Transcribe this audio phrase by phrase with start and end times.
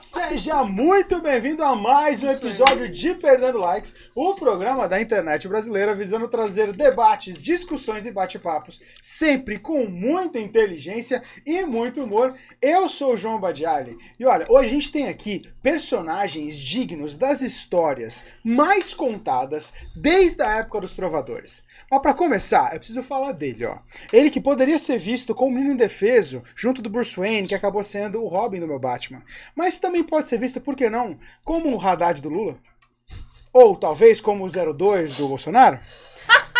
[0.00, 5.94] Seja muito bem-vindo a mais um episódio de Perdendo Likes, o programa da internet brasileira
[5.94, 12.34] visando trazer debates, discussões e bate-papos, sempre com muita inteligência e muito humor.
[12.60, 17.40] Eu sou o João Badiali e olha, hoje a gente tem aqui personagens dignos das
[17.40, 21.62] histórias mais contadas desde a época dos trovadores.
[21.90, 23.78] Mas para começar, eu preciso falar dele, ó.
[24.12, 27.82] Ele que poderia ser visto como um menino indefeso, junto do Bruce Wayne, que acabou
[27.82, 29.22] sendo o Robin do meu Batman.
[29.54, 32.58] Mas também pode ser visto, por que não, como o Haddad do Lula?
[33.52, 35.78] Ou talvez como o 02 do Bolsonaro?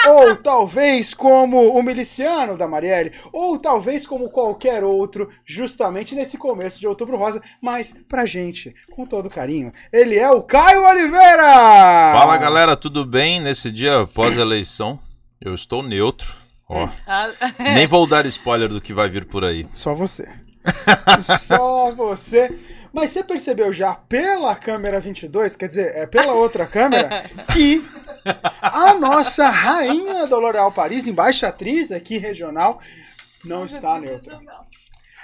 [0.06, 6.80] Ou talvez como o miliciano da Marielle, ou talvez como qualquer outro, justamente nesse começo
[6.80, 12.12] de Outubro Rosa, mas pra gente, com todo carinho, ele é o Caio Oliveira!
[12.12, 13.41] Fala galera, tudo bem?
[13.41, 14.98] Nesse dia pós-eleição,
[15.41, 16.33] eu estou neutro.
[16.69, 16.89] Ó,
[17.59, 19.66] nem vou dar spoiler do que vai vir por aí.
[19.73, 20.28] Só você.
[21.41, 22.50] Só você.
[22.92, 27.83] Mas você percebeu já pela câmera 22, quer dizer, é pela outra câmera, que
[28.61, 32.81] a nossa rainha do L'Oréal Paris, embaixatriz aqui regional,
[33.45, 34.41] não está neutra.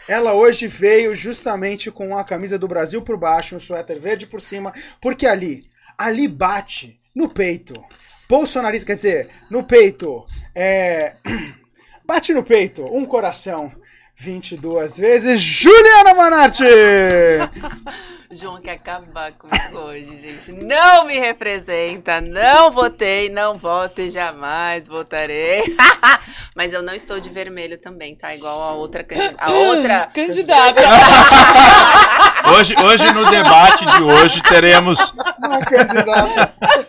[0.08, 4.40] Ela hoje veio justamente com a camisa do Brasil por baixo, um suéter verde por
[4.40, 7.74] cima, porque ali, ali bate no peito.
[8.28, 11.16] Bolsonarista, quer dizer, no peito, é.
[12.04, 13.70] Bate no peito, um coração.
[14.16, 16.64] 22 vezes, Juliana Manarte!
[18.30, 20.52] João quer acabar comigo hoje, gente.
[20.52, 25.62] Não me representa, não votei, não voto e jamais votarei.
[26.54, 28.34] Mas eu não estou de vermelho também, tá?
[28.34, 29.44] Igual a outra candidata.
[29.44, 30.10] A outra.
[30.12, 30.80] Candidata.
[32.56, 34.98] Hoje, hoje no debate de hoje teremos.
[35.38, 36.54] Uma candidata.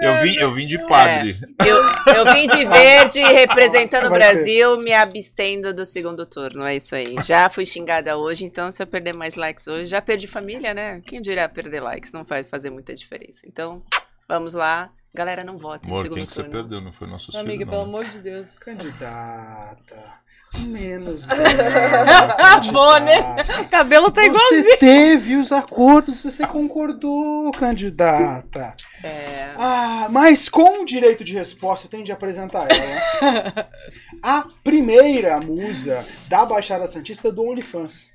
[0.00, 1.34] Eu vim, eu vim de padre.
[1.64, 6.64] Eu, eu vim de verde representando o Brasil, me abstendo do segundo turno.
[6.64, 7.16] É isso aí.
[7.24, 11.00] Já fui xingada hoje, então se eu perder mais likes hoje, já perdi família, né?
[11.06, 12.10] Quem dirá perder likes?
[12.10, 13.42] Não vai fazer muita diferença.
[13.46, 13.80] Então,
[14.28, 14.90] vamos lá.
[15.14, 16.58] Galera, não votem no Amor, segundo quem que você turno.
[16.58, 16.80] perdeu?
[16.80, 17.70] Não foi nosso filho, Amiga, não.
[17.70, 17.88] pelo né?
[17.88, 18.48] amor de Deus.
[18.58, 20.20] Candidata.
[20.58, 21.28] Menos.
[22.72, 23.36] Bom, né?
[23.60, 24.64] O cabelo tá igualzinho.
[24.64, 28.74] Você teve os acordos, você concordou, candidata.
[29.04, 29.52] É.
[29.56, 33.68] Ah, mas com o direito de resposta, eu tenho de apresentar ela.
[34.20, 38.10] A primeira musa da Baixada Santista do OnlyFans.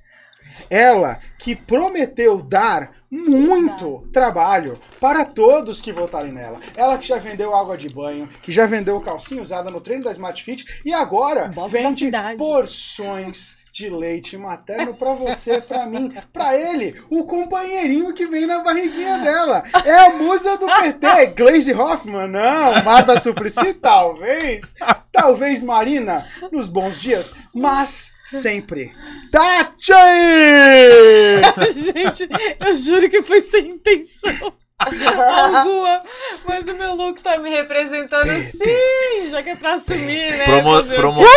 [0.69, 6.59] Ela que prometeu dar muito trabalho para todos que votarem nela.
[6.75, 10.11] Ela que já vendeu água de banho, que já vendeu calcinha usada no treino da
[10.11, 16.95] Smart Fit e agora vende porções de leite materno para você, para mim, para ele,
[17.09, 19.63] o companheirinho que vem na barriguinha dela.
[19.83, 24.75] É a musa do PT, Glaze Hoffman, não, Marta Suplicy, talvez,
[25.11, 28.93] talvez Marina, nos bons dias, mas sempre.
[29.29, 29.91] Tati!
[31.75, 32.29] Gente,
[32.65, 36.01] eu juro que foi sem intenção alguma.
[36.45, 40.45] Mas o meu look tá me representando assim, já que é pra assumir, né?
[40.45, 41.29] Promo, promoção.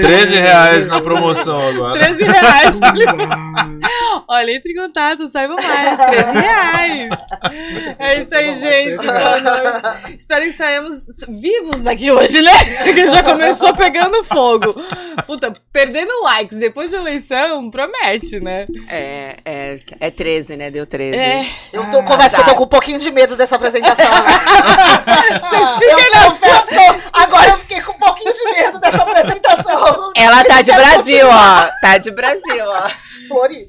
[0.00, 1.98] 13 reais na promoção agora.
[1.98, 2.80] 13 reais.
[4.28, 5.98] Olha, entre em contato, saiba mais.
[5.98, 7.10] 13 reais.
[7.98, 9.06] É isso aí, gente.
[9.06, 10.16] Boa noite.
[10.18, 10.98] Espero que saímos
[11.28, 12.52] vivos daqui hoje, né?
[12.84, 14.74] Porque já começou pegando fogo.
[15.26, 18.66] Puta, perdendo likes depois de eleição, promete, né?
[18.88, 20.70] É, é, é 13, né?
[20.70, 21.16] Deu 13.
[21.18, 21.46] É.
[21.72, 24.04] Eu tô, confesso que eu tô com um pouquinho de medo dessa apresentação.
[25.82, 30.12] eu nessa- confesso eu- agora eu fiquei com um pouquinho de medo dessa apresentação.
[30.16, 31.68] Ela tá de Brasil, continuar.
[31.76, 31.80] ó.
[31.80, 32.90] Tá de Brasil, ó.
[33.28, 33.68] Flori.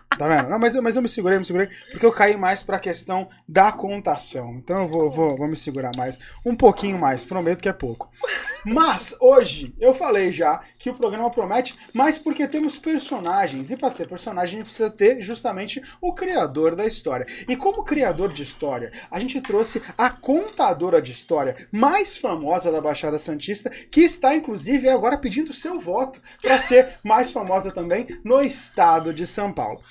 [0.21, 0.49] Tá vendo?
[0.49, 3.27] Não, mas, eu- mas eu me segurei, me segurei, porque eu caí mais pra questão
[3.49, 4.51] da contação.
[4.53, 8.07] Então eu vou, vou, vou me segurar mais, um pouquinho mais, prometo que é pouco.
[8.63, 13.89] Mas hoje eu falei já que o programa promete, mas porque temos personagens, e pra
[13.89, 17.25] ter personagem a gente precisa ter justamente o criador da história.
[17.49, 22.79] E como criador de história, a gente trouxe a contadora de história mais famosa da
[22.79, 28.39] Baixada Santista, que está inclusive agora pedindo seu voto para ser mais famosa também no
[28.39, 29.81] estado de São Paulo.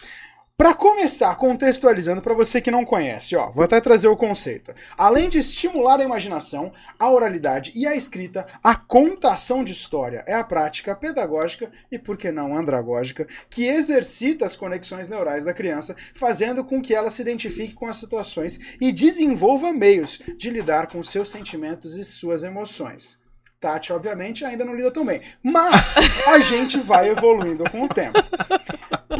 [0.61, 4.75] Para começar, contextualizando para você que não conhece, ó, vou até trazer o conceito.
[4.95, 10.35] Além de estimular a imaginação, a oralidade e a escrita, a contação de história é
[10.35, 15.97] a prática pedagógica e, por que não, andragógica, que exercita as conexões neurais da criança,
[16.13, 21.03] fazendo com que ela se identifique com as situações e desenvolva meios de lidar com
[21.03, 23.19] seus sentimentos e suas emoções.
[23.61, 25.21] Tati, obviamente, ainda não lida tão bem.
[25.43, 25.97] Mas
[26.27, 28.19] a gente vai evoluindo com o tempo.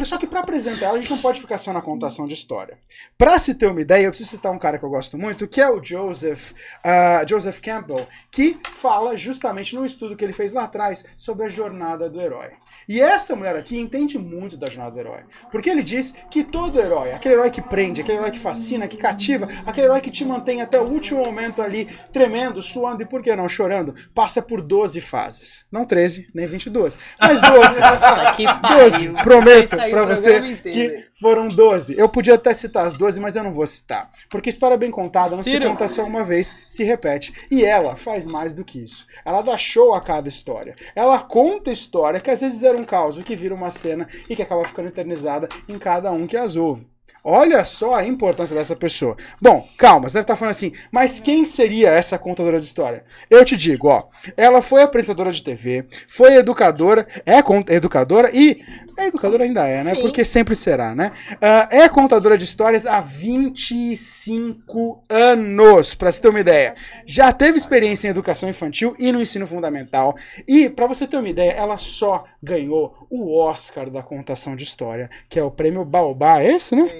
[0.03, 2.79] Só que pra apresentar ela, a gente não pode ficar só na contação de história.
[3.17, 5.61] Pra se ter uma ideia, eu preciso citar um cara que eu gosto muito, que
[5.61, 10.63] é o Joseph, uh, Joseph Campbell, que fala justamente num estudo que ele fez lá
[10.63, 12.49] atrás sobre a jornada do herói.
[12.87, 15.23] E essa mulher aqui entende muito da jornada do herói.
[15.51, 18.97] Porque ele diz que todo herói, aquele herói que prende, aquele herói que fascina, que
[18.97, 23.21] cativa, aquele herói que te mantém até o último momento ali, tremendo, suando e por
[23.21, 23.93] que não chorando,
[24.31, 25.65] passa por 12 fases.
[25.69, 27.81] Não 13, nem 22, mas 12.
[28.37, 29.23] que 12, pariu.
[29.23, 31.97] prometo o você que foram 12.
[31.97, 34.09] Eu podia até citar as 12, mas eu não vou citar.
[34.29, 35.67] Porque história bem contada não se Ciro.
[35.67, 37.33] conta só uma vez, se repete.
[37.51, 39.05] E ela faz mais do que isso.
[39.25, 40.75] Ela dá show a cada história.
[40.95, 44.41] Ela conta história que às vezes era um caos, que vira uma cena e que
[44.41, 46.90] acaba ficando eternizada em cada um que as ouve.
[47.23, 49.15] Olha só a importância dessa pessoa.
[49.39, 53.03] Bom, calma, você deve estar falando assim, mas quem seria essa contadora de história?
[53.29, 57.41] Eu te digo, ó, ela foi apresentadora de TV, foi educadora, é
[57.73, 58.61] educadora e.
[58.97, 59.95] É educadora ainda é, né?
[59.95, 60.01] Sim.
[60.01, 61.11] Porque sempre será, né?
[61.41, 66.75] Ah, é contadora de histórias há 25 anos, pra você ter uma ideia.
[67.05, 70.15] Já teve experiência em educação infantil e no ensino fundamental.
[70.47, 75.09] E, pra você ter uma ideia, ela só ganhou o Oscar da contação de história,
[75.29, 76.91] que é o prêmio Baobá, é esse, né?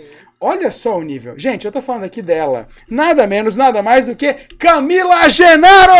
[0.44, 1.38] Olha só o nível.
[1.38, 2.68] Gente, eu tô falando aqui dela.
[2.90, 5.94] Nada menos, nada mais do que Camila Genaro!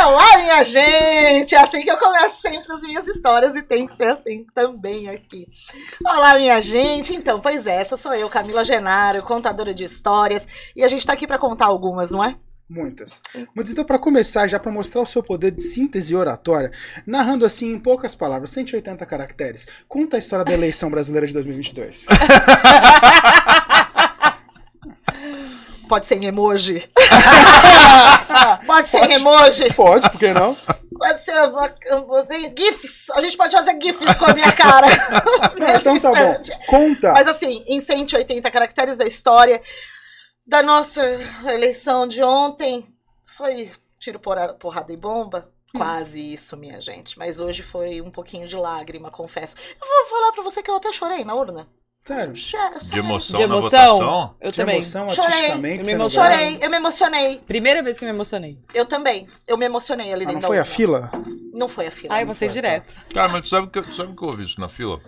[0.00, 1.56] Olá, minha gente!
[1.56, 5.10] É assim que eu começo sempre as minhas histórias e tem que ser assim também
[5.10, 5.48] aqui.
[6.06, 7.12] Olá, minha gente!
[7.16, 10.46] Então, pois é, essa sou eu, Camila Genaro, contadora de histórias,
[10.76, 12.36] e a gente tá aqui pra contar algumas, não é?
[12.68, 13.22] Muitas.
[13.54, 16.70] Mas então, para começar, já para mostrar o seu poder de síntese oratória,
[17.06, 22.06] narrando assim em poucas palavras, 180 caracteres, conta a história da eleição brasileira de 2022.
[25.88, 26.86] Pode ser em emoji.
[28.66, 29.72] pode ser em emoji.
[29.72, 30.54] Pode, por que não?
[30.98, 31.72] Pode ser uma,
[32.54, 33.08] GIFs.
[33.14, 34.86] A gente pode fazer GIFs com a minha cara.
[35.80, 36.42] Então tá bom.
[36.66, 37.12] Conta.
[37.12, 39.60] Mas assim, em 180 caracteres da história
[40.48, 41.02] da nossa
[41.52, 42.88] eleição de ontem,
[43.36, 45.48] foi tiro, porra- porrada e bomba.
[45.76, 47.18] Quase isso, minha gente.
[47.18, 49.54] Mas hoje foi um pouquinho de lágrima, confesso.
[49.80, 51.68] Eu vou falar pra você que eu até chorei na urna.
[52.06, 52.32] Sério.
[52.32, 52.78] De chorei.
[52.98, 53.98] emoção, De na emoção?
[53.98, 54.36] votação?
[54.40, 54.74] Eu De também.
[54.76, 55.30] emoção Chorei.
[55.30, 55.90] artisticamente.
[55.90, 56.08] Eu me.
[56.10, 57.38] Chorei, eu me emocionei.
[57.46, 58.58] Primeira vez que eu me emocionei.
[58.72, 59.28] Eu também.
[59.46, 61.10] Eu me emocionei ali Ah, dentro não da foi a fila?
[61.52, 62.14] Não foi a fila.
[62.14, 62.54] Ai, não você foi.
[62.54, 62.94] direto.
[63.12, 64.98] Cara, mas tu sabe que, tu sabe que eu ouvi isso na fila?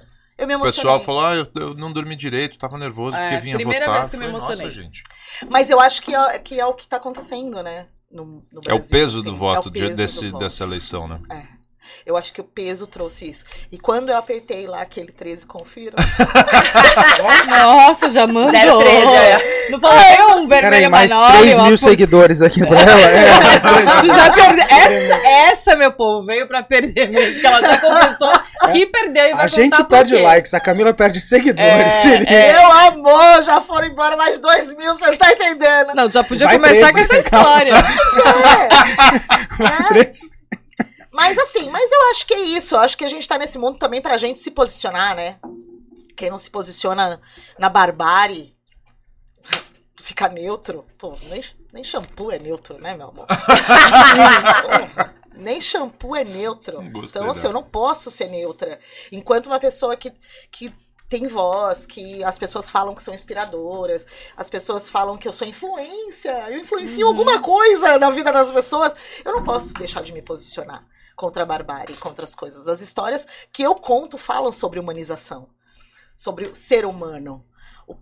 [0.41, 0.73] Eu me O emocionei.
[0.73, 4.01] pessoal falou, ah, eu, eu não dormi direito, tava nervoso É, porque vinha primeira votar.
[4.01, 4.65] vez que eu me Falei, emocionei.
[4.67, 5.03] Nossa, gente.
[5.49, 7.87] Mas eu acho que é, que é o que tá acontecendo, né?
[8.11, 9.29] No, no É o Brasil, peso assim.
[9.29, 10.43] do É voto o de- peso do desse, voto.
[10.43, 11.21] dessa eleição, né?
[11.31, 11.61] É.
[12.07, 13.45] Eu acho que o peso trouxe isso.
[13.73, 15.97] E quando eu apertei lá aquele 13 confira,
[17.49, 18.51] Nossa, já mandou.
[18.53, 19.41] 013, olha.
[19.71, 22.79] Não falou nem um vermelho Peraí, mais banório, 3 uma mil pu- seguidores aqui pra
[22.81, 23.01] ela.
[23.01, 24.01] É.
[24.01, 24.65] Tu já perdeu.
[24.69, 27.41] Essa, essa, meu povo, veio pra perder mesmo.
[27.41, 31.21] Que ela já confessou que perdeu e vai A gente perde likes, a Camila perde
[31.21, 32.05] seguidores.
[32.05, 32.53] É, é.
[32.53, 35.95] meu amor, já foram embora mais 2 mil, você não tá entendendo.
[35.95, 37.49] Não, já podia Vai começar 13, com essa calma.
[37.49, 37.73] história.
[39.61, 39.89] É.
[39.89, 40.31] Três.
[41.13, 42.75] Mas assim, mas eu acho que é isso.
[42.75, 45.37] Eu acho que a gente tá nesse mundo também pra gente se posicionar, né?
[46.17, 47.21] Quem não se posiciona
[47.59, 48.55] na barbárie
[50.01, 50.85] fica neutro.
[50.99, 53.27] Pô, nem, nem shampoo é neutro, né, meu amor?
[55.41, 56.77] Nem shampoo é neutro.
[56.91, 57.47] Gostei então, assim, dessa.
[57.49, 58.79] eu não posso ser neutra.
[59.11, 60.13] Enquanto uma pessoa que,
[60.51, 60.73] que
[61.11, 64.07] tem voz, que as pessoas falam que são inspiradoras,
[64.37, 68.95] as pessoas falam que eu sou influência, eu influencio alguma coisa na vida das pessoas,
[69.25, 72.69] eu não posso deixar de me posicionar contra a barbárie, contra as coisas.
[72.69, 75.51] As histórias que eu conto falam sobre humanização,
[76.17, 77.45] sobre o ser humano,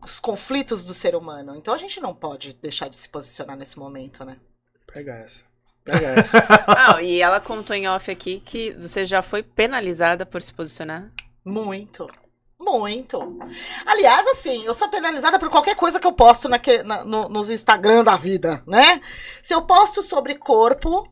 [0.03, 1.57] os conflitos do ser humano.
[1.57, 4.39] Então a gente não pode deixar de se posicionar nesse momento, né?
[4.87, 5.48] Pega essa.
[6.67, 11.11] Ah, e ela contou em off aqui que você já foi penalizada por se posicionar.
[11.45, 12.09] Muito.
[12.61, 13.39] Muito.
[13.87, 17.49] Aliás, assim, eu sou penalizada por qualquer coisa que eu posto naque- na- no- nos
[17.51, 19.01] Instagram da vida, né?
[19.43, 21.09] Se eu posto sobre corpo.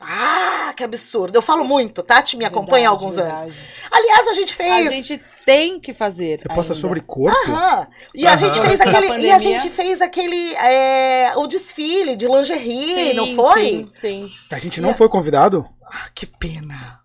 [0.00, 1.34] Ah, que absurdo.
[1.36, 2.02] Eu falo muito.
[2.02, 3.54] Tati me acompanha há Verdade, alguns anos.
[3.54, 3.68] verdade.
[3.90, 4.90] Aliás, a gente A fez.
[4.90, 6.38] gente tem que fazer.
[6.38, 6.80] Você posta ainda.
[6.80, 7.36] sobre corpo?
[7.50, 7.86] Aham.
[8.14, 8.38] E a Aham.
[8.38, 9.18] gente fez aquele.
[9.26, 10.54] E a gente fez aquele.
[10.54, 13.64] é, o desfile de lingerie, Sim, não foi?
[13.64, 14.30] Sim, sim.
[14.52, 15.66] A gente não foi convidado?
[15.84, 17.00] Ah, que pena.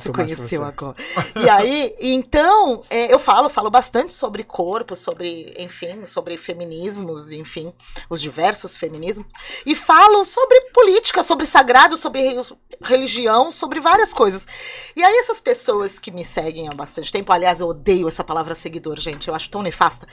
[0.00, 0.96] Se conheceu agora.
[1.42, 7.72] E aí, então, é, eu falo, falo bastante sobre corpo, sobre, enfim, sobre feminismos, enfim,
[8.10, 9.26] os diversos feminismos.
[9.64, 14.46] E falo sobre política, sobre sagrado, sobre re- religião, sobre várias coisas.
[14.94, 18.54] E aí, essas pessoas que me seguem há bastante tempo, aliás, eu odeio essa palavra
[18.54, 20.06] seguidor, gente, eu acho tão nefasta.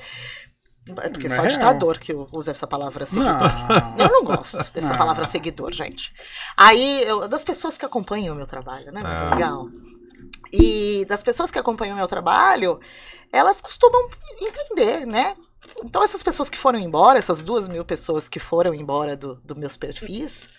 [1.02, 3.34] É porque Não só é ditador que usa essa palavra seguidor.
[3.34, 3.96] Não.
[3.98, 4.98] Eu não gosto dessa Ah.
[4.98, 6.14] palavra seguidor, gente.
[6.58, 9.00] Aí, eu- das pessoas que acompanham o meu trabalho, né?
[9.04, 9.36] Mas é Ah.
[9.36, 9.68] legal.
[10.52, 12.80] E das pessoas que acompanham o meu trabalho,
[13.32, 14.10] elas costumam
[14.42, 15.36] entender, né?
[15.84, 19.56] Então, essas pessoas que foram embora, essas duas mil pessoas que foram embora do, do
[19.56, 20.50] meus perfis,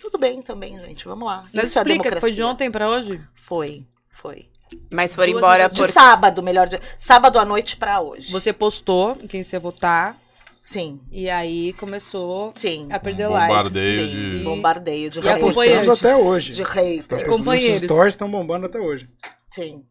[0.00, 1.04] tudo bem também, gente.
[1.06, 1.44] Vamos lá.
[1.52, 3.20] Mas Isso é explica, que foi de ontem pra hoje?
[3.34, 4.48] Foi, foi.
[4.90, 5.88] Mas foram Duas embora pessoas.
[5.88, 6.00] De por.
[6.00, 6.80] sábado, melhor de...
[6.98, 8.30] Sábado à noite pra hoje.
[8.32, 10.20] Você postou quem você ia votar,
[10.64, 12.86] Sim, e aí começou sim.
[12.92, 13.48] a perder Um likes.
[13.48, 16.52] bombardeio Sim, de- bombardeio de E postando até hoje.
[16.52, 17.22] De haters.
[17.28, 17.82] Os companheiros.
[17.82, 19.08] stories estão bombando até hoje.
[19.50, 19.84] Sim.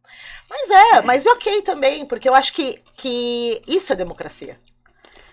[0.50, 4.58] Mas é, mas ok também, porque eu acho que, que isso é democracia.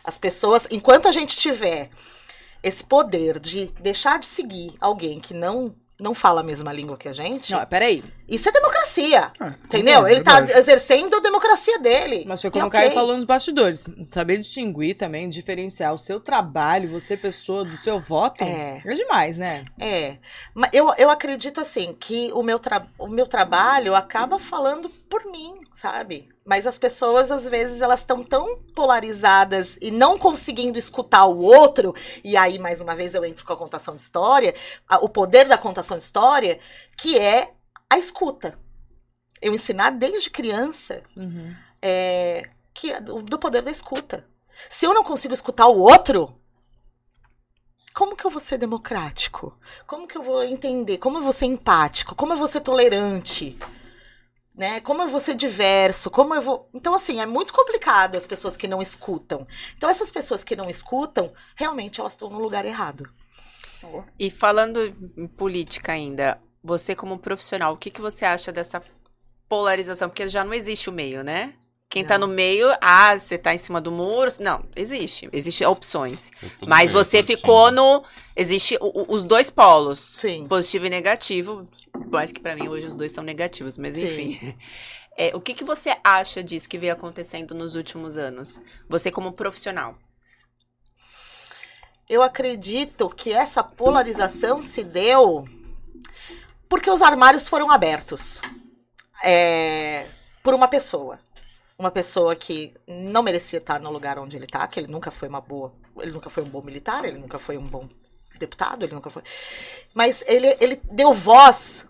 [0.02, 1.90] As pessoas, enquanto a gente tiver
[2.62, 7.09] esse poder de deixar de seguir alguém que não, não fala a mesma língua que
[7.09, 8.02] a gente, Não, peraí.
[8.28, 9.32] Isso é democracia.
[9.40, 10.06] É, Entendeu?
[10.06, 10.58] é Ele tá verdade.
[10.58, 12.25] exercendo a democracia dele.
[12.26, 12.78] Mas foi como o ok.
[12.80, 13.85] Caio falou nos bastidores.
[14.04, 18.82] Saber distinguir também, diferenciar o seu trabalho, você pessoa, do seu voto, É.
[18.85, 19.64] é, demais, né?
[19.80, 20.18] É.
[20.54, 25.25] Mas eu, eu acredito assim que o meu, tra o meu trabalho acaba falando por
[25.25, 26.28] mim, sabe?
[26.44, 31.94] Mas as pessoas, às vezes, elas estão tão polarizadas e não conseguindo escutar o outro,
[32.25, 34.54] e aí, mais uma vez, eu entro com a contação de história,
[34.88, 36.58] a- o poder da contação de história,
[36.97, 37.52] que é
[37.90, 38.59] a escuta.
[39.40, 41.54] Eu ensinar desde criança Uhum.
[41.80, 44.26] é, que do, do poder da escuta.
[44.68, 46.35] Se eu não consigo escutar o outro,
[47.95, 49.57] como que eu vou ser democrático?
[49.87, 50.99] Como que eu vou entender?
[50.99, 52.14] Como eu vou ser empático?
[52.14, 53.59] Como eu vou ser tolerante?
[54.54, 54.80] Né?
[54.80, 56.11] Como eu vou ser diverso?
[56.11, 56.68] Como eu vou.
[56.75, 59.47] Então, assim, é muito complicado as pessoas que não escutam.
[59.76, 63.09] Então, essas pessoas que não escutam, realmente elas estão no lugar errado.
[64.18, 64.80] E falando
[65.16, 68.82] em política ainda, você como profissional, o que, que você acha dessa
[69.48, 70.08] polarização?
[70.08, 71.54] Porque já não existe o meio, né?
[71.90, 72.28] Quem tá Não.
[72.28, 74.30] no meio, ah, você tá em cima do muro.
[74.38, 75.26] Não, existe.
[75.32, 76.30] Existem opções.
[76.66, 78.04] Mas você ficou no.
[78.37, 79.98] Existe o- os dois polos.
[79.98, 80.46] Sim.
[80.46, 81.66] Positivo e negativo.
[81.90, 84.04] Por mais que pra mim hoje os dois são negativos, mas Sim.
[84.06, 84.54] enfim.
[85.20, 88.60] É, o que, que você acha disso que vem acontecendo nos últimos anos?
[88.88, 89.98] Você como profissional.
[92.08, 95.44] Eu acredito que essa polarização se deu
[96.68, 98.40] porque os armários foram abertos
[99.22, 100.06] é,
[100.42, 101.18] por uma pessoa.
[101.78, 105.28] Uma pessoa que não merecia estar no lugar onde ele está, que ele nunca foi
[105.28, 105.72] uma boa.
[105.98, 107.88] Ele nunca foi um bom militar, ele nunca foi um bom
[108.38, 109.22] deputado, ele nunca foi.
[109.94, 111.87] Mas ele, ele deu voz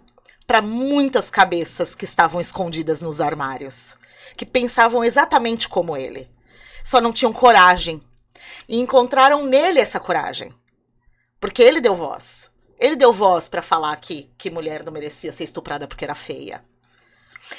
[0.46, 3.96] para muitas cabeças que estavam escondidas nos armários,
[4.36, 6.28] que pensavam exatamente como ele,
[6.82, 8.02] só não tinham coragem
[8.68, 10.54] e encontraram nele essa coragem.
[11.40, 12.47] Porque ele deu voz.
[12.78, 16.64] Ele deu voz pra falar que, que mulher não merecia ser estuprada porque era feia.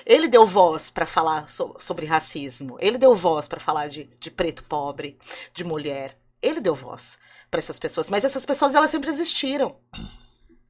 [0.06, 2.78] Ele deu voz pra falar so- sobre racismo.
[2.80, 5.18] Ele deu voz pra falar de, de preto pobre,
[5.54, 6.18] de mulher.
[6.42, 7.18] Ele deu voz
[7.50, 8.10] pra essas pessoas.
[8.10, 9.76] Mas essas pessoas, elas sempre existiram.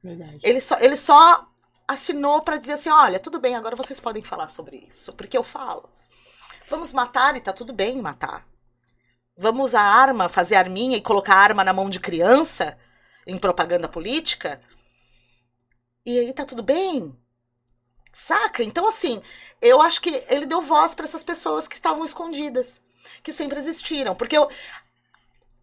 [0.02, 0.38] Verdade.
[0.42, 1.46] Ele só, ele só
[1.86, 5.12] assinou pra dizer assim: olha, tudo bem, agora vocês podem falar sobre isso.
[5.12, 5.88] Porque eu falo.
[6.68, 8.46] Vamos matar e tá tudo bem matar.
[9.36, 12.76] Vamos usar arma, fazer arminha e colocar arma na mão de criança
[13.26, 14.60] em propaganda política?
[16.04, 17.16] E aí tá tudo bem?
[18.12, 18.62] Saca?
[18.62, 19.22] Então, assim,
[19.60, 22.82] eu acho que ele deu voz pra essas pessoas que estavam escondidas,
[23.22, 24.14] que sempre existiram.
[24.14, 24.48] Porque eu.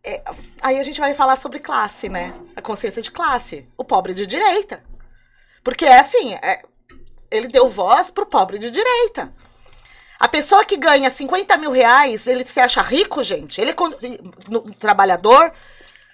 [0.06, 0.24] é,
[0.62, 2.34] aí a gente vai falar sobre classe, né?
[2.56, 3.68] A consciência de classe.
[3.78, 4.84] O pobre de direita.
[5.64, 6.64] Porque é assim, é,
[7.30, 9.34] ele deu voz pro pobre de direita.
[10.20, 13.62] A pessoa que ganha 50 mil reais, ele se acha rico, gente.
[13.62, 13.76] Ele é
[14.80, 15.54] trabalhador.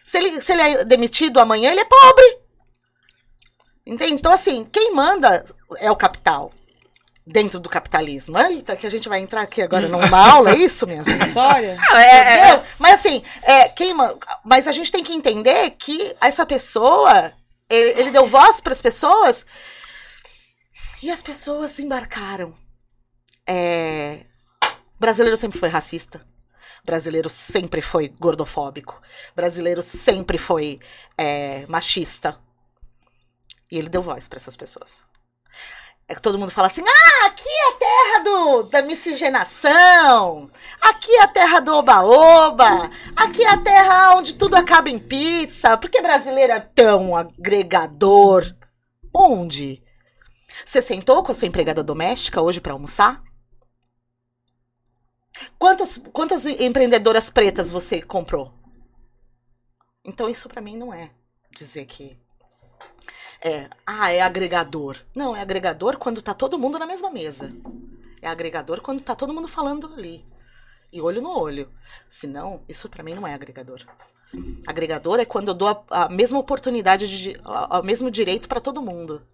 [0.06, 2.38] Se ele, se ele é demitido amanhã, ele é pobre.
[3.86, 4.14] Entende?
[4.14, 5.44] Então, assim, quem manda
[5.78, 6.52] é o capital.
[7.26, 8.38] Dentro do capitalismo.
[8.38, 11.26] Eita, que a gente vai entrar aqui agora numa aula, é isso, minha gente?
[11.28, 11.78] História?
[12.36, 12.64] Entendeu?
[12.78, 17.32] Mas assim, é, quem, ma- mas a gente tem que entender que essa pessoa,
[17.70, 19.46] ele, ele deu voz para as pessoas
[21.02, 22.54] e as pessoas embarcaram.
[23.48, 24.26] É,
[25.00, 26.26] brasileiro sempre foi racista.
[26.86, 29.02] Brasileiro sempre foi gordofóbico.
[29.36, 30.80] Brasileiro sempre foi
[31.18, 32.38] é, machista.
[33.72, 35.04] E ele deu voz para essas pessoas.
[36.08, 40.52] É que todo mundo fala assim: ah, aqui é a terra do, da miscigenação.
[40.82, 42.92] Aqui é a terra do oba-oba.
[43.16, 45.78] Aqui é a terra onde tudo acaba em pizza.
[45.78, 48.54] Por que brasileiro é tão agregador?
[49.14, 49.82] Onde?
[50.66, 53.24] Você sentou com a sua empregada doméstica hoje para almoçar?
[55.58, 58.54] Quantas, quantas empreendedoras pretas você comprou?
[60.06, 61.12] Então isso para mim não é
[61.56, 62.18] dizer que
[63.46, 64.98] é, ah, é agregador.
[65.14, 67.54] Não, é agregador quando tá todo mundo na mesma mesa.
[68.22, 70.26] É agregador quando tá todo mundo falando ali.
[70.94, 71.70] e olho no olho.
[72.10, 73.86] Senão, isso para mim não é agregador.
[74.66, 78.82] Agregador é quando eu dou a, a mesma oportunidade, de, o mesmo direito para todo
[78.82, 79.28] mundo.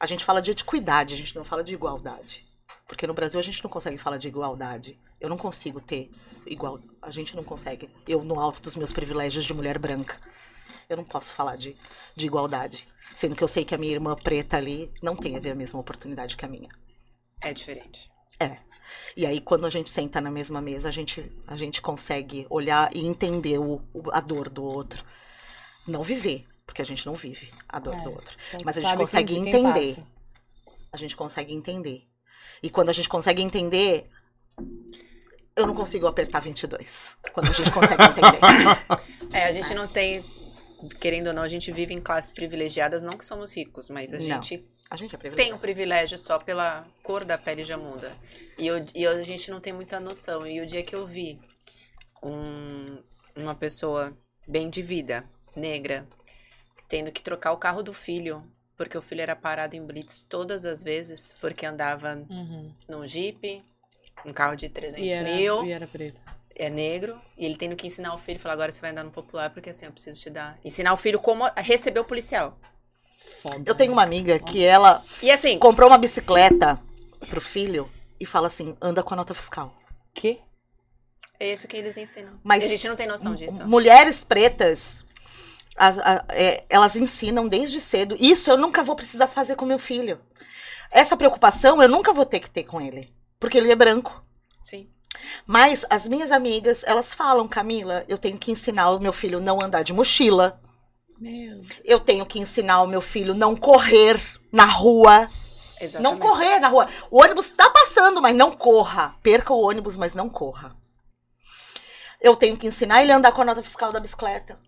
[0.00, 2.47] A gente fala de equidade, a gente não fala de igualdade.
[2.88, 4.98] Porque no Brasil a gente não consegue falar de igualdade.
[5.20, 6.10] Eu não consigo ter
[6.46, 6.80] igual.
[7.02, 7.90] A gente não consegue.
[8.08, 10.18] Eu, no alto dos meus privilégios de mulher branca,
[10.88, 11.76] eu não posso falar de,
[12.16, 12.88] de igualdade.
[13.14, 15.54] Sendo que eu sei que a minha irmã preta ali não tem a ver a
[15.54, 16.70] mesma oportunidade que a minha.
[17.42, 18.10] É diferente.
[18.40, 18.56] É.
[19.14, 22.94] E aí, quando a gente senta na mesma mesa, a gente, a gente consegue olhar
[22.96, 25.04] e entender o, o a dor do outro.
[25.86, 28.34] Não viver, porque a gente não vive a dor É, do outro.
[28.64, 30.02] Mas a gente consegue entender.
[30.90, 32.08] A gente consegue entender.
[32.62, 34.08] E quando a gente consegue entender,
[35.56, 37.16] eu não consigo apertar 22.
[37.32, 39.08] Quando a gente consegue entender.
[39.30, 40.24] É, a gente não tem,
[40.98, 44.16] querendo ou não, a gente vive em classes privilegiadas, não que somos ricos, mas a
[44.16, 44.24] Não.
[44.24, 48.16] gente A gente é tem o privilégio só pela cor da pele já muda.
[48.56, 50.46] E, eu, e a gente não tem muita noção.
[50.46, 51.38] E o dia que eu vi
[52.22, 53.02] um-
[53.36, 56.08] uma pessoa bem de vida, negra,
[56.88, 58.42] tendo que trocar o carro do filho,
[58.78, 62.72] porque o filho era parado em blitz todas as vezes, porque andava Uhum.
[62.88, 63.62] num Jeep,
[64.24, 66.20] um carro de 300 E era, mil, e era preto.
[66.56, 69.10] é negro, e ele tendo que ensinar o filho, falar, agora você vai andar no
[69.10, 70.58] popular, porque assim, eu preciso te dar.
[70.64, 72.56] Ensinar o filho como receber o policial.
[73.42, 73.62] Foda.
[73.66, 76.78] Eu tenho uma amiga que ela E assim, comprou uma bicicleta
[77.28, 79.76] pro filho e fala assim: anda com a nota fiscal.
[80.14, 80.38] Quê?
[81.40, 82.32] é isso que eles ensinam.
[82.42, 83.64] Mas- e a gente não tem noção disso.
[83.66, 85.04] Mulheres pretas,
[85.78, 88.16] as- a- é, elas ensinam desde cedo.
[88.18, 90.20] Isso eu nunca vou precisar fazer com meu filho.
[90.90, 93.12] Essa preocupação eu nunca vou ter que ter com ele.
[93.38, 94.24] Porque ele é branco.
[94.60, 94.88] Sim.
[95.46, 99.60] Mas as minhas amigas, elas falam, Camila, eu tenho que ensinar o meu filho não
[99.62, 100.60] andar de mochila.
[101.18, 101.60] Meu.
[101.84, 104.20] Eu tenho que ensinar o meu filho não correr
[104.52, 105.28] na rua.
[105.80, 106.02] Exatamente.
[106.02, 106.86] Não correr na rua.
[107.10, 109.14] O ônibus tá passando, mas não corra.
[109.22, 110.76] Perca o ônibus, mas não corra.
[112.20, 114.58] Eu tenho que ensinar ele a andar com a nota fiscal da bicicleta.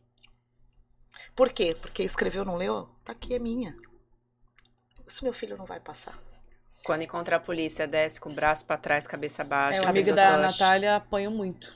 [1.40, 1.74] Por quê?
[1.74, 2.86] Porque escreveu, não leu?
[3.02, 3.74] Tá aqui, é minha.
[5.08, 6.22] Isso meu filho não vai passar.
[6.84, 9.78] Quando encontrar a polícia, desce com o braço pra trás, cabeça baixa.
[9.78, 10.42] É, o cabeça amigo da tocha.
[10.42, 11.74] Natália apanhou muito.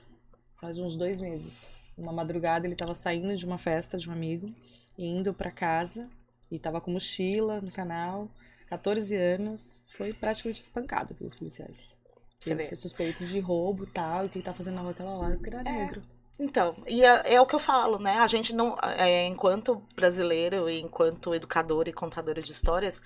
[0.60, 1.70] Faz uns dois meses.
[1.96, 4.54] Uma madrugada ele tava saindo de uma festa de um amigo,
[4.98, 6.10] indo pra casa,
[6.50, 8.28] e tava com mochila no canal,
[8.68, 11.96] 14 anos, foi praticamente espancado pelos policiais.
[12.38, 12.68] Você ele vê.
[12.68, 15.12] foi suspeito de roubo e tal, e o que ele tá fazendo na rua aquela
[15.16, 15.72] hora, porque era É.
[15.86, 16.02] negro.
[16.38, 18.18] Então, e é, é o que eu falo, né?
[18.18, 23.00] A gente não, é, enquanto brasileiro, e enquanto educadora e contadora de histórias,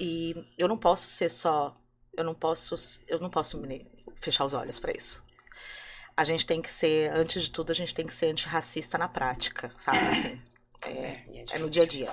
[0.00, 1.76] e eu não posso ser só,
[2.16, 2.74] eu não posso,
[3.08, 5.24] eu não posso me fechar os olhos pra isso.
[6.16, 9.08] A gente tem que ser, antes de tudo, a gente tem que ser antirracista na
[9.08, 9.98] prática, sabe?
[10.06, 10.42] Assim,
[10.84, 12.12] é, É, é é no dia a dia.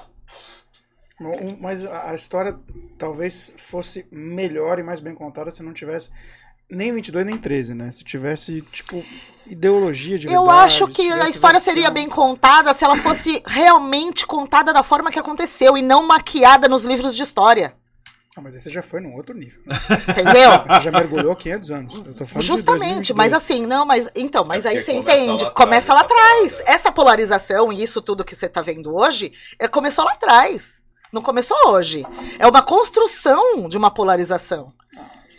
[1.61, 2.59] Mas a história
[2.97, 6.09] talvez fosse melhor e mais bem contada se não tivesse
[6.69, 7.91] nem 22 nem 13, né?
[7.91, 9.04] Se tivesse, tipo,
[9.47, 11.73] ideologia de Eu verdade, acho se que a história versão.
[11.73, 16.67] seria bem contada se ela fosse realmente contada da forma que aconteceu e não maquiada
[16.67, 17.75] nos livros de história.
[18.38, 19.62] Ah, mas aí você já foi num outro nível.
[20.10, 20.49] Entendeu?
[20.67, 21.93] Você já mergulhou 500 anos.
[21.95, 23.15] Eu tô falando Justamente, 2022.
[23.17, 26.25] mas assim, não, mas então, mas É aí você começa entende, lá começa atrás lá
[26.41, 26.63] essa atrás.
[26.67, 30.84] Essa polarização e isso tudo que você tá vendo hoje, é, começou lá atrás.
[31.13, 32.06] Não começou hoje.
[32.38, 34.73] É uma construção de uma polarização.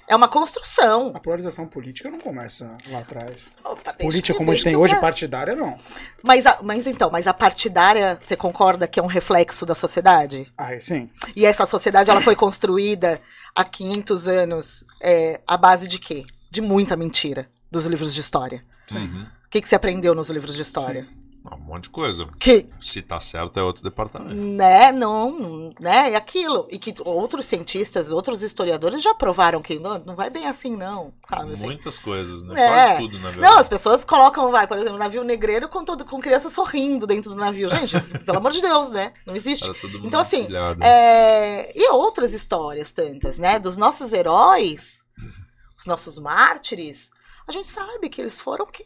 [0.09, 1.13] É uma construção.
[1.15, 3.53] A polarização política não começa lá atrás.
[3.65, 5.77] Opa, Política como a gente tem hoje, partidária, não.
[6.23, 10.53] Mas, a- mas então, mas a partidária, você concorda que é um reflexo da sociedade?
[10.57, 11.11] Ah, sim.
[11.35, 13.21] E essa sociedade ela foi construída
[13.55, 16.25] há 500 anos é, à base de quê?
[16.51, 18.65] De muita mentira dos livros de história.
[18.93, 19.27] Uhum.
[19.47, 21.07] O que, que você aprendeu nos livros de história?
[21.11, 21.15] Ah,
[21.55, 22.27] Um monte de coisa.
[22.39, 24.35] Que, Se tá certo é outro departamento.
[24.35, 26.67] né, não, né, é aquilo.
[26.71, 31.13] E que outros cientistas, outros historiadores já provaram que não, não vai bem assim, não.
[31.29, 31.65] Sabe, assim.
[31.65, 32.55] Muitas coisas, né?
[32.61, 32.69] É.
[32.69, 33.61] Quase tudo, na Não, verdade.
[33.61, 37.37] as pessoas colocam, vai, por exemplo, navio negreiro com, todo, com criança sorrindo dentro do
[37.37, 37.69] navio.
[37.69, 39.13] Gente, pelo amor de Deus, né?
[39.27, 39.71] Não existe.
[40.03, 40.47] Então, assim.
[40.81, 43.59] É, e outras histórias tantas, né?
[43.59, 45.05] Dos nossos heróis,
[45.79, 47.11] os nossos mártires,
[47.47, 48.85] a gente sabe que eles foram o quê?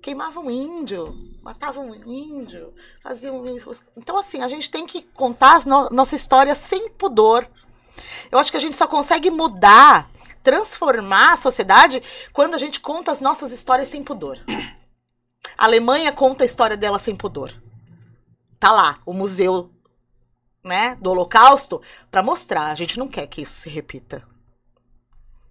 [0.00, 3.70] Queimavam índio, matavam índio, faziam isso.
[3.96, 7.46] Então, assim, a gente tem que contar no- nossa história sem pudor.
[8.30, 10.10] Eu acho que a gente só consegue mudar,
[10.42, 12.02] transformar a sociedade
[12.32, 14.38] quando a gente conta as nossas histórias sem pudor.
[15.56, 17.52] A Alemanha conta a história dela sem pudor.
[18.58, 19.70] Tá lá, o museu
[20.64, 22.70] né, do Holocausto para mostrar.
[22.70, 24.26] A gente não quer que isso se repita.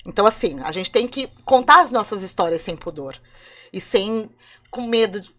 [0.06, 3.18] Então, assim, a gente tem que contar as nossas histórias sem pudor
[3.72, 4.30] e sem
[4.70, 5.34] com medo, de-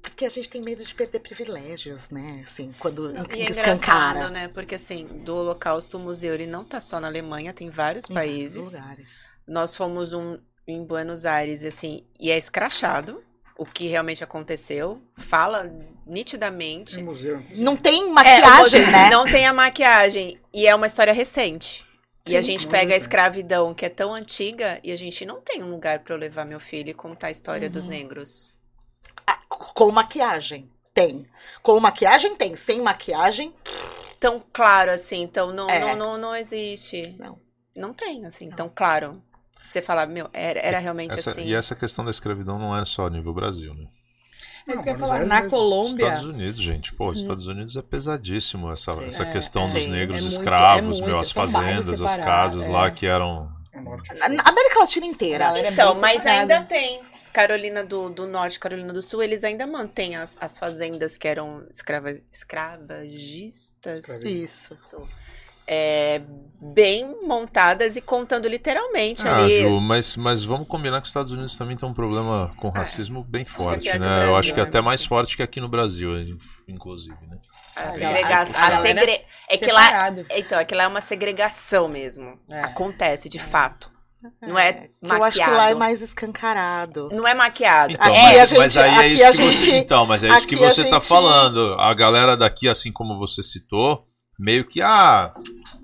[0.00, 2.44] porque a gente tem medo de perder privilégios, né?
[2.46, 4.30] Assim, quando Não, e é escancara.
[4.30, 4.46] né?
[4.48, 8.14] Porque assim, do Holocausto o museu, ele não tá só na Alemanha, tem vários Em
[8.14, 8.72] vários países.
[8.72, 9.10] lugares.
[9.46, 10.38] Nós fomos um
[10.68, 13.22] em Buenos Aires, assim, e é escrachado
[13.58, 15.72] o que realmente aconteceu, fala
[16.06, 17.00] nitidamente.
[17.02, 17.38] Museu.
[17.40, 17.62] inclusive.
[17.64, 19.10] Não tem É, maquiagem, modelo né?
[19.10, 20.38] Não tem a maquiagem.
[20.52, 21.84] E é uma história recente.
[22.26, 25.40] E a gente não pega a escravidão, que é tão antiga, e a gente não
[25.40, 27.72] tem um lugar pra eu levar meu filho e contar a história Uhum.
[27.72, 28.56] dos negros.
[29.26, 30.70] Ah, Com maquiagem.
[30.94, 31.26] Tem.
[31.62, 32.56] Com maquiagem tem.
[32.56, 33.54] Sem maquiagem,
[34.18, 35.78] Tão claro assim, então não, É.
[35.78, 37.14] não, não, não existe.
[37.18, 37.38] Não.
[37.76, 39.22] Não tem, assim, tão claro.
[39.68, 41.44] Você falar, meu, era, era realmente Essa- assim.
[41.44, 43.86] E essa questão da escravidão não é só nível Brasil, né?
[44.68, 45.14] É isso Não, que eu ia Buenos falar.
[45.14, 45.42] Aires Na.
[45.50, 46.04] Colômbia.
[46.08, 46.92] Estados Unidos, gente.
[46.94, 49.04] Pô, Estados Unidos é pesadíssimo essa, Sim.
[49.04, 49.68] essa É, questão é.
[49.68, 52.66] dos Sim, negros é muito- escravos, é meu, muito, as são bairros fazendas, as casas
[52.66, 52.70] é.
[52.70, 53.48] lá que eram.
[53.72, 55.52] Na América Latina inteira.
[55.58, 56.54] É Então, mas separada.
[56.54, 57.00] ainda tem.
[57.32, 61.66] Carolina do, do Norte, Carolina do Sul, eles ainda mantêm as, as fazendas que eram
[61.70, 64.08] escrava, escravagistas.
[64.24, 64.72] Isso.
[64.72, 65.08] Isso.
[65.68, 66.20] É,
[66.60, 69.58] bem montadas e contando literalmente Ah, ali.
[69.62, 73.22] Ju, mas, mas vamos combinar que os Estados Unidos também tem um problema com racismo
[73.24, 73.94] bem que é forte, né?
[73.94, 74.68] Eu Brasil, acho que é né?
[74.68, 76.10] até mais forte que aqui no Brasil,
[76.68, 77.36] inclusive, né?
[77.76, 78.54] A A segregação.
[78.56, 79.18] a A galera segre...
[79.50, 80.08] É que lá.
[80.34, 82.38] Então, é que lá é uma segregação mesmo.
[82.50, 82.60] É.
[82.62, 83.90] Acontece, de fato.
[84.42, 85.78] Não é Que eu acho que lá é maquiado.
[85.78, 87.10] mais escancarado.
[87.12, 87.92] Não é maquiado.
[87.92, 90.24] Então, Aqui mas, a gente- mas aí é aqui isso que você, gente- então, mas
[90.24, 91.74] é isso que você tá gente- falando.
[91.78, 94.05] A galera daqui, assim como você citou,
[94.38, 95.32] meio que ah,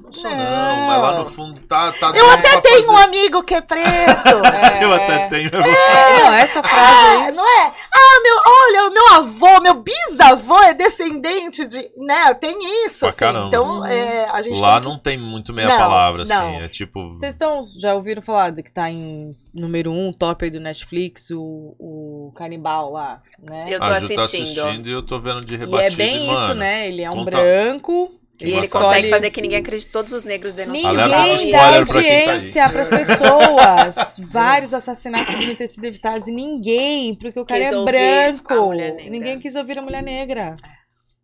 [0.02, 0.86] não sou não, Não.
[0.88, 3.04] mas lá no fundo tá tá Eu até tenho um fazer.
[3.04, 4.28] amigo que é preto.
[4.44, 5.04] É, Eu é.
[5.04, 5.48] até tenho.
[5.48, 7.28] É, não, essa frase aí.
[7.28, 7.72] Ah, não é?
[7.94, 12.34] Ah, meu, olha, o meu avô, meu bisavô é descendente de, né?
[12.34, 13.18] Tem isso, Pra assim.
[13.18, 13.46] caramba.
[13.48, 16.32] Então, é, a gente Lá tem que- não tem muito meia Não, palavra, assim.
[16.34, 16.60] não.
[16.60, 17.10] É tipo.
[17.10, 21.30] Vocês estão, já ouviram falar de que tá em número um, top aí do Netflix,
[21.30, 23.64] o, o Canibal lá, né?
[23.68, 24.60] Eu tô a Ju tá assistindo.
[24.60, 25.96] assistindo e eu tô vendo de E é rebatido.
[25.96, 26.88] bem mano, isso, né?
[26.88, 28.18] Ele é um conta- branco.
[28.42, 31.76] E ele Escolhe- consegue fazer que ninguém acredite, todos os negros do Ninguém dá tá
[31.78, 33.94] audiência pras pessoas.
[34.18, 38.72] Vários assassinatos poderiam ter sido evitados e ninguém, porque o cara Quis é branco.
[39.08, 40.54] Ninguém quis ouvir a mulher negra.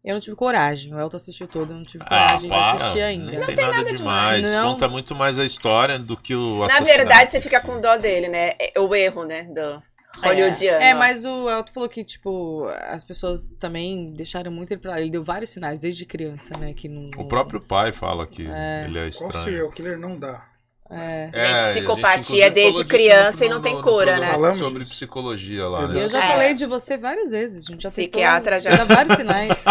[0.05, 0.95] Eu não tive coragem.
[0.95, 2.73] O Elton assistiu todo, eu não tive Ah, coragem de para.
[2.73, 3.33] assistir ainda.
[3.41, 4.43] Não, tem, nada, demais.
[4.55, 4.73] Não.
[4.73, 7.97] Conta muito mais a história do que o Na assassinato, verdade, você fica com dó
[7.97, 8.53] dele, né?
[8.75, 9.43] É O erro, né?
[9.43, 9.83] Do
[10.23, 10.83] hollywoodiano.
[10.83, 15.01] É, mas o Elton falou que, tipo, as pessoas também deixaram muito ele pra lá.
[15.01, 16.73] Ele deu vários sinais desde criança, né?
[16.75, 17.11] Que não.
[17.17, 18.85] O próprio pai fala que É.
[18.87, 19.45] ele é Qual estranho.
[19.45, 20.43] serial killer não dá?
[20.91, 21.29] É.
[21.35, 24.31] É, Gente, a psicopatia inclusive, desde criança e não tem no- no cura, né?
[24.31, 24.93] Falamos Sobre disso.
[24.93, 26.03] psicologia lá, né?
[26.03, 26.29] Eu já É.
[26.33, 27.67] falei de você várias vezes.
[27.69, 29.65] A gente já citou- Psiquiatra já- dá vários sinais.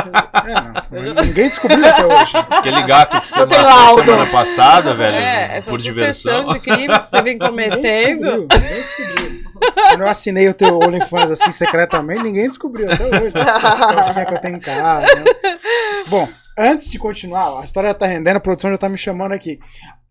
[0.47, 1.13] É, não.
[1.25, 2.37] Ninguém descobriu até hoje.
[2.37, 4.03] Aquele gato que você matou laudo.
[4.05, 6.53] semana passada, velho, É, essa por sucessão diversão.
[6.53, 8.47] de crimes que você vem Ninguém cometendo.
[8.47, 8.47] descobriu.
[8.61, 9.46] Ninguém descobriu.
[9.57, 13.33] Quando eu assinei o teu OnlyFans assim secretamente, ninguém descobriu até hoje.
[13.35, 15.15] As calcinhas que eu tenho em casa.
[15.15, 15.59] né?
[16.07, 19.59] Bom, antes de continuar, a história tá rendendo, a produção já tá me chamando aqui.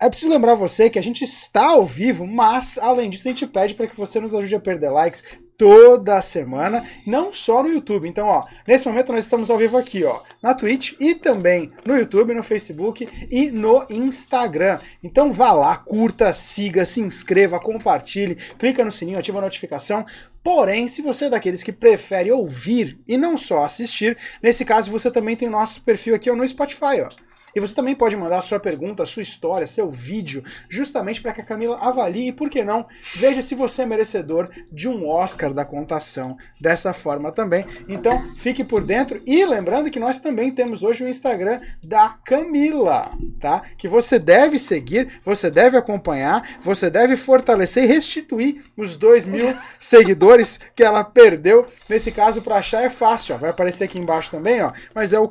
[0.00, 3.46] É preciso lembrar você que a gente está ao vivo, mas além disso a gente
[3.46, 5.24] pede para que você nos ajude a perder likes
[5.58, 8.08] toda semana, não só no YouTube.
[8.08, 11.96] Então, ó, nesse momento nós estamos ao vivo aqui, ó, na Twitch e também no
[11.96, 14.78] YouTube, no Facebook e no Instagram.
[15.02, 20.04] Então vá lá, curta, siga, se inscreva, compartilhe, clica no sininho, ativa a notificação.
[20.42, 25.10] Porém, se você é daqueles que prefere ouvir e não só assistir, nesse caso você
[25.10, 27.25] também tem o nosso perfil aqui ó, no Spotify, ó.
[27.56, 31.44] E você também pode mandar sua pergunta, sua história, seu vídeo, justamente para que a
[31.44, 35.64] Camila avalie e, por que não, veja se você é merecedor de um Oscar da
[35.64, 37.64] contação dessa forma também.
[37.88, 43.10] Então, fique por dentro e lembrando que nós também temos hoje o Instagram da Camila,
[43.40, 43.62] tá?
[43.78, 49.56] Que você deve seguir, você deve acompanhar, você deve fortalecer e restituir os dois mil
[49.80, 51.66] seguidores que ela perdeu.
[51.88, 53.38] Nesse caso, para achar é fácil, ó.
[53.38, 54.72] Vai aparecer aqui embaixo também, ó.
[54.94, 55.26] Mas é o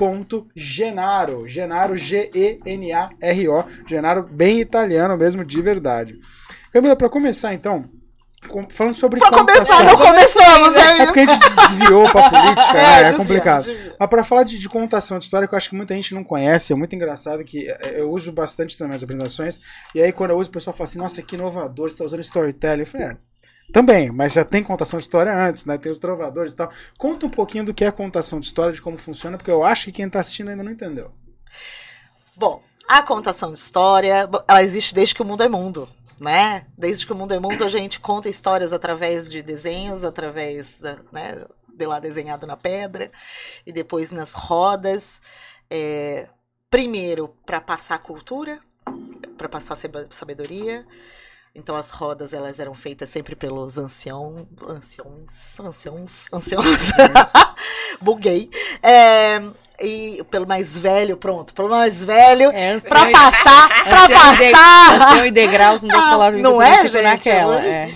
[0.00, 1.46] Camila.genaro.
[1.46, 3.64] Genaro, G-E-N-A-R-O.
[3.86, 6.18] Genaro, bem italiano mesmo, de verdade.
[6.72, 7.84] Camila, para começar então,
[8.70, 9.76] falando sobre Pra computação.
[9.76, 11.04] começar, não começamos, é É isso.
[11.06, 12.82] porque a gente desviou pra política, né?
[13.00, 13.66] É, desvia, complicado.
[13.98, 16.22] Mas pra falar de, de contação de história, que eu acho que muita gente não
[16.24, 19.60] conhece, é muito engraçado que é, eu uso bastante nas minhas apresentações,
[19.94, 22.20] e aí quando eu uso, o pessoal fala assim, nossa, que inovador, você tá usando
[22.20, 22.80] storytelling.
[22.82, 23.16] Eu falei, é,
[23.72, 25.78] também, mas já tem contação de história antes, né?
[25.78, 26.70] Tem os trovadores e tal.
[26.98, 29.86] Conta um pouquinho do que é contação de história, de como funciona, porque eu acho
[29.86, 31.12] que quem tá assistindo ainda não entendeu.
[32.36, 36.66] Bom, a contação de história, ela existe desde que o mundo é mundo, né?
[36.76, 40.80] Desde que o mundo é mundo, a gente conta histórias através de desenhos, através,
[41.12, 43.10] né, de lá desenhado na pedra,
[43.66, 45.22] e depois nas rodas.
[45.70, 46.28] É,
[46.68, 48.58] primeiro, para passar cultura,
[49.38, 49.76] para passar
[50.10, 50.84] sabedoria.
[51.54, 56.66] Então as rodas elas eram feitas sempre pelos anciãos, anciões, anciãos, anciãos.
[58.00, 58.48] Buguei.
[58.82, 59.42] É,
[59.80, 65.08] e pelo mais velho, pronto, pelo mais velho, É, ancião e- passar, ancião de- passar.
[65.10, 67.02] ancião e degrau são duas Ah, palavras não é, gente?
[67.02, 67.64] naquela.
[67.66, 67.90] É.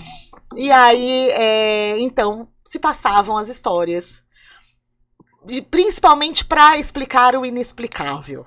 [0.55, 4.21] E aí, é, então, se passavam as histórias,
[5.71, 8.45] principalmente para explicar o inexplicável.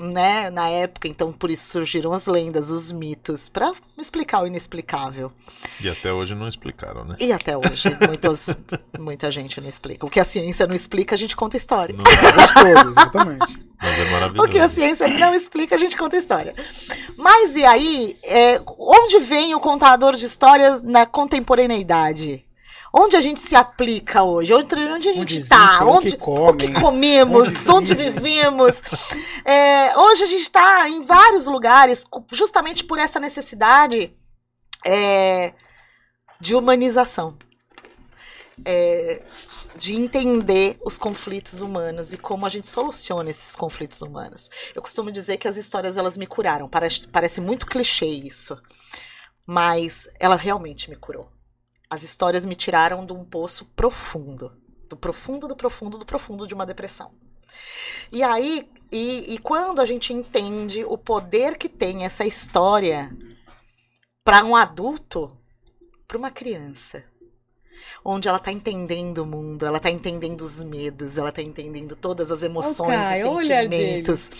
[0.00, 5.30] Né, na época, então por isso surgiram as lendas, os mitos, para explicar o inexplicável.
[5.78, 7.16] E até hoje não explicaram, né?
[7.20, 8.48] E até hoje, muitos,
[8.98, 10.06] muita gente não explica.
[10.06, 11.94] O que a ciência não explica, a gente conta história.
[11.94, 13.58] Não, Gostoso, exatamente.
[13.78, 14.48] mas é O maravilhoso.
[14.48, 16.54] que a ciência não explica, a gente conta história.
[17.18, 22.42] Mas e aí, é, onde vem o contador de histórias na contemporaneidade?
[22.92, 24.52] Onde a gente se aplica hoje?
[24.52, 25.84] Onde, onde a gente Onde está?
[25.84, 27.68] Onde, o que comemos?
[27.68, 28.82] Onde, vivemos?
[29.44, 34.12] É, hoje a gente está em vários lugares, justamente por essa necessidade
[34.84, 35.52] é,
[36.40, 37.36] de humanização.
[38.64, 39.22] É,
[39.76, 44.50] de entender os conflitos humanos e como a gente soluciona esses conflitos humanos.
[44.74, 46.68] Eu costumo dizer que as histórias elas me curaram.
[46.68, 48.60] Parece, parece muito clichê isso,
[49.46, 51.30] mas ela realmente me curou.
[51.90, 54.52] As histórias me tiraram de um poço profundo,
[54.88, 57.10] do profundo, do profundo, do profundo de uma depressão.
[58.12, 63.10] E aí, e, e quando a gente entende o poder que tem essa história
[64.24, 65.36] para um adulto,
[66.06, 67.04] para uma criança,
[68.04, 72.30] onde ela tá entendendo o mundo, ela tá entendendo os medos, ela tá entendendo todas
[72.30, 74.30] as emoções Caio, e sentimentos.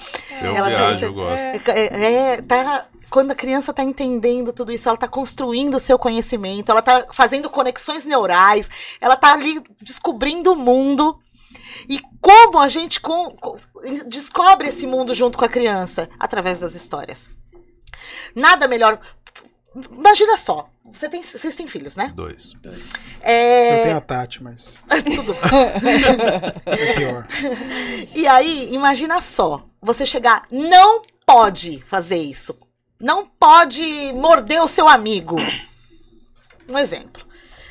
[0.42, 1.70] Eu Ela viajo, tenta- eu gosto.
[1.70, 5.98] É, é, tá, quando a criança tá entendendo tudo isso, ela tá construindo o seu
[5.98, 8.68] conhecimento, ela tá fazendo conexões neurais,
[9.00, 11.18] ela tá ali descobrindo o mundo.
[11.88, 13.56] E como a gente com- com-
[14.06, 16.08] descobre esse mundo junto com a criança?
[16.18, 17.30] Através das histórias.
[18.34, 19.00] Nada melhor.
[19.92, 22.12] Imagina só, você tem, vocês têm filhos, né?
[22.14, 22.54] Dois.
[22.62, 22.72] Eu
[23.22, 24.74] É, tenho a Tati, mas
[25.14, 25.34] tudo
[26.66, 27.26] é pior.
[28.14, 32.54] E aí, imagina só, você chegar, não pode fazer isso.
[33.00, 35.36] Não pode morder o seu amigo.
[36.68, 37.26] Um exemplo.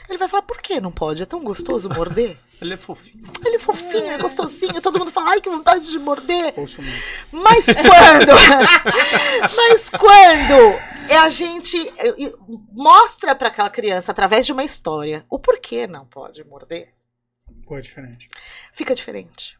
[0.10, 1.22] Ele vai falar, por que não pode?
[1.22, 2.36] É tão gostoso morder.
[2.60, 3.32] Ele é fofinho.
[3.46, 6.54] Ele é fofinho, é gostosinho, todo mundo fala, ai, que vontade de morder.
[7.32, 8.34] Mas quando?
[9.56, 12.34] mas quando é a gente eh,
[12.74, 16.94] mostra para aquela criança, através de uma história, o porquê não pode morder,
[17.66, 18.28] Pô, é diferente.
[18.74, 19.59] fica diferente.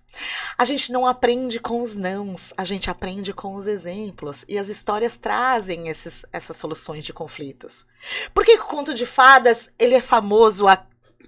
[0.58, 4.44] A gente não aprende com os nãos, a gente aprende com os exemplos.
[4.48, 7.86] E as histórias trazem esses, essas soluções de conflitos.
[8.34, 10.86] Por que, que o conto de fadas ele é famoso há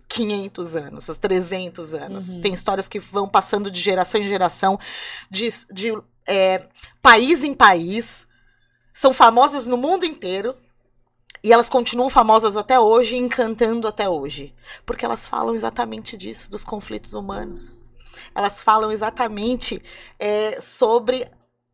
[0.07, 2.29] 500 anos, há 300 anos?
[2.29, 2.41] Uhum.
[2.41, 4.77] Tem histórias que vão passando de geração em geração,
[5.29, 5.93] de, de
[6.27, 6.67] é,
[7.01, 8.27] país em país.
[8.93, 10.55] São famosas no mundo inteiro.
[11.43, 14.53] E elas continuam famosas até hoje, encantando até hoje.
[14.85, 17.80] Porque elas falam exatamente disso, dos conflitos humanos.
[18.33, 19.81] Elas falam exatamente
[20.19, 21.27] é, sobre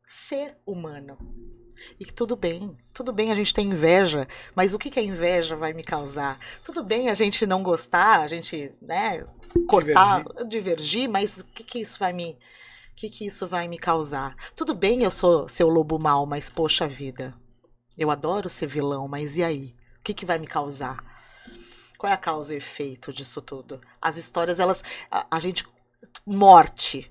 [0.07, 1.17] ser humano.
[1.99, 5.03] E que tudo bem, tudo bem a gente ter inveja, mas o que, que a
[5.03, 6.39] inveja vai me causar?
[6.63, 9.25] Tudo bem a gente não gostar, a gente, né,
[9.67, 12.31] cortar, divergir, mas o que, que isso vai me.
[12.31, 14.35] O que, que isso vai me causar?
[14.55, 17.35] Tudo bem eu sou seu lobo mau, mas poxa vida.
[17.95, 19.75] Eu adoro ser vilão, mas e aí?
[19.99, 21.03] O que, que vai me causar?
[21.97, 23.81] Qual é a causa e efeito disso tudo?
[24.01, 24.83] As histórias, elas.
[25.11, 25.65] A, a gente.
[26.29, 27.09] Morte.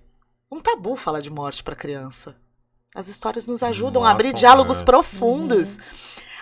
[0.52, 2.36] Um tabu falar de morte para criança.
[2.94, 4.84] As histórias nos ajudam a abrir diálogos é.
[4.84, 5.78] profundos.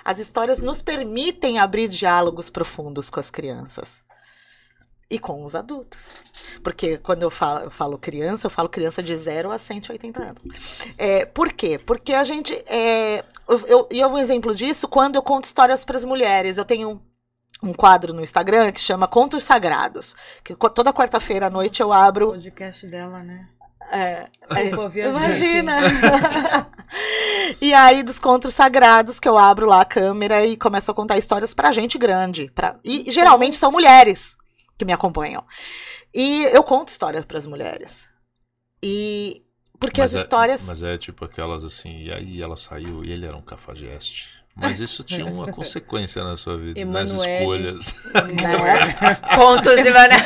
[0.05, 4.03] As histórias nos permitem abrir diálogos profundos com as crianças.
[5.09, 6.19] E com os adultos.
[6.65, 10.45] Porque quando eu falo, eu falo criança, eu falo criança de 0 a 180 anos.
[10.99, 11.79] É, por quê?
[11.79, 12.53] Porque a gente.
[12.67, 16.59] É, eu, eu, e um exemplo disso, quando eu conto histórias para as mulheres.
[16.59, 17.01] Eu tenho
[17.65, 20.15] um quadro no Instagram que chama Contos Sagrados.
[20.43, 22.29] Que toda quarta-feira à noite eu O abro.
[22.29, 23.49] podcast dela, né?
[23.93, 24.29] É,
[24.91, 25.79] viajar Imagina!
[27.61, 31.19] e aí, dos contos sagrados, que eu abro lá a câmera e começo a contar
[31.19, 32.51] histórias pra gente grande.
[32.55, 32.77] Pra...
[32.83, 34.37] E geralmente são mulheres
[34.79, 35.45] que me acompanham.
[36.15, 38.11] E eu conto histórias pras mulheres.
[38.83, 39.43] E.
[39.79, 40.63] Porque Mas as é- histórias.
[40.67, 44.29] Mas é tipo aquelas assim, e aí ela saiu e ele era um cafajeste.
[44.57, 47.39] Mas isso tinha uma consequência na sua vida, nas Emanuele.
[47.39, 47.95] escolhas.
[48.15, 49.19] Né?
[49.35, 50.17] Contos de Mané.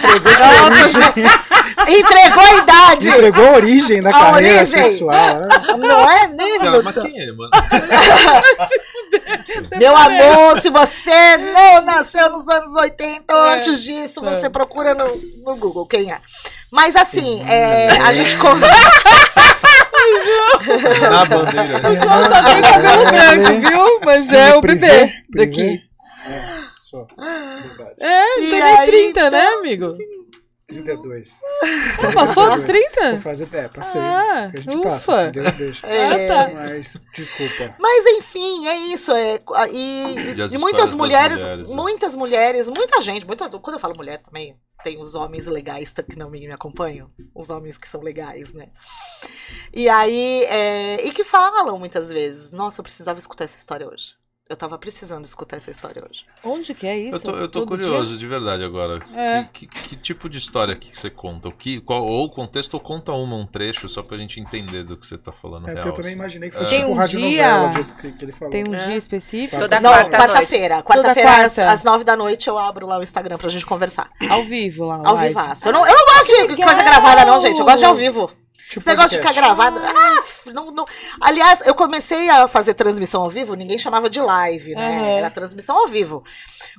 [1.88, 3.08] Entregou a idade!
[3.08, 4.66] Entregou a origem da A carreira origem.
[4.90, 5.40] sexual.
[5.40, 5.48] né?
[5.78, 7.50] Não é, nem Cara, mas quem é, mano?
[9.78, 13.54] Meu amor, se você não nasceu nos anos 80 ou É.
[13.54, 14.34] antes disso, É.
[14.34, 15.06] você procura no,
[15.44, 16.18] no Google quem é.
[16.70, 18.36] Mas assim, é, a gente.
[21.10, 21.80] Na bandeira.
[21.80, 24.00] Só tem cabelo branco, viu?
[24.04, 25.82] Mas Sim, é o bebê daqui.
[26.26, 26.40] É,
[26.78, 27.06] só.
[27.16, 27.94] Verdade.
[28.00, 29.94] É, não tem nem aí, 30, né, amigo?
[30.68, 31.40] 32.
[31.96, 33.10] Você passou dos 30?
[33.12, 34.00] Vou fazer, é, passei.
[34.00, 34.88] Ah, a gente ufa.
[34.90, 35.86] passa, se Deus deixa.
[35.86, 36.54] É, Ah, tá.
[36.54, 37.74] Mas, desculpa.
[37.78, 39.10] Mas enfim, é isso.
[39.12, 39.40] É,
[39.72, 41.74] e, E as e muitas mulheres, mulheres, né?
[41.74, 46.18] muitas mulheres, muita gente, muita, quando eu falo mulher também, tem os homens legais que
[46.18, 48.68] não me, me acompanham, os homens que são legais, né?
[49.72, 54.17] E aí, é, e que falam muitas vezes, nossa, eu precisava escutar essa história hoje.
[54.50, 56.24] Eu tava precisando escutar essa história hoje.
[56.42, 57.16] Onde que é isso?
[57.16, 58.98] Eu tô, eu tô curioso, de verdade, agora.
[59.14, 59.44] É.
[59.52, 61.50] Que, que- que tipo de história que você conta?
[61.50, 64.84] O que, qual, ou o contexto, ou conta uma, um trecho, só pra gente entender
[64.84, 65.84] do que você tá falando É real.
[65.84, 66.18] porque eu também assim.
[66.18, 66.58] imaginei que É.
[66.60, 68.50] fosse Tem tipo um radionovela, dia- do jeito que, que ele falou.
[68.50, 68.84] Tem um É.
[68.86, 69.58] dia específico?
[69.60, 70.82] Toda quarta-feira.
[70.82, 71.70] Quarta-feira, às, quarta.
[71.72, 74.10] às nove da noite, eu abro lá o Instagram pra gente conversar.
[74.30, 74.94] Ao vivo lá.
[75.04, 75.28] Ao live.
[75.28, 75.68] vivaço.
[75.68, 76.68] Eu não, eu não gosto de legal!
[76.68, 77.58] coisa gravada, não, gente.
[77.58, 78.30] Eu gosto de ao vivo.
[78.68, 79.78] Tipo Esse negócio de ficar gravado.
[79.82, 80.17] Ah,
[80.52, 80.84] não, não.
[81.20, 84.98] Aliás, eu comecei a fazer transmissão ao vivo, ninguém chamava de live, né?
[84.98, 85.06] Aham.
[85.18, 86.22] Era transmissão ao vivo.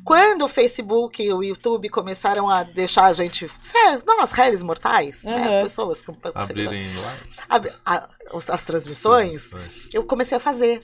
[0.03, 3.49] Quando o Facebook e o YouTube começaram a deixar a gente.
[3.61, 5.35] Sério, nós, réis mortais, né?
[5.47, 5.61] Aham.
[5.63, 7.39] pessoas que Abrirem lives.
[7.49, 8.09] Ab- a-
[8.49, 9.51] as transmissões,
[9.93, 10.81] eu comecei a fazer.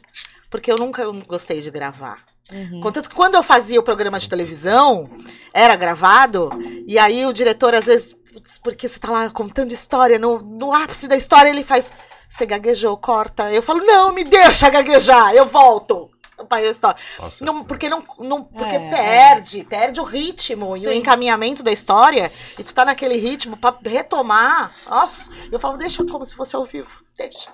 [0.49, 2.23] Porque eu nunca gostei de gravar.
[2.51, 2.79] Uhum.
[2.79, 5.09] Contanto que quando eu fazia o programa de televisão,
[5.53, 6.49] era gravado,
[6.87, 8.15] e aí o diretor, às vezes,
[8.63, 11.91] porque você tá lá contando história, no, no ápice da história, ele faz.
[12.35, 13.49] Você gaguejou, corta.
[13.49, 16.11] Eu falo, não, me deixa gaguejar, eu volto.
[16.49, 16.99] pra história.
[17.17, 20.97] Nossa, Não, porque não, não porque É, perde, perde o ritmo e o Sim.
[20.97, 24.73] encaminhamento da história, e tu tá naquele ritmo pra retomar.
[24.85, 27.49] Nossa, eu falo, deixa como se fosse ao vivo, deixa.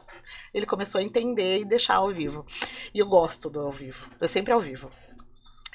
[0.51, 2.43] Ele começou a entender e deixar ao vivo.
[2.91, 4.89] E eu gosto do ao vivo, é sempre ao vivo.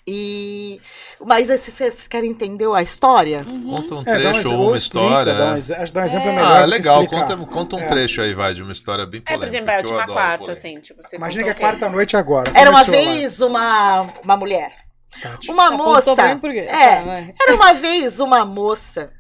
[0.09, 0.81] E
[1.21, 3.45] mas se vocês querem entender a história?
[3.45, 5.35] Conta um É, dá trecho exe- ou uma explica, história.
[5.35, 5.59] Dá um, né?
[5.59, 6.37] acho que dar um exemplo é, É.
[6.37, 6.57] melhor.
[6.63, 7.07] Ah, legal.
[7.09, 7.87] Conta, conta um É.
[7.87, 9.39] trecho aí, vai, de uma história bem É, polêmica.
[9.41, 10.53] por exemplo, a que eu última quarta, polêmica.
[10.69, 12.53] assim, tipo, você Imagina que é quarta-noite agora.
[12.55, 12.85] Era uma lá.
[12.85, 14.73] vez uma, uma mulher,
[15.21, 15.51] Tati.
[15.51, 16.11] uma Tá, moça.
[16.13, 16.15] É.
[16.15, 17.33] Tá.
[17.43, 19.11] Era uma vez uma moça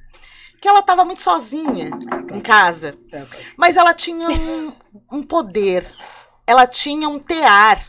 [0.62, 1.90] que ela tava muito sozinha
[2.32, 2.94] em casa.
[3.12, 3.22] É.
[3.56, 4.72] Mas ela tinha um,
[5.12, 5.84] um poder.
[6.46, 7.80] Ela tinha um tear.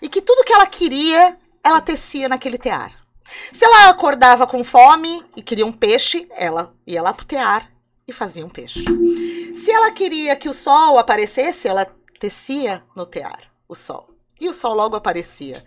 [0.00, 3.02] E que tudo que ela queria, ela tecia naquele tear.
[3.52, 7.70] Se ela acordava com fome e queria um peixe, ela ia lá pro tear
[8.06, 8.84] e fazia um peixe.
[9.56, 11.86] Se ela queria que o sol aparecesse, ela
[12.18, 14.08] tecia no tear o sol.
[14.40, 15.64] E o sol logo aparecia.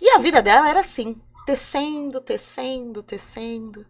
[0.00, 3.86] E a vida dela era assim, tecendo, tecendo, tecendo.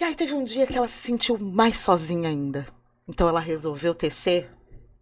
[0.00, 2.66] E aí teve um dia que ela se sentiu mais sozinha ainda.
[3.06, 4.48] Então ela resolveu tecer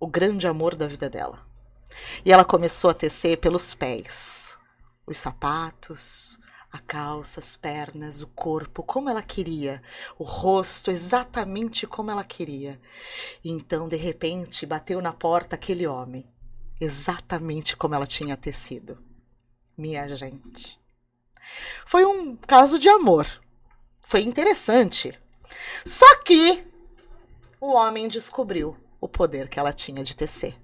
[0.00, 1.47] o grande amor da vida dela.
[2.24, 4.59] E ela começou a tecer pelos pés.
[5.07, 6.38] Os sapatos,
[6.70, 9.83] a calça, as pernas, o corpo, como ela queria.
[10.18, 12.81] O rosto, exatamente como ela queria.
[13.42, 16.29] E então, de repente, bateu na porta aquele homem.
[16.81, 19.03] Exatamente como ela tinha tecido.
[19.77, 20.79] Minha gente.
[21.87, 23.27] Foi um caso de amor.
[24.01, 25.18] Foi interessante.
[25.85, 26.66] Só que
[27.61, 30.57] o homem descobriu o poder que ela tinha de tecer.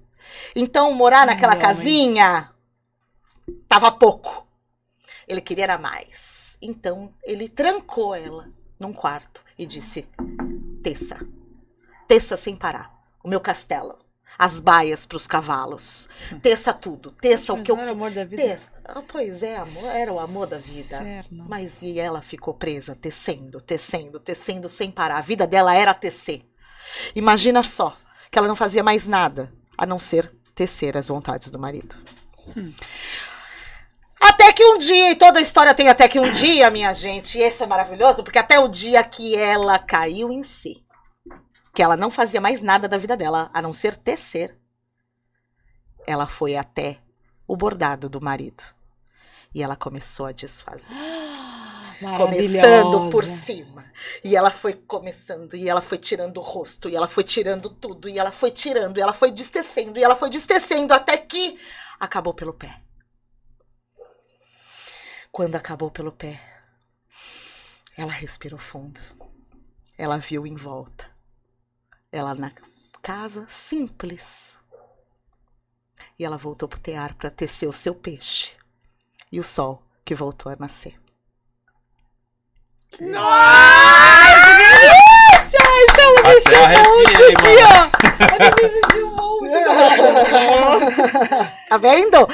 [0.55, 1.67] Então, morar naquela homens.
[1.67, 2.51] casinha
[3.67, 4.47] tava pouco.
[5.27, 6.57] Ele queria era mais.
[6.61, 10.07] Então, ele trancou ela num quarto e disse:
[10.83, 11.19] Teça.
[12.07, 12.93] Teça sem parar.
[13.23, 13.97] O meu castelo.
[14.37, 16.09] As baias para os cavalos.
[16.41, 17.09] Teça tudo.
[17.11, 17.75] Teça o Mas que eu.
[17.77, 18.41] não era o amor da vida?
[18.41, 18.71] Teça.
[18.83, 19.85] Ah, pois é, amor.
[19.85, 20.97] Era o amor da vida.
[20.97, 21.45] Inferno.
[21.47, 25.17] Mas e ela ficou presa, tecendo, tecendo, tecendo sem parar.
[25.19, 26.45] A vida dela era tecer.
[27.15, 27.95] Imagina só
[28.29, 31.95] que ela não fazia mais nada a não ser tecer as vontades do marido.
[34.19, 37.37] Até que um dia, e toda a história tem até que um dia, minha gente,
[37.37, 40.83] e esse é maravilhoso, porque até o dia que ela caiu em si,
[41.73, 44.57] que ela não fazia mais nada da vida dela a não ser tecer,
[46.07, 46.99] ela foi até
[47.47, 48.63] o bordado do marido.
[49.53, 50.93] E ela começou a desfazer
[51.99, 53.85] começando por cima.
[54.23, 58.09] E ela foi começando, e ela foi tirando o rosto, e ela foi tirando tudo,
[58.09, 61.57] e ela foi tirando, e ela foi destecendo, e ela foi destecendo até que
[61.99, 62.81] acabou pelo pé.
[65.31, 66.41] Quando acabou pelo pé,
[67.97, 68.99] ela respirou fundo.
[69.97, 71.09] Ela viu em volta.
[72.11, 72.51] Ela na
[73.01, 74.57] casa simples.
[76.17, 78.53] E ela voltou pro tear para tecer o seu peixe.
[79.31, 80.99] E o sol que voltou a nascer.
[86.23, 87.91] Até arrepiei, mano.
[91.69, 92.27] tá vendo?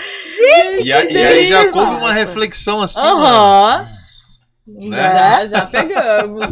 [0.83, 3.25] E, a- e aí já coube uma reflexão assim, mano.
[3.25, 3.87] Aham.
[4.67, 4.97] Né?
[4.97, 6.47] Já, já pegamos.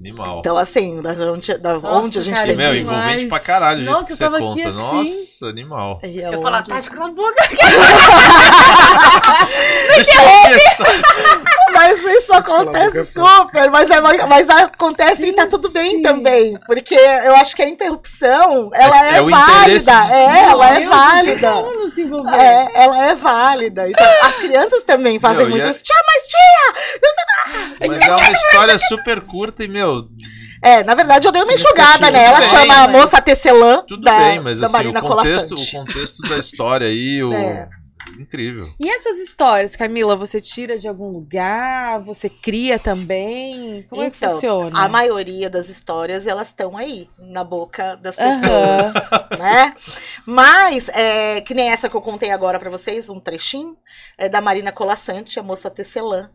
[0.00, 0.38] Animal.
[0.38, 2.62] Então, assim, da onde, da Nossa, onde a gente cara, teve.
[2.62, 2.98] meu, demais.
[3.00, 4.60] envolvente pra caralho jeito Nossa, que eu você tava conta.
[4.60, 4.78] aqui assim.
[4.78, 6.00] Nossa, animal.
[6.04, 7.48] E Eu aonde- falo, Tati, cala a boca.
[9.94, 11.38] Deixa eu.
[11.72, 16.02] Mas isso acontece super, mas, é, mas acontece Sim, e tá tudo bem sim.
[16.02, 16.58] também.
[16.66, 20.00] Porque eu acho que a interrupção, ela é, é, é válida.
[20.00, 20.12] De...
[20.12, 21.52] É, ela é válida.
[22.36, 23.88] É, ela é válida.
[23.88, 25.84] Então, as crianças também fazem meu, muito é isso.
[25.84, 27.88] Tia, mas tia!
[27.88, 29.87] Mas é uma história super curta e, meu,
[30.62, 32.24] é, na verdade eu dei uma enxugada, né?
[32.24, 33.82] Ela bem, chama a moça Tecelã.
[33.86, 37.32] Tudo da, bem, mas assim, o contexto, o contexto da história aí, o.
[37.32, 37.68] É.
[38.18, 38.68] Incrível.
[38.80, 42.00] E essas histórias, Camila, você tira de algum lugar?
[42.00, 43.86] Você cria também?
[43.88, 44.80] Como então, é que então, funciona?
[44.80, 49.38] A maioria das histórias, elas estão aí, na boca das pessoas, uhum.
[49.38, 49.74] né?
[50.26, 53.76] Mas, é, que nem essa que eu contei agora para vocês, um trechinho,
[54.16, 56.30] é da Marina Colassante, a moça tecelã.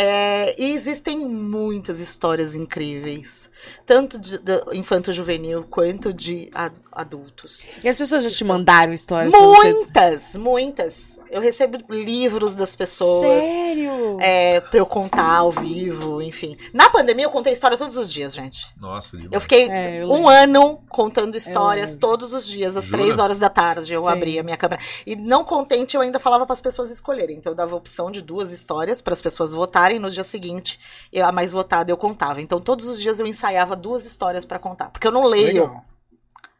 [0.00, 3.47] É, e existem muitas histórias incríveis,
[3.86, 6.50] tanto de, de infanto-juvenil quanto de
[6.92, 7.66] adultos.
[7.82, 9.32] E as pessoas já te mandaram histórias?
[9.32, 10.38] Muitas, você...
[10.38, 11.18] muitas.
[11.30, 13.42] Eu recebo livros das pessoas.
[13.42, 14.18] Sério?
[14.18, 16.56] É, pra eu contar ao vivo, enfim.
[16.72, 18.66] Na pandemia eu contei história todos os dias, gente.
[18.80, 19.32] Nossa, demais.
[19.32, 23.02] Eu fiquei é, eu um ano contando histórias todos os dias, às Jura?
[23.02, 23.92] três horas da tarde.
[23.92, 24.08] Eu Sim.
[24.08, 24.80] abria a minha câmera.
[25.06, 27.36] E não contente, eu ainda falava para as pessoas escolherem.
[27.36, 29.98] Então eu dava a opção de duas histórias para as pessoas votarem.
[29.98, 30.80] No dia seguinte,
[31.12, 32.40] eu, a mais votada eu contava.
[32.40, 34.90] Então todos os dias eu ensaiava duas histórias para contar.
[34.90, 35.62] Porque eu não leio.
[35.62, 35.84] Legal.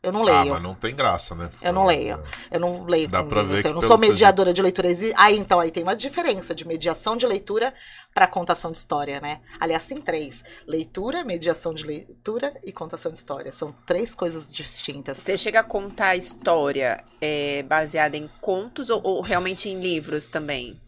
[0.01, 0.39] Eu não leio.
[0.39, 1.51] Ah, mas não tem graça, né?
[1.61, 2.23] Eu não leio.
[2.53, 3.09] Eu não leio.
[3.09, 4.89] Dá pra ver Eu não sou mediadora de leitura.
[5.17, 7.75] Aí, então, aí tem uma diferença de mediação de leitura
[8.15, 9.41] para contação de história, né?
[9.59, 13.51] Aliás, tem três: leitura, mediação de leitura e contação de história.
[13.51, 15.19] São três coisas distintas.
[15.19, 20.81] Você chega a contar história é, baseada em contos ou, ou realmente em livros também?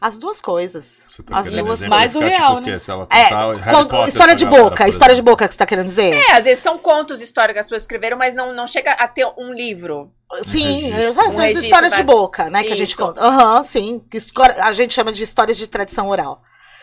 [0.00, 1.06] As duas coisas.
[1.26, 2.78] Tá As duas mais o real, tipo, né?
[2.78, 6.14] Se ela é, história de boca, história de boca que você tá querendo dizer?
[6.14, 9.08] É, às vezes são contos, histórias que as pessoas escreveram, mas não, não chega a
[9.08, 10.12] ter um livro.
[10.42, 12.00] Sim, um são um histórias vai...
[12.00, 12.74] de boca, né, que Isso.
[12.74, 13.20] a gente conta.
[13.22, 14.04] Aham, uhum, sim.
[14.60, 16.40] A gente chama de histórias de tradição oral.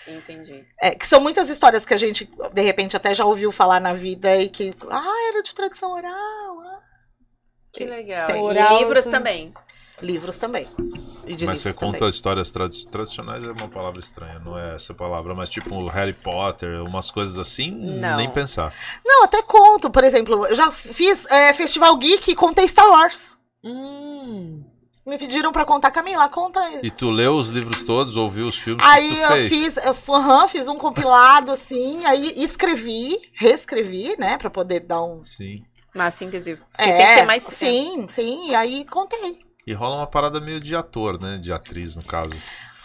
[0.07, 0.65] Entendi.
[0.81, 3.93] É, que são muitas histórias que a gente, de repente, até já ouviu falar na
[3.93, 6.11] vida e que, ah, era de tradição oral.
[6.11, 6.79] Ah.
[7.73, 8.27] Que legal.
[8.27, 9.53] Tem, e livros também.
[10.01, 10.67] Livros também.
[11.45, 12.09] mas você conta também.
[12.09, 16.83] histórias tradi tradicionais é uma palavra estranha, não é essa palavra, mas tipo Harry Potter,
[16.83, 18.17] umas coisas assim, não.
[18.17, 18.73] nem pensar.
[19.05, 23.37] Não, até conto, por exemplo, eu já fiz é, Festival Geek e contei Star Wars.
[23.63, 24.63] Hum.
[25.05, 26.79] Me pediram para contar, Camila, conta aí.
[26.83, 29.49] E tu leu os livros todos, ouviu os filmes aí que tu eu fez?
[29.49, 35.21] fiz, eu uhum, fiz um compilado assim, aí escrevi, reescrevi, né, para poder dar um
[35.21, 35.63] Sim.
[35.93, 36.55] Uma síntese.
[36.55, 39.39] Que é, tem que ter mais Sim, sim, e aí contei.
[39.65, 41.37] E rola uma parada meio de ator, né?
[41.37, 42.31] De atriz, no caso.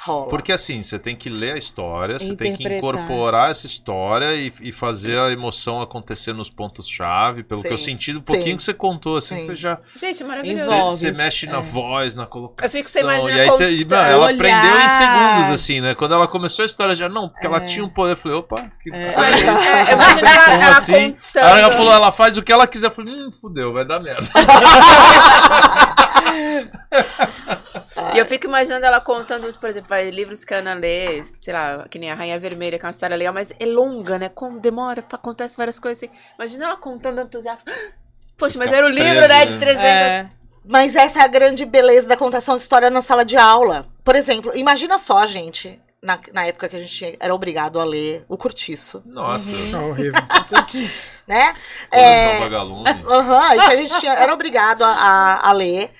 [0.06, 0.28] Rola.
[0.28, 4.52] Porque assim, você tem que ler a história, você tem que incorporar essa história e,
[4.60, 7.42] e fazer a emoção acontecer nos pontos-chave.
[7.42, 7.66] Pelo Sim.
[7.66, 8.56] que eu senti, um pouquinho Sim.
[8.56, 9.46] que você contou, assim, Sim.
[9.46, 9.80] você já.
[9.96, 10.70] Gente, é maravilhoso.
[10.70, 11.50] Você, você mexe é.
[11.50, 12.66] na voz, na colocação.
[12.66, 15.94] Eu fico você imagina e aí você, não, ela aprendeu em segundos, assim, né?
[15.96, 17.50] Quando ela começou a história, já não, porque é.
[17.50, 18.12] ela tinha um poder.
[18.12, 18.94] Eu falei, opa, que.
[18.94, 19.08] É.
[19.08, 21.12] É, imagina ela, ela assim.
[21.12, 21.44] Contando.
[21.44, 22.86] Aí ela falou, ela faz o que ela quiser.
[22.86, 24.28] Eu falei, hum, fudeu, vai dar merda.
[28.14, 31.52] e eu fico imaginando ela contando, por exemplo, vai, livros que a Ana lê, sei
[31.52, 34.28] lá, que nem a Rainha Vermelha, que é uma história legal, mas é longa, né?
[34.28, 36.12] Como demora, acontece várias coisas assim.
[36.38, 37.64] Imagina ela contando entusiasmo.
[38.36, 39.46] Poxa, mas era o livro, preso, né?
[39.46, 39.82] De 300.
[39.82, 40.28] É.
[40.68, 43.86] Mas essa é a grande beleza da contação de história na sala de aula.
[44.02, 45.80] Por exemplo, imagina só, gente.
[46.02, 49.02] Na, na época que a gente era obrigado a ler o Curtiço.
[49.06, 49.90] Nossa, uhum.
[49.90, 50.20] horrível.
[50.48, 51.10] Curtiço.
[51.26, 51.54] Né?
[51.90, 52.88] É, vagalume.
[52.88, 55.90] Aham, uhum, que a gente tinha, era obrigado a, a, a ler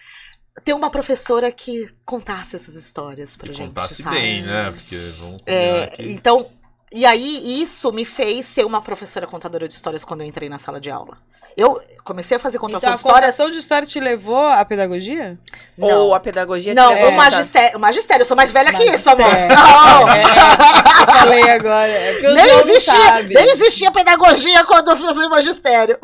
[0.65, 3.69] ter uma professora que contasse essas histórias pra que gente.
[3.69, 4.17] Contasse sabe?
[4.17, 4.73] bem, né?
[4.73, 6.47] Porque vamos é, Então,
[6.93, 10.59] e aí isso me fez ser uma professora contadora de histórias quando eu entrei na
[10.59, 11.19] sala de aula.
[11.57, 13.19] Eu comecei a fazer contação então, de histórias.
[13.19, 15.39] A contação de história te levou à pedagogia?
[15.77, 15.89] Não.
[15.89, 17.79] Ou a pedagogia Não, te levou o magistério.
[17.79, 18.93] O magistério, eu sou mais velha magistério.
[18.93, 19.27] que isso, amor.
[19.49, 20.09] Não.
[20.11, 21.89] É, é, falei agora.
[21.89, 25.99] É nem, existia, nem existia pedagogia quando eu fiz o magistério.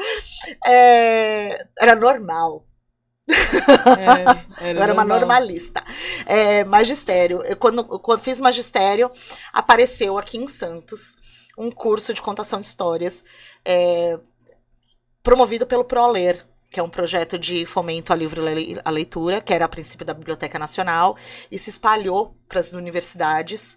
[0.65, 2.65] É, era normal.
[3.29, 5.83] É, era eu era uma normalista.
[6.27, 7.43] É, magistério.
[7.43, 9.11] Eu, quando, quando fiz magistério,
[9.53, 11.17] apareceu aqui em Santos
[11.57, 13.23] um curso de contação de histórias
[13.65, 14.19] é,
[15.23, 19.53] promovido pelo ProLer, que é um projeto de fomento ao livro e à leitura, que
[19.53, 21.17] era a princípio da Biblioteca Nacional,
[21.51, 23.77] e se espalhou para as universidades.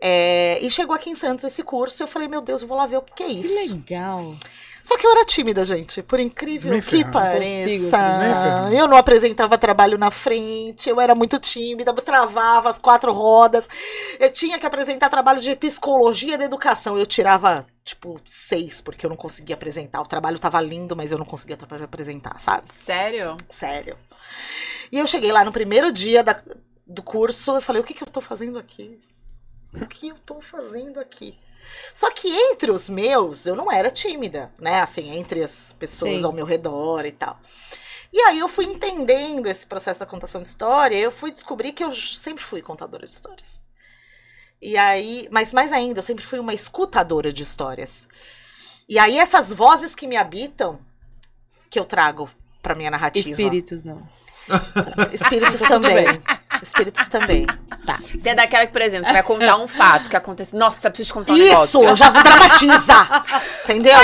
[0.00, 2.86] É, e chegou aqui em Santos esse curso, eu falei, meu Deus, eu vou lá
[2.86, 3.48] ver o que é isso.
[3.48, 4.36] Que legal.
[4.82, 8.70] Só que eu era tímida, gente, por incrível que pareça.
[8.72, 13.68] eu não apresentava trabalho na frente, eu era muito tímida, travava as quatro rodas.
[14.18, 16.98] Eu tinha que apresentar trabalho de psicologia da educação.
[16.98, 20.00] Eu tirava, tipo, seis, porque eu não conseguia apresentar.
[20.00, 22.66] O trabalho tava lindo, mas eu não conseguia apresentar, sabe?
[22.66, 23.36] Sério?
[23.48, 23.96] Sério.
[24.90, 26.42] E eu cheguei lá no primeiro dia da,
[26.86, 29.00] do curso, eu falei, o que, que eu tô fazendo aqui?
[29.72, 31.38] o que eu tô fazendo aqui?
[31.92, 34.80] Só que entre os meus, eu não era tímida, né?
[34.80, 36.24] Assim, entre as pessoas Sim.
[36.24, 37.38] ao meu redor e tal.
[38.12, 41.84] E aí eu fui entendendo esse processo da contação de história, eu fui descobrir que
[41.84, 43.60] eu sempre fui contadora de histórias.
[44.60, 48.08] E aí, mas mais ainda, eu sempre fui uma escutadora de histórias.
[48.88, 50.78] E aí essas vozes que me habitam,
[51.70, 52.28] que eu trago
[52.60, 53.30] para minha narrativa.
[53.30, 54.06] Espíritos não.
[55.12, 56.06] Espíritos também.
[56.62, 57.46] Espíritos também.
[57.86, 57.98] Tá.
[58.16, 60.58] Você é daquela que, por exemplo, você vai contar um fato que aconteceu.
[60.58, 61.84] Nossa, preciso te contar um Isso, negócio.
[61.84, 63.24] Isso, já vou dramatizar.
[63.64, 63.96] Entendeu?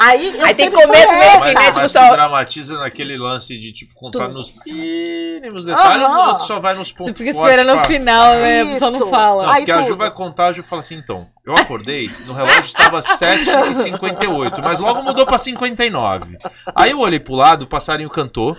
[0.00, 1.70] Aí, eu Aí tem começo, meio fim, né?
[1.70, 2.10] Tipo, só...
[2.10, 4.38] dramatiza naquele lance de, tipo, contar Tudo.
[4.38, 6.14] nos mínimos detalhes uhum.
[6.14, 8.62] o outro só vai nos pontos Você fica esperando o final, né?
[8.64, 8.78] Isso.
[8.80, 9.46] Só não fala.
[9.46, 9.84] Não, porque tudo.
[9.84, 14.62] a Ju vai contar, a Ju fala assim, então, eu acordei, no relógio estava 7h58,
[14.62, 16.36] mas logo mudou pra 59.
[16.72, 18.56] Aí eu olhei pro lado, o passarinho cantou.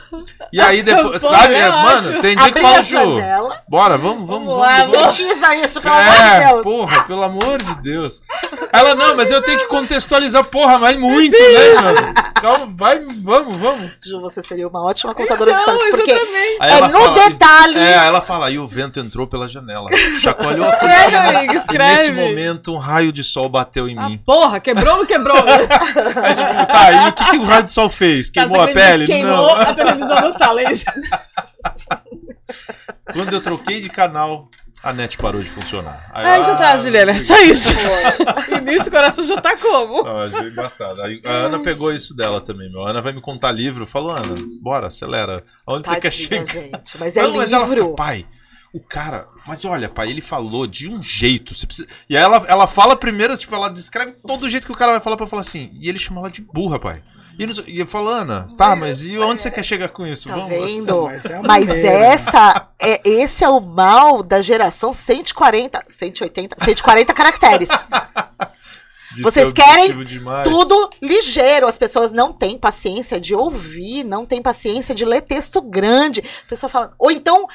[0.51, 3.21] E aí depois, Pô, sabe, é, mano, tem dia que fala, Ju,
[3.69, 4.59] bora, vamos, vamos, vamos.
[4.59, 4.85] lá,
[5.55, 6.63] isso, pelo é, amor de Deus.
[6.63, 8.21] porra, pelo amor de Deus.
[8.73, 12.13] Ela, não, mas eu tenho que contextualizar, porra, mas muito, né, mano?
[12.37, 13.91] Então, vai, vamos, vamos.
[14.03, 17.77] Ju, você seria uma ótima contadora não, de histórias, porque é no fala, detalhe.
[17.77, 21.43] É, ela fala, e o vento entrou pela janela, chacoalhou a cortina.
[21.43, 24.17] E nesse momento, um raio de sol bateu em ah, mim.
[24.17, 25.37] Porra, quebrou ou não quebrou?
[25.37, 28.29] Aí, tipo, tá, e o que, que o raio de sol fez?
[28.29, 29.05] Tá, queimou a pele?
[29.05, 29.61] Queimou não.
[29.61, 30.85] a televisão da sala, é isso?
[33.13, 34.49] Quando eu troquei de canal,
[34.83, 36.09] a net parou de funcionar.
[36.13, 37.73] Aí, ah, então tá, Juliana, é só isso.
[38.49, 40.03] e nisso o coração já tá como?
[40.03, 41.01] Não, achei embaçado.
[41.01, 42.85] Aí, a Ana pegou isso dela também, meu.
[42.85, 43.85] A Ana vai me contar livro.
[43.85, 45.43] Falou, Ana, bora, acelera.
[45.65, 46.45] Onde Tadinha, você quer chegar?
[46.45, 47.41] Gente, mas é Não, livro.
[47.41, 48.25] Mas ela fica, pai,
[48.73, 51.53] o cara, mas olha, pai, ele falou de um jeito.
[51.53, 51.87] Você precisa...
[52.09, 54.93] E aí ela, ela fala primeiro, tipo, ela descreve todo o jeito que o cara
[54.93, 55.69] vai falar pra falar assim.
[55.73, 57.03] E ele chama ela de burra, pai.
[57.37, 60.27] E, e Ana, tá, mas e onde você quer chegar com isso?
[60.27, 61.03] Tá Vamos, vendo?
[61.03, 67.69] Mas, é mas essa, é, esse é o mal da geração 140, 180, 140 caracteres.
[69.21, 70.47] Vocês querem demais.
[70.47, 71.67] tudo ligeiro.
[71.67, 76.23] As pessoas não têm paciência de ouvir, não têm paciência de ler texto grande.
[76.45, 77.47] A pessoa fala, ou então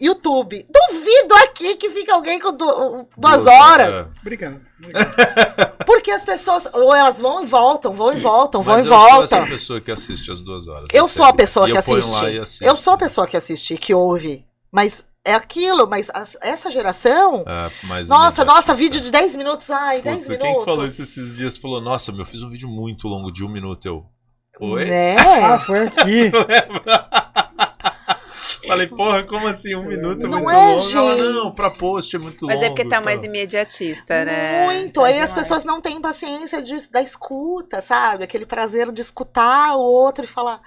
[0.00, 0.66] YouTube.
[0.70, 4.06] Duvido aqui que fique alguém com du duas horas.
[4.06, 4.10] É.
[4.20, 4.60] Obrigado.
[5.86, 9.20] Porque as pessoas, ou elas vão e voltam, vão e voltam, vão Mas e voltam.
[9.20, 10.86] Eu sou essa pessoa que assiste as duas horas.
[10.92, 12.64] Eu sou a pessoa que assiste.
[12.64, 14.44] Eu sou a pessoa que assiste, que ouve.
[14.72, 17.44] Mas é aquilo, mas as, essa geração.
[17.46, 19.70] É, nossa, nossa, vídeo de 10 minutos.
[19.70, 20.54] Ai, Puta, 10 minutos.
[20.54, 23.48] Quem falou isso esses dias falou: Nossa, meu, fiz um vídeo muito longo de um
[23.48, 23.86] minuto.
[23.86, 24.06] Eu.
[24.60, 24.84] Oi?
[24.84, 25.16] Né?
[25.16, 26.30] Ah, foi aqui.
[28.66, 29.74] Falei, porra, como assim?
[29.74, 30.80] Um minuto é não muito é, longo?
[30.80, 30.96] Gente.
[30.96, 32.56] Ela, não, pra post é muito Mas longo.
[32.56, 34.64] Mas é porque tá mais imediatista, né?
[34.66, 35.00] Muito.
[35.00, 35.30] Tá Aí demais.
[35.30, 38.24] as pessoas não têm paciência de, da escuta, sabe?
[38.24, 40.60] Aquele prazer de escutar o outro e falar.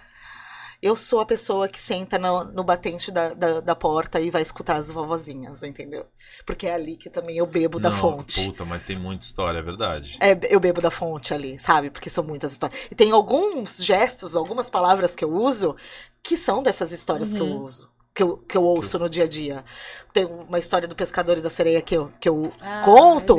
[0.82, 4.44] Eu sou a pessoa que senta no, no batente da, da, da, porta e vai
[4.44, 6.06] escutar as vovozinhas, entendeu?
[6.46, 8.46] Porque é ali que também eu bebo da fonte.
[8.46, 10.18] Puta, mas tem muita história, é verdade.
[10.20, 11.90] É, eu bebo da fonte ali, sabe?
[11.90, 12.80] Porque são muitas histórias.
[12.92, 15.76] E tem alguns gestos, algumas palavras que eu uso
[16.22, 17.36] que são dessas histórias uhum.
[17.36, 17.64] que eu uhum.
[17.64, 17.90] uso.
[18.14, 19.66] Que eu, que eu ouço no dia a dia.
[20.14, 23.38] Tem uma história do pescador e da sereia que eu, que eu ah, conto.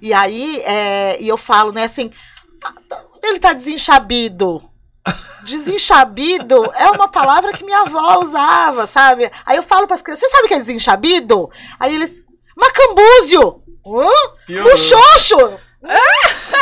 [0.00, 2.10] E aí, é, e eu falo, né, assim,
[2.64, 2.74] ah,
[3.22, 4.71] ele tá desenchabido.
[5.44, 9.30] Desenchabido é uma palavra que minha avó usava, sabe?
[9.44, 11.50] Aí eu falo para as crianças, você sabe o que é desenchabido?
[11.80, 12.24] Aí eles,
[12.56, 13.62] macambúzio!
[13.84, 14.62] Hã?
[14.64, 15.58] O xoxo!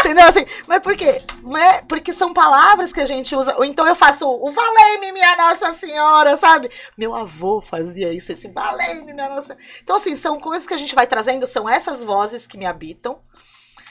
[0.01, 0.27] Entendeu?
[0.27, 1.23] Assim, mas por quê?
[1.59, 3.55] É porque são palavras que a gente usa.
[3.57, 6.71] Ou então eu faço o valei-me, minha Nossa Senhora, sabe?
[6.97, 9.57] Meu avô fazia isso, esse valei-me, minha Nossa.
[9.83, 13.19] Então, assim, são coisas que a gente vai trazendo, são essas vozes que me habitam.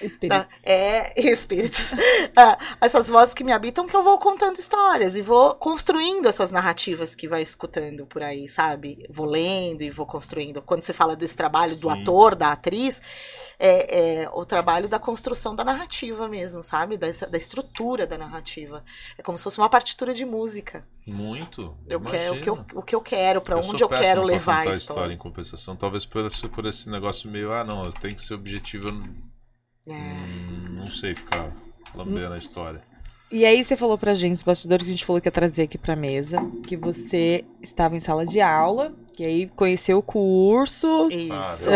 [0.02, 0.52] Espíritos.
[0.52, 0.58] Tá?
[0.64, 1.94] É, espíritos.
[2.36, 6.52] ah, essas vozes que me habitam que eu vou contando histórias e vou construindo essas
[6.52, 9.06] narrativas que vai escutando por aí, sabe?
[9.10, 10.62] Vou lendo e vou construindo.
[10.62, 11.82] Quando você fala desse trabalho Sim.
[11.82, 13.02] do ator, da atriz,
[13.58, 16.98] é, é, o trabalho da construção da narrativa mesmo, sabe?
[16.98, 18.84] Da, da estrutura da narrativa.
[19.18, 20.86] É como se fosse uma partitura de música.
[21.06, 21.76] Muito.
[21.88, 24.60] Eu quero, o, que eu, o que eu quero, para onde eu quero levar a
[24.60, 24.78] história.
[24.78, 25.76] história em compensação.
[25.76, 28.90] Talvez por esse, por esse negócio meio, ah, não, tem que ser objetivo
[29.94, 29.98] é.
[29.98, 31.52] Hum, não sei ficar
[31.96, 32.82] lambendo a história.
[33.32, 35.64] E aí você falou pra gente, os bastidores que a gente falou que ia trazer
[35.64, 41.10] aqui pra mesa, que você estava em sala de aula, que aí conheceu o curso.
[41.12, 41.70] Isso.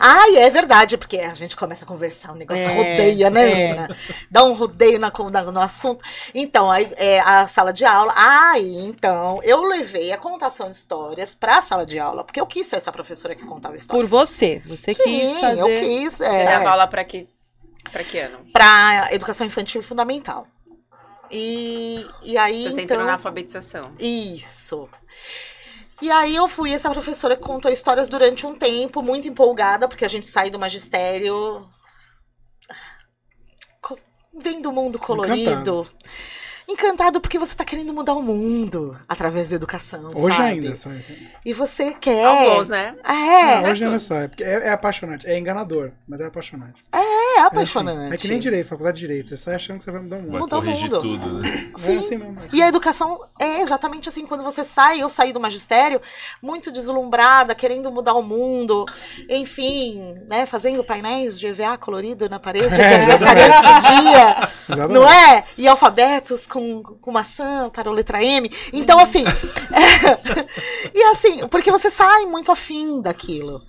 [0.00, 0.40] Ah, é.
[0.40, 3.54] é verdade, porque a gente começa a conversar, o negócio é, rodeia, né, é.
[3.54, 3.96] menina?
[4.28, 6.04] Dá um rodeio na, na, no assunto.
[6.34, 8.12] Então, aí é, a sala de aula.
[8.16, 12.66] Aí, então, eu levei a contação de histórias pra sala de aula, porque eu quis
[12.66, 14.02] ser essa professora que contava histórias.
[14.02, 14.60] Por você.
[14.66, 15.60] Você Sim, quis fazer.
[15.60, 16.20] Eu quis.
[16.20, 16.28] É.
[16.28, 17.28] Você dava aula pra que
[17.92, 18.46] Pra que ano?
[18.52, 20.46] Pra educação infantil fundamental.
[21.30, 22.64] E, e aí.
[22.64, 23.92] Você então, entrou na alfabetização.
[23.98, 24.88] Isso.
[26.00, 30.04] E aí eu fui essa professora que contou histórias durante um tempo, muito empolgada, porque
[30.04, 31.68] a gente sai do magistério.
[34.40, 35.40] Vem do mundo colorido.
[35.50, 35.88] Encantado.
[36.68, 40.08] Encantado porque você tá querendo mudar o mundo através da educação.
[40.14, 40.48] Hoje sabe?
[40.48, 41.16] ainda, sabe assim.
[41.42, 42.26] E você quer.
[42.26, 42.94] Alguns, né?
[43.02, 43.62] É.
[43.62, 44.28] Não, hoje ainda sai.
[44.28, 45.26] Porque é, é apaixonante.
[45.26, 46.84] É enganador, mas é apaixonante.
[46.92, 47.98] É, é apaixonante.
[47.98, 49.28] É, assim, é, que nem direito, faculdade de direito.
[49.28, 50.32] Você sai achando que você vai mudar o mundo.
[50.32, 51.00] Vai mudar corrigir mundo.
[51.00, 51.72] tudo, né?
[51.78, 51.96] Sim.
[51.96, 52.56] É assim mesmo, é assim.
[52.56, 54.26] E a educação é exatamente assim.
[54.26, 56.02] Quando você sai, eu saí do magistério
[56.42, 58.84] muito deslumbrada, querendo mudar o mundo.
[59.28, 60.44] Enfim, né?
[60.44, 64.48] Fazendo painéis de EVA colorido na parede de aniversariante do dia.
[64.68, 64.92] Exatamente.
[64.92, 65.44] Não é?
[65.56, 68.50] E alfabetos com, com maçã para o letra M.
[68.72, 69.24] Então, assim.
[69.24, 73.60] é, e assim, porque você sai muito afim daquilo.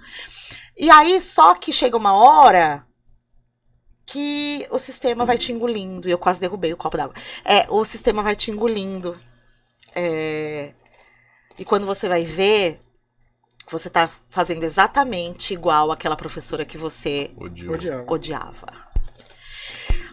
[0.77, 2.85] E aí, só que chega uma hora
[4.05, 6.07] que o sistema vai te engolindo.
[6.07, 7.15] E eu quase derrubei o copo d'água.
[7.45, 9.19] É, o sistema vai te engolindo.
[9.95, 10.73] É,
[11.57, 12.79] e quando você vai ver,
[13.69, 17.31] você tá fazendo exatamente igual aquela professora que você.
[17.37, 18.11] Odiava.
[18.11, 18.88] odiava.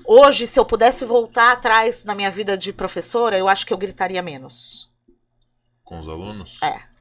[0.06, 3.78] Hoje, se eu pudesse voltar atrás na minha vida de professora, eu acho que eu
[3.78, 4.88] gritaria menos.
[5.84, 6.58] Com os alunos?
[6.62, 6.96] É.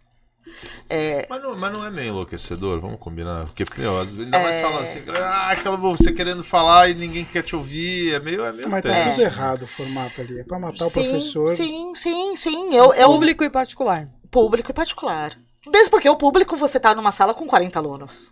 [0.87, 3.45] É, Mas não, mas não é meio enlouquecedor, vamos combinar.
[3.45, 7.25] Porque, meu, às vezes ainda mais sala assim, ah, aquela você querendo falar e ninguém
[7.25, 8.13] quer te ouvir.
[8.13, 8.45] É meio.
[8.45, 10.39] É meio Mas tá tudo errado o formato ali.
[10.39, 11.55] É pra matar o sim, professor.
[11.55, 12.75] Sim, sim, sim.
[12.75, 14.07] Eu, eu, Público e particular.
[14.29, 15.35] público e particular.
[15.67, 18.31] Mesmo porque o público, você tá numa sala com 40 alunos.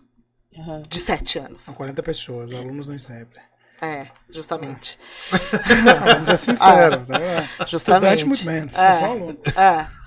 [0.55, 0.83] Aham.
[0.87, 1.63] De 7 anos.
[1.63, 3.39] São 40 pessoas, alunos nem sempre.
[3.81, 4.97] É, justamente.
[5.31, 7.07] Vamos ser sinceros.
[7.07, 7.49] né?
[7.67, 8.23] Justamente.
[8.23, 8.77] Estudante muito menos.
[8.77, 8.87] É.
[8.87, 8.91] É.
[8.99, 9.37] Só aluno.
[9.55, 10.03] É.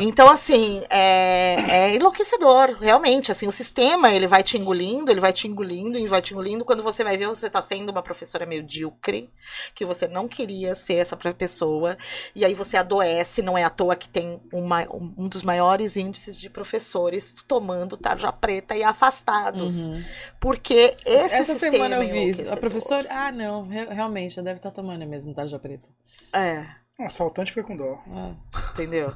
[0.00, 3.30] Então, assim, é, é enlouquecedor, realmente.
[3.30, 6.64] Assim, o sistema, ele vai te engolindo, ele vai te engolindo e vai te engolindo.
[6.64, 9.30] Quando você vai ver, você tá sendo uma professora medíocre,
[9.74, 11.96] que você não queria ser essa pessoa.
[12.34, 16.36] E aí você adoece, não é à toa que tem uma, um dos maiores índices
[16.38, 19.86] de professores tomando tarja preta e afastados.
[19.86, 20.04] Uhum.
[20.40, 22.10] Porque esse Essa sistema semana eu é vi.
[22.18, 22.56] A enlouquecedor.
[22.56, 23.08] professora.
[23.10, 23.55] Ah, não.
[23.64, 25.88] Re- realmente, já deve estar tomando mesmo tarja preta.
[26.32, 26.66] É,
[26.98, 27.98] Um assaltante foi com dó.
[28.10, 28.32] Ah.
[28.72, 29.14] entendeu?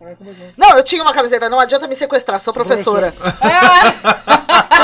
[0.00, 0.52] É.
[0.56, 3.12] Não, eu tinha uma camiseta, não adianta me sequestrar, sou Sou professora.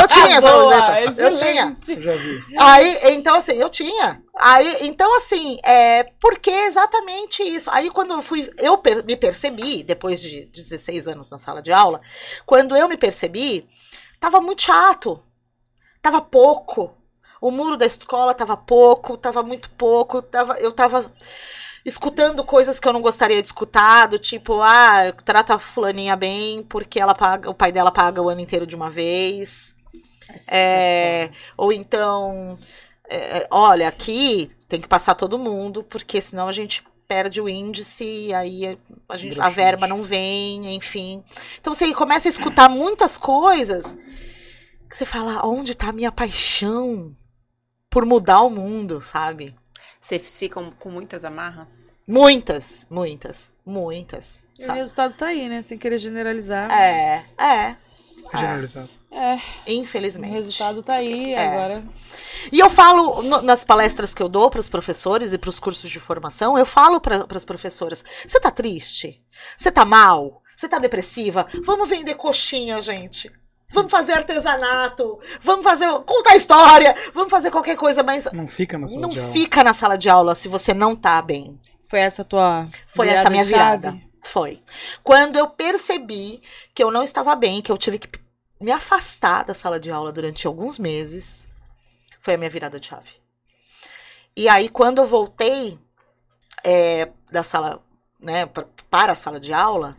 [0.01, 1.21] Eu tinha essa Boa, camiseta.
[1.23, 1.77] Eu tinha.
[1.89, 2.41] Eu já vi.
[2.59, 4.23] Aí, então, assim, eu tinha.
[4.39, 7.69] Aí, então, assim, é porque é exatamente isso.
[7.73, 11.73] Aí, quando eu fui, eu per- me percebi, depois de 16 anos na sala de
[11.73, 12.01] aula,
[12.47, 13.69] quando eu me percebi,
[14.21, 15.21] tava muito chato.
[16.01, 16.95] Tava pouco.
[17.41, 20.21] O muro da escola tava pouco, tava muito pouco.
[20.23, 21.11] Tava, eu tava
[21.85, 26.63] escutando coisas que eu não gostaria de escutar, do tipo, ah, trata a fulaninha bem,
[26.63, 29.75] porque ela paga, o pai dela paga o ano inteiro de uma vez.
[30.51, 32.59] É, ou então,
[33.09, 38.05] é, olha, aqui tem que passar todo mundo, porque senão a gente perde o índice
[38.05, 38.79] e aí
[39.09, 41.25] a, gente, a verba não vem, enfim.
[41.59, 43.97] Então você começa a escutar muitas coisas
[44.91, 47.17] que você fala, onde tá a minha paixão
[47.99, 49.57] por mudar o mundo, sabe?
[50.01, 51.97] Vocês ficam com muitas amarras?
[52.07, 54.47] Muitas, muitas, muitas.
[54.57, 54.79] E o sabe?
[54.79, 55.63] resultado tá aí, né?
[55.63, 56.71] Sem querer generalizar.
[56.71, 57.77] É, é.
[58.33, 58.89] Generalizado.
[59.11, 60.31] É, o Infelizmente.
[60.33, 61.49] resultado tá aí É.
[61.49, 61.83] agora.
[62.53, 65.59] E eu falo no- nas palestras que eu dou para os professores e para os
[65.59, 69.21] cursos de formação, eu falo para as professoras: você tá triste?
[69.57, 70.41] Você tá mal?
[70.57, 71.49] Você tá depressiva?
[71.65, 73.29] Vamos vender coxinha, gente.
[73.71, 78.87] Vamos fazer artesanato, vamos fazer contar história, vamos fazer qualquer coisa, mas Não fica na
[78.87, 79.33] sala não de aula.
[79.33, 81.59] fica na sala de aula se você não tá bem.
[81.87, 82.69] Foi essa a tua.
[82.87, 83.53] Foi virada essa minha chave?
[83.83, 84.01] virada.
[84.25, 84.63] Foi.
[85.05, 86.41] Quando eu percebi
[86.75, 88.09] que eu não estava bem, que eu tive que
[88.61, 91.47] me afastar da sala de aula durante alguns meses,
[92.21, 93.11] foi a minha virada de chave.
[94.35, 95.79] E aí, quando eu voltei
[96.65, 97.83] é, da sala,
[98.21, 98.47] né,
[98.91, 99.97] para a sala de aula,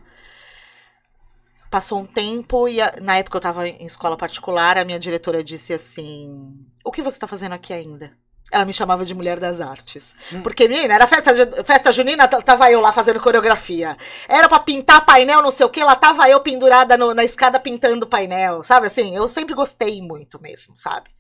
[1.70, 5.44] passou um tempo e a- na época eu estava em escola particular, a minha diretora
[5.44, 8.12] disse assim: O que você está fazendo aqui ainda?
[8.52, 10.16] Ela me chamava de mulher das artes.
[10.34, 10.42] Hum.
[10.42, 13.96] Porque, menina, era festa, festa junina, tava eu lá fazendo coreografia.
[14.28, 17.60] Era pra pintar painel, não sei o que, lá tava eu pendurada no- na escada
[17.60, 19.16] pintando painel, sabe assim?
[19.16, 21.12] Eu sempre gostei muito mesmo, sabe?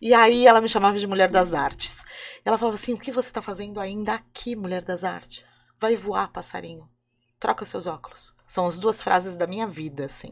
[0.00, 2.04] E aí ela me chamava de mulher das artes.
[2.44, 5.72] Ela falava assim: o que você tá fazendo ainda aqui, mulher das artes?
[5.80, 6.88] Vai voar, passarinho.
[7.38, 8.34] Troca seus óculos.
[8.46, 10.30] São as duas frases da minha vida, assim.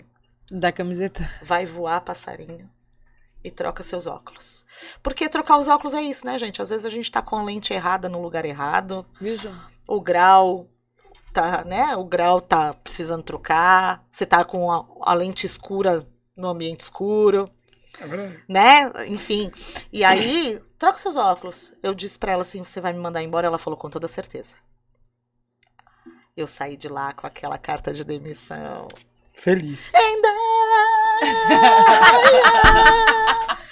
[0.50, 1.28] Da camiseta.
[1.42, 2.70] Vai voar, passarinho.
[3.42, 4.64] E troca seus óculos.
[5.02, 6.62] Porque trocar os óculos é isso, né, gente?
[6.62, 9.04] Às vezes a gente tá com a lente errada no lugar errado.
[9.20, 9.54] Viu, João?
[9.86, 10.66] O grau
[11.32, 11.94] tá, né?
[11.94, 14.02] O grau tá precisando trocar.
[14.10, 17.50] Você tá com a, a lente escura no ambiente escuro,
[18.00, 18.42] É verdade.
[18.48, 18.90] né?
[19.08, 19.52] Enfim.
[19.92, 21.74] E aí, troca seus óculos.
[21.82, 23.46] Eu disse pra ela assim: você vai me mandar embora?
[23.46, 24.54] Ela falou com toda certeza.
[26.36, 28.88] Eu saí de lá com aquela carta de demissão.
[29.32, 29.92] Feliz.
[29.94, 30.22] And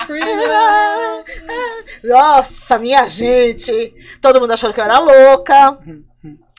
[2.04, 3.92] Nossa, minha gente!
[4.20, 5.76] Todo mundo achou que eu era louca.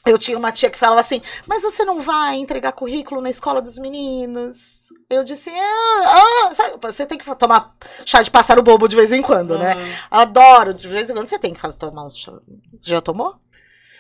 [0.06, 3.62] Eu tinha uma tia que falava assim: Mas você não vai entregar currículo na escola
[3.62, 4.89] dos meninos?
[5.10, 7.74] Eu disse: Ah, ah sabe, você tem que tomar
[8.06, 9.60] chá de pássaro bobo de vez em quando, uhum.
[9.60, 9.78] né?
[10.12, 12.34] Adoro, de vez em quando você tem que fazer, tomar um chá.
[12.82, 13.39] Você já tomou?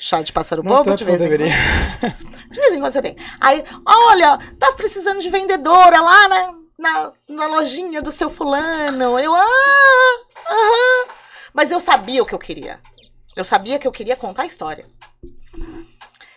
[0.03, 1.53] Chá de pássaro não bobo de vez em deveria.
[2.01, 2.33] quando.
[2.51, 3.15] De vez em quando você tem.
[3.39, 9.17] Aí, olha, tá precisando de vendedora lá na, na, na lojinha do seu fulano.
[9.17, 11.13] Eu, ah, aham.
[11.53, 12.81] Mas eu sabia o que eu queria.
[13.33, 14.85] Eu sabia que eu queria contar a história.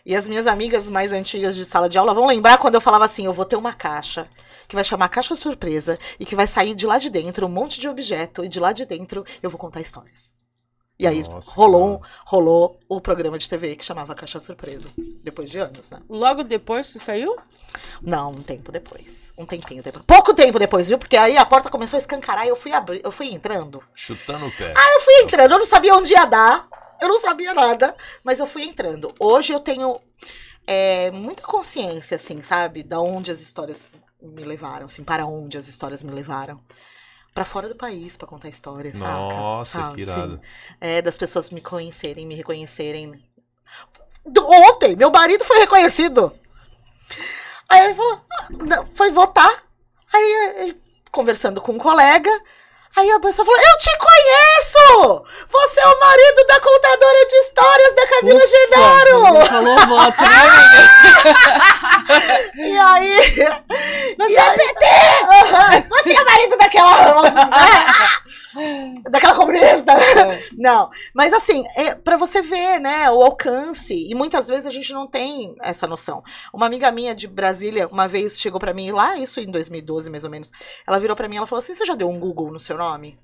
[0.04, 3.04] E as minhas amigas mais antigas de sala de aula vão lembrar quando eu falava
[3.04, 4.28] assim: eu vou ter uma caixa
[4.68, 7.80] que vai chamar caixa surpresa e que vai sair de lá de dentro um monte
[7.80, 10.32] de objeto e de lá de dentro eu vou contar histórias.
[10.98, 14.88] E aí Nossa, rolou, rolou o programa de TV que chamava Caixa Surpresa.
[15.22, 15.98] Depois de anos, né?
[16.08, 17.36] Logo depois você saiu?
[18.00, 19.32] Não, um tempo depois.
[19.36, 20.04] Um tempinho depois.
[20.06, 20.98] Pouco tempo depois, viu?
[20.98, 23.82] Porque aí a porta começou a escancarar e eu fui abrir, eu fui entrando.
[23.94, 24.72] Chutando o pé.
[24.74, 25.52] Ah, eu fui entrando.
[25.52, 26.66] Eu não sabia onde ia dar.
[26.98, 27.94] Eu não sabia nada,
[28.24, 29.14] mas eu fui entrando.
[29.20, 30.00] Hoje eu tenho
[30.66, 32.82] é, muita consciência, assim, sabe?
[32.82, 33.90] Da onde as histórias
[34.22, 36.58] me levaram, assim, para onde as histórias me levaram
[37.36, 39.06] para fora do país para contar história, saca?
[39.06, 39.94] Nossa, sabe?
[39.96, 40.40] que irado.
[40.80, 43.22] É, das pessoas me conhecerem, me reconhecerem.
[44.70, 46.32] Ontem, meu marido foi reconhecido.
[47.68, 48.22] Aí ele falou,
[48.72, 49.64] ah, foi votar.
[50.14, 50.74] Aí,
[51.12, 52.30] conversando com um colega,
[52.96, 54.55] Aí a pessoa falou: Eu te conheço!
[55.48, 59.46] Você é o marido da contadora de histórias da Camila Ufa, Genaro!
[59.46, 60.28] Falou voto, né,
[62.66, 63.16] E aí.
[64.16, 64.84] Você e é aí, PT!
[65.22, 67.22] Uhum, você é o marido daquela.
[69.10, 69.92] daquela comunista!
[69.92, 70.40] É.
[70.56, 73.94] Não, mas assim, é pra você ver, né, o alcance.
[73.94, 76.22] E muitas vezes a gente não tem essa noção.
[76.52, 80.24] Uma amiga minha de Brasília, uma vez chegou pra mim, lá, isso em 2012 mais
[80.24, 80.50] ou menos,
[80.86, 83.18] ela virou pra mim e falou assim: Você já deu um Google no seu nome?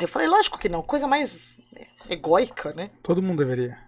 [0.00, 1.60] Eu falei, lógico que não, coisa mais
[2.08, 2.90] egóica, né?
[3.02, 3.78] Todo mundo deveria.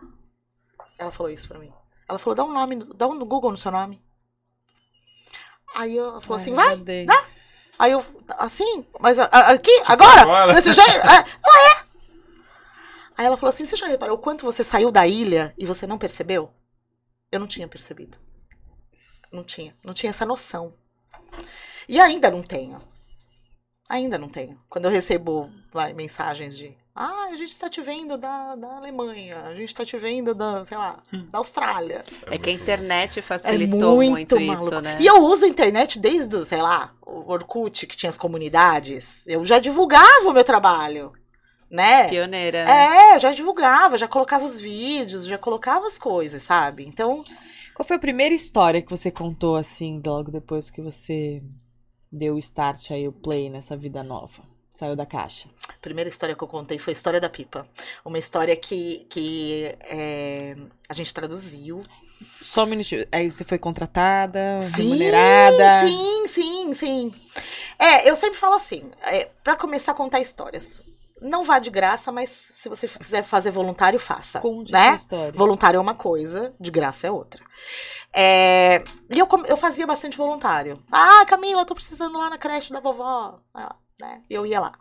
[0.99, 1.73] Ela falou isso pra mim.
[2.09, 4.03] Ela falou, dá um nome, dá um Google no seu nome.
[5.75, 7.27] Aí eu falou assim, vai, dá.
[7.79, 8.05] Aí eu,
[8.37, 10.21] assim, mas aqui, tipo agora?
[10.23, 10.55] agora?
[10.55, 10.91] Desse jeito?
[10.91, 11.85] É, ela é.
[13.17, 15.97] Aí ela falou assim, você já reparou quanto você saiu da ilha e você não
[15.97, 16.53] percebeu?
[17.31, 18.19] Eu não tinha percebido.
[19.33, 20.75] Não tinha, não tinha essa noção.
[21.89, 22.83] E ainda não tenho.
[23.91, 24.57] Ainda não tenho.
[24.68, 29.41] Quando eu recebo vai, mensagens de ah, a gente está te vendo da, da Alemanha,
[29.47, 31.26] a gente está te vendo da, sei lá, hum.
[31.30, 32.05] da Austrália.
[32.26, 34.99] É, é que a internet facilitou é muito, muito isso, né?
[35.01, 39.26] E eu uso a internet desde, sei lá, o Orkut, que tinha as comunidades.
[39.26, 41.12] Eu já divulgava o meu trabalho,
[41.70, 42.09] né?
[42.09, 42.64] Pioneira.
[42.64, 43.12] Né?
[43.12, 46.86] É, eu já divulgava, já colocava os vídeos, já colocava as coisas, sabe?
[46.86, 47.24] Então.
[47.74, 51.43] Qual foi a primeira história que você contou, assim, logo depois que você
[52.11, 54.43] deu o start aí, o play nessa vida nova?
[54.71, 55.49] Saiu da caixa.
[55.69, 57.69] A primeira história que eu contei foi a história da pipa.
[58.05, 60.57] Uma história que, que é,
[60.89, 61.83] a gente traduziu.
[62.41, 63.07] Só um minutinho.
[63.13, 65.87] Aí você foi contratada, sim, remunerada?
[65.87, 67.15] Sim, sim, sim.
[67.79, 70.83] É, eu sempre falo assim, é, para começar a contar histórias,
[71.21, 74.41] não vá de graça, mas se você quiser fazer voluntário, faça.
[74.41, 74.95] Conte né?
[74.95, 75.33] história.
[75.33, 77.45] Voluntário é uma coisa, de graça é outra.
[78.12, 80.83] É, e eu, eu fazia bastante voluntário.
[80.91, 83.39] Ah, Camila, tô precisando lá na creche da vovó.
[83.55, 84.23] Ah, né?
[84.29, 84.73] Eu ia lá.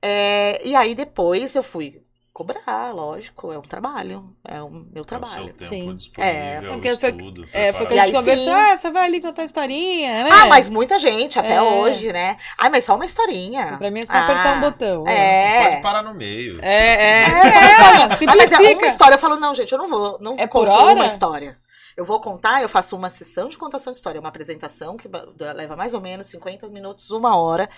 [0.00, 5.32] É, e aí depois eu fui cobrar, lógico, é um trabalho, é o meu trabalho.
[5.32, 5.96] É o seu tempo sim.
[5.96, 9.20] disponível, é, porque estudo, foi, é, foi que a gente conversou, ah, você vai ali
[9.20, 10.30] contar historinha, né?
[10.32, 11.62] Ah, mas muita gente, até é.
[11.62, 12.38] hoje, né?
[12.56, 13.76] Ah, mas só uma historinha.
[13.76, 15.06] Pra mim é só ah, apertar um botão.
[15.06, 15.62] É.
[15.62, 16.58] Não pode parar no meio.
[16.62, 17.02] É, é.
[17.04, 17.22] é.
[17.22, 18.02] é.
[18.04, 20.70] Ah, mas é uma história, eu falo, não, gente, eu não vou, não é conto
[20.70, 21.58] uma história.
[21.94, 25.06] Eu vou contar, eu faço uma sessão de contação de história, uma apresentação que
[25.54, 27.68] leva mais ou menos 50 minutos, uma hora.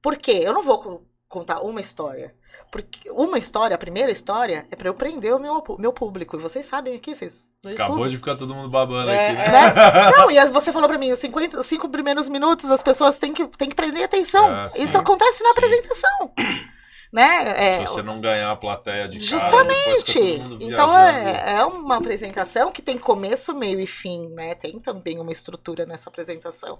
[0.00, 0.40] Por quê?
[0.42, 2.34] Eu não vou contar uma história.
[2.72, 6.38] Porque uma história, a primeira história, é para eu prender o meu, meu público.
[6.38, 7.50] E vocês sabem aqui, vocês.
[7.66, 10.08] Acabou de ficar todo mundo babando é, aqui, né?
[10.08, 10.16] É.
[10.16, 13.46] Não, e você falou para mim, os 50, cinco primeiros minutos as pessoas têm que,
[13.58, 14.46] têm que prender atenção.
[14.46, 15.58] Ah, Isso acontece na sim.
[15.58, 16.32] apresentação.
[17.12, 17.74] Né?
[17.74, 20.38] É, Se você não ganhar a plateia de Justamente.
[20.38, 24.54] Cara, então é, é uma apresentação que tem começo, meio e fim, né?
[24.54, 26.78] Tem também uma estrutura nessa apresentação.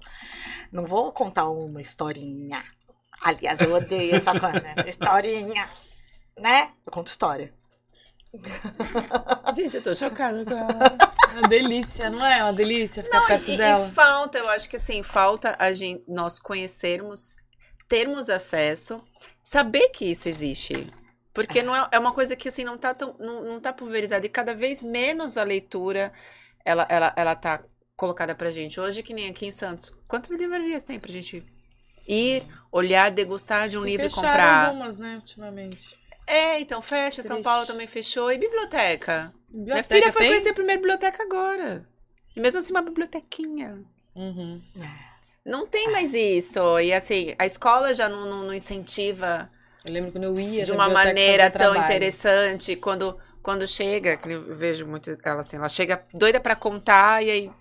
[0.71, 2.63] Não vou contar uma historinha.
[3.23, 4.75] Aliás, eu odeio essa coisa, né?
[4.85, 5.69] Historinha.
[6.37, 6.71] Né?
[6.85, 7.53] Eu conto história.
[9.55, 10.97] Gente, eu tô chocada com ela.
[11.31, 12.43] É uma delícia, não é?
[12.43, 13.87] Uma delícia ficar não, perto e, dela.
[13.87, 17.37] E falta, eu acho que assim, falta a gente, nós conhecermos,
[17.87, 18.97] termos acesso,
[19.41, 20.91] saber que isso existe.
[21.33, 21.63] Porque é.
[21.63, 24.29] não é, é uma coisa que assim não tá tão, não, não tá pulverizada e
[24.29, 26.11] cada vez menos a leitura
[26.65, 27.63] ela ela ela tá
[27.95, 28.79] colocada pra gente.
[28.79, 31.45] Hoje, que nem aqui em Santos, quantas livrarias tem pra gente
[32.07, 34.67] ir, olhar, degustar de um e livro e comprar?
[34.67, 36.01] algumas, né, ultimamente.
[36.25, 37.21] É, então fecha.
[37.21, 37.27] Triste.
[37.27, 38.31] São Paulo também fechou.
[38.31, 39.33] E biblioteca?
[39.49, 40.31] biblioteca Minha filha foi tem?
[40.31, 41.87] conhecer a primeira biblioteca agora.
[42.35, 43.83] E mesmo assim, uma bibliotequinha.
[44.15, 44.61] Uhum.
[45.45, 46.79] Não tem mais isso.
[46.79, 49.49] E assim, a escola já não, não, não incentiva.
[49.83, 50.63] Eu lembro quando eu ia.
[50.63, 51.83] De uma maneira tão trabalho.
[51.83, 52.75] interessante.
[52.77, 57.51] Quando, quando chega, eu vejo muito ela assim, ela chega doida para contar e aí.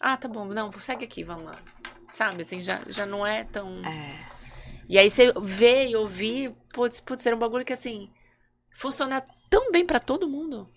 [0.00, 1.58] Ah, tá bom, não, segue aqui, vamos lá.
[2.12, 3.84] Sabe, assim, já, já não é tão.
[3.84, 4.18] É.
[4.88, 8.10] E aí você vê e ouvir, pode, pode ser um bagulho que assim.
[8.74, 10.68] Funciona tão bem para todo mundo.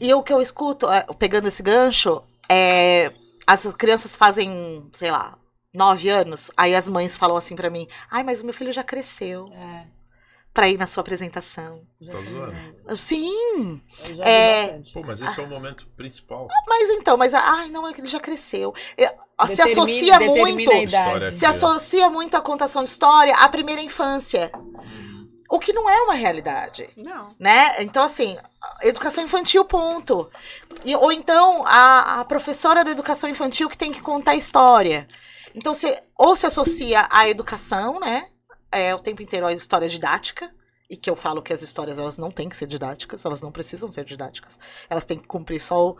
[0.00, 3.12] E o que eu escuto, é, pegando esse gancho, é.
[3.44, 5.36] As crianças fazem, sei lá,
[5.74, 8.84] nove anos, aí as mães falam assim para mim: ai, mas o meu filho já
[8.84, 9.46] cresceu.
[9.52, 10.01] É
[10.52, 11.82] para ir na sua apresentação.
[12.04, 12.96] Tá zoando?
[12.96, 13.80] Sim.
[14.20, 14.80] É...
[14.92, 16.46] Pô, mas esse é o momento principal.
[16.68, 18.74] Mas então, mas ai, não, é ele já cresceu.
[19.46, 20.70] se associa muito.
[21.34, 24.52] Se associa muito à contação de história à primeira infância.
[24.54, 25.28] Hum.
[25.48, 26.88] O que não é uma realidade.
[26.96, 27.28] Não.
[27.38, 27.82] Né?
[27.82, 28.36] Então, assim,
[28.82, 30.30] educação infantil, ponto.
[30.84, 35.08] E, ou então, a, a professora da educação infantil que tem que contar história.
[35.54, 38.26] Então, se, ou se associa à educação, né?
[38.72, 40.50] É o tempo inteiro a história didática,
[40.92, 43.50] e que eu falo que as histórias elas não têm que ser didáticas, elas não
[43.50, 44.60] precisam ser didáticas.
[44.90, 45.96] Elas têm que cumprir só o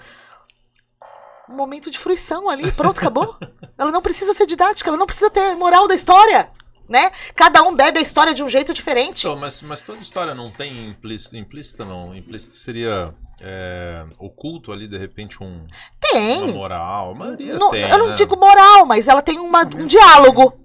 [1.49, 3.37] um momento de fruição ali, pronto, acabou.
[3.79, 6.51] ela não precisa ser didática, ela não precisa ter moral da história.
[6.89, 7.11] Né?
[7.35, 9.21] Cada um bebe a história de um jeito diferente.
[9.21, 12.15] Então, mas, mas toda história não tem implícita, implícita não.
[12.15, 15.63] Implícita seria é, oculto ali, de repente, um,
[15.99, 16.43] tem.
[16.43, 17.15] uma moral.
[17.15, 18.15] Não, tem, eu não né?
[18.15, 20.62] digo moral, mas ela tem uma, um diálogo.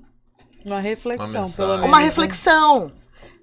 [0.66, 1.86] Uma reflexão, uma pelo menos.
[1.86, 2.92] Uma reflexão.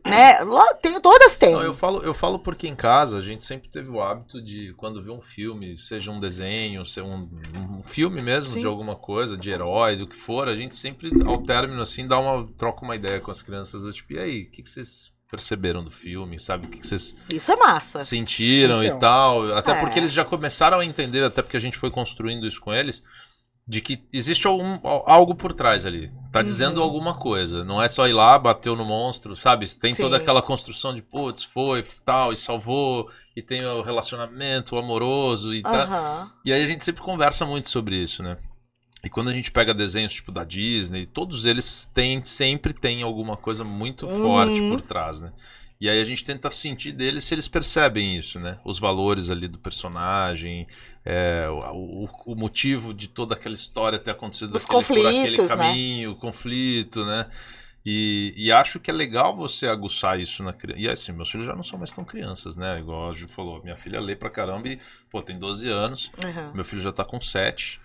[0.06, 0.34] Né?
[0.82, 1.54] Tem, todas têm.
[1.54, 4.74] Não, eu, falo, eu falo porque em casa a gente sempre teve o hábito de,
[4.76, 8.60] quando vê um filme, seja um desenho, seja um, um filme mesmo Sim.
[8.60, 12.18] de alguma coisa, de herói, do que for, a gente sempre, ao término, assim, dá
[12.18, 15.10] uma, troca uma ideia com as crianças, do tipo, e aí, o que, que vocês
[15.30, 16.66] perceberam do filme, sabe?
[16.66, 18.04] O que, que vocês Isso é massa.
[18.04, 19.52] sentiram e tal.
[19.54, 19.74] Até é.
[19.80, 23.02] porque eles já começaram a entender, até porque a gente foi construindo isso com eles
[23.66, 26.12] de que existe algum, algo por trás ali.
[26.30, 26.44] Tá uhum.
[26.44, 27.64] dizendo alguma coisa.
[27.64, 29.66] Não é só ir lá, bateu no monstro, sabe?
[29.76, 30.02] Tem Sim.
[30.02, 35.58] toda aquela construção de, putz, foi, tal, e salvou, e tem o relacionamento amoroso e
[35.58, 35.62] uhum.
[35.62, 36.30] tá.
[36.44, 38.36] E aí a gente sempre conversa muito sobre isso, né?
[39.02, 43.36] E quando a gente pega desenhos tipo da Disney, todos eles têm, sempre tem alguma
[43.36, 44.22] coisa muito uhum.
[44.22, 45.32] forte por trás, né?
[45.80, 48.58] E aí a gente tenta sentir deles se eles percebem isso, né?
[48.64, 50.66] Os valores ali do personagem,
[51.05, 55.48] é, o, o, motivo de toda aquela história ter acontecido Os daquele, por aquele né?
[55.48, 56.14] caminho, né?
[56.14, 57.26] o conflito, né?
[57.84, 60.80] E, e, acho que é legal você aguçar isso na criança.
[60.80, 62.80] E assim, meus filhos já não são mais tão crianças, né?
[62.80, 64.78] Igual a Ju falou, minha filha lê pra caramba e,
[65.11, 66.55] pô, tem 12 anos, uhum.
[66.55, 67.80] meu filho já tá com 7.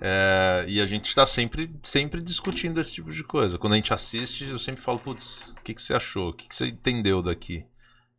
[0.00, 3.58] É, e a gente está sempre, sempre discutindo esse tipo de coisa.
[3.58, 6.28] Quando a gente assiste, eu sempre falo, putz, o que, que você achou?
[6.28, 7.64] O que, que você entendeu daqui?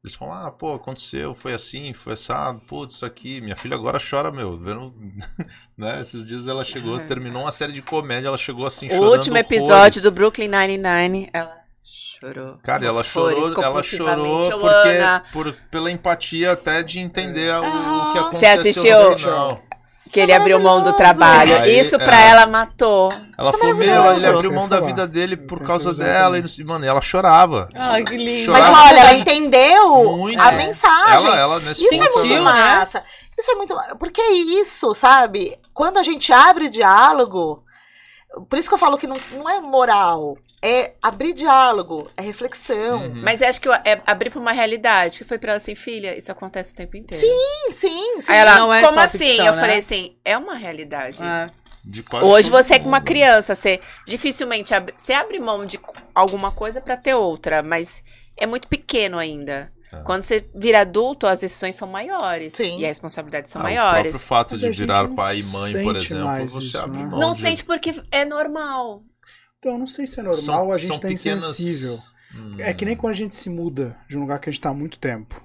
[0.03, 3.39] Eles falam, ah, pô, aconteceu, foi assim, foi assado, putz, isso aqui.
[3.39, 4.93] Minha filha agora chora, meu, vendo.
[5.77, 6.01] né?
[6.01, 7.05] Esses dias ela chegou, é.
[7.05, 9.07] terminou uma série de comédia, ela chegou assim, o chorando.
[9.07, 10.01] O último episódio horrores.
[10.01, 12.57] do Brooklyn Nine-Nine, ela chorou.
[12.63, 18.11] Cara, ela chorou, ela chorou porque, por, pela empatia até de entender ah, o, o,
[18.11, 18.39] que aconteceu.
[18.39, 19.63] Você assistiu?
[20.14, 21.55] Que ele abriu mão do trabalho.
[21.55, 22.30] Aí, Isso pra é.
[22.30, 23.11] ela matou.
[23.36, 26.38] Ela Isso falou, meu, ele abriu mão da vida dele por causa dela.
[26.38, 27.68] E, mano, ela chorava.
[27.74, 28.45] Ai, que lindo.
[28.45, 28.72] Chorava.
[28.72, 30.39] Mas olha, ela entendeu muito.
[30.39, 31.28] a mensagem.
[31.28, 32.39] Ela, ela nesse Isso é muito né?
[32.41, 33.03] massa.
[33.36, 35.57] Isso é muito Porque é isso, sabe?
[35.74, 37.64] Quando a gente abre diálogo,
[38.47, 43.03] por isso que eu falo que não, não é moral é abrir diálogo, é reflexão.
[43.03, 43.22] Uhum.
[43.22, 46.32] Mas acho que é abrir para uma realidade, que foi para ela assim, filha, isso
[46.32, 47.22] acontece o tempo inteiro.
[47.22, 48.32] Sim, sim, sim.
[48.32, 49.18] Aí ela, não é como assim?
[49.18, 49.59] Ficção, eu né?
[49.59, 51.22] falei assim, é uma realidade.
[51.22, 51.51] É.
[52.22, 55.78] Hoje você é uma criança, você dificilmente abre, você abre mão de
[56.16, 58.01] alguma coisa para ter outra, mas
[58.38, 59.70] é muito pequeno ainda.
[59.91, 59.97] É.
[59.97, 62.53] Quando você vira adulto, as decisões são maiores.
[62.53, 62.78] Sim.
[62.78, 64.16] E as responsabilidades são ah, maiores.
[64.16, 67.05] O próprio fato mas de virar pai e mãe, por exemplo, você isso, abre né?
[67.05, 67.20] mão.
[67.20, 67.39] Não de...
[67.39, 69.03] sente porque é normal.
[69.64, 71.45] Então, não sei se é normal são, a gente tá pequenas...
[71.45, 71.97] insensível.
[72.36, 72.55] Hum.
[72.59, 74.68] É que nem quando a gente se muda de um lugar que a gente tá
[74.68, 75.41] há muito tempo.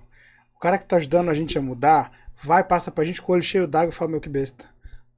[0.56, 3.34] O cara que tá ajudando a gente a mudar, vai, passa pra gente com o
[3.36, 4.64] olho cheio d'água e fala, meu, que besta.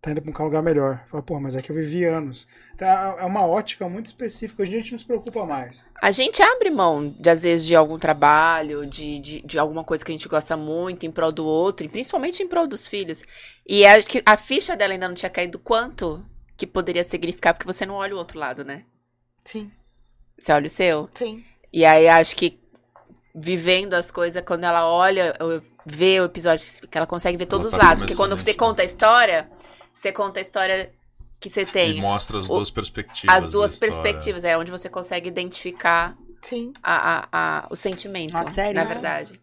[0.03, 1.03] Tá indo pra um lugar melhor.
[1.07, 2.47] Fala, pô, mas é que eu vivi anos.
[2.75, 4.63] Então, é uma ótica muito específica.
[4.63, 5.87] Hoje a gente não se preocupa mais.
[6.03, 10.05] A gente abre mão, de, às vezes, de algum trabalho, de, de, de alguma coisa
[10.05, 13.25] que a gente gosta muito em prol do outro, e principalmente em prol dos filhos.
[13.67, 16.23] E acho que a ficha dela ainda não tinha caído quanto
[16.61, 18.85] que poderia significar, porque você não olha o outro lado, né?
[19.43, 19.73] Sim.
[20.39, 21.09] Você olha o seu?
[21.15, 21.43] Sim.
[21.73, 22.61] E aí acho que
[23.35, 25.35] vivendo as coisas, quando ela olha,
[25.87, 28.01] vê o episódio, que ela consegue ver todos os tá lados.
[28.01, 29.51] Porque quando você conta a história,
[29.95, 30.93] Você conta a história
[31.41, 31.97] que você tem.
[31.97, 33.37] E mostra as duas perspectivas.
[33.37, 36.73] As duas perspectivas, é onde você consegue identificar Sim.
[36.83, 38.37] A, a, a, o sentimento.
[38.37, 38.75] Ah, sério?
[38.75, 39.41] Na verdade.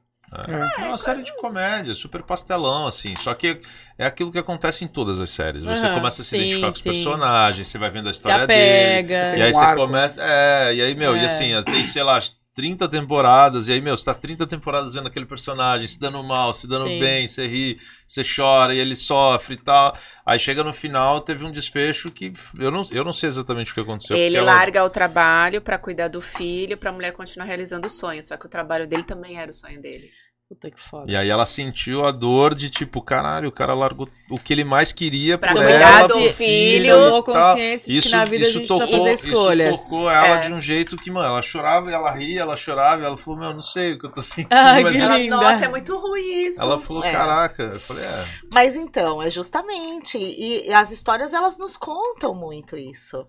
[0.48, 0.84] É.
[0.84, 0.86] é.
[0.88, 3.16] uma série de comédia, super pastelão, assim.
[3.16, 3.60] Só que
[3.98, 5.64] é aquilo que acontece em todas as séries.
[5.64, 8.46] Você uhum, começa a se sim, identificar com os personagens, você vai vendo a história
[8.46, 9.14] dele.
[9.14, 9.82] E aí um você arco.
[9.82, 10.22] começa.
[10.22, 11.24] É, e aí, meu, é.
[11.24, 12.20] e assim, tem, sei lá,
[12.58, 16.52] 30 temporadas, e aí, meu, você tá 30 temporadas vendo aquele personagem se dando mal,
[16.52, 17.00] se dando Sim.
[17.00, 19.96] bem, você ri, você chora e ele sofre e tal.
[20.26, 23.76] Aí chega no final, teve um desfecho que eu não, eu não sei exatamente o
[23.76, 24.18] que aconteceu.
[24.18, 24.88] Ele larga ela...
[24.88, 28.50] o trabalho para cuidar do filho, pra mulher continuar realizando o sonho, só que o
[28.50, 30.10] trabalho dele também era o sonho dele.
[30.50, 31.12] Puta que foda.
[31.12, 34.64] E aí ela sentiu a dor de tipo, caralho, o cara largou o que ele
[34.64, 36.96] mais queria pra por ela, do filho.
[36.96, 39.74] Tomou consciência de isso, que na vida isso a gente tocou, fazer escolhas.
[39.74, 40.40] Isso tocou ela é.
[40.40, 43.62] de um jeito que, mano, ela chorava, ela ria, ela chorava, ela falou, meu, não
[43.62, 44.48] sei o que eu tô sentindo.
[44.52, 46.62] Ai, mas ela, nossa, é muito ruim isso.
[46.62, 47.12] Ela falou, é.
[47.12, 47.64] caraca.
[47.64, 48.26] Eu falei, é.
[48.50, 50.18] Mas então, é justamente.
[50.18, 53.28] E, e as histórias, elas nos contam muito isso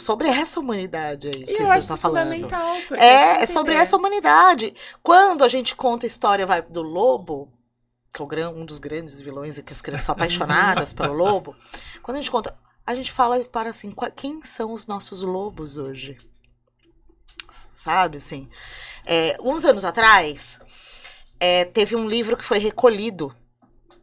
[0.00, 2.32] sobre essa humanidade aí que eu você está falando.
[2.32, 4.74] Fundamental, é, é sobre essa humanidade.
[5.02, 7.52] Quando a gente conta a história vai, do lobo,
[8.14, 11.54] que é um dos grandes vilões e que as crianças são apaixonadas pelo lobo,
[12.02, 16.16] quando a gente conta, a gente fala para assim, quem são os nossos lobos hoje?
[17.74, 18.48] Sabe, assim?
[19.04, 20.60] É, uns anos atrás,
[21.38, 23.34] é, teve um livro que foi recolhido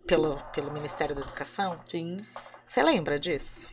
[0.06, 1.80] pelo, pelo Ministério da Educação.
[1.88, 2.18] Sim.
[2.68, 3.70] Você lembra disso?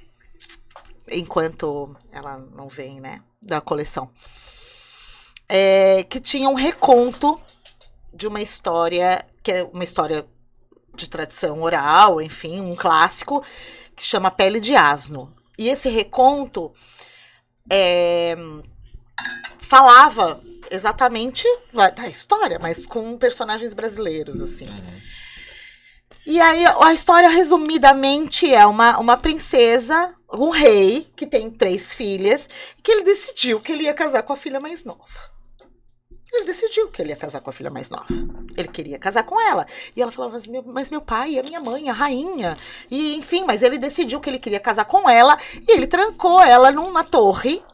[1.11, 4.11] Enquanto ela não vem, né, da coleção.
[5.49, 7.41] É, que tinha um reconto
[8.13, 10.27] de uma história, que é uma história
[10.95, 13.45] de tradição oral, enfim, um clássico,
[13.97, 15.33] que chama Pele de Asno.
[15.59, 16.73] E esse reconto
[17.69, 18.37] é,
[19.59, 20.41] falava
[20.71, 24.67] exatamente da história, mas com personagens brasileiros, assim.
[24.67, 25.01] Uhum.
[26.27, 32.49] E aí, a história, resumidamente, é uma, uma princesa, um rei, que tem três filhas,
[32.83, 35.31] que ele decidiu que ele ia casar com a filha mais nova.
[36.33, 38.07] Ele decidiu que ele ia casar com a filha mais nova.
[38.57, 39.67] Ele queria casar com ela.
[39.97, 42.57] E ela falava, mas meu, mas meu pai, a minha mãe, a rainha.
[42.89, 45.37] E, enfim, mas ele decidiu que ele queria casar com ela.
[45.67, 47.65] E ele trancou ela numa torre.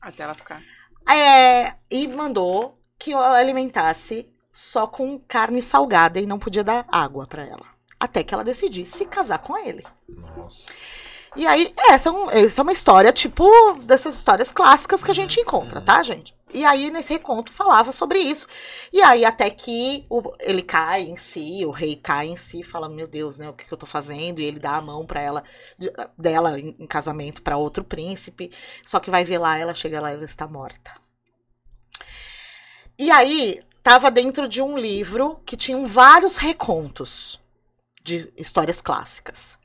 [0.00, 0.62] Até ela ficar.
[1.10, 7.26] É, e mandou que ela alimentasse só com carne salgada e não podia dar água
[7.26, 9.82] para ela até que ela decidisse se casar com ele.
[10.36, 10.70] Nossa.
[11.36, 13.44] E aí, essa, é essa é uma história, tipo,
[13.82, 16.34] dessas histórias clássicas que a gente encontra, tá, gente?
[16.52, 18.46] E aí, nesse reconto, falava sobre isso.
[18.92, 22.88] E aí, até que o, ele cai em si, o rei cai em si, fala:
[22.88, 23.48] Meu Deus, né?
[23.48, 24.40] O que, que eu tô fazendo?
[24.40, 25.42] E ele dá a mão para ela,
[26.16, 28.52] dela em, em casamento para outro príncipe.
[28.84, 30.92] Só que vai ver lá, ela chega lá ela está morta.
[32.96, 37.40] E aí, tava dentro de um livro que tinham vários recontos
[38.04, 39.58] de histórias clássicas.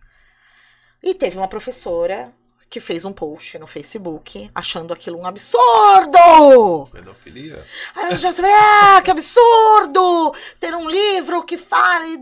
[1.02, 2.34] E teve uma professora
[2.70, 6.88] que fez um post no Facebook achando aquilo um absurdo!
[6.92, 7.66] Pedofilia.
[7.96, 10.34] Aí a gente já se vê, ah, que absurdo!
[10.60, 12.22] Ter um livro que fale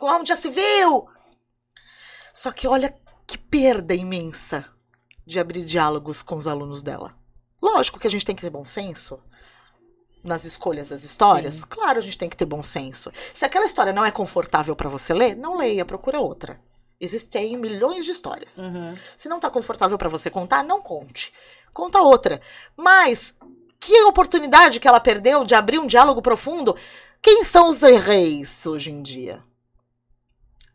[0.00, 1.08] onde já se viu!
[2.32, 2.94] Só que olha
[3.26, 4.66] que perda imensa
[5.24, 7.14] de abrir diálogos com os alunos dela.
[7.60, 9.18] Lógico que a gente tem que ter bom senso
[10.22, 11.66] nas escolhas das histórias, Sim.
[11.70, 13.12] claro, a gente tem que ter bom senso.
[13.32, 16.60] Se aquela história não é confortável para você ler, não leia, procura outra.
[17.00, 18.58] Existem milhões de histórias.
[18.58, 18.96] Uhum.
[19.16, 21.32] Se não tá confortável para você contar, não conte.
[21.72, 22.40] Conta outra.
[22.76, 23.34] Mas
[23.78, 26.76] que oportunidade que ela perdeu de abrir um diálogo profundo.
[27.20, 29.42] Quem são os reis hoje em dia?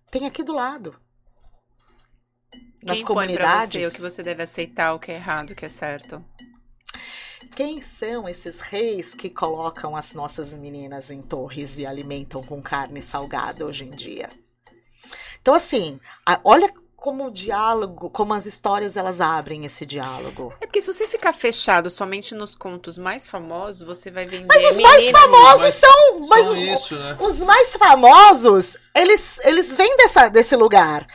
[0.09, 0.95] Tem aqui do lado.
[2.83, 3.71] Nas Quem comunidades.
[3.71, 6.23] Põe você o que você deve aceitar, o que é errado, o que é certo?
[7.55, 13.01] Quem são esses reis que colocam as nossas meninas em torres e alimentam com carne
[13.01, 14.29] salgada hoje em dia?
[15.41, 16.71] Então, assim, a, olha
[17.01, 20.53] como o diálogo, como as histórias elas abrem esse diálogo.
[20.61, 24.45] É porque se você ficar fechado somente nos contos mais famosos, você vai vender.
[24.45, 27.17] Mas os mais famosos mas, são, mas são isso, né?
[27.19, 31.07] os mais famosos, eles eles vêm dessa, desse lugar.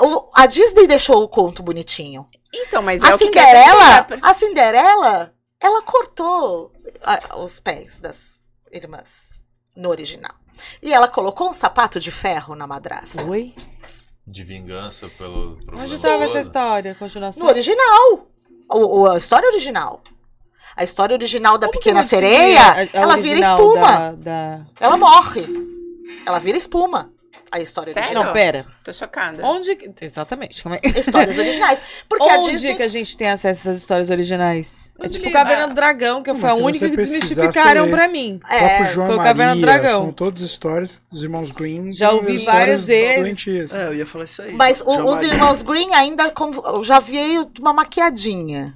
[0.00, 2.26] O, a Disney deixou o conto bonitinho.
[2.54, 6.72] Então, mas é a o Cinderela, que a Cinderela ela cortou
[7.36, 8.40] os pés das
[8.72, 9.38] irmãs
[9.76, 10.34] no original.
[10.80, 13.22] E ela colocou um sapato de ferro na madrasta.
[13.24, 13.54] Oi?
[14.26, 15.58] De vingança pelo.
[15.70, 16.94] Onde estava essa história?
[16.94, 17.42] Continuação?
[17.42, 18.26] No original.
[18.70, 20.00] O, a história original.
[20.76, 23.76] A história original da Como Pequena Sereia, a, a ela vira espuma.
[23.82, 24.66] Da, da...
[24.80, 25.46] Ela morre.
[26.26, 27.12] Ela vira espuma.
[27.54, 28.08] A história Sério?
[28.08, 28.24] original.
[28.26, 28.66] Não, pera.
[28.82, 29.44] Tô chocada.
[29.46, 29.76] Onde.
[29.76, 30.62] que- Exatamente.
[30.62, 30.80] Como é...
[30.98, 31.78] Histórias originais.
[32.08, 32.74] Porque Onde a Disney.
[32.76, 34.92] que a gente tem acesso a essas histórias originais?
[34.98, 35.42] É Nos tipo livros.
[35.42, 37.96] Caverna do Dragão, que foi mas a se única você que pesquisar, desmistificaram você lê.
[37.96, 38.34] pra mim.
[38.36, 40.02] O próprio É, João foi o Maria, Caverna do Dragão.
[40.04, 41.92] são todas histórias dos irmãos Green.
[41.92, 43.20] Já ouvi várias vezes.
[43.22, 43.72] doentias.
[43.74, 44.52] É, eu ia falar isso aí.
[44.52, 45.28] Mas o- João os Maria.
[45.32, 48.74] irmãos Green ainda com- já veio de uma maquiadinha.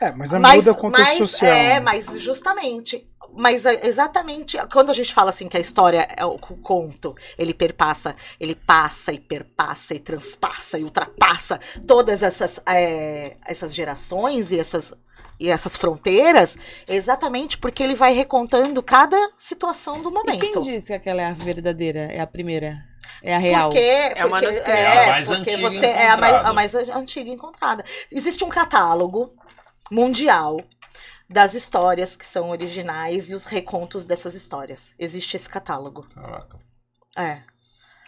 [0.00, 1.52] É, mas a Mas, muda o contexto mas, social.
[1.52, 3.04] É, mas justamente.
[3.38, 7.14] Mas é exatamente quando a gente fala assim que a história é o, o conto,
[7.38, 14.50] ele perpassa, ele passa e perpassa e transpassa e ultrapassa todas essas, é, essas gerações
[14.50, 14.92] e essas,
[15.38, 16.58] e essas fronteiras,
[16.88, 20.40] exatamente porque ele vai recontando cada situação do E momento.
[20.40, 22.00] quem disse que aquela é a verdadeira?
[22.10, 22.84] É a primeira?
[23.22, 23.68] É a real?
[23.70, 24.70] Porque, É o porque- manuscrito.
[24.70, 27.84] É, É a mais porque antiga você é a mais, a mais antiga encontrada.
[28.10, 29.32] Existe um catálogo
[29.90, 30.60] mundial
[31.28, 34.94] das histórias que são originais e os recontos dessas histórias.
[34.98, 36.06] Existe esse catálogo.
[36.14, 36.58] Caraca.
[37.16, 37.42] É.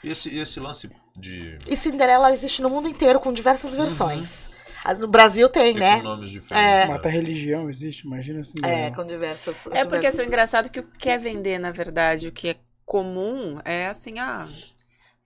[0.03, 1.59] E esse, e esse lance de.
[1.69, 4.49] E Cinderela existe no mundo inteiro com diversas versões.
[4.83, 6.01] Ah, No Brasil tem, né?
[6.01, 6.89] nomes diferentes.
[6.89, 6.95] né?
[6.95, 8.59] Mata religião existe, imagina assim.
[8.65, 9.67] É, com diversas.
[9.67, 10.15] É porque diversas...
[10.15, 12.57] assim, o engraçado é que o que quer vender, na verdade, o que é
[12.87, 14.49] comum é assim, ah.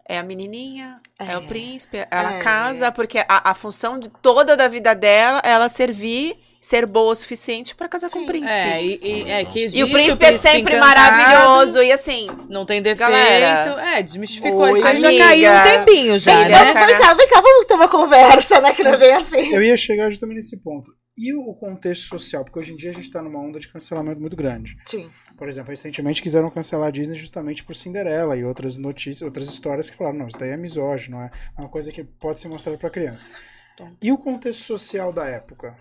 [0.06, 1.38] É a menininha, é, É.
[1.38, 2.38] o príncipe, ela É.
[2.40, 7.12] casa, porque a, a função de toda da vida dela é ela servir, ser boa
[7.12, 8.24] o suficiente pra casar com Sim.
[8.24, 8.50] o príncipe.
[8.50, 12.26] É, e, e- é que existe E o príncipe é sempre encantado, maravilhoso, e assim,
[12.48, 13.00] Não tem defeito.
[13.10, 13.82] Galera.
[13.98, 14.60] é, desmistificou.
[14.62, 16.58] Oi, Isso aí já caiu um tempinho já, Vem, né?
[16.72, 18.72] vamos, vem cá, vem cá, vamos ter uma conversa, né?
[18.72, 19.54] Que não vem assim.
[19.54, 20.90] Eu ia chegar justamente nesse ponto.
[21.16, 22.42] E o contexto social?
[22.44, 24.74] Porque hoje em dia a gente tá numa onda de cancelamento muito grande.
[24.86, 25.08] Sim.
[25.36, 29.90] Por exemplo, recentemente quiseram cancelar a Disney justamente por Cinderela e outras notícias, outras histórias
[29.90, 32.88] que falaram, não, isso daí é misógino, é uma coisa que pode ser mostrada pra
[32.90, 33.26] criança.
[34.00, 35.76] E o contexto social da época?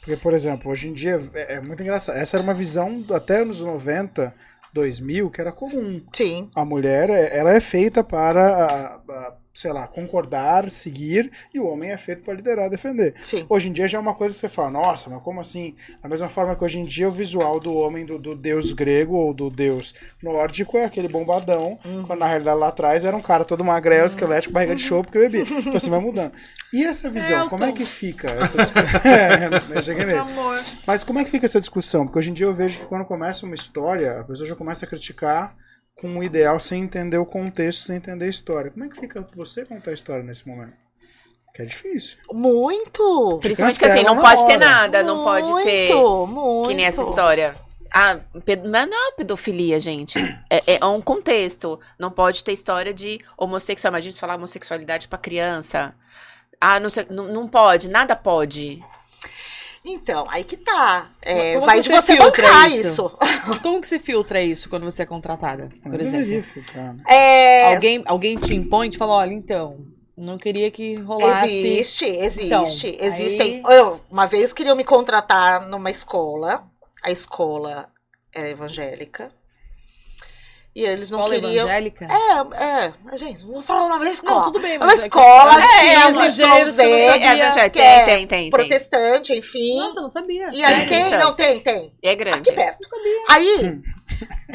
[0.00, 2.16] Porque, por exemplo, hoje em dia é, é muito engraçado.
[2.16, 4.34] Essa era uma visão até nos 90,
[4.72, 6.02] 2000, que era comum.
[6.12, 6.48] Sim.
[6.54, 11.66] A mulher, é- ela é feita para, a- a, sei lá, concordar, seguir, e o
[11.66, 13.14] homem é feito para liderar, defender.
[13.22, 13.44] Sim.
[13.48, 15.74] Hoje em dia já é uma coisa que você fala, nossa, mas como assim?
[16.02, 19.14] Da mesma forma que hoje em dia o visual do homem do, do deus grego
[19.16, 22.04] ou do deus nórdico é aquele bombadão, Uhum.
[22.04, 25.18] quando na realidade lá atrás era um cara todo magrelo, esquelético, barriga de chope que
[25.18, 25.42] bebia.
[25.42, 26.32] Então assim, vai mudando.
[26.72, 29.00] E essa visão, como é que fica essa discussão?
[29.10, 30.18] é, eu cheguei nele.
[30.18, 30.62] amor.
[30.86, 32.04] Mas como é que fica essa discussão?
[32.06, 34.84] Porque hoje em dia eu vejo que quando começa uma história, a pessoa já começa
[34.84, 35.54] a criticar
[36.00, 38.70] com um ideal sem entender o contexto, sem entender a história.
[38.70, 40.72] Como é que fica você contar a história nesse momento?
[41.54, 42.18] Que é difícil.
[42.32, 43.38] Muito.
[43.42, 45.92] Principalmente que assim, não pode ter nada, não pode ter.
[45.94, 46.68] Muito, muito.
[46.68, 47.54] Que nem essa história.
[47.92, 50.18] Ah, mas não é pedofilia, gente.
[50.48, 51.78] É, é um contexto.
[51.98, 53.90] Não pode ter história de homossexual.
[53.90, 55.94] Imagina se falar homossexualidade pra criança.
[56.60, 58.82] Ah, não, sei, não, não pode, nada pode.
[59.84, 61.08] Então, aí que tá.
[61.22, 62.80] É, Como vai que de você bancar isso?
[62.88, 63.12] isso.
[63.62, 66.42] Como que você filtra isso quando você é contratada, Não por deveria exemplo?
[66.64, 67.02] filtrar, né?
[67.08, 69.78] É, Alguém, alguém te impõe e te fala, olha, então,
[70.16, 71.46] não queria que rolasse...
[71.46, 72.88] Existe, existe.
[72.88, 73.62] Então, Existem.
[73.66, 76.62] aí- Eu, uma vez queriam me contratar numa escola.
[77.02, 77.86] A escola
[78.34, 79.32] era evangélica.
[80.80, 81.52] E eles não Escola queriam.
[81.66, 82.06] evangélica?
[82.06, 83.18] É, é.
[83.18, 84.36] Gente, não vou falar o nome da escola.
[84.36, 85.00] Não, tudo bem, É uma mas...
[85.04, 87.70] é que- escola, É, é Y, gênero Z, não É, sabia.
[87.70, 88.50] tem, é tem, tem, tem.
[88.50, 89.76] protestante, enfim.
[89.78, 90.48] Nossa, eu não sabia.
[90.52, 91.10] e aí quem?
[91.10, 91.92] Não, tem, tem.
[92.02, 92.48] E é grande.
[92.48, 92.78] Aqui perto.
[93.28, 93.78] Aí.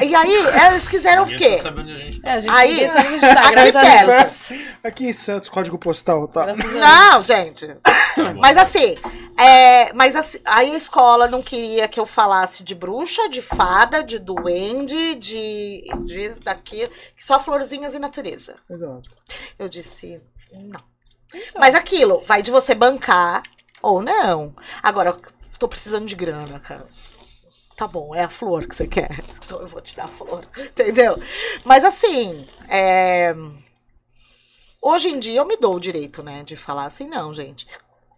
[0.00, 1.58] E aí, eles quiseram o quê?
[1.62, 1.80] tá tá.
[2.22, 4.54] É, a gente Aí- tá, Aqui perto.
[4.84, 6.46] Aqui em Santos, código postal, tá?
[6.54, 7.66] Não, gente.
[7.66, 8.34] Tá.
[8.34, 8.96] Mas assim,
[9.38, 14.02] é, mas assim, aí a escola não queria que eu falasse de bruxa, de fada,
[14.02, 18.56] de duende, de, de daqui, só florzinhas e natureza.
[18.70, 19.10] Exato.
[19.58, 20.20] Eu disse,
[20.52, 20.80] não.
[21.58, 23.42] Mas aquilo, vai de você bancar
[23.82, 24.54] ou não.
[24.82, 25.20] Agora, eu
[25.58, 26.86] tô precisando de grana, cara.
[27.76, 29.22] Tá bom, é a flor que você quer.
[29.46, 30.44] Então eu vou te dar a flor.
[30.58, 31.16] Entendeu?
[31.64, 33.32] Mas assim, é...
[34.82, 37.64] hoje em dia eu me dou o direito, né, de falar assim, não, gente.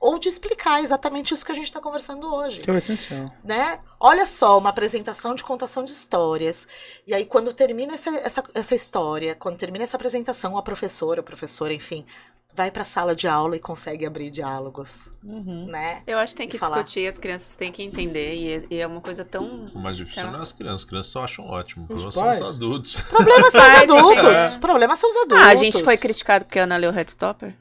[0.00, 3.26] Ou de explicar exatamente isso que a gente tá conversando hoje Que é o essencial.
[3.42, 3.80] né?
[3.98, 6.68] Olha só, uma apresentação de contação de histórias.
[7.04, 11.24] E aí, quando termina essa, essa, essa história, quando termina essa apresentação, a professora, o
[11.24, 12.06] professor, enfim,
[12.54, 15.66] vai pra sala de aula e consegue abrir diálogos, Uhum.
[15.66, 16.02] né?
[16.06, 16.82] Eu acho que tem E que falar.
[16.82, 18.34] discutir, as crianças têm que entender.
[18.34, 19.66] E é, e é uma coisa tão.
[19.74, 21.86] O mais difícil não é as crianças, as crianças só acham ótimo.
[21.88, 22.40] O Os problema são pais.
[22.40, 22.96] os adultos.
[23.08, 24.24] Problemas são os Faz, adultos.
[24.24, 24.60] entendeu?
[24.60, 25.46] Problemas são os adultos.
[25.46, 27.54] Ah, a gente foi criticado porque a Ana leu Headstopper.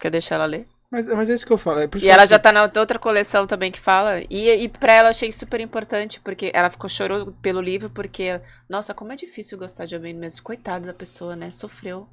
[0.00, 0.66] Quer deixar ela ler?
[0.90, 1.80] Mas, mas é isso que eu falo.
[1.80, 4.20] É E que ela acho já que- tá na outra coleção também que fala.
[4.28, 8.40] E, e pra ela eu achei super importante, porque ela ficou chorou pelo livro, porque,
[8.68, 10.42] nossa, como é difícil gostar de alguém mesmo.
[10.42, 11.50] Coitada da pessoa, né?
[11.50, 12.06] Sofreu.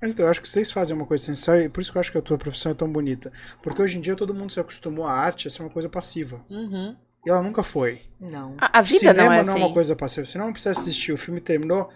[0.00, 2.00] Mas então, eu acho que vocês fazem uma coisa essencial e por isso que eu
[2.00, 3.32] acho que a tua profissão é tão bonita.
[3.62, 6.44] Porque hoje em dia todo mundo se acostumou à arte a ser uma coisa passiva.
[6.50, 6.94] Uhum.
[7.24, 8.02] E ela nunca foi.
[8.20, 8.54] Não.
[8.58, 9.62] A, a O vida cinema não é não assim.
[9.62, 10.26] é uma coisa passiva.
[10.26, 11.88] Você não precisa assistir, o filme terminou.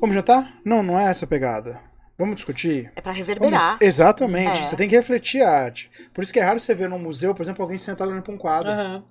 [0.00, 0.58] Vamos jantar?
[0.64, 1.80] Não, não é essa a pegada.
[2.16, 2.90] Vamos discutir?
[2.96, 3.60] É para reverberar.
[3.60, 3.78] Vamos...
[3.82, 4.60] Exatamente.
[4.60, 4.64] É.
[4.64, 5.90] Você tem que refletir a arte.
[6.12, 8.34] Por isso que é raro você ver num museu, por exemplo, alguém sentado olhando pra
[8.34, 8.72] um quadro.
[8.72, 9.02] Uhum.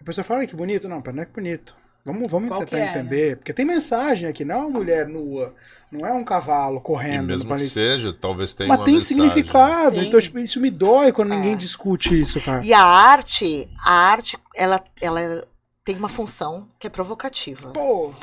[0.00, 0.88] A pessoa fala, que bonito.
[0.88, 1.76] Não, não é que bonito.
[2.06, 3.30] Vamos, vamos tentar é, entender.
[3.30, 3.34] Né?
[3.34, 5.52] Porque tem mensagem aqui, não é uma mulher nua,
[5.90, 7.30] não é um cavalo correndo.
[7.30, 9.16] E mesmo que seja, talvez tenha Mas uma tem mensagem.
[9.16, 9.96] significado.
[9.96, 10.06] Sim.
[10.06, 11.36] Então, tipo, isso me dói quando é.
[11.36, 12.64] ninguém discute isso, cara.
[12.64, 15.44] E a arte, a arte, ela, ela
[15.84, 17.70] tem uma função que é provocativa.
[17.70, 18.14] Pô.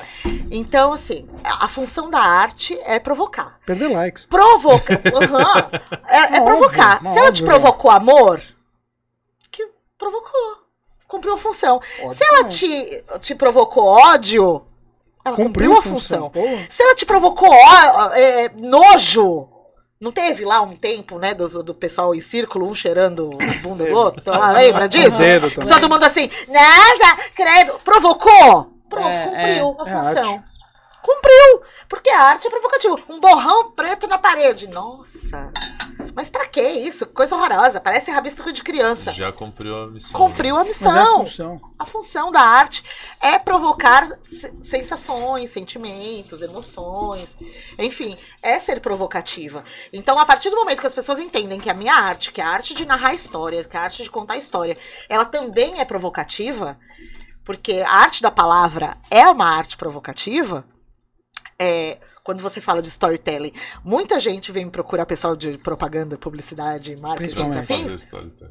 [0.50, 3.60] Então, assim, a função da arte é provocar.
[3.66, 4.26] Perder likes.
[4.26, 4.94] Provoca.
[5.14, 6.08] Uhum.
[6.08, 7.02] É, é provocar.
[7.02, 8.42] Se ela te provocou amor,
[9.52, 10.63] que provocou.
[11.14, 11.76] Cumpriu a função.
[11.76, 14.66] Ódio Se ela te, te provocou ódio,
[15.24, 16.32] ela cumpriu, cumpriu a função.
[16.32, 16.66] função.
[16.72, 19.48] Se ela te provocou ó, é, nojo,
[20.02, 23.86] não teve lá um tempo, né, do, do pessoal em círculo, um cheirando a bunda
[23.86, 24.22] do outro?
[24.22, 25.20] Então, lá, lembra disso?
[25.70, 28.74] Todo mundo assim, NASA, credo, provocou.
[28.90, 30.34] Pronto, é, cumpriu é, a é função.
[30.50, 30.54] É
[31.04, 31.62] Cumpriu!
[31.88, 32.98] Porque a arte é provocativa.
[33.08, 34.68] Um borrão preto na parede.
[34.68, 35.52] Nossa!
[36.16, 37.06] Mas para que isso?
[37.08, 37.82] Coisa horrorosa.
[37.82, 39.12] Parece rabisco de criança.
[39.12, 40.20] Já cumpriu a missão.
[40.20, 40.94] Cumpriu a missão.
[40.94, 41.62] Mas é a função.
[41.80, 42.84] A função da arte
[43.20, 44.08] é provocar
[44.62, 47.36] sensações, sentimentos, emoções.
[47.80, 49.64] Enfim, é ser provocativa.
[49.92, 52.48] Então, a partir do momento que as pessoas entendem que a minha arte, que a
[52.48, 54.78] arte de narrar história, que a arte de contar história,
[55.10, 56.78] ela também é provocativa,
[57.44, 60.66] porque a arte da palavra é uma arte provocativa,
[61.58, 63.52] é, quando você fala de storytelling,
[63.84, 68.08] muita gente vem procurar pessoal de propaganda, publicidade, marketing, afins.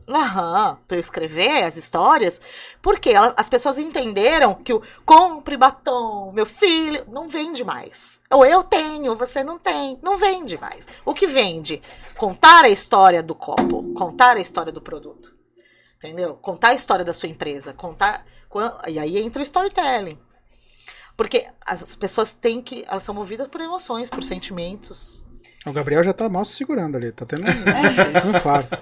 [0.09, 2.41] Aham, para eu escrever as histórias,
[2.83, 8.21] porque ela, as pessoas entenderam que o compre batom, meu filho, não vende mais.
[8.31, 10.87] Ou eu tenho, você não tem, não vende mais.
[11.05, 11.81] O que vende?
[12.17, 15.35] Contar a história do copo, contar a história do produto.
[15.97, 16.35] Entendeu?
[16.35, 18.27] Contar a história da sua empresa, contar.
[18.89, 20.19] E aí entra o storytelling.
[21.23, 22.85] Porque as pessoas têm que.
[22.89, 25.25] Elas são movidas por emoções, por sentimentos.
[25.65, 27.47] O Gabriel já tá mal se segurando ali, tá tendo um,
[28.27, 28.77] um infarto.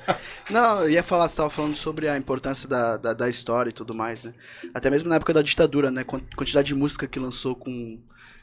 [0.49, 3.73] Não, eu ia falar, você tava falando sobre a importância da, da, da, história e
[3.75, 4.33] tudo mais, né?
[4.73, 6.03] Até mesmo na época da ditadura, né?
[6.03, 8.01] Quantidade de música que lançou com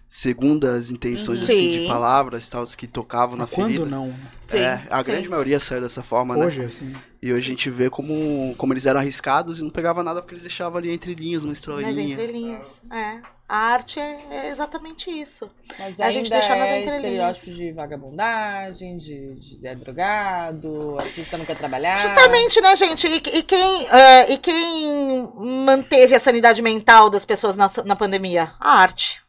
[0.07, 3.85] segundas intenções assim, de palavras tal que tocavam na quando ferida.
[3.87, 4.13] não?
[4.47, 5.11] Sim, é, a sim.
[5.11, 6.45] grande maioria saiu dessa forma, hoje, né?
[6.45, 6.93] Hoje, assim.
[7.19, 10.35] E hoje a gente vê como, como eles eram arriscados e não pegava nada porque
[10.35, 11.91] eles deixavam ali entre linhas, uma historinha.
[11.91, 13.36] Mas entre linhas, é.
[13.49, 15.49] A arte é, exatamente isso.
[15.79, 17.39] Mas a gente deixar nas é entrelinhas.
[17.45, 22.01] de vagabundagem, de, de, de é drogado, artista não quer trabalhar.
[22.01, 23.07] Justamente, né, gente?
[23.07, 25.31] E, e quem, uh, e quem
[25.65, 28.51] manteve a sanidade mental das pessoas na, na pandemia?
[28.59, 29.21] A arte.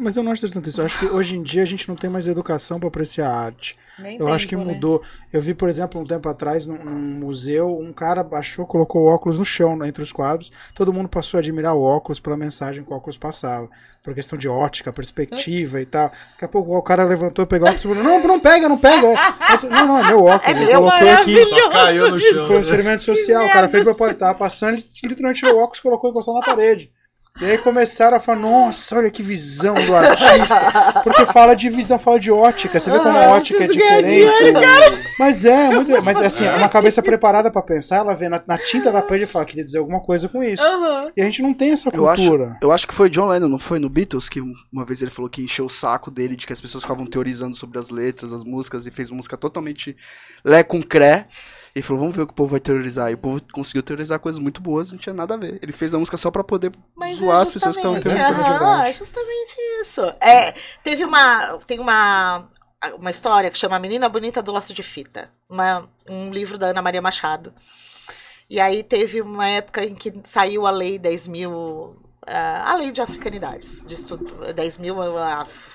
[0.00, 0.80] Mas eu não acho tanto isso.
[0.80, 3.38] Eu acho que hoje em dia a gente não tem mais educação para apreciar a
[3.38, 3.76] arte.
[3.98, 4.64] Nem eu tempo, acho que né?
[4.64, 5.00] mudou.
[5.00, 5.06] Né?
[5.32, 9.06] Eu vi, por exemplo, um tempo atrás, num, num, museu, um cara baixou, colocou o
[9.06, 10.50] óculos no chão, entre os quadros.
[10.74, 13.68] Todo mundo passou a admirar o óculos pela mensagem que o óculos passava.
[14.02, 16.10] Por questão de ótica, perspectiva e tal.
[16.32, 18.78] Daqui a pouco o cara levantou, pegou o óculos e falou: Não, não pega, não
[18.78, 19.08] pega.
[19.68, 20.56] não, não, é meu óculos.
[20.56, 21.44] É ele colocou aqui.
[21.44, 22.46] Só caiu no chão.
[22.46, 23.44] Foi um experimento social.
[23.44, 26.40] O cara fez pra tava passando, ele literalmente tirou o óculos e colocou encostado na
[26.40, 26.90] parede.
[27.40, 31.00] E aí começaram a falar, nossa, olha que visão do artista.
[31.02, 32.78] Porque fala de visão, fala de ótica.
[32.78, 34.28] Você vê como a ótica é diferente.
[35.18, 38.58] Mas é, muito, mas assim, é uma cabeça preparada para pensar, ela vê na, na,
[38.58, 40.62] tinta da parede e fala, queria dizer alguma coisa com isso.
[40.62, 41.10] Uhum.
[41.16, 42.42] E a gente não tem essa cultura.
[42.44, 44.40] Eu acho, eu acho que foi John Lennon, não foi no Beatles, que
[44.70, 47.56] uma vez ele falou que encheu o saco dele de que as pessoas ficavam teorizando
[47.56, 49.96] sobre as letras, as músicas, e fez música totalmente
[50.44, 51.26] lé com cré.
[51.74, 53.10] Ele falou, vamos ver o que o povo vai teorizar.
[53.10, 55.58] E o povo conseguiu teorizar coisas muito boas, não tinha nada a ver.
[55.62, 58.42] Ele fez a música só pra poder Mas zoar é as pessoas que estavam interessando
[58.42, 58.88] de verdade.
[58.88, 60.02] É justamente isso.
[60.20, 60.52] É,
[60.82, 61.58] teve uma.
[61.66, 62.46] Tem uma.
[62.98, 65.30] Uma história que chama Menina Bonita do Laço de Fita.
[65.48, 67.52] Uma, um livro da Ana Maria Machado.
[68.48, 71.96] E aí teve uma época em que saiu a lei 10 mil
[72.32, 74.96] a lei de africanidades, de estudo, 10 mil,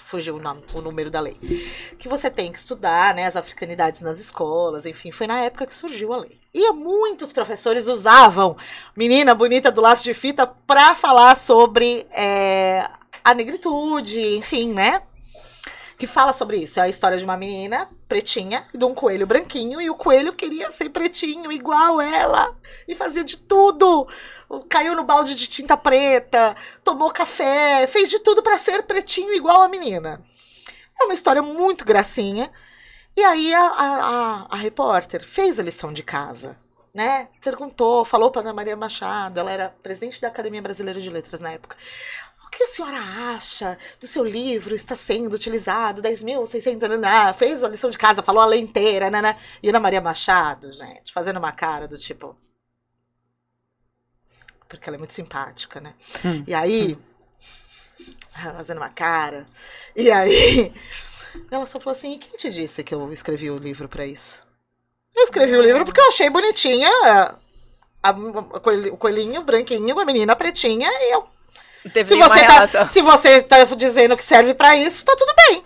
[0.06, 1.36] fugiu o, nome, o, número da lei,
[2.00, 5.76] que você tem que estudar, né, as africanidades nas escolas, enfim, foi na época que
[5.76, 6.40] surgiu a lei.
[6.54, 8.56] E muitos professores usavam
[8.96, 12.90] Menina Bonita do Laço de Fita para falar sobre é,
[13.24, 15.02] a negritude, enfim, né,
[15.98, 16.80] que fala sobre isso.
[16.80, 20.72] É a história de uma menina pretinha de um coelho branquinho, e o coelho queria
[20.72, 22.56] ser pretinho igual ela,
[22.88, 24.08] e fazia de tudo.
[24.70, 29.62] Caiu no balde de tinta preta, tomou café, fez de tudo para ser pretinho igual
[29.62, 30.24] a menina.
[31.00, 32.52] É uma história muito gracinha.
[33.18, 36.58] E aí a, a, a repórter fez a lição de casa.
[36.94, 37.28] Né?
[37.44, 41.52] Perguntou, falou para Ana Maria Machado, ela era presidente da Academia Brasileira de Letras na
[41.52, 41.76] época
[42.56, 42.98] que a senhora
[43.36, 48.46] acha do seu livro está sendo utilizado 10.600, fez a lição de casa, falou a
[48.46, 49.38] lei inteira, né?
[49.62, 52.36] E Ana Maria Machado, gente, fazendo uma cara do tipo...
[54.68, 55.94] Porque ela é muito simpática, né?
[56.24, 56.44] Hum.
[56.48, 56.98] E aí...
[58.32, 59.46] Fazendo uma cara.
[59.96, 60.74] E aí...
[61.52, 64.44] Ela só falou assim: e quem te disse que eu escrevi o livro para isso?
[65.16, 67.36] Eu escrevi o livro porque eu achei bonitinha a,
[68.04, 71.28] a, o coelhinho branquinho, a menina pretinha, e eu.
[71.94, 75.64] Se, você tá, se você tá dizendo que serve para isso, tá tudo bem.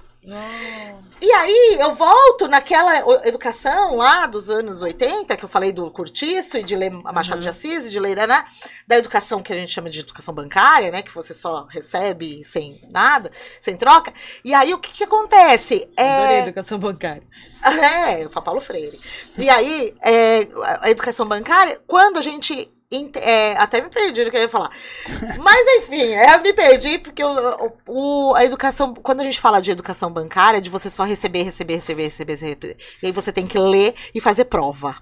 [1.21, 2.97] E aí eu volto naquela
[3.27, 7.41] educação lá dos anos 80, que eu falei do Curtiço e de ler Machado uhum.
[7.41, 8.45] de Assis e de ler né,
[8.87, 11.01] da educação que a gente chama de educação bancária, né?
[11.01, 14.13] Que você só recebe sem nada, sem troca.
[14.45, 15.89] E aí o que, que acontece?
[15.97, 16.09] É...
[16.09, 17.23] Adorei educação bancária.
[17.61, 18.99] É, eu falo Paulo Freire.
[19.37, 20.47] E aí, é,
[20.79, 24.71] a educação bancária, quando a gente é, até me perdi o que eu ia falar.
[25.37, 28.95] Mas enfim, é, eu me perdi porque o, o, a educação.
[28.95, 32.77] Quando a gente fala de educação bancária, de você só receber, receber, receber, receber, receber.
[33.01, 34.95] E aí você tem que ler e fazer prova.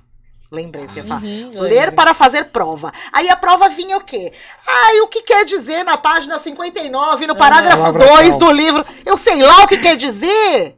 [0.52, 1.22] Lembrei o que eu ia falar.
[1.22, 2.92] Uhum, Ler para fazer prova.
[3.12, 4.32] Aí a prova vinha o quê?
[4.66, 8.86] Ah, e o que quer dizer na página 59, no parágrafo 2 do livro?
[9.06, 10.78] Eu sei lá o que quer dizer.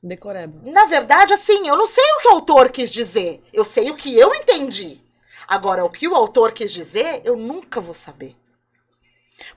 [0.00, 0.60] Decoreba.
[0.64, 3.42] Na verdade, assim, eu não sei o que o autor quis dizer.
[3.52, 5.05] Eu sei o que eu entendi.
[5.46, 8.36] Agora, o que o autor quis dizer, eu nunca vou saber.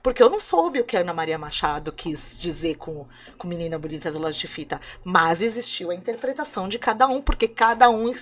[0.02, 3.06] Porque eu não soube o que a Ana Maria Machado quis dizer com,
[3.38, 4.80] com Menina Bonita as Lojas de Fita.
[5.02, 8.12] Mas existiu a interpretação de cada um, porque cada um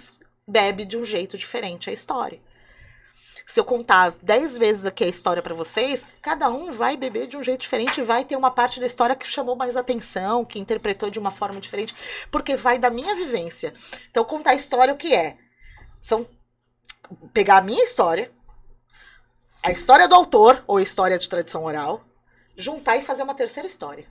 [0.46, 2.40] bebe de um jeito diferente a história.
[3.46, 7.36] Se eu contar dez vezes aqui a história para vocês, cada um vai beber de
[7.36, 11.08] um jeito diferente, vai ter uma parte da história que chamou mais atenção, que interpretou
[11.08, 11.94] de uma forma diferente,
[12.30, 13.72] porque vai da minha vivência.
[14.10, 15.38] Então, contar a história o que é?
[15.98, 16.28] São
[17.32, 18.30] pegar a minha história,
[19.62, 22.04] a história do autor, ou história de tradição oral,
[22.56, 24.06] juntar e fazer uma terceira história.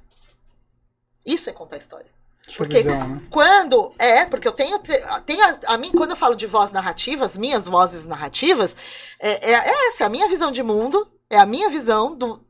[1.25, 2.17] Isso é contar história.
[2.55, 3.21] Porque visão, né?
[3.29, 3.93] quando.
[3.99, 4.79] É, porque eu tenho.
[5.25, 8.75] tenho a, a, mim, quando eu falo de voz narrativa, as minhas vozes narrativas,
[9.19, 12.41] é, é, é essa, é a minha visão de mundo, é a minha visão do.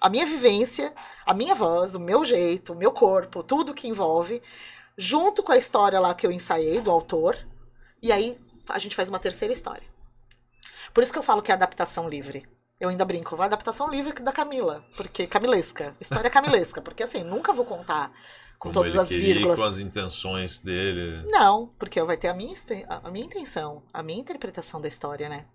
[0.00, 0.92] A minha vivência,
[1.24, 4.42] a minha voz, o meu jeito, o meu corpo, tudo que envolve,
[4.96, 7.38] junto com a história lá que eu ensaiei do autor,
[8.02, 9.86] e aí a gente faz uma terceira história.
[10.92, 12.46] Por isso que eu falo que é adaptação livre.
[12.78, 17.52] Eu ainda brinco, vai adaptação livre da Camila, porque camilesca, história camilesca, porque assim, nunca
[17.52, 18.10] vou contar
[18.58, 19.58] com Como todas as vírgulas.
[19.58, 21.22] com as intenções dele.
[21.30, 22.54] Não, porque vai ter a minha,
[23.02, 25.46] a minha intenção, a minha interpretação da história, né?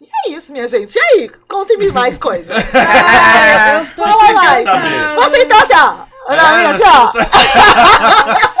[0.00, 0.96] E é isso, minha gente.
[0.96, 1.28] E aí?
[1.28, 2.56] Contem-me mais coisas.
[2.56, 4.64] ah, eu tô que mais.
[4.64, 6.10] Vocês estão assim, ó.
[6.32, 7.12] É, assim, ó.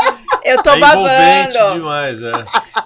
[0.50, 1.74] Eu tô é babando.
[1.74, 2.32] demais, é.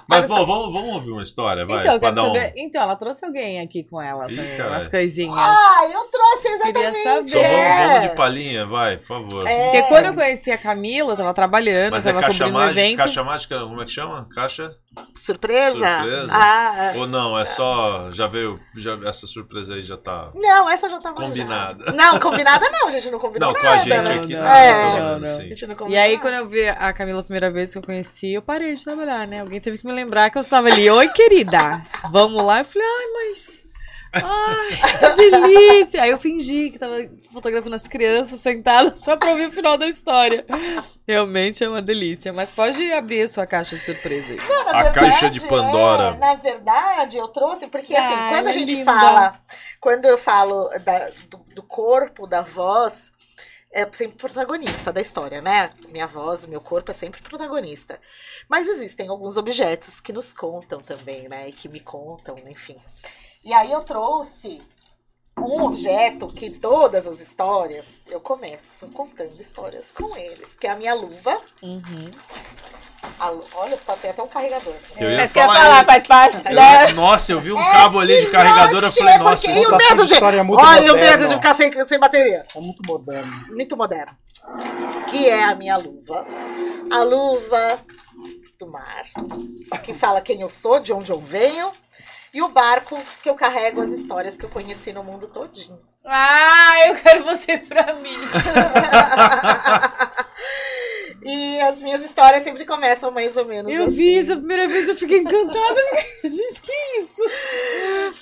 [0.07, 1.81] Mas, bom, vamos, vamos ouvir uma história, vai.
[1.81, 2.53] Então, quero saber...
[2.55, 2.59] Um...
[2.59, 5.35] então, ela trouxe alguém aqui com ela Ih, também, umas coisinhas.
[5.35, 6.73] Ah, eu trouxe exatamente.
[6.73, 7.29] Queria saber.
[7.29, 9.47] Então, vamos, vamos, de palhinha, vai, por favor.
[9.47, 9.71] É.
[9.71, 12.59] Porque quando eu conheci a Camila, eu tava trabalhando, Mas eu tava é caixa mágica,
[12.59, 12.97] um evento.
[12.97, 14.27] Caixa mágica, como é que chama?
[14.33, 14.75] Caixa...
[15.15, 16.01] Surpresa?
[16.01, 16.27] Surpresa?
[16.31, 18.11] Ah, Ou não, é só.
[18.11, 18.59] Já veio.
[18.75, 20.31] Já, essa surpresa aí já tá.
[20.35, 21.85] Não, essa já tá Combinada.
[21.85, 21.93] Já.
[21.93, 23.53] Não, combinada não, a gente não combinou.
[23.53, 23.67] Não, nada.
[23.67, 24.41] com a gente aqui não.
[24.41, 25.27] não, é, não, não.
[25.27, 25.51] Assim.
[25.89, 28.75] E aí, quando eu vi a Camila a primeira vez que eu conheci, eu parei
[28.75, 29.41] de trabalhar, né?
[29.41, 30.89] Alguém teve que me lembrar que eu estava ali.
[30.89, 31.81] Oi, querida.
[32.11, 32.59] Vamos lá?
[32.59, 33.64] Eu falei, ai, mas.
[34.23, 36.01] Ai, que delícia!
[36.03, 36.97] Aí eu fingi que tava
[37.31, 40.45] fotografando as crianças sentadas só pra ouvir o final da história.
[41.07, 42.31] Realmente é uma delícia.
[42.31, 44.37] Mas pode abrir a sua caixa de surpresa aí.
[44.37, 46.15] Não, a verdade, caixa de Pandora.
[46.15, 48.85] É, na verdade, eu trouxe, porque assim, Ai, quando a gente linda.
[48.85, 49.39] fala,
[49.79, 53.11] quando eu falo da, do, do corpo, da voz,
[53.75, 55.69] é sempre protagonista da história, né?
[55.89, 57.99] Minha voz, meu corpo é sempre protagonista.
[58.47, 61.49] Mas existem alguns objetos que nos contam também, né?
[61.49, 62.77] E que me contam, enfim.
[63.45, 64.59] E aí eu trouxe
[65.37, 70.75] um objeto que todas as histórias eu começo contando histórias com eles, que é a
[70.75, 71.39] minha luva.
[71.61, 72.09] Uhum.
[73.19, 74.73] A, olha só, tem até um carregador.
[74.97, 76.37] Eu ia Mas falar, quer falar, faz parte.
[76.89, 79.77] Eu, nossa, eu vi um é cabo ali de carregador, eu falei, nossa, e o
[79.77, 80.15] medo de.
[80.15, 82.43] É olha o medo de ficar sem, sem bateria.
[82.55, 83.45] É muito moderno.
[83.49, 84.17] Muito moderno.
[85.07, 86.25] Que é a minha luva.
[86.91, 87.79] A luva
[88.57, 89.03] do mar,
[89.83, 91.71] que fala quem eu sou, de onde eu venho
[92.35, 95.79] e o barco que eu carrego as histórias que eu conheci no mundo todinho.
[96.03, 98.17] Ah, eu quero você pra mim.
[101.23, 103.95] e as minhas histórias sempre começam mais ou menos eu assim.
[103.95, 105.79] vi isso a primeira vez, eu fiquei encantada.
[106.25, 107.21] Gente, que isso?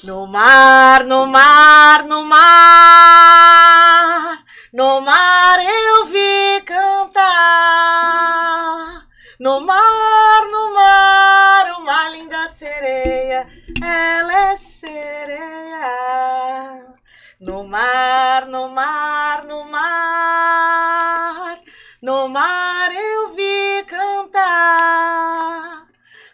[0.03, 3.33] No mar, no mar, no mar,
[4.71, 7.23] no mar eu vi cantar.
[9.43, 13.45] No mar, no mar, uma linda sereia
[13.83, 15.85] ela é sereia.
[17.41, 21.59] No mar, no mar, no mar,
[22.01, 25.87] no mar eu vi cantar.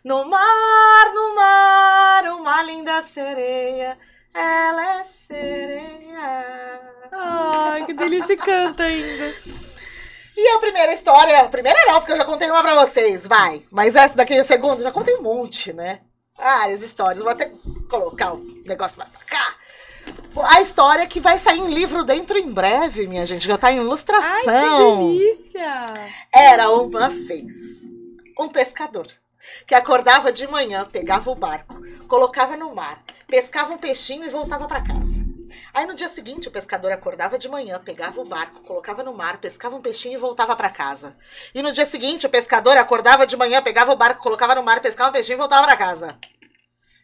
[0.03, 3.97] No mar, no mar, uma linda sereia,
[4.35, 6.79] ela é sereia.
[7.11, 9.33] Ai, que delícia, canta ainda.
[10.41, 13.61] E a primeira história, a primeira não, porque eu já contei uma pra vocês, vai.
[13.69, 15.99] Mas essa daqui é a segunda, já contei um monte, né?
[16.37, 17.21] Várias histórias.
[17.21, 17.51] Vou até
[17.89, 19.53] colocar o negócio mais pra cá.
[20.49, 23.45] A história que vai sair em livro dentro em breve, minha gente.
[23.45, 24.53] Já tá em ilustração.
[24.55, 25.85] Ai, que delícia!
[26.33, 27.53] Era uma vez
[28.39, 29.07] um pescador
[29.67, 31.75] que acordava de manhã, pegava o barco,
[32.07, 35.28] colocava no mar, pescava um peixinho e voltava para casa.
[35.73, 39.37] Aí no dia seguinte o pescador acordava de manhã, pegava o barco, colocava no mar,
[39.39, 41.15] pescava um peixinho e voltava para casa.
[41.53, 44.81] E no dia seguinte o pescador acordava de manhã, pegava o barco, colocava no mar,
[44.81, 46.19] pescava um peixinho e voltava para casa.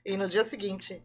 [0.05, 1.03] E no dia seguinte,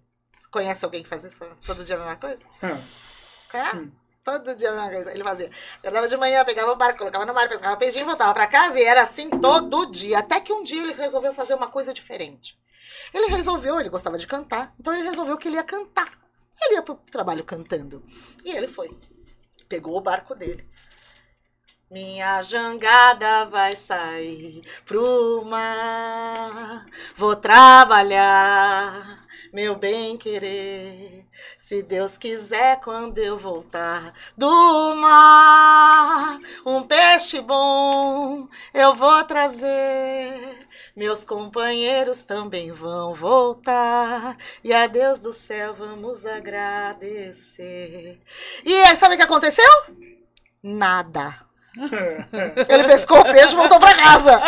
[0.51, 2.45] conhece alguém que faz isso todo dia a mesma coisa?
[2.63, 3.59] É.
[3.59, 3.77] é?
[3.77, 3.91] Hum.
[4.23, 5.13] Todo dia a mesma coisa.
[5.13, 5.51] Ele fazia.
[5.79, 8.85] Acordava de manhã, pegava o barco, colocava no mar, pescava peixinho, voltava para casa e
[8.85, 10.19] era assim todo dia.
[10.19, 12.59] Até que um dia ele resolveu fazer uma coisa diferente.
[13.15, 16.11] Ele resolveu, ele gostava de cantar, então ele resolveu que ele ia cantar.
[16.63, 18.05] Ele ia pro trabalho cantando.
[18.45, 18.91] E ele foi.
[19.69, 20.69] Pegou o barco dele.
[21.91, 26.87] Minha jangada vai sair pro mar.
[27.17, 29.20] Vou trabalhar,
[29.53, 31.27] meu bem querer.
[31.59, 40.69] Se Deus quiser, quando eu voltar do mar, um peixe bom eu vou trazer.
[40.97, 44.37] Meus companheiros também vão voltar.
[44.63, 48.21] E a Deus do céu vamos agradecer.
[48.65, 49.67] E sabe o que aconteceu?
[50.63, 51.50] Nada.
[52.69, 54.41] Ele pescou o peixe e voltou para casa.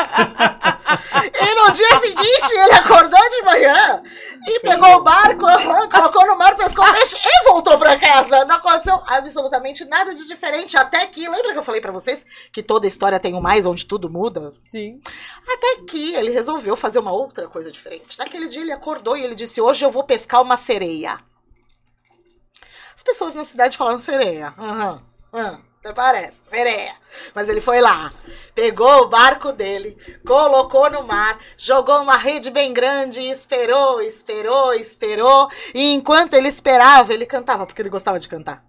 [1.40, 4.02] E no dia seguinte ele acordou de manhã
[4.46, 5.44] e pegou o barco,
[5.90, 8.44] colocou no mar, pescou o peixe e voltou para casa.
[8.44, 10.76] Não aconteceu absolutamente nada de diferente.
[10.76, 13.86] Até que, lembra que eu falei para vocês que toda história tem um mais onde
[13.86, 14.52] tudo muda?
[14.70, 15.00] Sim.
[15.48, 18.18] Até que ele resolveu fazer uma outra coisa diferente.
[18.18, 21.18] Naquele dia ele acordou e ele disse: Hoje eu vou pescar uma sereia.
[22.94, 24.52] As pessoas na cidade falaram sereia.
[24.58, 25.02] Aham.
[25.32, 25.40] Uhum.
[25.40, 25.71] Uhum.
[25.82, 26.94] Até parece, sereia.
[27.34, 28.08] Mas ele foi lá,
[28.54, 34.72] pegou o barco dele, colocou no mar, jogou uma rede bem grande e esperou, esperou,
[34.74, 35.48] esperou.
[35.74, 38.64] E enquanto ele esperava, ele cantava, porque ele gostava de cantar.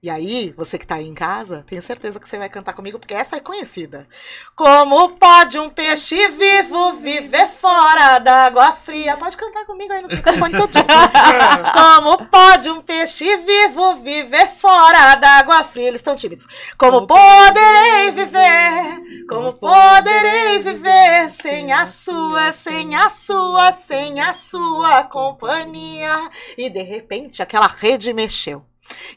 [0.00, 3.00] E aí, você que tá aí em casa, tenho certeza que você vai cantar comigo,
[3.00, 4.06] porque essa é conhecida.
[4.54, 9.16] Como pode um peixe vivo viver fora da água fria?
[9.16, 10.84] Pode cantar comigo aí no microfone todinho.
[11.74, 15.88] Como pode um peixe vivo viver fora da água fria?
[15.88, 16.46] Eles estão tímidos.
[16.78, 19.26] Como poderei viver?
[19.28, 26.30] Como poderei viver sem a sua, sem a sua, sem a sua companhia?
[26.56, 28.64] E de repente, aquela rede mexeu.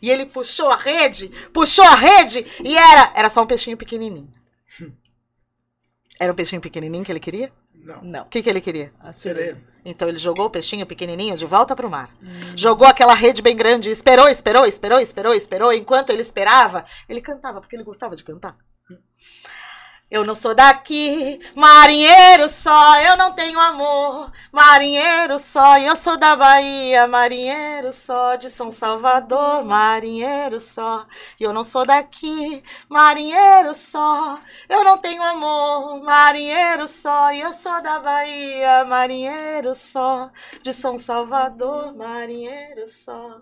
[0.02, 4.32] E ele puxou a rede, puxou a rede e era, era só um peixinho pequenininho.
[6.20, 7.52] Era um peixinho pequenininho que ele queria?
[7.74, 8.04] Não.
[8.04, 8.22] Não.
[8.24, 8.94] O que, que ele queria?
[9.00, 9.58] A sereia.
[9.84, 12.16] Então ele jogou o peixinho pequenininho de volta para o mar.
[12.22, 12.56] Hum.
[12.56, 15.74] Jogou aquela rede bem grande, esperou, esperou, esperou, esperou, esperou.
[15.74, 18.56] Enquanto ele esperava, ele cantava, porque ele gostava de cantar.
[18.90, 18.98] Hum.
[20.12, 24.30] Eu não sou daqui, marinheiro só, eu não tenho amor.
[24.52, 31.08] Marinheiro só, eu sou da Bahia, marinheiro só, de São Salvador, marinheiro só.
[31.40, 36.02] Eu não sou daqui, marinheiro só, eu não tenho amor.
[36.04, 40.30] Marinheiro só, eu sou da Bahia, marinheiro só,
[40.62, 43.42] de São Salvador, marinheiro só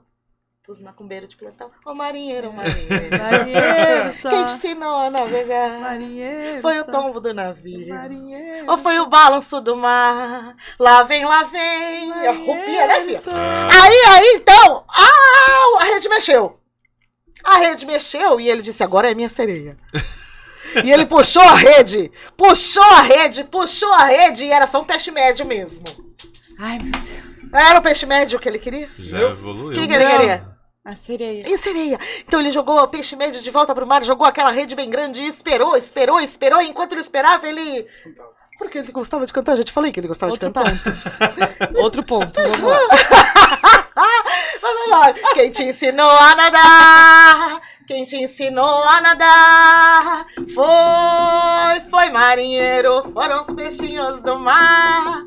[0.71, 1.71] os macumbeiros de plantão.
[1.83, 3.17] Ô marinheiro, marinheiro.
[3.17, 4.13] marinheiro.
[4.29, 5.79] Quem te ensinou a navegar?
[5.79, 6.61] Marinheiro.
[6.61, 7.87] Foi o tombo do navio.
[7.87, 8.69] Marinheiro.
[8.69, 10.55] Ou foi o balanço do mar?
[10.77, 12.11] Lá vem, lá vem.
[12.27, 13.21] A rupia, né, filha?
[13.25, 14.85] Aí, aí, então.
[14.87, 16.59] Ah, a rede mexeu.
[17.43, 19.75] A rede mexeu e ele disse: agora é minha sereia.
[20.85, 24.85] E ele puxou a rede, puxou a rede, puxou a rede e era só um
[24.85, 25.83] peixe médio mesmo.
[26.59, 27.29] Ai, meu Deus.
[27.51, 28.87] Era o peixe médio que ele queria?
[28.99, 29.71] Já evoluiu.
[29.71, 30.58] O que, que ele queria?
[30.89, 31.47] A sereia.
[31.47, 31.99] E a sereia?
[32.27, 35.21] Então ele jogou o peixe médio de volta pro mar, jogou aquela rede bem grande
[35.21, 36.59] e esperou, esperou, esperou.
[36.59, 37.85] E enquanto ele esperava, ele.
[38.57, 40.71] Porque ele gostava de cantar, já te falei que ele gostava Outro de cantar.
[40.71, 41.77] Ponto.
[41.77, 42.79] Outro ponto, vamos lá.
[44.59, 45.13] vamos lá.
[45.35, 47.61] Quem te ensinou a nadar?
[47.89, 50.27] Quem te ensinou a nadar?
[50.53, 55.23] Foi, foi marinheiro, foram os peixinhos do mar.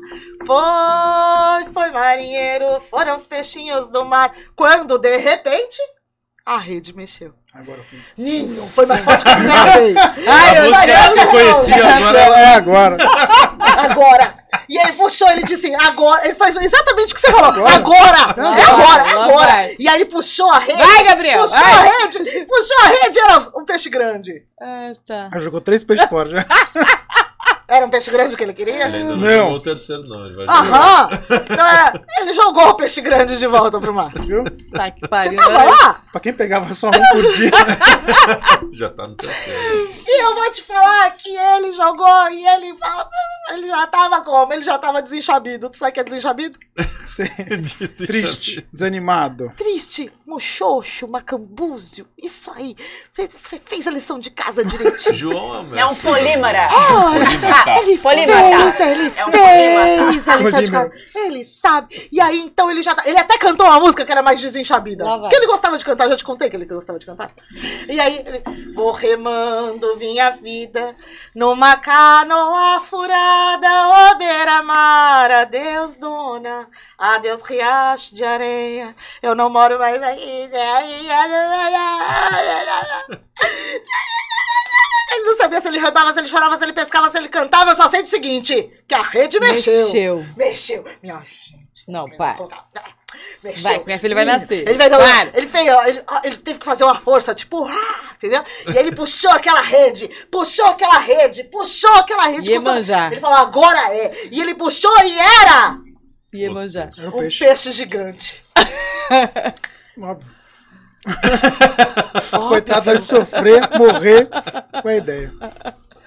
[0.47, 4.33] Foi, foi marinheiro, foram os peixinhos do mar.
[4.55, 5.77] Quando de repente
[6.45, 7.33] a rede mexeu.
[7.53, 8.01] Agora sim.
[8.17, 9.97] Ninho, foi mais forte que a primeira vez.
[10.27, 12.17] Ai, a música essa eu conhecia agora.
[12.17, 12.97] É agora.
[13.73, 14.43] Agora.
[14.69, 16.25] E ele puxou, ele disse assim, agora.
[16.25, 17.67] Ele faz exatamente o que você falou.
[17.67, 18.17] Agora!
[18.21, 18.59] Agora!
[18.59, 19.71] É agora, é agora!
[19.79, 20.77] E aí puxou a rede.
[20.81, 21.41] Vai, Gabriel!
[21.41, 21.73] Puxou vai.
[21.73, 22.45] a rede!
[22.45, 24.43] Puxou a rede, era um peixe grande.
[24.61, 25.29] Ah, tá.
[25.31, 26.45] Ela jogou três peixes fora já.
[27.75, 28.85] Era um peixe grande que ele queria?
[28.85, 29.29] Ele ainda não, Não.
[29.39, 30.25] jogou o terceiro, não.
[30.27, 30.59] Ele vai jogar.
[30.59, 31.09] Aham!
[31.31, 34.11] Então era, ele jogou o peixe grande de volta pro mar.
[34.19, 34.43] Viu?
[34.71, 35.35] Tá que Você pariu.
[35.35, 36.03] tava lá?
[36.11, 37.49] Pra quem pegava só um por dia.
[38.73, 39.89] Já tá no terceiro.
[40.05, 42.75] E eu vou te falar que ele jogou e ele
[43.51, 44.53] ele já tava como?
[44.53, 45.69] Ele já tava desenchabido.
[45.69, 46.57] Tu sabe o que é desenchabido?
[47.05, 47.25] Sim.
[48.05, 49.51] Triste, desanimado.
[49.57, 52.07] Triste, mochoxo, macambúzio.
[52.17, 52.75] Isso aí.
[53.11, 53.29] Você,
[53.65, 55.13] fez a lição de casa direitinho.
[55.15, 56.69] João é, é um polímara.
[56.71, 58.71] Olha, ele polímata.
[58.73, 60.91] fez, ele é um fez a lição de casa.
[61.15, 62.09] Ele sabe.
[62.11, 62.95] E aí, então, ele já...
[62.95, 65.05] Tá, ele até cantou uma música que era mais desenchabida.
[65.19, 66.07] Porque ele gostava de cantar.
[66.07, 67.31] Já te contei que ele gostava de cantar.
[67.87, 68.43] E aí, ele...
[68.73, 70.95] Vou remando minha vida
[71.35, 73.67] numa canoa furada,
[74.11, 76.67] ô beira-mar, adeus, dona,
[76.97, 80.12] adeus, riacho de areia, eu não moro mais aí.
[85.13, 87.71] Ele não sabia se ele remava, se ele chorava, se ele pescava, se ele cantava.
[87.71, 89.85] Eu só sei do seguinte: que a rede mexeu.
[89.85, 90.25] Mexeu.
[90.35, 90.85] Mexeu.
[91.01, 91.63] Minha gente.
[91.87, 92.37] Não, pai.
[93.43, 93.61] Mexeu.
[93.61, 94.67] Vai, minha filha vai nascer.
[94.67, 98.43] Ele, vai dar ele, fez, ele, ele, teve que fazer uma força, tipo, ah, entendeu?
[98.73, 102.51] E ele puxou aquela rede, puxou aquela rede, puxou aquela rede.
[102.51, 103.11] Iemanjá.
[103.11, 104.11] Ele falou, agora é.
[104.31, 105.77] E ele puxou e era.
[106.33, 106.89] Iemanjá.
[106.97, 108.43] Era um peixe, peixe gigante.
[109.99, 110.31] Óbvio.
[112.47, 114.29] Coitado vai sofrer, morrer
[114.81, 115.33] com a ideia.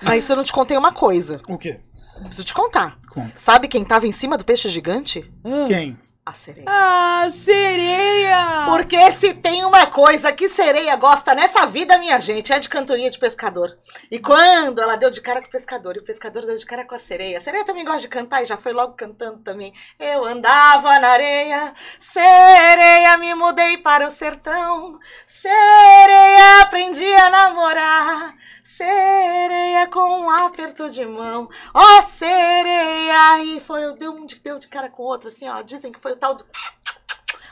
[0.03, 1.41] Mas eu não te contei uma coisa.
[1.49, 1.81] O quê?
[2.25, 2.99] Preciso te contar.
[3.11, 3.33] Conta.
[3.37, 5.31] Sabe quem tava em cima do peixe gigante?
[5.69, 5.99] Quem?
[6.27, 6.65] A sereia.
[6.69, 8.65] Ah, sereia!
[8.67, 13.09] Porque se tem uma coisa que sereia gosta nessa vida, minha gente, é de cantoria
[13.09, 13.79] de pescador.
[14.11, 16.85] E quando ela deu de cara com o pescador e o pescador deu de cara
[16.85, 19.73] com a sereia, a sereia também gosta de cantar e já foi logo cantando também.
[20.01, 24.99] Eu andava na areia, sereia, me mudei para o sertão,
[25.29, 28.35] sereia, aprendi a namorar.
[28.77, 31.49] Sereia com um aperto de mão.
[31.73, 33.43] Ó, oh, sereia!
[33.43, 35.63] E foi, deu um de, deu de cara com o outro, assim, ó.
[35.63, 36.45] Dizem que foi o tal do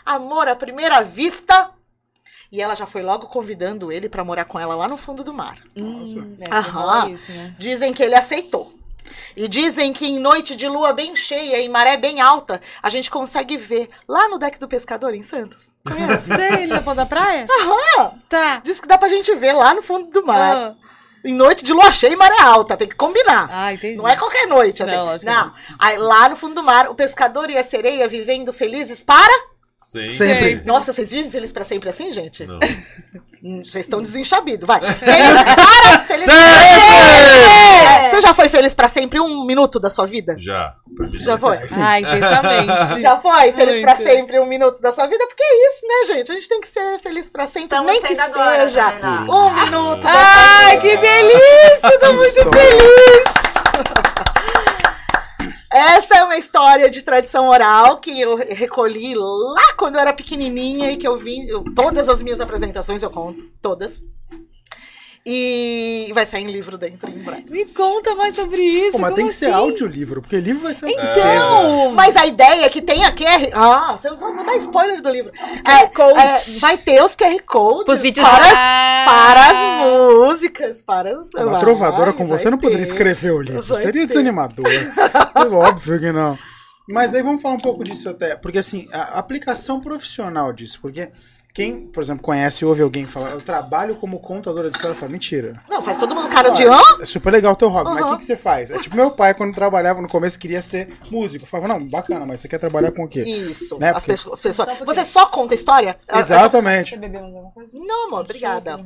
[0.04, 1.70] amor à primeira vista.
[2.52, 5.32] E ela já foi logo convidando ele para morar com ela lá no fundo do
[5.32, 5.56] mar.
[5.74, 6.18] Nossa.
[6.18, 7.12] Hum, Aham.
[7.12, 7.54] Isso, né?
[7.58, 8.74] Dizem que ele aceitou.
[9.34, 13.10] E dizem que em noite de lua bem cheia e maré bem alta, a gente
[13.10, 15.72] consegue ver lá no deck do pescador em Santos.
[15.90, 16.28] Conhece?
[16.28, 17.46] Sei, ele na da praia?
[17.50, 18.12] Aham.
[18.28, 18.60] Tá.
[18.62, 20.56] Diz que dá pra gente ver lá no fundo do mar.
[20.56, 20.83] Ah
[21.24, 23.48] em noite de lua cheia e maré alta, tem que combinar.
[23.50, 23.96] Ah, entendi.
[23.96, 24.92] Não é qualquer noite, assim.
[24.92, 25.52] Não, não.
[25.78, 29.32] Aí lá no fundo do mar, o pescador e a sereia vivendo felizes para
[29.84, 30.08] Sim.
[30.08, 30.62] Sempre.
[30.64, 32.46] Nossa, vocês vivem felizes para sempre assim, gente?
[32.46, 32.58] Não.
[33.44, 34.80] Vocês estão desenchabidos, vai.
[35.04, 38.10] Feliz para, feliz sempre!
[38.10, 40.34] Você já foi feliz para sempre um minuto da sua vida?
[40.38, 40.74] Já.
[41.20, 41.58] Já foi?
[41.78, 43.02] Ah, intensamente.
[43.02, 45.26] Já foi feliz para sempre um minuto da sua vida?
[45.26, 46.32] Porque é isso, né, gente?
[46.32, 49.64] A gente tem que ser feliz para sempre, Estamos nem que agora, seja né, um
[49.64, 50.06] minuto.
[50.06, 51.98] Ai, que delícia!
[52.00, 53.33] Tô muito feliz!
[55.74, 60.92] Essa é uma história de tradição oral que eu recolhi lá quando eu era pequenininha
[60.92, 61.48] e que eu vi.
[61.74, 64.00] Todas as minhas apresentações eu conto, todas.
[65.26, 67.44] E vai sair em livro dentro em breve.
[67.48, 68.92] Me conta mais sobre isso.
[68.92, 69.46] Pô, mas tem que assim?
[69.46, 71.92] ser audiolivro, porque livro vai ser Então, é.
[71.94, 73.48] mas a ideia é que tenha QR.
[73.54, 75.32] Ah, eu vou, vou dar spoiler do livro.
[75.66, 78.52] É, é, vai ter os QR Codes os vídeos para, as,
[79.06, 80.82] para as músicas.
[80.82, 83.62] Para as, Uma trovadora com você não poderia escrever o livro.
[83.62, 84.08] Vai Seria ter.
[84.08, 84.66] desanimador.
[85.50, 86.38] Óbvio que não.
[86.86, 88.36] Mas aí vamos falar um pouco disso até.
[88.36, 91.08] Porque assim, a aplicação profissional disso, porque
[91.54, 95.12] quem, por exemplo, conhece ou ouve alguém falar, eu trabalho como contadora de história, fala,
[95.12, 95.62] mentira.
[95.70, 96.80] Não, faz todo mundo cara de hã?
[97.00, 97.94] É super legal o teu hobby, uhum.
[97.94, 98.72] mas o que, que você faz?
[98.72, 101.46] É tipo meu pai, quando trabalhava no começo, queria ser músico.
[101.46, 103.22] Falava, não, bacana, mas você quer trabalhar com o quê?
[103.22, 103.78] Isso.
[103.78, 103.92] Né?
[103.94, 104.78] As pessoas, pessoas...
[104.80, 105.96] Você só conta história?
[106.12, 106.90] Exatamente.
[106.90, 107.78] Você bebeu alguma coisa?
[107.78, 108.76] Não, amor, obrigada.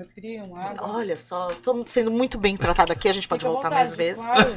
[0.82, 3.96] Olha só, tô sendo muito bem tratada aqui, a gente pode Fica voltar vontade, mais
[3.96, 4.22] vezes.
[4.22, 4.54] Claro.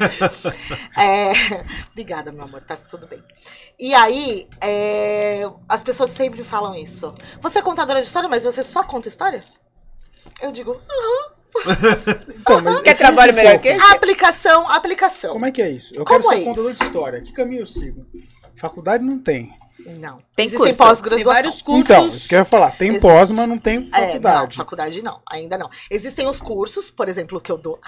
[0.99, 1.31] é...
[1.91, 3.23] Obrigada, meu amor, tá tudo bem.
[3.79, 5.49] E aí, é...
[5.69, 7.15] as pessoas sempre falam isso.
[7.41, 9.43] Você é contadora de história, mas você só conta história?
[10.41, 11.41] Eu digo, aham.
[12.39, 13.93] então, mas Quer trabalho melhor que esse?
[13.93, 15.33] Aplicação, aplicação.
[15.33, 15.93] Como é que é isso?
[15.93, 17.21] Eu Como quero ser é contador de história.
[17.21, 18.05] Que caminho eu sigo?
[18.55, 19.53] Faculdade não tem.
[19.85, 20.21] Não.
[20.35, 21.33] Tem Existem pós-graduação.
[21.33, 21.85] vários cursos.
[21.89, 22.71] Então, isso que eu ia falar.
[22.77, 23.01] Tem Existe.
[23.01, 24.15] pós, mas não tem faculdade.
[24.25, 25.21] É, não, faculdade não.
[25.29, 25.69] Ainda não.
[25.89, 27.79] Existem os cursos, por exemplo, que eu dou.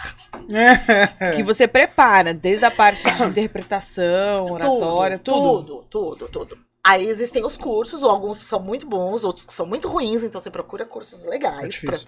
[1.35, 5.63] que você prepara, desde a parte de interpretação, oratória, tudo.
[5.63, 6.72] Tudo, tudo, tudo.
[6.85, 10.85] Aí existem os cursos, alguns são muito bons, outros são muito ruins, então você procura
[10.85, 11.81] cursos legais.
[11.81, 11.99] É, pra...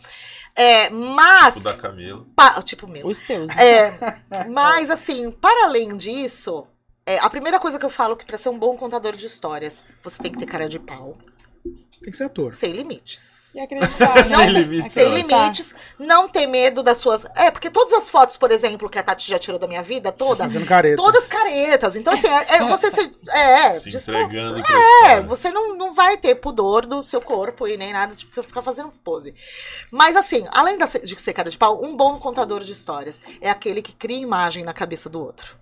[0.55, 1.53] é mas.
[1.53, 2.25] Tipo da Camila.
[2.35, 2.61] Pa...
[2.61, 3.07] Tipo meu.
[3.07, 3.49] Os seus.
[3.57, 4.19] É,
[4.49, 6.67] mas, assim, para além disso,
[7.05, 9.25] é, a primeira coisa que eu falo é que para ser um bom contador de
[9.25, 11.17] histórias, você tem que ter cara de pau.
[11.63, 12.53] Tem que ser ator.
[12.53, 13.44] Sem limites.
[13.55, 14.91] E acreditar, Sem limites.
[14.91, 17.25] Sem limites, não ter medo das suas.
[17.35, 20.11] É, porque todas as fotos, por exemplo, que a Tati já tirou da minha vida
[20.11, 20.97] toda, Fazendo careta.
[20.97, 21.95] todas caretas.
[21.95, 23.15] Então, assim, é, é você se.
[23.29, 24.61] É, Se dispo- entregando
[25.05, 28.61] É, você não, não vai ter pudor do seu corpo e nem nada de ficar
[28.61, 29.33] fazendo pose.
[29.89, 33.49] Mas, assim, além da- de ser cara de pau, um bom contador de histórias é
[33.49, 35.55] aquele que cria imagem na cabeça do outro.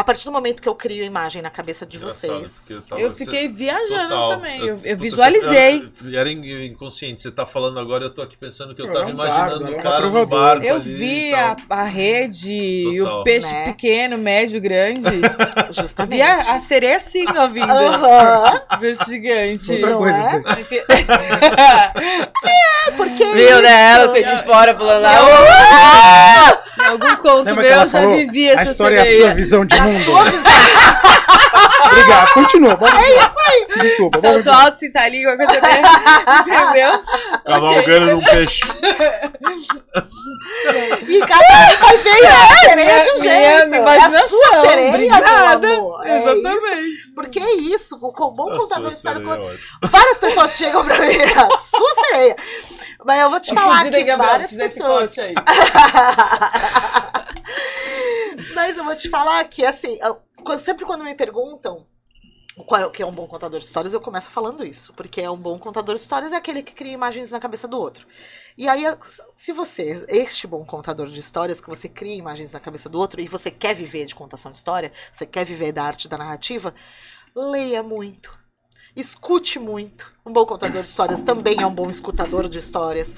[0.00, 2.50] A partir do momento que eu crio imagem na cabeça de Engraçado, vocês.
[2.60, 4.30] porque eu tava- Eu fiquei viajando Total.
[4.30, 4.60] também.
[4.60, 5.90] Eu, eu puta, visualizei.
[5.94, 7.20] você- Era in- inconsciente.
[7.20, 9.74] Você tá falando agora, eu tô aqui pensando que eu tava é um imaginando bardo,
[9.74, 13.20] é o cara no barco Eu ali vi e a, a rede e Total.
[13.20, 13.64] o peixe Né?
[13.66, 15.06] pequeno, médio, grande.
[15.70, 16.16] Justamente.
[16.16, 17.70] vi a, a sereia assim, ó, vindo.
[17.70, 18.62] Aham.
[18.80, 19.70] Peixe gigante.
[19.70, 20.18] Outra coisa.
[20.18, 20.60] é?
[20.60, 21.04] isso daí.
[22.96, 23.24] Porque.
[23.34, 23.92] Viu, né?
[23.92, 24.14] Ela isso?
[24.14, 26.59] fez de fora pulando lá.
[26.90, 29.80] Algum conto Lembra meu, eu já vivi essa A história é a sua visão de
[29.80, 30.10] mundo.
[31.90, 32.76] Obrigado, continua.
[32.76, 33.66] Pode é isso aí.
[33.80, 35.82] Desculpa, Salto alto, cinta língua, coisa dele.
[36.46, 37.02] Entendeu?
[37.44, 38.60] Cavalgando num peixe.
[41.06, 43.74] E cada um vai ver a sereia de um jeito.
[43.74, 45.68] É a sua sereia, obrigada.
[45.68, 46.06] amor.
[46.06, 46.28] É isso.
[46.28, 47.12] Exatamente.
[47.14, 49.20] Porque é isso, o bom contador de história.
[49.20, 49.86] é.
[49.86, 52.36] Várias pessoas chegam pra mim, a sua sereia.
[53.04, 55.14] Mas eu vou te falar que várias pessoas.
[58.54, 61.86] Mas eu vou te falar que, assim, eu- sempre quando me perguntam
[62.66, 64.92] qual é o que é um bom contador de histórias, eu começo falando isso.
[64.94, 67.78] Porque é um bom contador de histórias é aquele que cria imagens na cabeça do
[67.78, 68.06] outro.
[68.58, 68.84] E aí,
[69.34, 73.20] se você, este bom contador de histórias, que você cria imagens na cabeça do outro
[73.20, 76.74] e você quer viver de contação de história, você quer viver da arte da narrativa,
[77.34, 78.38] leia muito.
[78.96, 80.12] Escute muito.
[80.26, 83.14] Um bom contador de histórias também é um bom escutador de histórias.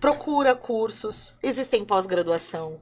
[0.00, 1.34] Procura cursos.
[1.42, 2.80] Existem pós-graduação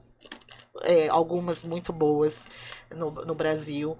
[0.83, 2.47] é, algumas muito boas
[2.93, 3.97] no, no Brasil.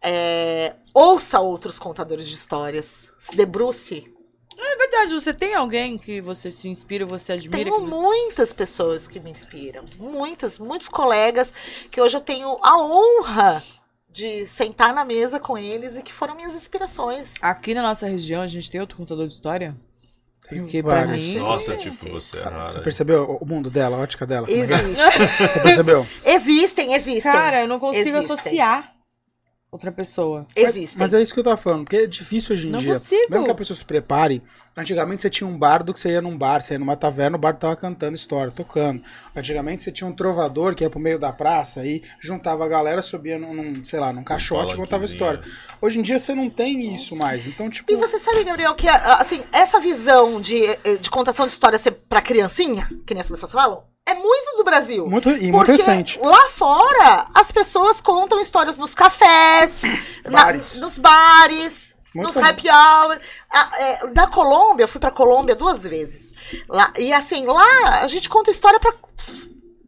[0.00, 3.12] É, ouça outros contadores de histórias.
[3.18, 4.12] Se debruce.
[4.58, 7.70] É verdade, você tem alguém que você se inspira, você admira?
[7.70, 9.84] Tenho que muitas pessoas que me inspiram.
[9.98, 11.52] Muitas, muitos colegas
[11.90, 13.62] que hoje eu tenho a honra
[14.10, 17.32] de sentar na mesa com eles e que foram minhas inspirações.
[17.40, 19.74] Aqui na nossa região a gente tem outro contador de história?
[20.48, 22.70] Tem Porque pra mim- Nossa, tipo, você é rara.
[22.72, 24.46] Você percebeu o mundo dela, a ótica dela?
[24.48, 24.54] É é?
[24.56, 25.02] Existe.
[25.28, 26.06] Você percebeu?
[26.24, 27.32] existem, existem.
[27.32, 28.34] Cara, eu não consigo Existem.
[28.36, 28.92] associar
[29.72, 30.46] outra pessoa.
[30.54, 30.98] existem.
[30.98, 32.92] Mas é isso que eu tava falando, porque é difícil hoje em Não dia.
[32.92, 33.30] consigo.
[33.30, 34.42] Mesmo que a pessoa se prepare,
[34.76, 37.40] antigamente você tinha um bardo que você ia num bar, você ia numa taverna, o
[37.40, 39.02] bardo tava cantando história, tocando.
[39.34, 43.00] Antigamente você tinha um trovador que ia pro meio da praça e juntava a galera,
[43.00, 45.40] subia num, num, sei lá, num caixote e contava história.
[45.80, 47.46] Hoje em dia você não tem isso mais.
[47.46, 47.90] Então, tipo.
[47.90, 51.92] E você sabe, Gabriel, que assim, essa visão de, eh, de contação de história ser
[51.92, 55.06] pra criancinha, que nem as pessoas falam, é muito do Brasil.
[55.08, 56.18] Muito, e muito Porque recente.
[56.22, 59.82] lá fora, as pessoas contam histórias nos cafés,
[60.24, 60.78] na- Bares.
[60.80, 63.18] nos bares, Muito nos happy hour.
[63.50, 66.32] Ah, é, na Colômbia, eu fui pra Colômbia duas vezes.
[66.68, 68.92] Lá, e assim, lá a gente conta história pra,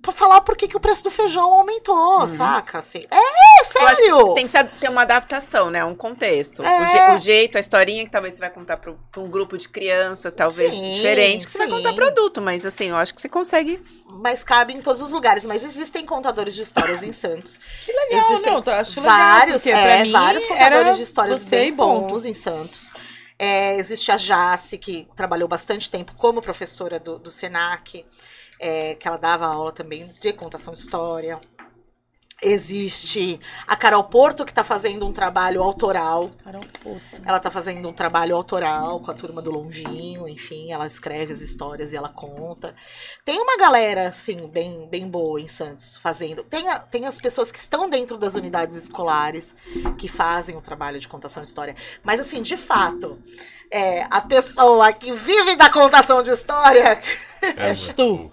[0.04, 2.28] pra falar por que, que o preço do feijão aumentou, Uhum.
[2.28, 2.78] saca?
[2.78, 4.34] Assim, é, Eu acho que sério!
[4.34, 5.84] tem que ter uma adaptação, né?
[5.84, 6.62] Um contexto.
[6.62, 6.80] É.
[6.80, 9.68] O, je- o jeito, a historinha que talvez você vai contar para um grupo de
[9.68, 11.72] criança, talvez Sim, diferente, que você vai sim.
[11.72, 12.40] contar para adulto.
[12.40, 13.82] Mas assim, eu acho que você consegue.
[14.08, 15.44] Mas cabe em todos os lugares.
[15.44, 17.58] Mas existem contadores de histórias em Santos.
[17.84, 19.16] Que legal, Existem não, eu acho legal.
[19.16, 22.08] vários, pra é, mim vários contadores era de histórias bem e ponto.
[22.08, 22.90] bons em Santos.
[23.38, 28.04] É, existe a Jace, que trabalhou bastante tempo como professora do, do Senac,
[28.64, 31.38] é, que ela dava aula também de contação de história.
[32.42, 36.30] Existe a Carol Porto, que está fazendo um trabalho autoral.
[36.42, 37.22] Carol, puta.
[37.24, 41.40] Ela tá fazendo um trabalho autoral com a turma do Longinho, enfim, ela escreve as
[41.40, 42.74] histórias e ela conta.
[43.24, 46.42] Tem uma galera, assim, bem, bem boa em Santos fazendo.
[46.42, 49.54] Tem, a- tem as pessoas que estão dentro das unidades escolares
[49.96, 51.76] que fazem o trabalho de contação de história.
[52.02, 53.18] Mas, assim, de fato,
[53.76, 57.00] é, a pessoa que vive da contação de história,
[57.42, 58.30] É És tu.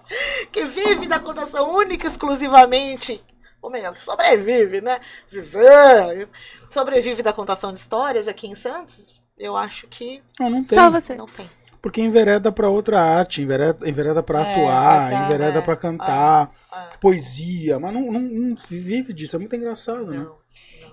[0.52, 3.20] que vive da contação única e exclusivamente.
[3.60, 5.00] Ou melhor, que sobrevive, né?
[5.28, 6.28] Viver.
[6.70, 9.12] Sobrevive da contação de histórias aqui em Santos.
[9.38, 10.78] Eu acho que Não, não tem.
[10.78, 11.14] Só você.
[11.14, 11.48] não tem.
[11.80, 16.50] Porque envereda pra outra arte, envereda, envereda pra É, atuar, tá, envereda é, pra cantar,
[16.70, 16.88] ah.
[17.00, 20.24] poesia, mas não, não, não vive disso, é muito engraçado, né?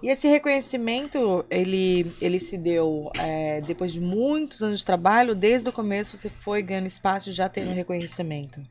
[0.02, 5.70] E esse reconhecimento, ele, ele se deu é, depois de muitos anos de trabalho, desde
[5.70, 8.62] o começo você foi ganhando espaço já tendo reconhecimento.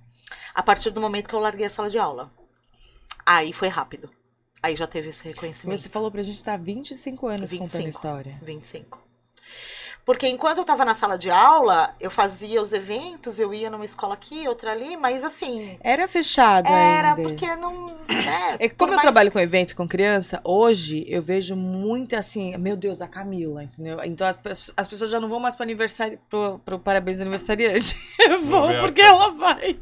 [0.54, 2.30] A partir do momento que eu larguei a sala de aula.
[3.24, 4.10] Aí foi rápido.
[4.62, 5.78] Aí já teve esse reconhecimento.
[5.78, 7.64] Você falou pra gente estar há 25 anos 25.
[7.64, 8.40] contando história.
[8.42, 9.07] 25.
[10.08, 13.84] Porque enquanto eu estava na sala de aula, eu fazia os eventos, eu ia numa
[13.84, 15.76] escola aqui, outra ali, mas assim.
[15.82, 17.28] Era fechado Era, ainda.
[17.28, 17.88] porque não.
[18.08, 19.02] Né, é, como eu mais...
[19.02, 24.02] trabalho com evento com criança, hoje eu vejo muito assim, meu Deus, a Camila, entendeu?
[24.02, 24.40] Então as,
[24.74, 27.94] as pessoas já não vão mais para aniversário, pro, pro parabéns do aniversariante.
[28.44, 29.78] vão porque ela vai.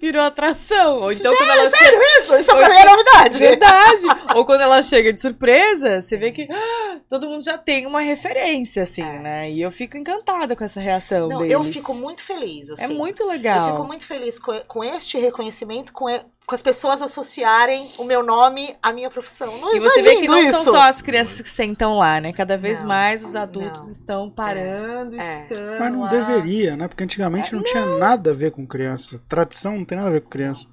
[0.00, 1.00] Virou atração.
[1.02, 2.20] Ou então Gente, quando ela é sério chega...
[2.20, 2.36] isso?
[2.36, 3.38] Isso pra mim é novidade.
[3.38, 4.02] Verdade.
[4.34, 8.00] Ou quando ela chega de surpresa, você vê que ah, todo mundo já tem uma
[8.00, 9.18] referência, assim, é.
[9.18, 9.57] né?
[9.57, 11.52] E eu fico encantada com essa reação Não, deles.
[11.52, 12.82] Eu fico muito feliz, assim.
[12.82, 13.68] É muito legal.
[13.68, 16.06] Eu fico muito feliz com, com este reconhecimento, com,
[16.46, 19.58] com as pessoas associarem o meu nome à minha profissão.
[19.60, 20.52] Não, e você vê que não isso.
[20.52, 22.32] são só as crianças que sentam lá, né?
[22.32, 23.90] Cada vez não, mais os adultos não.
[23.90, 25.18] estão parando é.
[25.18, 25.42] e é.
[25.42, 26.10] ficando Mas não lá.
[26.10, 26.88] deveria, né?
[26.88, 27.56] Porque antigamente é.
[27.56, 29.22] não, tinha nada a ver com criança.
[29.28, 30.66] Tradição não tem nada a ver com criança.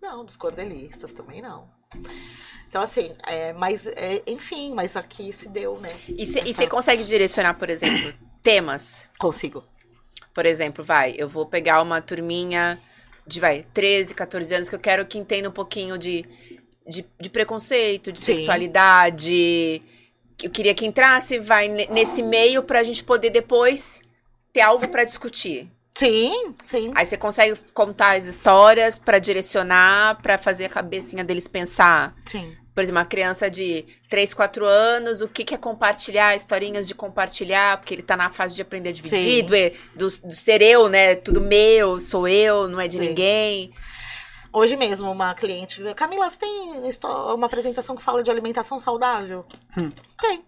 [0.00, 1.68] Não, dos cordelistas também não.
[2.68, 5.88] Então, assim, é, mas, é, enfim, mas aqui se deu, né?
[6.06, 8.12] E você consegue direcionar, por exemplo,
[8.42, 9.08] temas?
[9.18, 9.64] Consigo.
[10.34, 12.78] Por exemplo, vai, eu vou pegar uma turminha
[13.26, 16.26] de, vai, 13, 14 anos que eu quero que entenda um pouquinho de,
[16.86, 18.36] de, de preconceito, de Sim.
[18.36, 19.82] sexualidade.
[20.42, 24.02] Eu queria que entrasse, vai, nesse meio pra gente poder depois
[24.52, 25.70] ter algo para discutir.
[25.98, 26.92] Sim, sim.
[26.94, 32.14] Aí você consegue contar as histórias para direcionar, para fazer a cabecinha deles pensar.
[32.24, 32.56] Sim.
[32.72, 36.94] Por exemplo, uma criança de 3, 4 anos, o que, que é compartilhar, historinhas de
[36.94, 40.88] compartilhar, porque ele tá na fase de aprender a dividir, do, do, do, ser eu,
[40.88, 41.16] né?
[41.16, 43.08] Tudo meu, sou eu, não é de sim.
[43.08, 43.72] ninguém.
[44.52, 46.70] Hoje mesmo, uma cliente, Camila, você tem
[47.34, 49.44] uma apresentação que fala de alimentação saudável?
[49.76, 49.90] Hum.
[50.20, 50.44] Tem.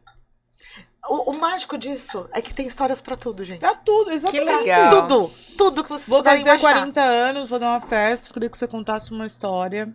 [1.08, 3.60] O, o, mágico disso é que tem histórias para tudo, gente.
[3.60, 4.48] Pra tudo, exatamente.
[4.48, 5.06] Que legal.
[5.06, 5.32] Tudo.
[5.56, 6.74] Tudo que vocês Vou fazer imaginar.
[6.74, 9.92] 40 anos, vou dar uma festa, queria que você contasse uma história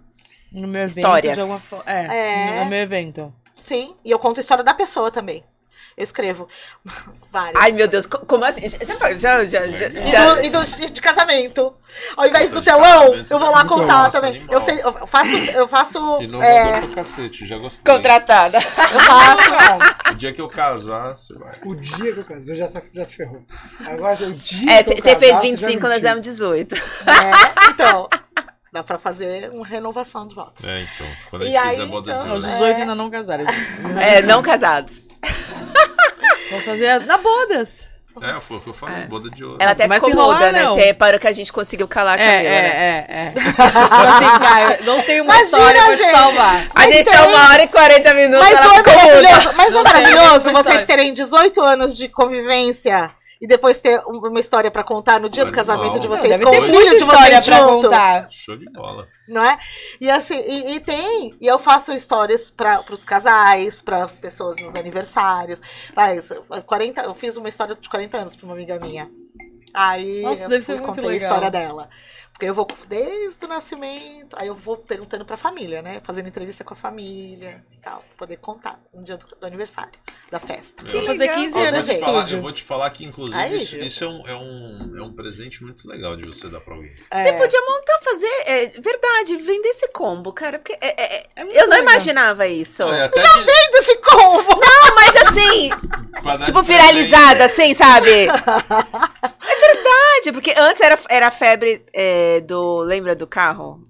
[0.51, 0.97] no meu evento.
[0.97, 1.87] Histórias.
[1.87, 3.33] É, é, no meu evento.
[3.61, 5.43] Sim, e eu conto a história da pessoa também.
[5.97, 6.47] Eu escrevo
[7.31, 7.55] várias.
[7.55, 8.67] Ai, meu Deus, como assim?
[8.67, 11.73] Já, já, já, já, E, do, e do, de casamento.
[12.17, 14.45] Ao invés do telão, eu vou lá contar também.
[14.49, 15.35] Eu, sei, eu faço.
[15.51, 16.81] Eu faço é...
[16.81, 17.93] pra cacete, já gostei.
[17.93, 18.57] Contratada.
[18.57, 20.11] Eu faço.
[20.11, 21.59] o dia que eu casar, você vai.
[21.63, 23.45] O dia que eu casar, já, já se ferrou.
[23.85, 26.75] Agora, o dia é, Você fez 25, nós éramos 18.
[26.75, 28.09] É, então.
[28.75, 30.65] Dá pra fazer uma renovação de votos.
[30.65, 31.07] É, então.
[31.29, 33.45] Quando a gente e fizer aí, boda então, de Os 18 ainda não casaram.
[34.01, 35.05] É, não casados.
[36.49, 37.87] Vamos fazer na bodas.
[38.21, 39.07] É, foi o que eu falei, é.
[39.07, 39.57] boda de ouro.
[39.59, 40.65] Ela até Mas ficou muda, né?
[40.67, 42.69] Você reparou que a gente conseguiu calar a é, Camila, é, né?
[42.69, 43.33] É, é, é.
[43.35, 46.07] assim, cara, não tem uma Imagina, história pra gente.
[46.07, 46.67] te salvar.
[46.73, 49.53] A gente tá uma hora e 40 minutos, Mas ela ficou muda.
[49.57, 54.71] Mas não é maravilhoso vocês terem 18 anos de convivência e depois ter uma história
[54.71, 57.83] para contar no dia do casamento de vocês com o filho de vocês pra junto.
[57.83, 58.27] Contar.
[58.29, 59.07] Show de bola.
[59.27, 59.57] Não é?
[59.99, 64.57] E assim, e, e tem, e eu faço histórias para os casais, para as pessoas
[64.61, 65.61] nos aniversários.
[65.95, 66.31] Mas
[66.65, 69.09] 40, eu fiz uma história de 40 anos para uma amiga minha.
[69.73, 71.13] Aí Nossa, eu deve fui, ser muito contei legal.
[71.13, 71.89] a história dela.
[72.35, 76.01] Porque eu vou desde o nascimento, aí eu vou perguntando pra família, né?
[76.03, 79.93] Fazendo entrevista com a família e tal, pra poder contar no dia do, do aniversário,
[80.29, 80.83] da festa.
[80.83, 83.77] Que vou fazer 15 anos de falar, Eu vou te falar que, inclusive, aí, isso,
[83.77, 86.91] isso é, um, é, um, é um presente muito legal de você dar pra alguém.
[87.09, 87.23] É.
[87.23, 91.45] Você podia montar, fazer, é, verdade, vender esse combo, cara, porque é, é, é eu
[91.45, 91.79] não legal.
[91.83, 92.83] imaginava isso.
[92.83, 93.39] Olha, Já que...
[93.39, 94.59] vendo esse combo!
[94.59, 95.69] Não, mas assim,
[96.43, 98.27] tipo, viralizada, assim, sabe?
[99.47, 102.79] É verdade, porque antes era, era febre é, do.
[102.79, 103.87] Lembra do carro?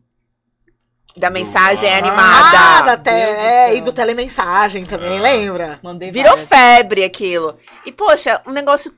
[1.18, 2.57] Da mensagem ah, animada.
[2.57, 3.10] Ah, da te...
[3.10, 5.22] é, e do telemensagem também, ah.
[5.22, 5.80] lembra?
[5.82, 6.49] Mandei Virou várias.
[6.49, 7.57] febre aquilo.
[7.86, 8.94] E, poxa, um negócio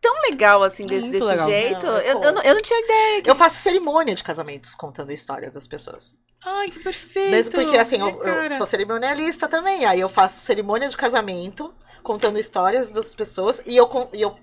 [0.00, 1.48] tão legal assim, desse, desse legal.
[1.48, 1.86] jeito.
[1.86, 3.22] Não, eu, eu, não, eu não tinha ideia.
[3.22, 3.30] Que...
[3.30, 6.16] Eu faço cerimônia de casamentos contando a história das pessoas.
[6.44, 7.30] Ai, que perfeito.
[7.30, 9.84] Mesmo porque, assim, eu, eu, sou cerimonialista também.
[9.84, 13.62] Aí eu faço cerimônia de casamento, contando histórias das pessoas.
[13.66, 14.36] E eu, e eu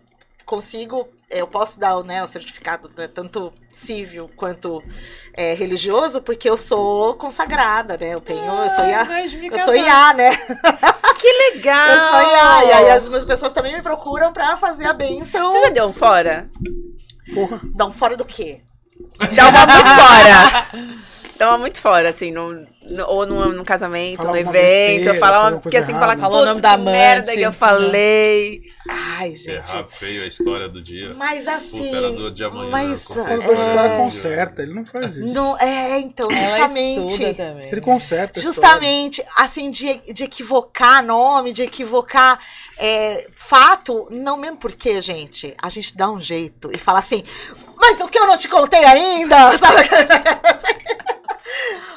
[0.45, 4.83] consigo, é, eu posso dar né, o certificado né, tanto civil quanto
[5.33, 8.13] é, religioso, porque eu sou consagrada, né?
[8.13, 9.07] Eu tenho, eu sou IA,
[9.51, 10.31] eu sou IA, né?
[11.17, 11.89] Que legal!
[11.89, 15.49] Eu sou IA, e aí as pessoas também me procuram pra fazer a benção.
[15.49, 16.49] Você já deu um fora?
[17.33, 17.59] Porra.
[17.73, 18.61] Dá um fora do quê?
[19.33, 21.05] Dá uma muito fora!
[21.37, 25.49] Tava muito fora, assim, no, no ou no, no casamento, falar no evento, besteira, falar
[25.49, 25.59] uma.
[25.59, 28.61] Porque assim, falar Falou o nome da merda que eu falei.
[28.87, 29.71] Ai, gente.
[29.71, 31.13] Errar feio a história do dia.
[31.15, 32.15] Mas assim.
[32.15, 32.69] do dia amanhã.
[32.69, 33.11] Mas.
[33.11, 33.37] A é...
[33.37, 35.33] história conserta, ele não faz isso.
[35.33, 37.23] Não, é, então, justamente.
[37.23, 38.39] Ele conserta.
[38.39, 42.39] Justamente, assim, de, de equivocar nome, de equivocar
[42.77, 44.07] é, fato.
[44.09, 47.23] Não mesmo porque, gente, a gente dá um jeito e fala assim.
[47.77, 49.35] Mas o que eu não te contei ainda?
[49.59, 49.89] Sabe?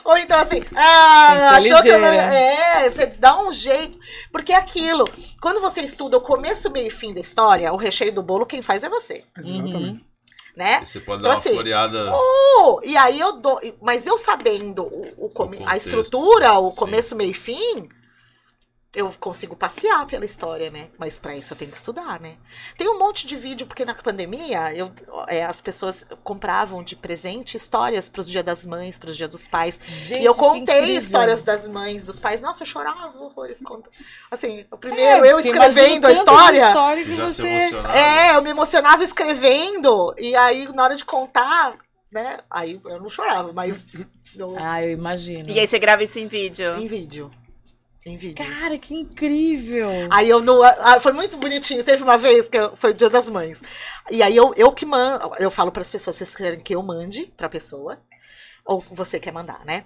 [0.04, 2.08] Ou então assim, ah, achou que eu não...
[2.08, 3.98] É, você dá um jeito.
[4.32, 5.04] Porque é aquilo,
[5.40, 8.62] quando você estuda o começo, meio e fim da história, o recheio do bolo, quem
[8.62, 9.24] faz é você.
[9.36, 9.76] Exatamente.
[9.76, 10.00] Uhum.
[10.56, 10.84] Né?
[10.84, 12.12] Você pode então, dar uma assim, floreada.
[12.12, 13.60] Oh, e aí eu dou.
[13.80, 17.88] Mas eu sabendo o, o, o a estrutura, o começo, meio e fim,
[18.94, 20.88] eu consigo passear pela história, né?
[20.98, 22.36] Mas para isso eu tenho que estudar, né?
[22.76, 24.90] Tem um monte de vídeo, porque na pandemia eu,
[25.26, 29.28] é, as pessoas compravam de presente histórias para os Dia das Mães, para os Dia
[29.28, 29.78] dos Pais.
[29.84, 32.40] Gente, e eu contei histórias das mães, dos pais.
[32.40, 33.62] Nossa, eu chorava horrores.
[34.30, 36.72] Assim, o primeiro, é, eu escrevendo a história.
[37.04, 37.46] Que você...
[37.94, 40.14] É, eu me emocionava escrevendo.
[40.16, 41.76] E aí, na hora de contar,
[42.10, 42.38] né?
[42.50, 43.88] Aí eu não chorava, mas.
[44.34, 44.56] Eu...
[44.58, 45.50] Ah, eu imagino.
[45.50, 46.76] E aí você grava isso em vídeo?
[46.76, 47.30] Em vídeo.
[48.08, 48.44] Em vídeo.
[48.44, 49.88] Cara, que incrível!
[50.10, 50.60] Aí eu não.
[51.00, 51.84] Foi muito bonitinho.
[51.84, 53.62] Teve uma vez que eu, foi o Dia das Mães.
[54.10, 55.30] E aí eu, eu que mando.
[55.38, 58.00] Eu falo para as pessoas, vocês querem que eu mande pra pessoa?
[58.64, 59.84] Ou você quer mandar, né?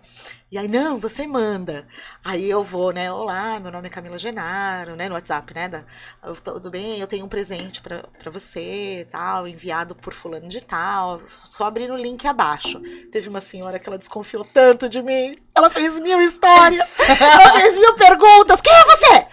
[0.52, 1.86] E aí, não, você manda.
[2.22, 3.10] Aí eu vou, né?
[3.10, 5.08] Olá, meu nome é Camila Genaro, né?
[5.08, 5.66] No WhatsApp, né?
[5.66, 5.82] Da,
[6.44, 11.22] tudo bem, eu tenho um presente para você, tal, enviado por fulano de tal.
[11.26, 12.82] Só abrir o link abaixo.
[13.10, 15.38] Teve uma senhora que ela desconfiou tanto de mim.
[15.54, 16.86] Ela fez mil histórias.
[17.00, 18.60] ela fez mil perguntas.
[18.60, 19.26] Quem é você?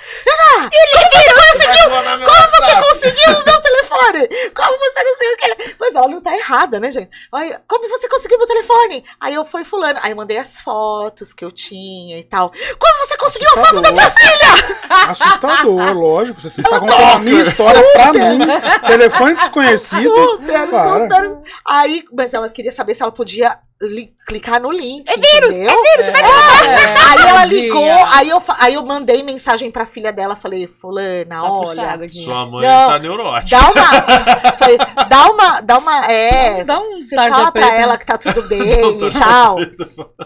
[0.52, 1.90] Ah, como você conseguiu?
[2.26, 4.52] Como você conseguiu o meu telefone?
[4.56, 5.76] Como você não sei o quê?
[5.80, 7.10] Mas ela não tá errada, né, gente?
[7.34, 9.04] Aí, como você conseguiu meu telefone?
[9.20, 10.00] Aí eu fui fulano.
[10.02, 12.52] Aí eu mandei as fotos fotos que eu tinha e tal.
[12.52, 13.66] Como você conseguiu Assustador.
[13.66, 15.10] a foto da minha filha?
[15.10, 16.42] Assustador, lógico.
[16.42, 17.94] Você está contando a minha história super.
[17.94, 18.40] pra mim.
[18.88, 20.16] Telefone desconhecido.
[20.32, 21.04] Super, Para.
[21.04, 21.38] super.
[21.68, 23.58] Aí, mas ela queria saber se ela podia
[24.28, 25.08] clicar no link.
[25.10, 25.72] É vírus, entendeu?
[25.72, 26.22] é vírus, é.
[26.22, 26.98] É.
[27.10, 31.44] Aí ela ligou, aí eu, aí eu mandei mensagem pra filha dela, falei, fulana, tá
[31.44, 32.10] olha.
[32.10, 33.58] Sua mãe não, tá neurótica.
[33.58, 34.58] Dá uma.
[34.58, 34.78] falei,
[35.08, 35.62] dá uma.
[35.62, 36.06] Dá uma.
[36.12, 36.64] É.
[36.66, 39.58] Dá um você fala pra ela que tá tudo bem e tal.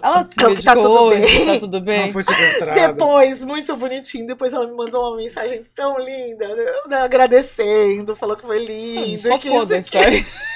[0.01, 1.45] Ela se que tá tudo bem.
[1.45, 2.05] Tá tudo bem.
[2.07, 2.87] Não foi sequestrada.
[2.87, 6.47] Depois, muito bonitinho, depois ela me mandou uma mensagem tão linda,
[6.87, 9.17] né, agradecendo, falou que foi lindo.
[9.17, 10.25] Só que, da história.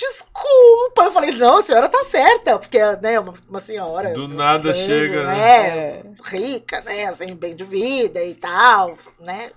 [0.00, 1.02] Desculpa!
[1.04, 4.14] Eu falei, não, a senhora tá certa, porque, né, uma, uma senhora.
[4.14, 5.38] Do nada chega, né?
[5.38, 7.04] É, rica, né?
[7.04, 9.50] Assim, bem de vida e tal, né?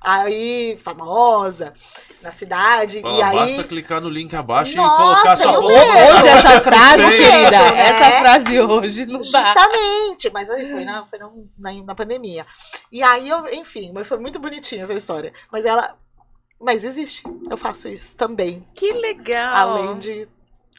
[0.00, 1.74] Aí, famosa
[2.22, 3.02] na cidade.
[3.02, 3.36] Fala, e aí...
[3.36, 6.14] Basta clicar no link abaixo Nossa, e colocar sua conta.
[6.14, 7.80] Hoje essa frase, querida, é.
[7.80, 9.42] essa frase hoje não dá.
[9.42, 11.28] Justamente, mas aí foi, na, foi na,
[11.58, 12.46] na, na pandemia.
[12.90, 15.30] E aí, eu, enfim, mas foi muito bonitinha essa história.
[15.52, 15.94] Mas ela
[16.60, 17.22] mas existe.
[17.50, 18.66] Eu faço isso também.
[18.74, 19.56] Que legal!
[19.56, 20.28] Além de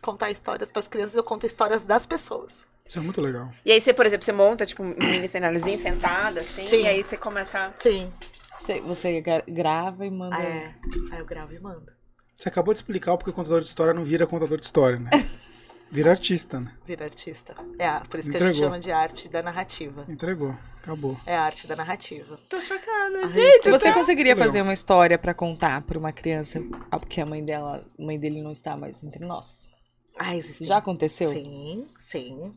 [0.02, 2.68] contar histórias para as crianças, eu conto histórias das pessoas.
[2.86, 3.50] Isso é muito legal.
[3.66, 6.82] E aí você, por exemplo, você monta tipo um mini cenáriozinho sentada, assim, Sim.
[6.82, 7.74] e aí você começa.
[7.80, 8.12] Sim.
[8.60, 10.38] Você, você grava e manda.
[10.38, 10.76] É.
[11.12, 11.92] Aí eu gravo e mando.
[12.36, 15.10] Você acabou de explicar porque o contador de história não vira contador de história, né?
[15.92, 16.72] Vira artista, né?
[16.86, 17.54] Vira artista.
[17.78, 18.40] É, por isso Entregou.
[18.40, 20.06] que a gente chama de arte da narrativa.
[20.08, 20.56] Entregou.
[20.82, 21.18] Acabou.
[21.26, 22.40] É a arte da narrativa.
[22.50, 23.28] Tô chocada.
[23.28, 23.94] gente, você tá...
[23.94, 26.60] conseguiria fazer uma história para contar para uma criança
[26.90, 29.70] porque a mãe dela, a mãe dele não está mais entre nós?
[30.18, 30.66] Ah, existe.
[30.66, 31.30] Já aconteceu?
[31.30, 32.54] Sim, sim.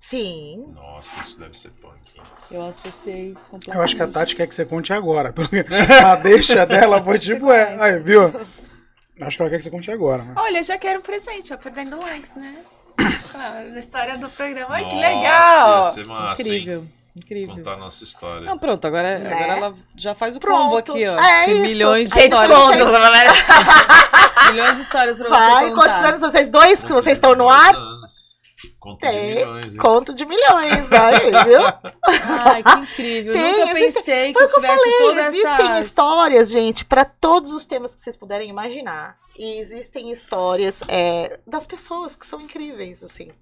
[0.00, 0.72] Sim.
[0.74, 2.20] Nossa, isso deve ser punk.
[2.50, 3.76] Eu acessei completamente.
[3.76, 5.32] Eu acho que a Tati quer que você conte agora.
[5.32, 5.64] Porque
[6.04, 7.82] a deixa dela foi tipo, é.
[7.82, 8.32] Aí, viu?
[9.20, 10.22] Acho que ela quer que você conte agora.
[10.22, 10.32] Né?
[10.36, 12.56] Olha, já quero um presente, ó, perdendo likes, né?
[13.30, 14.74] Claro, na história do programa.
[14.74, 15.84] Ai, que legal!
[15.84, 16.80] Ia ser massa, Incrível.
[16.80, 16.92] Hein?
[17.16, 17.54] Incrível.
[17.56, 18.42] Contar a nossa história.
[18.42, 19.32] Não, pronto, agora, né?
[19.32, 20.92] agora ela já faz o combo pronto.
[20.92, 21.18] aqui, ó.
[21.18, 21.62] É isso.
[21.62, 22.58] milhões de Tem histórias.
[22.70, 22.92] Desconto.
[24.52, 25.82] milhões de histórias pra Vai, você contar.
[25.82, 27.74] quantos anos vocês dois que vocês estão no ar?
[27.74, 28.27] Anos.
[28.78, 29.74] Conto Tem, de milhões.
[29.74, 29.80] Hein?
[29.80, 31.60] Conto de milhões, aí, viu?
[32.44, 33.32] Ai, que incrível.
[33.32, 35.80] Tem, Nunca pensei foi que o que eu falei, toda existem essa...
[35.80, 39.18] histórias, gente, para todos os temas que vocês puderem imaginar.
[39.36, 43.32] E existem histórias é, das pessoas que são incríveis, assim.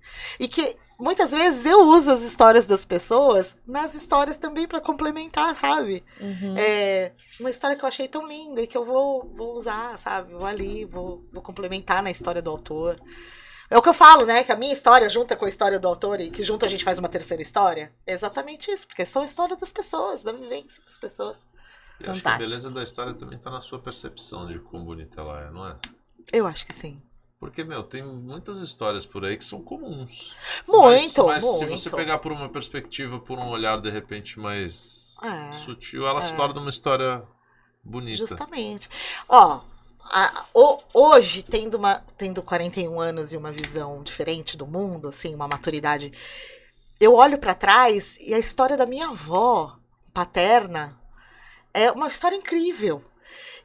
[0.41, 5.55] E que muitas vezes eu uso as histórias das pessoas nas histórias também para complementar,
[5.55, 6.03] sabe?
[6.19, 6.57] Uhum.
[6.57, 10.33] É, uma história que eu achei tão linda e que eu vou, vou usar, sabe?
[10.33, 12.99] Vou ali, vou, vou complementar na história do autor.
[13.69, 14.45] É o que eu falo, né?
[14.45, 16.85] Que a minha história junta com a história do autor e que junto a gente
[16.85, 17.93] faz uma terceira história.
[18.07, 21.47] É exatamente isso, porque são a história das pessoas, da vivência das pessoas.
[21.99, 25.21] Eu acho que a beleza da história também tá na sua percepção de quão bonita
[25.21, 25.77] ela é, não é?
[26.33, 27.03] Eu acho que sim.
[27.39, 30.35] Porque, meu, tem muitas histórias por aí que são comuns.
[30.67, 31.59] Muito, mas, mas muito.
[31.59, 36.19] se você pegar por uma perspectiva, por um olhar de repente mais é, sutil, ela
[36.19, 36.23] é.
[36.23, 37.23] se torna uma história
[37.85, 38.17] bonita.
[38.17, 38.89] Justamente.
[39.29, 39.61] Ó,
[40.11, 45.35] a, o, hoje, tendo, uma, tendo 41 anos e uma visão diferente do mundo, assim,
[45.35, 46.13] uma maturidade,
[47.01, 49.77] eu olho para trás e a história da minha avó
[50.13, 50.99] paterna
[51.73, 53.03] é uma história incrível.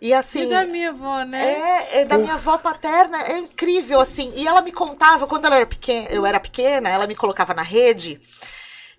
[0.01, 0.43] E assim.
[0.43, 1.51] E da minha avó, né?
[1.51, 2.23] É, é da Uf.
[2.23, 3.21] minha avó paterna.
[3.21, 4.33] É incrível, assim.
[4.35, 7.61] E ela me contava, quando ela era pequena, eu era pequena, ela me colocava na
[7.61, 8.19] rede.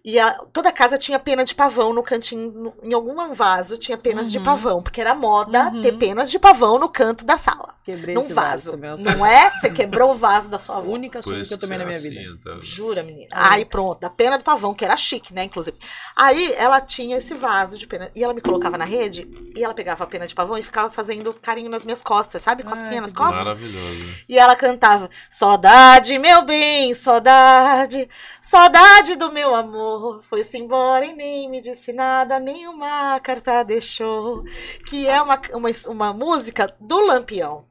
[0.04, 3.96] E a, toda casa tinha pena de pavão no cantinho, no, em algum vaso tinha
[3.96, 4.32] penas uhum.
[4.32, 5.80] de pavão, porque era moda uhum.
[5.80, 7.74] ter penas de pavão no canto da sala.
[7.84, 8.76] Quebrei num vaso.
[8.76, 9.50] vaso não é?
[9.50, 10.90] Você quebrou o vaso da sua avó.
[10.90, 12.36] única surra que eu tomei na minha assim, vida.
[12.38, 12.60] Então.
[12.60, 13.28] Jura, menina?
[13.32, 15.76] Aí pronto, da pena de pavão, que era chique, né, inclusive.
[16.14, 19.74] Aí ela tinha esse vaso de pena, e ela me colocava na rede, e ela
[19.74, 22.62] pegava a pena de pavão e ficava fazendo carinho nas minhas costas, sabe?
[22.62, 23.44] Cosquinha nas costas.
[23.44, 24.24] Maravilhoso.
[24.28, 28.08] E ela cantava, saudade, meu bem, saudade,
[28.40, 29.91] saudade do meu amor,
[30.22, 34.44] foi-se embora e nem me disse nada, nenhuma carta deixou.
[34.86, 37.64] Que é uma, uma, uma música do Lampião.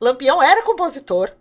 [0.00, 1.32] Lampião era compositor.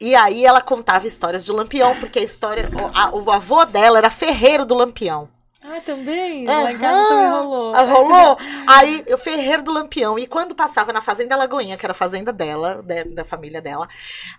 [0.00, 2.68] E aí ela contava histórias de Lampião, porque a história.
[2.72, 5.28] O, a, o avô dela era ferreiro do Lampião.
[5.70, 6.48] Ah, também?
[6.48, 6.62] Uhum.
[6.62, 7.74] Lá em casa também rolou.
[7.74, 8.38] Ah, rolou?
[8.66, 10.18] Aí, o Ferreiro do Lampião.
[10.18, 13.88] E quando passava na Fazenda Lagoinha, que era a fazenda dela, de, da família dela,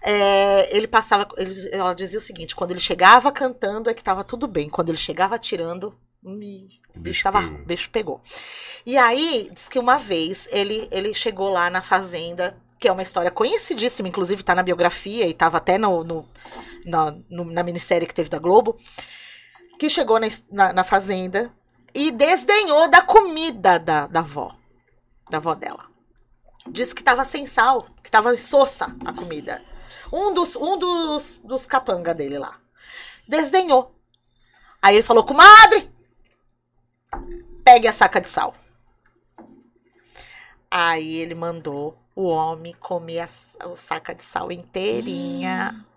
[0.01, 1.27] é, ele passava.
[1.37, 4.69] Ele, ela dizia o seguinte: quando ele chegava cantando, é que tava tudo bem.
[4.69, 5.95] Quando ele chegava atirando,
[6.95, 7.65] o bicho, tava, pegou.
[7.65, 8.21] bicho pegou.
[8.85, 13.03] E aí, diz que uma vez ele, ele chegou lá na fazenda, que é uma
[13.03, 16.25] história conhecidíssima, inclusive tá na biografia e tava até no, no,
[16.85, 18.77] na, no, na minissérie que teve da Globo
[19.79, 21.51] que chegou na, na, na fazenda
[21.95, 24.53] e desdenhou da comida da, da avó,
[25.29, 25.85] da avó dela.
[26.67, 29.63] Disse que estava sem sal, que estava sossa a comida.
[30.11, 32.59] Um dos, um dos, dos capanga dele lá.
[33.25, 33.95] Desdenhou.
[34.81, 35.89] Aí ele falou, comadre,
[37.63, 38.53] pegue a saca de sal.
[40.69, 45.73] Aí ele mandou o homem comer a, a saca de sal inteirinha.
[45.73, 45.88] Hum.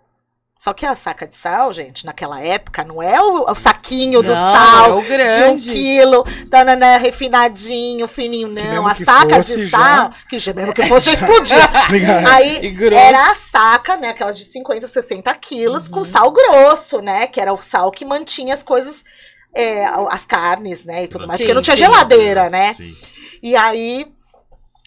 [0.62, 4.32] Só que a saca de sal, gente, naquela época, não é o, o saquinho do
[4.32, 5.34] não, sal é o grande.
[5.34, 8.86] de um quilo, tanana, refinadinho, fininho, não.
[8.86, 10.14] A saca de sal, já...
[10.28, 11.68] que mesmo que fosse, já explodia.
[12.32, 15.94] Aí era a saca, né, aquelas de 50, 60 quilos, uhum.
[15.94, 19.04] com sal grosso, né, que era o sal que mantinha as coisas,
[19.52, 22.72] é, as carnes, né, e tudo mais, sim, porque não tinha sim, geladeira, né.
[22.74, 22.94] Sim.
[23.42, 24.06] E aí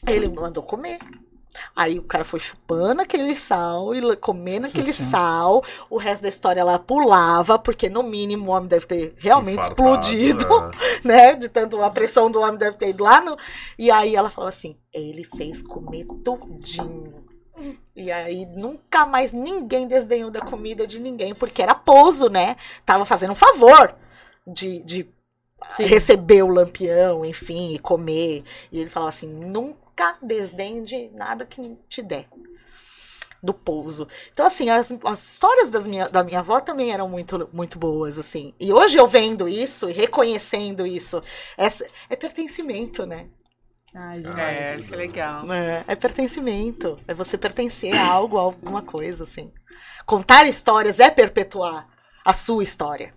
[0.07, 0.99] ele mandou comer.
[1.75, 5.03] Aí o cara foi chupando aquele sal e comendo aquele sim.
[5.03, 5.63] sal.
[5.89, 9.81] O resto da história ela pulava, porque no mínimo o homem deve ter realmente Infartado,
[9.81, 10.71] explodido, é.
[11.07, 11.35] né?
[11.35, 13.37] De tanto a pressão do homem deve ter ido lá no.
[13.77, 17.25] E aí ela falou assim: ele fez comer tudinho.
[17.95, 22.57] E aí nunca mais ninguém desdenhou da comida de ninguém, porque era pouso, né?
[22.85, 23.95] Tava fazendo um favor
[24.45, 25.09] de, de
[25.79, 28.43] receber o lampião, enfim, e comer.
[28.71, 32.27] E ele falava assim: nunca nunca desdém de nada que te der.
[33.41, 34.07] Do pouso.
[34.31, 38.17] Então, assim, as, as histórias das minha, da minha avó também eram muito, muito boas,
[38.17, 38.55] assim.
[38.59, 41.21] E hoje eu vendo isso e reconhecendo isso,
[41.55, 41.67] é,
[42.09, 43.27] é pertencimento, né?
[43.93, 45.53] Ai, É, que legal.
[45.53, 46.97] É, é pertencimento.
[47.07, 49.53] É você pertencer a algo, a alguma coisa, assim.
[50.07, 51.87] Contar histórias é perpetuar
[52.25, 53.13] a sua história.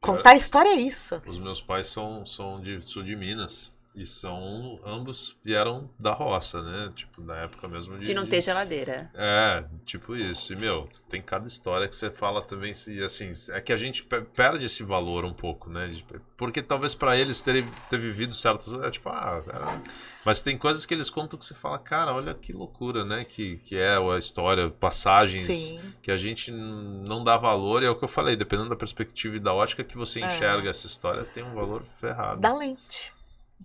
[0.00, 1.22] Contar história é isso.
[1.24, 3.72] Os meus pais são, são de sul de Minas.
[3.94, 4.78] E são.
[4.84, 6.92] Ambos vieram da roça, né?
[6.94, 8.04] Tipo, na época mesmo de.
[8.04, 9.10] De não ter geladeira.
[9.14, 10.52] É, tipo isso.
[10.52, 12.72] E, meu, tem cada história que você fala também.
[12.88, 14.04] E assim, é que a gente
[14.34, 15.90] perde esse valor um pouco, né?
[16.36, 18.72] Porque talvez para eles terem ter vivido certas.
[18.74, 19.42] É tipo, ah.
[19.48, 19.90] É...
[20.24, 23.24] Mas tem coisas que eles contam que você fala, cara, olha que loucura, né?
[23.24, 25.80] Que, que é a história, passagens Sim.
[26.00, 27.82] que a gente não dá valor.
[27.82, 30.26] E é o que eu falei, dependendo da perspectiva e da ótica que você é.
[30.26, 30.70] enxerga é.
[30.70, 32.40] essa história, tem um valor ferrado.
[32.40, 33.12] Da lente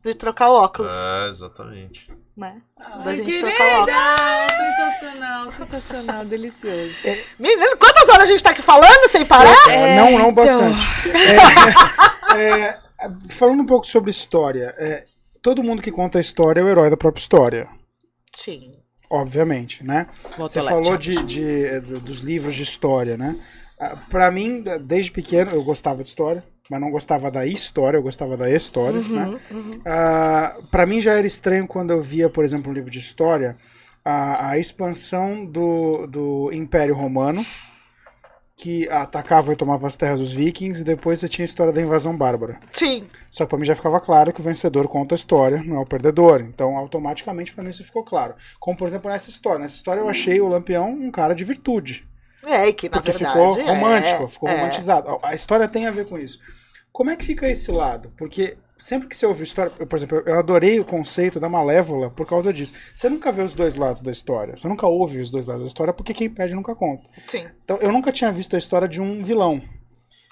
[0.04, 0.94] de trocar o óculos.
[0.94, 2.12] É, exatamente.
[2.36, 2.62] Né?
[2.78, 3.48] Ai, da gente querida!
[3.48, 4.56] trocar o óculos.
[4.56, 6.96] Sensacional, sensacional, delicioso.
[7.06, 9.70] É, menino, quantas horas a gente tá aqui falando sem parar?
[9.70, 10.34] É, não, não então...
[10.34, 10.88] bastante.
[12.36, 12.80] É, é,
[13.30, 15.06] falando um pouco sobre história, é,
[15.42, 17.70] todo mundo que conta a história é o herói da própria história.
[18.34, 18.74] Sim.
[19.10, 20.08] Obviamente, né?
[20.38, 23.40] Você falou de, de, de, dos livros de história, né?
[23.80, 28.04] Ah, Para mim, desde pequeno, eu gostava de história mas não gostava da história, eu
[28.04, 29.40] gostava da história, uhum, né?
[29.52, 29.72] Uhum.
[29.72, 33.00] Uh, ah, para mim já era estranho quando eu via, por exemplo, um livro de
[33.00, 33.56] história,
[34.04, 37.46] a, a expansão do, do Império Romano,
[38.56, 41.82] que atacava e tomava as terras dos vikings, e depois você tinha a história da
[41.82, 42.60] invasão bárbara.
[42.72, 43.06] Sim.
[43.30, 45.80] Só que pra mim já ficava claro que o vencedor conta a história, não é
[45.80, 46.42] o perdedor.
[46.42, 48.34] Então, automaticamente, para mim isso ficou claro.
[48.60, 49.60] Como, por exemplo, nessa história.
[49.60, 52.08] Nessa história eu achei o Lampião um cara de virtude.
[52.46, 54.56] É, e que na Porque verdade, ficou romântico, é, ficou é.
[54.56, 55.20] romantizado.
[55.22, 56.40] A história tem a ver com isso.
[56.96, 58.10] Como é que fica esse lado?
[58.16, 62.10] Porque sempre que você ouve história, eu, por exemplo, eu adorei o conceito da Malévola
[62.10, 62.72] por causa disso.
[62.94, 64.56] Você nunca vê os dois lados da história.
[64.56, 67.04] Você nunca ouve os dois lados da história porque quem perde nunca conta.
[67.28, 67.48] Sim.
[67.66, 69.62] Então, eu nunca tinha visto a história de um vilão.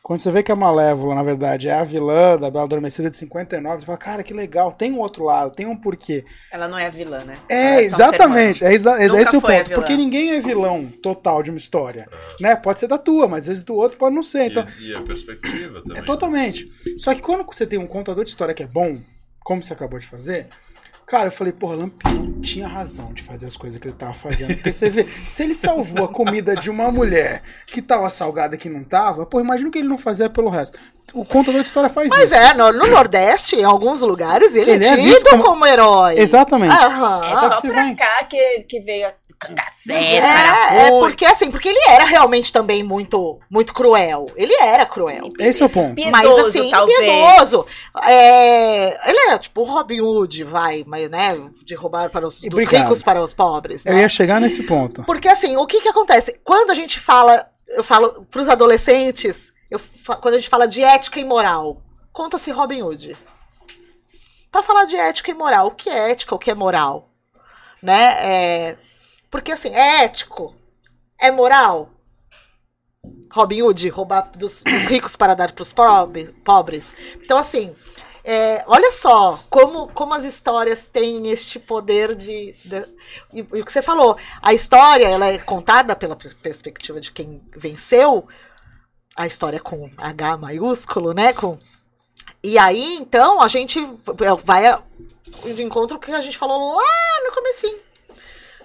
[0.03, 3.15] Quando você vê que a Malévola, na verdade, é a vilã da Bela Adormecida de
[3.15, 6.25] 59, você fala, cara, que legal, tem um outro lado, tem um porquê.
[6.51, 7.37] Ela não é a vilã, né?
[7.47, 8.65] É, é exatamente.
[8.65, 9.69] É, exa é esse o ponto.
[9.73, 12.09] Porque ninguém é vilão total de uma história.
[12.11, 12.43] É.
[12.43, 12.55] Né?
[12.57, 14.51] Pode ser da tua, mas às vezes do outro pode não ser.
[14.51, 16.03] Então, e, e a perspectiva também.
[16.03, 16.69] É totalmente.
[16.97, 18.99] Só que quando você tem um contador de história que é bom,
[19.39, 20.49] como você acabou de fazer,
[21.13, 24.55] Cara, eu falei, porra, Lampião tinha razão de fazer as coisas que ele tava fazendo.
[24.55, 28.57] Porque você vê, se ele salvou a comida de uma mulher que tava salgada e
[28.57, 30.75] que não tava, pô, imagina o que ele não fazia pelo resto.
[31.13, 32.33] O contador de história faz Mas isso.
[32.33, 35.43] Mas é, no, no, Nordeste, em alguns lugares, ele, ele é tido é como...
[35.43, 35.65] como...
[35.67, 36.17] herói.
[36.17, 36.71] Exatamente.
[36.71, 37.23] Aham.
[37.23, 37.95] É só, pra vai...
[37.95, 39.07] cá que, que veio
[39.45, 44.27] cangaceiro, é, é, porque assim, porque ele era realmente também muito muito cruel.
[44.35, 45.29] Ele era cruel.
[45.39, 45.95] Esse é o ponto.
[45.95, 46.99] Piedoso, mas assim, talvez.
[46.99, 47.65] piedoso.
[48.03, 53.03] É, ele era tipo Robin Hood, vai, mas né, de roubar para os dos ricos
[53.03, 53.83] para os pobres.
[53.83, 53.93] Né?
[53.93, 55.03] Eu ia chegar nesse ponto.
[55.03, 56.39] Porque assim, o que que acontece?
[56.43, 59.79] Quando a gente fala, eu falo para os adolescentes, eu,
[60.21, 63.17] quando a gente fala de ética e moral, conta-se Robin Hood.
[64.51, 67.09] Para falar de ética e moral, o que é ética, o que é moral?
[67.81, 68.15] Né?
[68.19, 68.77] É,
[69.33, 70.55] porque assim, é ético?
[71.19, 71.89] É moral?
[73.31, 75.73] Robin Hood, roubar dos, dos ricos para dar para os
[76.43, 76.93] pobres.
[77.15, 77.75] Então, assim,
[78.23, 82.55] é, olha só como, como as histórias têm este poder de.
[82.63, 82.85] de
[83.33, 87.41] e, e, o que você falou, a história ela é contada pela perspectiva de quem
[87.57, 88.27] venceu,
[89.15, 91.33] a história com H maiúsculo, né?
[91.33, 91.57] Com,
[92.43, 93.79] e aí, então, a gente
[94.43, 94.79] vai
[95.55, 97.82] de encontro que a gente falou lá no comecinho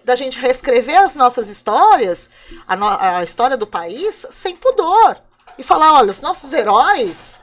[0.08, 2.30] da gente reescrever as nossas histórias,
[2.66, 5.18] a, no, a história do país, sem pudor.
[5.58, 7.42] E falar, olha, os nossos heróis.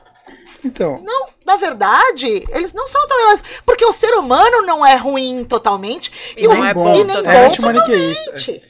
[0.64, 1.00] Então.
[1.00, 3.42] Não, na verdade, eles não são tão heróis.
[3.64, 6.34] Porque o ser humano não é ruim totalmente.
[6.36, 8.62] E, e não o, é bom, e nem é bom totalmente.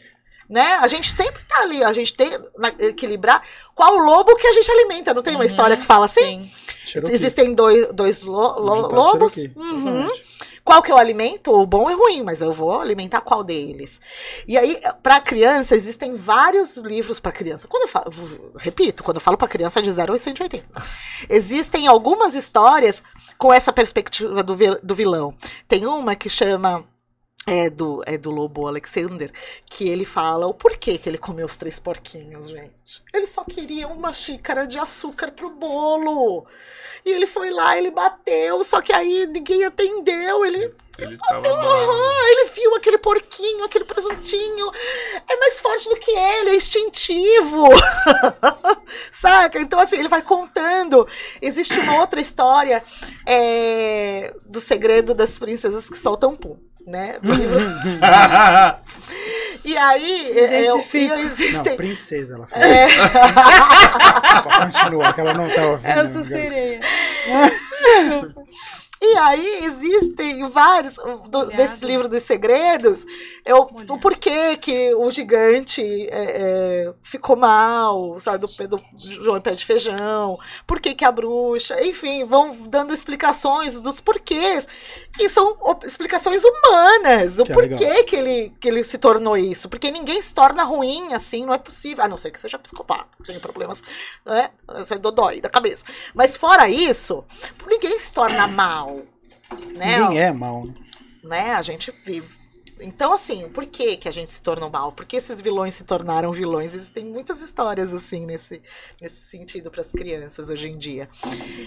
[0.47, 0.75] Né?
[0.75, 3.43] A gente sempre tá ali, a gente tem que equilibrar
[3.75, 5.15] qual o lobo que a gente alimenta.
[5.15, 6.51] Não tem uma uhum, história que fala assim?
[6.85, 7.01] Sim.
[7.11, 9.37] Existem dois, dois lo, lo, lobos.
[9.57, 10.09] Uhum.
[10.67, 11.53] Qual que eu alimento?
[11.53, 14.01] O bom e o ruim, mas eu vou alimentar qual deles?
[14.49, 17.69] E aí, para criança, existem vários livros para criança.
[17.69, 18.13] Quando eu falo,
[18.57, 20.67] repito, quando eu falo para criança de 0 a 180.
[21.29, 23.01] Existem algumas histórias
[23.39, 25.33] com essa perspectiva do, do vilão.
[25.69, 26.85] Tem uma que chama
[27.47, 29.31] é do, é do Lobo Alexander,
[29.65, 33.05] que ele fala o porquê que ele comeu os três porquinhos, gente.
[33.15, 36.45] Ele só queria uma xícara de açúcar pro bolo.
[37.05, 40.75] E ele foi lá, ele bateu, só que aí ninguém atendeu, ele.
[40.99, 44.71] Ele, viu, uhum, ele viu aquele porquinho, aquele presuntinho.
[45.29, 47.69] É mais forte do que ele, é instintivo.
[49.13, 49.61] Saca?
[49.61, 51.07] Então, assim, ele vai contando.
[51.41, 52.83] Existe uma outra história
[53.27, 57.17] é, do segredo das princesas que soltam pum né?
[59.65, 61.73] E aí, é, eu, eu existem...
[61.73, 62.65] Não, princesa, ela falou.
[62.65, 62.89] É.
[64.65, 65.99] Continua, que ela não tá ouvindo.
[65.99, 66.81] Eu sou sereia.
[69.01, 70.97] E aí existem vários
[71.29, 73.05] do, desse livro dos segredos,
[73.45, 79.53] eu, o porquê que o gigante é, é, ficou mal, sabe, do, do João Pé
[79.53, 84.67] de Feijão, por que, a bruxa, enfim, vão dando explicações dos porquês.
[85.19, 89.37] E são explicações humanas, o que é porquê é que, ele, que ele se tornou
[89.37, 89.69] isso.
[89.69, 92.05] Porque ninguém se torna ruim assim, não é possível.
[92.05, 93.83] A não ser que seja psicopata, tem problemas,
[94.25, 94.51] né?
[94.69, 95.85] Você é dodói da cabeça.
[96.15, 97.25] Mas fora isso,
[97.67, 98.96] ninguém se torna mal.
[99.77, 99.99] Né?
[99.99, 100.65] Ninguém é mal.
[100.65, 100.75] Né?
[101.23, 101.55] né?
[101.55, 102.47] A gente vive.
[102.79, 104.93] Então, assim, por que, que a gente se tornou mal?
[104.93, 106.75] Por que esses vilões se tornaram vilões?
[106.75, 108.63] Existem muitas histórias, assim, nesse,
[109.01, 111.09] nesse sentido para as crianças hoje em dia.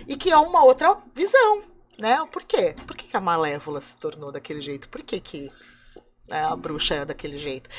[0.08, 1.64] E que é uma outra visão,
[1.98, 2.24] né?
[2.32, 2.76] Por quê?
[2.86, 4.88] Por que, que a Malévola se tornou daquele jeito?
[4.88, 5.52] Por que, que
[6.28, 7.70] né, a bruxa é daquele jeito?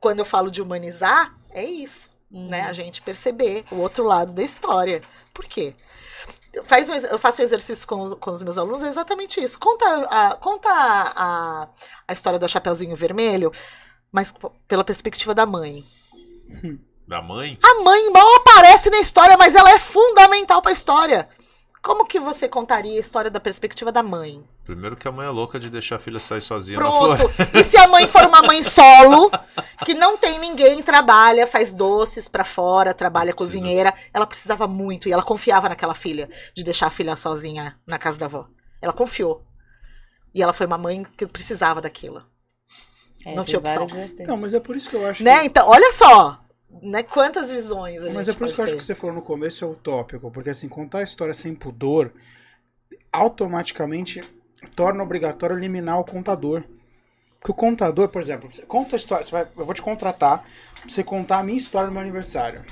[0.00, 2.48] Quando eu falo de humanizar, é isso, uhum.
[2.48, 2.62] né?
[2.62, 5.02] A gente perceber o outro lado da história.
[5.34, 5.74] Por quê?
[6.64, 9.58] Faz um, eu faço um exercício com os, com os meus alunos, é exatamente isso.
[9.58, 11.68] Conta, a, conta a, a,
[12.06, 13.52] a história do Chapeuzinho Vermelho,
[14.12, 14.34] mas
[14.66, 15.84] pela perspectiva da mãe.
[17.06, 17.58] Da mãe?
[17.62, 21.28] A mãe mal aparece na história, mas ela é fundamental para a história.
[21.88, 24.44] Como que você contaria a história da perspectiva da mãe?
[24.62, 27.22] Primeiro que a mãe é louca de deixar a filha sair sozinha Pronto.
[27.54, 29.30] E se a mãe for uma mãe solo,
[29.86, 33.58] que não tem ninguém, trabalha, faz doces para fora, trabalha Precisa.
[33.58, 37.96] cozinheira, ela precisava muito e ela confiava naquela filha de deixar a filha sozinha na
[37.96, 38.48] casa da avó.
[38.82, 39.46] Ela confiou.
[40.34, 42.22] E ela foi uma mãe que precisava daquilo.
[43.24, 43.86] É, não tinha opção.
[44.26, 45.40] Não, mas é por isso que eu acho né?
[45.40, 45.46] Que...
[45.46, 46.38] Então, olha só
[46.82, 49.22] né, quantas visões a Mas é por isso que eu acho que você falou no
[49.22, 52.12] começo é utópico, porque assim, contar a história sem pudor
[53.12, 54.20] automaticamente
[54.74, 56.64] torna obrigatório eliminar o contador.
[57.38, 60.44] Porque o contador, por exemplo, você conta a história, vai, eu vou te contratar
[60.80, 62.64] pra você contar a minha história no meu aniversário.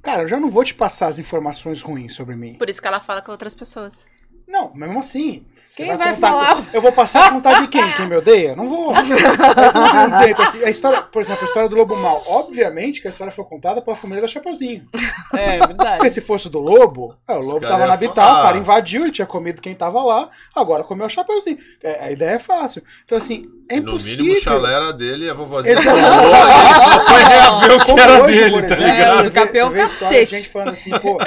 [0.00, 2.54] cara, eu já não vou te passar as informações ruins sobre mim.
[2.54, 4.06] Por isso que ela fala com outras pessoas.
[4.46, 5.46] Não, mesmo assim.
[5.76, 6.62] Quem vai, vai falar?
[6.72, 7.92] Eu vou passar a contar de quem?
[7.92, 8.54] Quem me odeia?
[8.54, 8.92] Não vou.
[8.94, 12.22] Mas não dizer, então, assim, a história, por exemplo, a história do Lobo Mal.
[12.26, 14.84] Obviamente que a história foi contada pela família da Chapeuzinho.
[15.32, 15.96] É, verdade.
[15.96, 19.12] Porque se fosse do Lobo, é, o Lobo tava na Vital, o cara invadiu, ele
[19.12, 21.58] tinha comido quem tava lá, agora comeu o Chapeuzinho.
[21.82, 22.82] É, a ideia é fácil.
[23.04, 24.16] Então, assim, é impossível.
[24.18, 28.40] No mínimo, o chalé era dele e a vovozinha foi reaver o que era hoje,
[28.40, 29.24] dele, tá ligado?
[29.24, 30.36] É, o capel cacete.
[30.36, 31.18] gente falando assim, pô,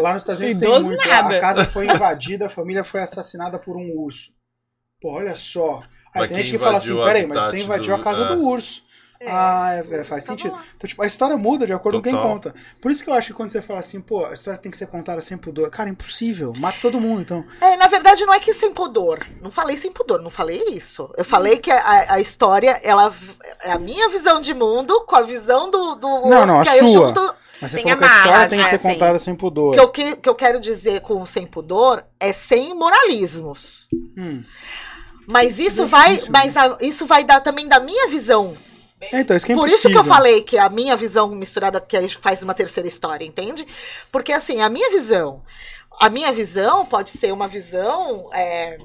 [0.00, 1.08] lá nos Estados Unidos tem muito.
[1.08, 1.36] Nada.
[1.36, 4.30] A casa foi invadida, a família foi assassinada por um urso.
[5.00, 5.82] Pô, olha só.
[6.14, 8.00] Aí tem gente que fala assim, peraí, mas você invadiu do...
[8.00, 8.34] a casa é.
[8.34, 8.82] do urso.
[9.22, 10.56] É, ah, é, é faz sentido.
[10.74, 12.12] Então, tipo, a história muda de acordo Total.
[12.12, 12.54] com quem conta.
[12.80, 14.78] Por isso que eu acho que quando você fala assim, pô, a história tem que
[14.78, 15.68] ser contada sem pudor.
[15.68, 16.54] Cara, impossível.
[16.56, 17.44] Mata todo mundo, então.
[17.60, 19.26] É, na verdade, não é que sem pudor.
[19.42, 21.12] Não falei sem pudor, não falei isso.
[21.18, 23.14] Eu falei que a, a história, ela
[23.62, 25.96] é a minha visão de mundo com a visão do.
[25.96, 26.88] do não, não, a sua.
[26.88, 29.74] Junto, mas você falou que a história tem que ser né, contada sem pudor.
[29.74, 33.86] Que o que, que eu quero dizer com sem pudor é sem moralismos.
[34.16, 34.42] Hum.
[35.26, 38.56] Mas isso vai, mas a, isso vai dar também da minha visão
[39.00, 41.80] é, então, isso que é Por isso que eu falei que a minha visão misturada
[41.80, 43.66] que faz uma terceira história, entende?
[44.12, 45.42] Porque assim, a minha visão,
[45.98, 48.76] a minha visão pode ser uma visão é,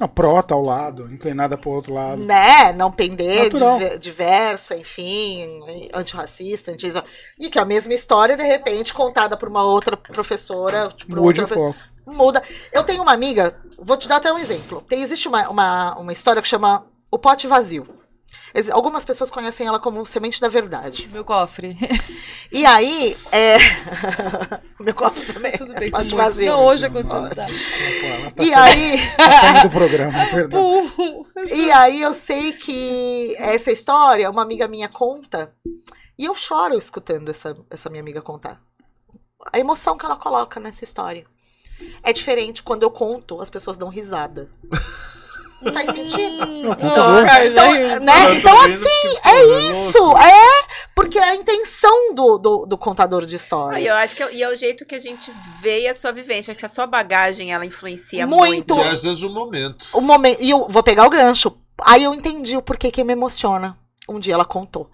[0.00, 2.22] a prota ao lado, inclinada para o outro lado.
[2.22, 5.60] Né, não pender, diver, diversa, enfim,
[5.92, 6.90] antirracista, anti
[7.38, 10.88] e que a mesma história, de repente, contada por uma outra professora.
[10.88, 11.78] Tipo, Mude outra, o foco.
[12.06, 12.42] Muda.
[12.72, 14.80] Eu tenho uma amiga, vou te dar até um exemplo.
[14.88, 17.99] Tem, existe uma, uma, uma história que chama O Pote Vazio.
[18.72, 21.08] Algumas pessoas conhecem ela como semente da verdade.
[21.12, 21.76] Meu cofre.
[22.52, 23.58] E aí, é.
[24.80, 25.52] Meu cofre também.
[25.52, 26.50] Tudo bem, pode vazio.
[26.50, 27.28] Não, hoje aconteceu.
[27.28, 27.46] Tá.
[27.46, 28.98] Tá e aí.
[29.16, 30.90] Tá do programa, perdão.
[31.46, 35.54] e aí eu sei que essa história, uma amiga minha conta,
[36.18, 38.60] e eu choro escutando essa, essa minha amiga contar.
[39.52, 41.24] A emoção que ela coloca nessa história.
[42.02, 44.50] É diferente quando eu conto, as pessoas dão risada.
[45.60, 46.46] Não faz sentido.
[46.46, 48.34] Não, então, né?
[48.34, 50.16] então assim, é, isso.
[50.16, 50.64] É
[50.94, 53.86] porque é a intenção do, do, do contador de histórias.
[53.86, 55.30] eu acho que é, e é o jeito que a gente
[55.60, 56.52] vê a sua vivência.
[56.52, 58.74] Acho que a sua bagagem, ela influencia muito.
[58.74, 58.86] muito.
[58.86, 59.86] E às vezes o momento.
[59.92, 60.42] O momento.
[60.42, 61.52] E eu vou pegar o gancho.
[61.82, 63.76] Aí eu entendi o porquê que me emociona.
[64.08, 64.90] Um dia ela contou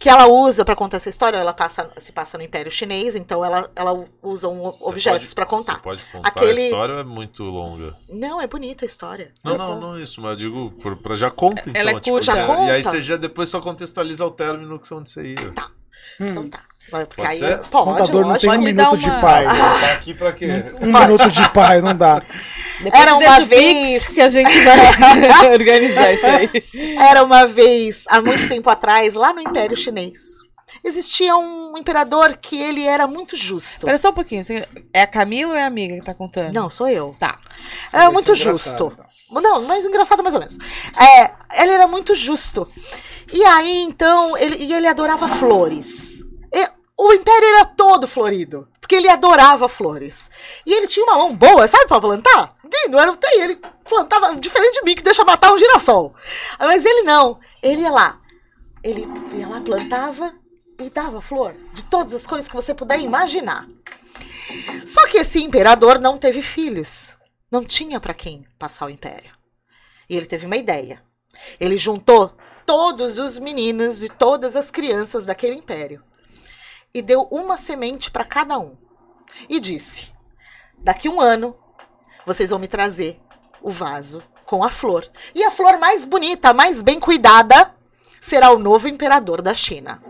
[0.00, 3.44] que ela usa para contar essa história, ela passa, se passa no Império Chinês, então
[3.44, 5.74] ela, ela usa um objetos para contar.
[5.74, 6.62] Você pode contar Aquele...
[6.62, 7.94] a história é muito longa?
[8.08, 9.30] Não, é bonita a história.
[9.44, 10.70] Não, não, não isso, mas eu digo
[11.02, 11.78] para já conta então.
[11.78, 12.62] Ela é tipo, já conta.
[12.62, 15.52] E aí você já depois só contextualiza o término que onde você ia.
[15.52, 15.70] Tá.
[16.18, 16.30] Hum.
[16.30, 16.62] Então tá.
[16.88, 17.58] Porque pode aí ser?
[17.68, 18.96] Pode, contador não tem um minuto uma...
[18.96, 19.58] de paz.
[19.58, 20.46] Tá aqui pra quê?
[20.80, 21.06] Um pode.
[21.06, 22.22] minuto de paz, não dá.
[22.80, 26.50] Depois Era uma vez que a gente vai organizar isso aí.
[26.98, 30.40] Era uma vez, há muito tempo atrás, lá no Império Chinês
[30.82, 33.78] existia um imperador que ele era muito justo.
[33.78, 34.42] Espera só um pouquinho.
[34.92, 36.52] É a Camila ou é a amiga que tá contando?
[36.54, 37.14] Não, sou eu.
[37.18, 37.38] Tá.
[37.92, 38.70] É muito justo.
[38.70, 39.42] Então.
[39.42, 40.56] Não, mas engraçado mais ou menos.
[40.98, 42.68] É, ele era muito justo.
[43.32, 46.09] E aí, então, ele, e ele adorava flores.
[47.02, 48.68] O império era todo florido.
[48.78, 50.30] Porque ele adorava flores.
[50.66, 52.54] E ele tinha uma mão boa, sabe, pra plantar?
[52.90, 53.58] Não era tem, ele
[53.88, 56.14] plantava diferente de mim, que deixa matar um girassol.
[56.58, 57.40] Mas ele não.
[57.62, 58.20] Ele ia lá.
[58.82, 60.34] Ele ia lá, plantava,
[60.78, 63.66] e dava flor de todas as cores que você puder imaginar.
[64.86, 67.16] Só que esse imperador não teve filhos.
[67.50, 69.32] Não tinha para quem passar o império.
[70.06, 71.02] E ele teve uma ideia.
[71.58, 72.30] Ele juntou
[72.66, 76.04] todos os meninos e todas as crianças daquele império
[76.94, 78.76] e deu uma semente para cada um.
[79.48, 80.12] E disse:
[80.78, 81.56] Daqui um ano
[82.26, 83.20] vocês vão me trazer
[83.62, 85.08] o vaso com a flor.
[85.34, 87.74] E a flor mais bonita, mais bem cuidada,
[88.20, 90.02] será o novo imperador da China.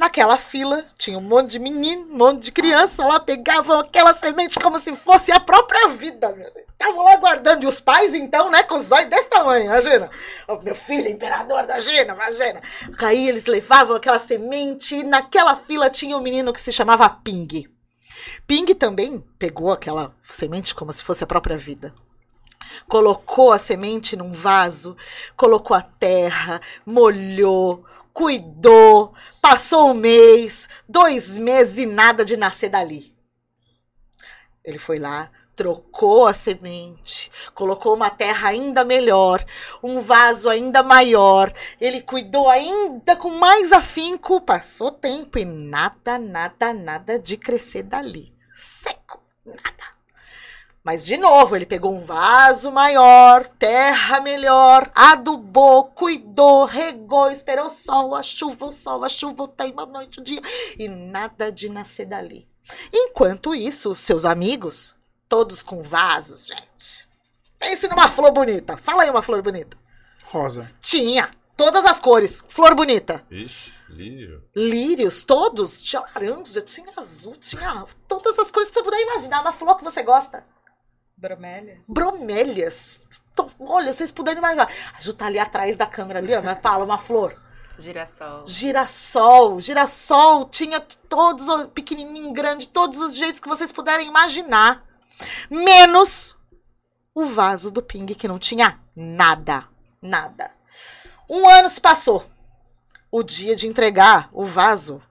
[0.00, 4.58] Naquela fila tinha um monte de menino, um monte de criança lá, pegavam aquela semente
[4.58, 6.34] como se fosse a própria vida.
[6.72, 7.64] Estavam lá guardando.
[7.64, 10.08] E os pais, então, né, com os olhos desse tamanho, imagina.
[10.48, 12.62] O meu filho, imperador da China, imagina.
[12.98, 17.68] Aí eles levavam aquela semente e naquela fila tinha um menino que se chamava Ping.
[18.46, 21.92] Ping também pegou aquela semente como se fosse a própria vida
[22.88, 24.96] colocou a semente num vaso,
[25.36, 33.14] colocou a terra, molhou, cuidou, passou um mês, dois meses e nada de nascer dali.
[34.64, 39.44] Ele foi lá, trocou a semente, colocou uma terra ainda melhor,
[39.82, 41.52] um vaso ainda maior.
[41.80, 44.40] Ele cuidou ainda com mais afinco.
[44.40, 48.34] Passou tempo e nada, nada, nada de crescer dali.
[48.54, 49.79] Seco, nada.
[50.82, 57.70] Mas, de novo, ele pegou um vaso maior, terra melhor, adubou, cuidou, regou, esperou o
[57.70, 60.40] sol, a chuva, o sol, a chuva, o tempo, a noite, o dia.
[60.78, 62.48] E nada de nascer dali.
[62.92, 64.94] Enquanto isso, seus amigos,
[65.28, 67.08] todos com vasos, gente.
[67.58, 68.78] Pense numa flor bonita.
[68.78, 69.76] Fala aí uma flor bonita.
[70.24, 70.70] Rosa.
[70.80, 71.30] Tinha.
[71.56, 72.42] Todas as cores.
[72.48, 73.22] Flor bonita.
[73.30, 74.42] Ixi, lírio.
[74.56, 75.82] Lírios, todos.
[75.82, 79.42] Tinha laranja, tinha azul, tinha todas as cores que você puder imaginar.
[79.42, 80.42] Uma flor que você gosta.
[81.20, 81.82] Bromélia?
[81.86, 83.06] Bromélias.
[83.58, 84.70] Olha, vocês puderem imaginar.
[84.96, 87.38] A Ju tá ali atrás da câmera ali, ó, mas fala uma flor.
[87.78, 88.46] Girassol.
[88.46, 89.60] Girassol.
[89.60, 91.44] Girassol tinha todos,
[91.74, 94.82] pequenininho, grande, todos os jeitos que vocês puderem imaginar.
[95.50, 96.38] Menos
[97.14, 99.68] o vaso do Ping, que não tinha nada.
[100.00, 100.50] Nada.
[101.28, 102.24] Um ano se passou.
[103.10, 105.02] O dia de entregar o vaso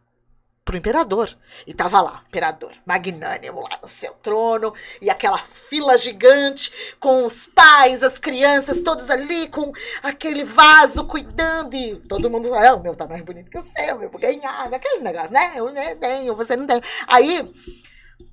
[0.69, 1.35] pro imperador.
[1.65, 4.71] E tava lá, imperador, magnânimo lá no seu trono,
[5.01, 9.73] e aquela fila gigante com os pais, as crianças, todos ali com
[10.03, 13.99] aquele vaso cuidando, e todo mundo, é, o meu tá mais bonito que o seu,
[13.99, 15.53] eu vou ganhar, aquele negócio, né?
[15.55, 16.79] Eu tenho, você não tem.
[17.07, 17.51] Aí,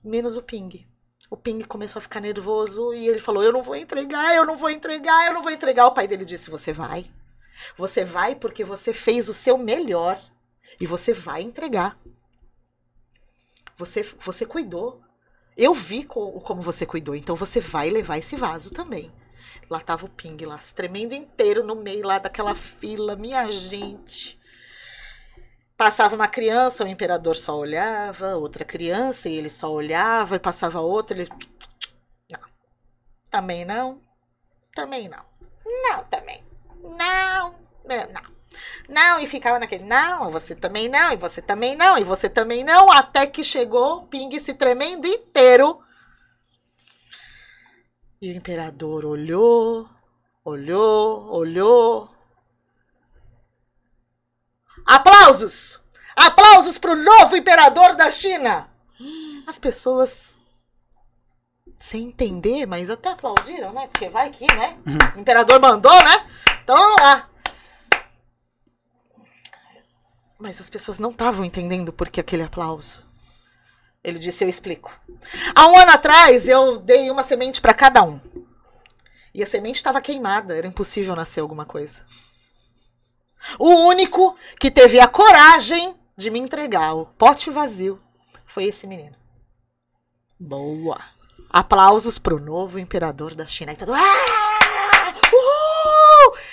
[0.05, 0.87] menos o Ping.
[1.31, 4.57] O Ping começou a ficar nervoso e ele falou: Eu não vou entregar, eu não
[4.57, 5.87] vou entregar, eu não vou entregar.
[5.87, 7.11] O pai dele disse: Você vai.
[7.79, 10.21] Você vai porque você fez o seu melhor
[10.81, 11.99] e você vai entregar.
[13.77, 15.03] Você, você cuidou.
[15.57, 19.13] Eu vi co como você cuidou, então você vai levar esse vaso também.
[19.71, 24.39] Lá tava o Ping lá, tremendo inteiro no meio lá daquela fila, minha gente.
[25.77, 30.81] Passava uma criança, o imperador só olhava, outra criança, e ele só olhava, e passava
[30.81, 31.31] outra, ele.
[32.31, 32.41] Não.
[33.31, 34.01] Também não.
[34.75, 35.25] Também não.
[35.65, 36.43] Não, também.
[36.83, 37.59] Não.
[37.85, 38.36] Não.
[38.89, 42.65] Não, e ficava naquele, não, você também não, e você também não, e você também
[42.65, 45.81] não, até que chegou o Ping se tremendo inteiro.
[48.21, 49.89] E o imperador olhou,
[50.45, 52.11] olhou, olhou.
[54.85, 55.81] Aplausos!
[56.15, 58.71] Aplausos para o novo imperador da China!
[59.47, 60.37] As pessoas
[61.79, 63.87] sem entender, mas até aplaudiram, né?
[63.87, 64.77] Porque vai que, né?
[64.87, 64.99] Uhum.
[65.17, 66.27] O imperador mandou, né?
[66.63, 67.29] Então, vamos lá.
[70.39, 73.05] Mas as pessoas não estavam entendendo por que aquele aplauso.
[74.05, 74.93] Ele disse: Eu explico.
[75.55, 78.21] Há um ano atrás, eu dei uma semente para cada um.
[79.35, 82.05] E a semente estava queimada, era impossível nascer alguma coisa.
[83.59, 88.01] O único que teve a coragem de me entregar o pote vazio
[88.47, 89.15] foi esse menino.
[90.41, 90.99] Boa.
[91.51, 93.73] Aplausos para o novo imperador da China.
[93.73, 93.93] E, todo...
[93.95, 94.37] ah!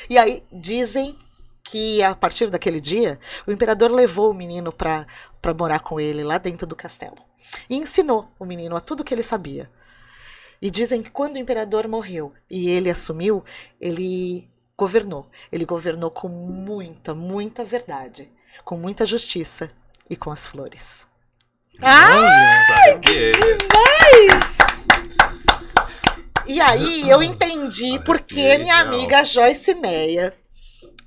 [0.10, 1.18] e aí dizem
[1.64, 5.08] que a partir daquele dia, o imperador levou o menino para
[5.58, 7.18] morar com ele lá dentro do castelo.
[7.70, 9.70] E ensinou o menino a tudo que ele sabia.
[10.62, 13.44] E dizem que quando o imperador morreu e ele assumiu,
[13.80, 15.30] ele governou.
[15.52, 18.30] Ele governou com muita, muita verdade,
[18.64, 19.72] com muita justiça
[20.10, 21.08] e com as flores.
[21.82, 24.54] Ah, que demais!
[26.46, 30.34] E aí eu entendi porque minha amiga Joyce Meia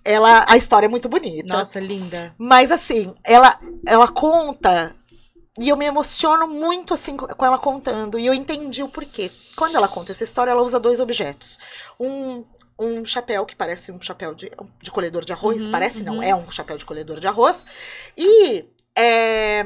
[0.07, 1.53] ela a história é muito bonita.
[1.53, 2.35] Nossa, linda.
[2.39, 4.95] Mas assim, ela ela conta
[5.59, 9.31] e eu me emociono muito assim com ela contando e eu entendi o porquê.
[9.57, 11.59] Quando ela conta essa história, ela usa dois objetos.
[11.99, 12.45] Um
[12.79, 14.53] um chapéu que parece um chapéu de,
[14.83, 16.17] de colhedor de arroz, uhum, parece uhum.
[16.17, 17.65] não, é um chapéu de colhedor de arroz.
[18.15, 19.65] E é,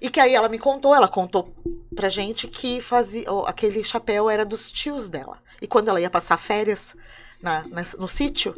[0.00, 1.54] e que aí ela me contou, ela contou
[1.94, 5.38] pra gente que fazia aquele chapéu era dos tios dela.
[5.60, 6.96] E quando ela ia passar férias,
[7.42, 8.54] na, na, no sítio,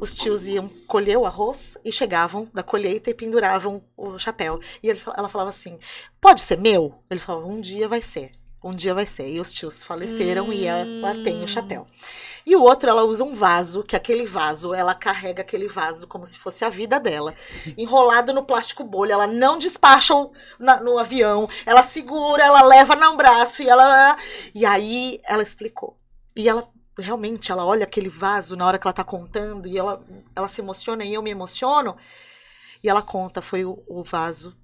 [0.00, 4.60] os tios iam colher o arroz e chegavam da colheita e penduravam o chapéu.
[4.82, 5.78] E ele, ela falava assim:
[6.20, 6.94] pode ser meu?
[7.10, 8.30] Ele falava: um dia vai ser.
[8.64, 9.28] Um dia vai ser.
[9.28, 10.52] E os tios faleceram hum.
[10.52, 11.84] e ela tem o chapéu.
[12.46, 16.24] E o outro, ela usa um vaso, que aquele vaso, ela carrega aquele vaso como
[16.24, 17.34] se fosse a vida dela.
[17.76, 19.14] Enrolado no plástico bolha.
[19.14, 20.14] Ela não despacha
[20.60, 21.48] na, no avião.
[21.66, 24.16] Ela segura, ela leva no braço e ela.
[24.54, 25.98] E aí ela explicou.
[26.36, 30.04] E ela realmente ela olha aquele vaso na hora que ela tá contando e ela,
[30.34, 31.96] ela se emociona e eu me emociono.
[32.82, 34.56] E ela conta, foi o, o vaso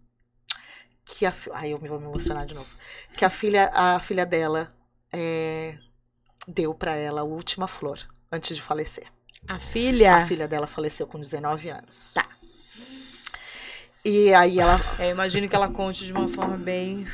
[1.05, 2.69] que a ai eu vou me emocionar de novo.
[3.17, 4.75] Que a filha a filha dela
[5.13, 5.79] é,
[6.47, 7.99] deu para ela a última flor
[8.31, 9.07] antes de falecer.
[9.47, 10.17] A filha?
[10.17, 12.13] A filha dela faleceu com 19 anos.
[12.13, 12.29] Tá.
[14.05, 14.77] E aí ela.
[14.99, 17.07] Eu imagino que ela conte de uma forma bem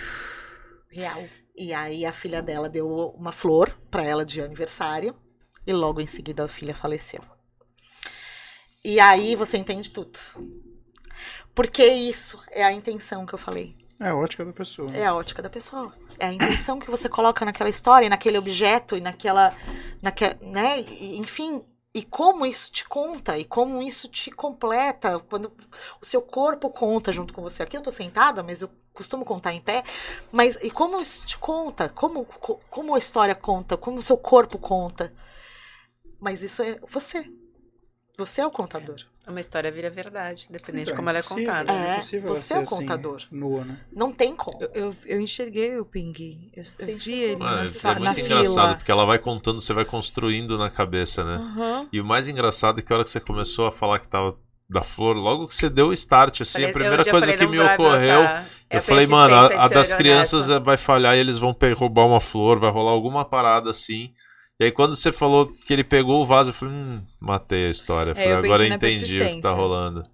[0.91, 1.23] real.
[1.55, 5.15] E aí a filha dela deu uma flor para ela de aniversário
[5.67, 7.23] e logo em seguida a filha faleceu.
[8.85, 10.19] E aí você entende tudo.
[11.55, 13.77] Porque isso é a intenção que eu falei.
[14.01, 14.91] É a ótica da pessoa.
[14.95, 15.95] É a ótica da pessoa.
[16.19, 19.57] É a intenção que você coloca naquela história, naquele objeto e naquela.
[20.03, 20.81] naquela né?
[20.81, 21.63] Enfim,
[21.95, 25.53] e como isso te conta e como isso te completa quando
[26.01, 27.62] o seu corpo conta junto com você.
[27.62, 29.85] Aqui eu tô sentada, mas eu costumo contar em pé.
[30.33, 31.89] Mas e como isso te conta?
[31.89, 32.25] Como,
[32.69, 33.77] como a história conta?
[33.77, 35.15] Como o seu corpo conta?
[36.21, 37.31] Mas isso é você.
[38.19, 38.97] Você é o contador.
[39.27, 41.73] Uma história vira verdade, dependente então, de como ela é contada.
[41.73, 43.17] É, é você é o assim, contador.
[43.17, 43.79] Assim, nua, né?
[43.91, 44.63] Não tem como.
[44.63, 46.51] Eu, eu, eu enxerguei o Ping.
[46.55, 49.85] Eu, eu vi ele ah, na, É muito engraçado, porque ela vai contando, você vai
[49.87, 51.39] construindo na cabeça, né?
[51.39, 51.89] Uhum.
[51.91, 54.37] E o mais engraçado é que a hora que você começou a falar que tava
[54.69, 57.47] da flor, logo que você deu o start, assim, falei, a primeira coisa falei, que
[57.47, 61.57] me ocorreu, é eu falei, mano, a, a das crianças vai falhar e eles vão
[61.77, 64.13] roubar uma flor, vai rolar alguma parada assim.
[64.61, 67.71] E aí quando você falou que ele pegou o vaso, eu falei, hum, matei a
[67.71, 68.13] história.
[68.13, 70.05] É, falei, agora eu entendi o que tá rolando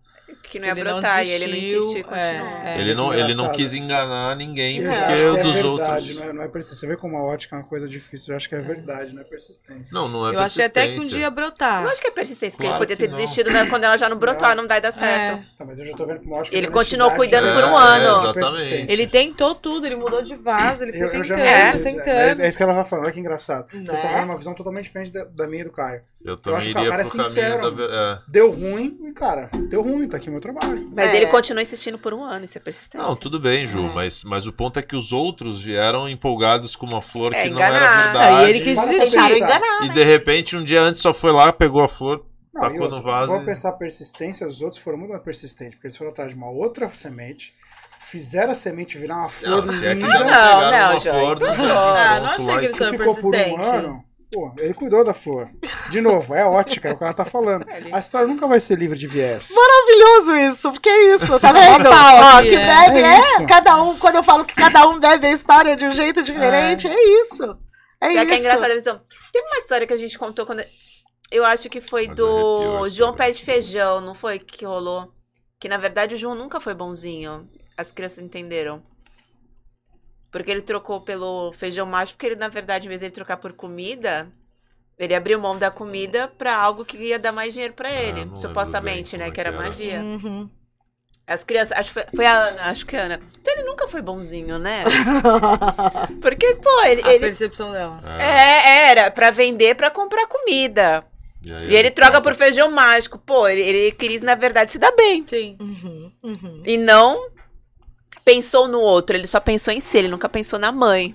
[0.51, 2.21] que não ia ele brotar não desistiu, e ele não insistiu e continuou.
[2.21, 2.81] É, é.
[2.81, 6.17] Ele, não, ele não quis enganar ninguém eu porque o é dos verdade, outros.
[6.17, 6.81] Não é, não é persistência.
[6.81, 8.33] Você vê como a ótica é uma coisa difícil.
[8.33, 8.63] Eu acho que é, é.
[8.63, 9.93] verdade, não é persistência.
[9.93, 10.63] Não, não é eu persistência.
[10.63, 11.83] Eu achei até que um dia ia brotar.
[11.83, 14.09] Não acho que é persistência, porque claro ele podia ter desistido né, quando ela já
[14.09, 15.45] não brotou, não, não dá e dá certo.
[15.57, 16.57] Tá, mas eu já tô vendo como ótica.
[16.57, 18.19] Ele continuou cuidando por um ano.
[18.19, 18.93] exatamente.
[18.93, 21.79] Ele tentou tudo, ele mudou de vaso, ele foi eu, tentando, é.
[21.79, 22.41] tentando.
[22.41, 23.67] É, isso que ela tá falando, olha que engraçado.
[23.71, 26.03] Você tá vendo uma visão totalmente diferente da, minha e do Caio.
[26.25, 28.21] Eu também eu acho iria que o cara é sincero.
[28.29, 30.91] Deu ruim e, cara, deu ruim, tá aqui meu trabalho.
[30.95, 33.07] Mas ele continua insistindo por um ano, isso é persistência.
[33.07, 33.95] Não, tudo bem, Ju, é.
[33.95, 37.51] mas, mas o ponto é que os outros vieram empolgados com uma flor é, que
[37.51, 38.45] não era verdade.
[38.45, 39.37] Aí ele quis desistir.
[39.37, 39.95] Enganar, e né?
[39.95, 43.03] de repente, um dia antes só foi lá, pegou a flor, não, tacou outra, no
[43.03, 43.33] vaso.
[43.33, 46.37] Se for pensar persistência, os outros foram muito mais persistentes, porque eles foram atrás de
[46.37, 47.55] uma outra semente,
[48.01, 49.87] fizeram a semente virar uma flor não, linda.
[49.87, 52.79] É que já não, não, não, uma flor, não, não, ah, não achei que eles
[52.79, 53.69] foram persistentes.
[53.69, 55.51] Um Pô, ele cuidou da flor.
[55.91, 57.67] De novo, é ótica, é o que ela tá falando.
[57.93, 59.51] A história nunca vai ser livre de viés.
[59.53, 61.89] Maravilhoso isso, porque é isso, tá vendo?
[61.89, 65.33] Ó, que bebe, é, é, cada um, quando eu falo que cada um bebe a
[65.33, 67.59] história de um jeito diferente, é, é isso.
[68.01, 68.27] É Já isso.
[68.27, 69.01] que é engraçado a visão.
[69.33, 70.63] Teve uma história que a gente contou quando.
[71.31, 74.39] Eu acho que foi Mas do João Pé de Feijão, não foi?
[74.39, 75.13] Que rolou.
[75.59, 77.49] Que na verdade o João nunca foi bonzinho.
[77.77, 78.83] As crianças entenderam.
[80.31, 83.37] Porque ele trocou pelo feijão mágico, porque ele, na verdade, em vez de ele trocar
[83.37, 84.31] por comida,
[84.99, 88.31] ele abriu mão da comida para algo que ia dar mais dinheiro para ah, ele,
[88.33, 89.31] ah, supostamente, né?
[89.31, 89.59] Que era, era.
[89.59, 90.01] magia.
[90.01, 90.49] Uhum.
[91.27, 93.21] As crianças, acho que foi, foi, a Ana, acho que a Ana.
[93.41, 94.85] Então ele nunca foi bonzinho, né?
[96.21, 97.03] Porque, pô, ele.
[97.05, 98.01] A ele, percepção dela.
[98.21, 101.05] É, é era para vender, para comprar comida.
[101.45, 103.17] E, aí, e ele troca por feijão mágico.
[103.19, 105.25] Pô, ele, ele queria, na verdade, se dar bem.
[105.27, 105.57] Sim.
[105.61, 106.63] Uhum, uhum.
[106.67, 107.31] E não
[108.25, 111.15] pensou no outro, ele só pensou em si, ele nunca pensou na mãe.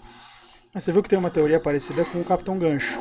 [0.74, 3.00] Mas você viu que tem uma teoria parecida com o Capitão Gancho.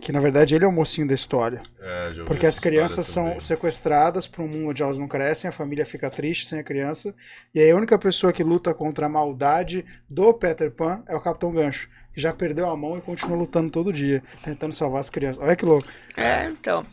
[0.00, 1.62] Que na verdade ele é o mocinho da história.
[1.80, 5.86] É, Porque as crianças são sequestradas para um mundo onde elas não crescem, a família
[5.86, 7.14] fica triste sem a criança.
[7.54, 11.20] E aí a única pessoa que luta contra a maldade do Peter Pan é o
[11.20, 11.88] Capitão Gancho.
[12.12, 15.42] Que já perdeu a mão e continua lutando todo dia, tentando salvar as crianças.
[15.42, 15.88] Olha que louco.
[16.16, 16.86] É, então.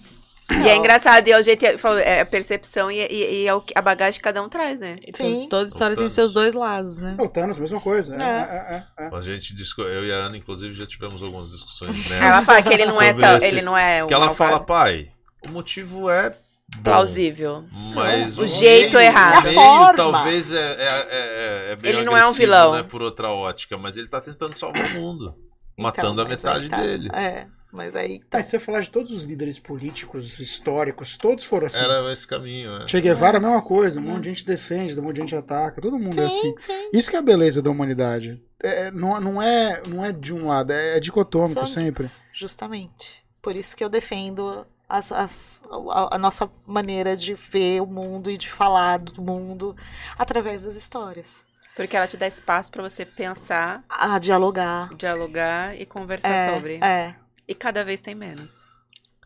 [0.64, 1.66] E é engraçado, e é o jeito,
[2.04, 4.80] é a percepção e, e, e é o que a bagagem que cada um traz,
[4.80, 4.98] né?
[5.14, 5.48] Sim.
[5.50, 7.16] Toda história tem seus dois lados, né?
[7.20, 8.16] O Thanos, mesma coisa.
[8.16, 8.22] É.
[8.22, 11.92] É, é, é, a gente, eu e a Ana, inclusive, já tivemos algumas discussões.
[12.12, 14.60] Né, ela fala que ele não é tão, esse, ele não é Que ela fala,
[14.60, 15.10] pai,
[15.46, 16.36] o motivo é
[16.78, 17.64] Bom, plausível.
[17.94, 19.44] Mas o, o jeito meio, errado.
[19.44, 19.94] Meio, forma.
[19.94, 22.74] talvez é, é, é, é bem Ele não é um vilão.
[22.74, 25.36] Né, por outra ótica, mas ele tá tentando salvar o mundo.
[25.74, 27.10] Então, matando a metade tá, dele.
[27.14, 27.48] É.
[27.72, 28.20] Mas aí.
[28.30, 28.38] Tá.
[28.38, 31.84] Aí você falar de todos os líderes políticos, históricos, todos foram assim.
[31.84, 32.88] Era esse caminho, é.
[32.88, 34.00] Che Guevara, a mesma coisa.
[34.00, 35.82] Um monte de gente defende, um monte de gente ataca.
[35.82, 36.56] Todo mundo é sim, é assim.
[36.58, 36.90] Sim.
[36.94, 38.42] Isso que é a beleza da humanidade.
[38.62, 42.12] É, é, não, não, é, não é de um lado, é, é dicotômico São, sempre.
[42.34, 43.24] Justamente.
[43.42, 48.30] Por isso que eu defendo as, as, a, a, nossa maneira de ver o mundo
[48.30, 49.76] e de falar do mundo
[50.18, 51.30] através das histórias.
[51.76, 53.84] Porque ela te dá espaço para você pensar.
[53.90, 54.94] A dialogar.
[54.96, 56.76] Dialogar e conversar é, sobre.
[56.84, 57.16] É.
[57.52, 58.66] E cada vez tem menos.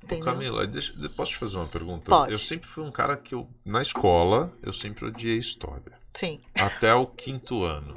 [0.04, 0.26] Entendeu?
[0.26, 2.10] Camila, deixa, posso te fazer uma pergunta?
[2.10, 2.32] Pode.
[2.32, 5.94] Eu sempre fui um cara que, eu, na escola, eu sempre odiei história.
[6.12, 6.42] Sim.
[6.56, 7.96] Até o quinto ano.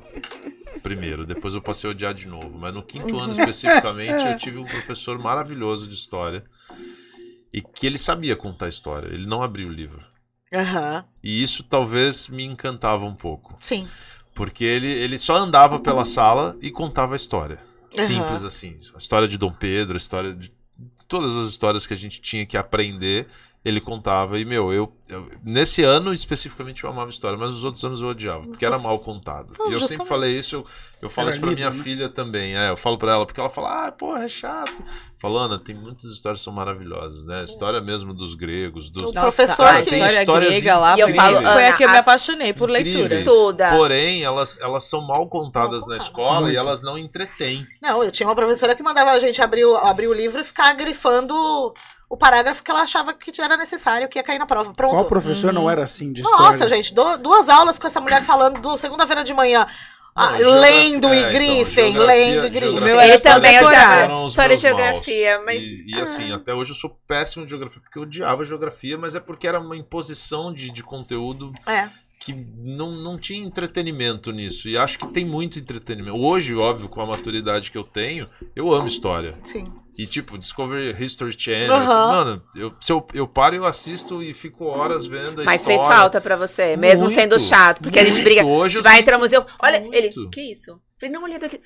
[0.83, 2.59] Primeiro, depois eu passei a odiar de novo.
[2.59, 6.45] Mas no quinto ano, especificamente, eu tive um professor maravilhoso de história.
[7.51, 9.09] E que ele sabia contar história.
[9.09, 10.05] Ele não abria o livro.
[10.53, 11.05] Uhum.
[11.23, 13.57] E isso talvez me encantava um pouco.
[13.63, 13.89] Sim.
[14.35, 17.67] Porque ele, ele só andava pela sala e contava a história.
[17.91, 18.47] Simples uhum.
[18.47, 18.81] assim.
[18.95, 20.53] A história de Dom Pedro, a história de.
[21.07, 23.29] Todas as histórias que a gente tinha que aprender,
[23.65, 24.39] ele contava.
[24.39, 28.09] E, meu, eu, eu, Nesse ano, especificamente, eu amava história, mas os outros anos eu
[28.09, 29.53] odiava, porque era mal contado.
[29.59, 29.89] Não, e eu justamente.
[29.91, 30.67] sempre falei isso, eu,
[31.03, 31.83] eu falo era isso pra lido, minha né?
[31.83, 32.57] filha também.
[32.57, 34.83] É, eu falo pra ela, porque ela fala, ah, porra, é chato.
[35.21, 37.43] Falando, tem muitas histórias que são maravilhosas, né?
[37.43, 39.03] história mesmo dos gregos, dos.
[39.03, 41.97] O Nossa, professor ah, tem histórias grega lá, eu falo, foi a que eu me
[41.97, 43.17] apaixonei por leitura.
[43.17, 43.71] Estuda.
[43.71, 46.55] Porém, elas, elas são mal contadas mal na escola Muito.
[46.55, 47.67] e elas não entretêm.
[47.83, 50.73] Não, eu tinha uma professora que mandava a gente abrir, abrir o livro e ficar
[50.75, 51.75] grifando
[52.09, 54.73] o parágrafo que ela achava que era necessário, que ia cair na prova.
[54.73, 54.93] Pronto.
[54.93, 55.63] Qual professor uhum.
[55.63, 56.47] não era assim de história?
[56.47, 59.67] Nossa, gente, do, duas aulas com essa mulher falando do segunda-feira de manhã.
[60.15, 62.89] Ah, lendo e é, grifem, então, lendo e grifem.
[62.89, 65.63] Ele também odiava história de geografia, mas...
[65.63, 66.37] E, e assim, ah.
[66.37, 69.61] até hoje eu sou péssimo de geografia, porque eu odiava geografia, mas é porque era
[69.61, 74.69] uma imposição de, de conteúdo é que não, não tinha entretenimento nisso.
[74.69, 76.17] E acho que tem muito entretenimento.
[76.17, 79.37] Hoje, óbvio, com a maturidade que eu tenho, eu amo história.
[79.43, 79.65] Sim.
[79.97, 81.73] E tipo, Discovery History Channel.
[81.73, 81.83] Uhum.
[81.83, 85.61] Assim, mano, eu, se eu, eu paro, eu assisto e fico horas vendo a Mas
[85.61, 85.79] história.
[85.79, 87.83] fez falta para você, mesmo muito, sendo chato.
[87.83, 88.11] Porque muito.
[88.11, 88.45] a gente briga.
[88.45, 89.45] Hoje vai entrar no museu.
[89.61, 89.95] Olha, muito.
[89.95, 90.11] ele.
[90.31, 90.81] Que isso?
[90.99, 91.61] Falei, não, olha daqui.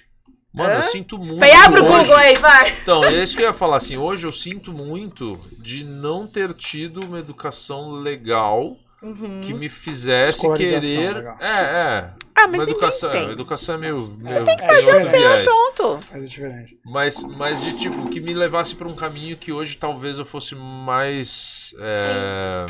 [0.55, 0.77] Mano, Hã?
[0.77, 1.39] eu sinto muito.
[1.39, 2.77] Falei, abre o Google aí, vai.
[2.83, 3.97] Então, é isso que eu ia falar assim.
[3.97, 9.41] Hoje eu sinto muito de não ter tido uma educação legal uhum.
[9.43, 11.15] que me fizesse querer.
[11.17, 11.37] Legal.
[11.41, 12.11] É, é.
[12.35, 13.31] Ah, mas uma educação, tem.
[13.31, 14.01] educação é meio.
[14.01, 16.07] Você tem que fazer o seu, pronto.
[16.11, 16.79] Mas é diferente.
[16.85, 20.55] Mas, mas de tipo, que me levasse para um caminho que hoje talvez eu fosse
[20.55, 21.75] mais.
[21.79, 22.67] É,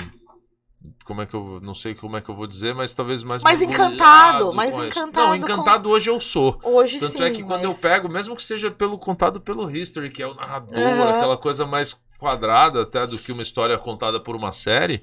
[1.05, 3.43] como é que eu não sei como é que eu vou dizer, mas talvez mais
[3.43, 5.29] mais encantado, mais encantado.
[5.29, 5.95] Não, encantado com...
[5.95, 6.59] hoje eu sou.
[6.63, 7.75] Hoje Tanto sim, é que quando mas...
[7.75, 11.09] eu pego, mesmo que seja pelo contado pelo history, que é o narrador, uhum.
[11.09, 15.03] aquela coisa mais quadrada até do que uma história contada por uma série,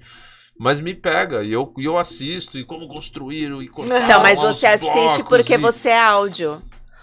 [0.59, 4.41] mas me pega e eu, e eu assisto e como construíram e cortaram Então, mas
[4.41, 5.57] você assiste porque e...
[5.57, 6.61] você é áudio.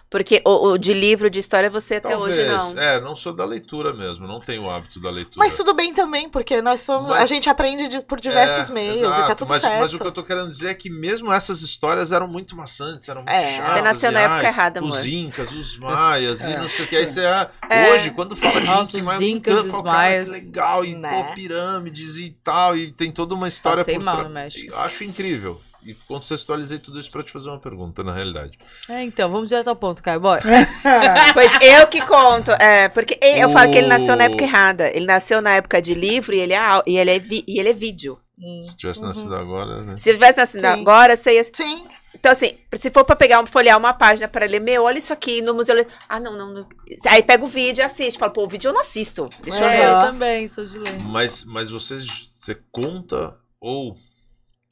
[0.08, 2.38] Porque o, o, de livro, de história, você até Talvez.
[2.38, 2.80] hoje não.
[2.80, 5.44] É, não sou da leitura mesmo, não tenho o hábito da leitura.
[5.44, 7.10] Mas tudo bem também, porque nós somos.
[7.10, 9.80] Mas, a gente aprende de, por diversos é, meios exato, e tá tudo mas, certo.
[9.80, 13.08] Mas o que eu tô querendo dizer é que mesmo essas histórias eram muito maçantes,
[13.08, 13.74] eram muito é, chatas.
[13.74, 14.92] Você nasceu na época ai, errada, amor.
[14.92, 16.96] Os Incas, os Maias é, e não sei o que.
[16.96, 20.28] Aí você é, Hoje, quando fala de Nossa, os Incas, os Maias.
[20.28, 21.24] Que legal, e né?
[21.24, 24.54] pô, pirâmides e tal, e tem toda uma história Passei por trás.
[24.76, 28.58] Acho incrível e contextualizei tudo isso para te fazer uma pergunta, na realidade.
[28.88, 30.42] É, então, vamos direto ao ponto, Caio, bora.
[31.32, 33.52] pois eu que conto, é, porque eu o...
[33.52, 34.88] falo que ele nasceu na época errada.
[34.88, 37.68] Ele nasceu na época de livro e ele é, e ele é, vi, e ele
[37.68, 38.18] é vídeo.
[38.38, 38.60] Hum.
[38.62, 39.08] Se tivesse uhum.
[39.08, 39.96] nascido agora, né?
[39.96, 40.66] Se tivesse nascido Sim.
[40.66, 41.44] agora, você ia...
[41.44, 41.86] Sim.
[42.14, 45.42] Então, assim, se for pra pegar, folhear uma página pra ler, meu, olha isso aqui
[45.42, 45.86] no museu.
[46.08, 46.66] Ah, não, não, não.
[47.08, 48.18] Aí pega o vídeo e assiste.
[48.18, 49.28] Fala, pô, o vídeo eu não assisto.
[49.44, 49.94] Deixa é, eu ver.
[49.94, 50.98] Eu também, sou de ler.
[50.98, 53.96] Mas, mas você, você conta ou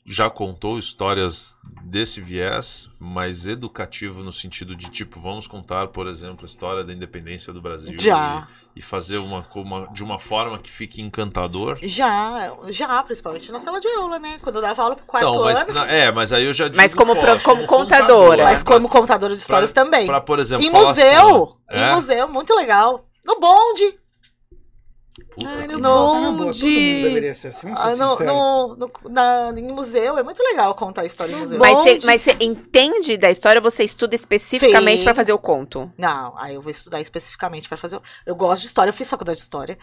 [0.06, 6.40] já contou histórias desse viés, mais educativo no sentido de tipo, vamos contar, por exemplo,
[6.42, 8.46] a história da independência do Brasil já.
[8.74, 11.78] E, e fazer uma, uma, de uma forma que fique encantador?
[11.82, 14.38] Já, já, principalmente na sala de aula, né?
[14.42, 15.72] Quando eu dava aula pro quarto então, mas, ano.
[15.72, 18.44] Na, é, mas aí eu já digo Mas como, como, como contadora.
[18.44, 20.06] Mas como contadora de histórias pra, também.
[20.06, 21.94] Pra, por exemplo, em museu, assim, em é?
[21.94, 23.06] museu, muito legal.
[23.24, 23.98] No bonde,
[25.34, 25.82] Puta Ai, no bonde.
[25.82, 30.74] Todo mundo deveria ser assim, ah, no, no, no, na, em museu, é muito legal
[30.74, 31.58] contar a história em museu.
[31.58, 35.90] Mas você entende da história ou você estuda especificamente para fazer o conto?
[35.98, 38.02] Não, aí eu vou estudar especificamente para fazer o...
[38.24, 39.76] Eu gosto de história, eu fiz faculdade de história.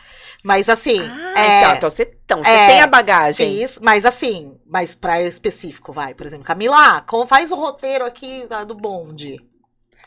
[0.43, 0.99] Mas assim...
[1.01, 3.59] Ah, é, então você então, é, tem a bagagem.
[3.59, 6.13] Fiz, mas assim, mas pra específico, vai.
[6.13, 9.37] Por exemplo, Camila, como faz o roteiro aqui tá, do bonde?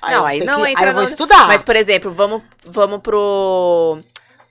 [0.01, 1.47] Aí não, aí não que, entra aí eu vou estudar.
[1.47, 3.99] Mas, por exemplo, vamos, vamos pro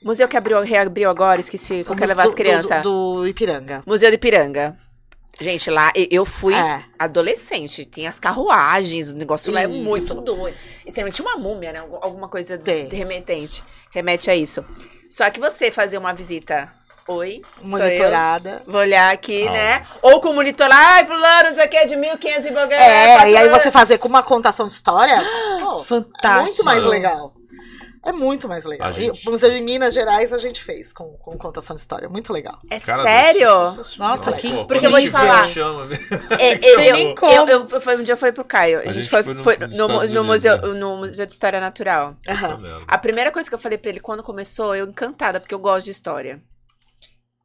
[0.04, 2.82] Museu que abriu, reabriu agora, esqueci, que levar as crianças?
[2.82, 3.84] Do, do, Ipiranga.
[3.86, 4.78] Museu do Ipiranga.
[5.40, 6.84] Gente, lá eu fui é.
[7.00, 9.56] adolescente, tem as carruagens, o negócio isso.
[9.56, 10.56] lá é muito doido.
[10.86, 11.80] E tinha uma múmia, né?
[12.02, 12.88] Alguma coisa tem.
[12.88, 13.64] remetente.
[13.90, 14.64] Remete a isso.
[15.10, 16.72] Só que você fazer uma visita
[17.08, 17.42] Oi.
[17.62, 18.64] Monitorada.
[18.66, 19.52] Vou olhar aqui, ah.
[19.52, 19.88] né?
[20.02, 22.76] Ou com monitor, ai, fulano, não sei o que, de 1500 e bagulho.
[22.76, 25.22] É, e aí você fazer com uma contação de história.
[25.86, 26.28] Fantástico.
[26.28, 27.34] É muito mais legal.
[28.06, 28.92] É muito mais legal.
[28.92, 29.24] Gente...
[29.24, 32.10] E o Museu de Minas Gerais a gente fez com, com contação de história.
[32.10, 32.60] Muito legal.
[32.70, 33.48] É Cara, sério?
[33.98, 35.48] Nossa, que Pô, Porque eu vou te falar.
[35.48, 35.88] Chama,
[36.38, 37.16] é, eu, eu,
[37.48, 38.80] eu, eu, foi, um dia foi pro Caio.
[38.80, 40.68] A, a gente, gente, foi, foi, no, no, no museu, né?
[40.80, 42.16] no Museu de História Natural.
[42.28, 42.84] Uhum.
[42.88, 45.86] A primeira coisa que eu falei pra ele quando começou, eu encantada, porque eu gosto
[45.86, 46.42] de história.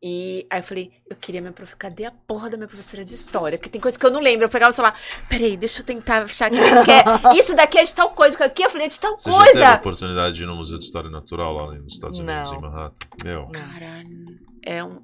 [0.00, 1.74] E aí eu falei, eu queria me prof...
[1.76, 3.58] Cadê a porra da minha professora de história?
[3.58, 4.44] Porque tem coisa que eu não lembro.
[4.46, 4.98] Eu pegava o celular,
[5.28, 7.34] peraí, deixa eu tentar achar que é.
[7.36, 9.44] Isso daqui é de tal coisa, aqui eu falei é de tal Você coisa.
[9.44, 12.52] Você teve a oportunidade de ir no Museu de História Natural lá nos Estados Unidos,
[12.52, 12.58] não.
[12.58, 13.06] em Manhattan?
[13.24, 13.48] Meu.
[13.48, 14.38] Caralho.
[14.62, 15.00] é um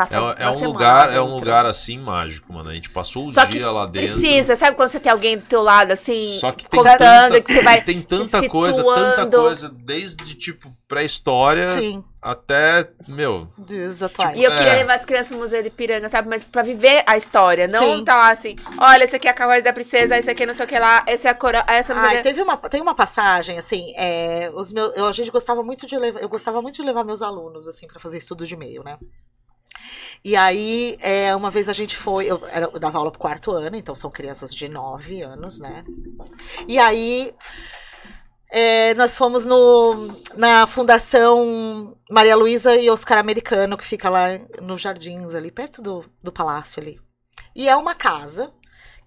[0.00, 2.70] Passa é, é um lugar, é um lugar assim mágico, mano.
[2.70, 4.18] A gente passou o Só dia lá dentro.
[4.18, 7.52] Precisa, sabe quando você tem alguém do teu lado assim, Só que contando tanta, que
[7.52, 11.68] você vai tem tanta coisa, tanta coisa desde tipo pré-história
[12.22, 14.56] até, meu, tipo, E eu é.
[14.56, 16.28] queria levar as crianças no Museu de Piranga, sabe?
[16.28, 18.04] Mas pra viver a história, não Sim.
[18.04, 20.54] tá lá assim, olha, esse aqui é a carruagem da princesa, esse aqui é não
[20.54, 22.80] sei o que lá, esse é a coroa, essa não sei Ai, teve uma tem
[22.80, 26.62] uma passagem assim, é, os meus, eu, a gente gostava muito de levar, eu gostava
[26.62, 28.98] muito de levar meus alunos assim para fazer estudo de meio, né?
[30.22, 32.40] E aí, é, uma vez a gente foi, eu,
[32.72, 35.82] eu dava aula pro quarto ano, então são crianças de 9 anos, né?
[36.68, 37.34] E aí,
[38.50, 44.28] é, nós fomos no, na Fundação Maria Luísa e Oscar Americano, que fica lá
[44.60, 47.00] nos jardins ali, perto do, do palácio ali.
[47.54, 48.52] E é uma casa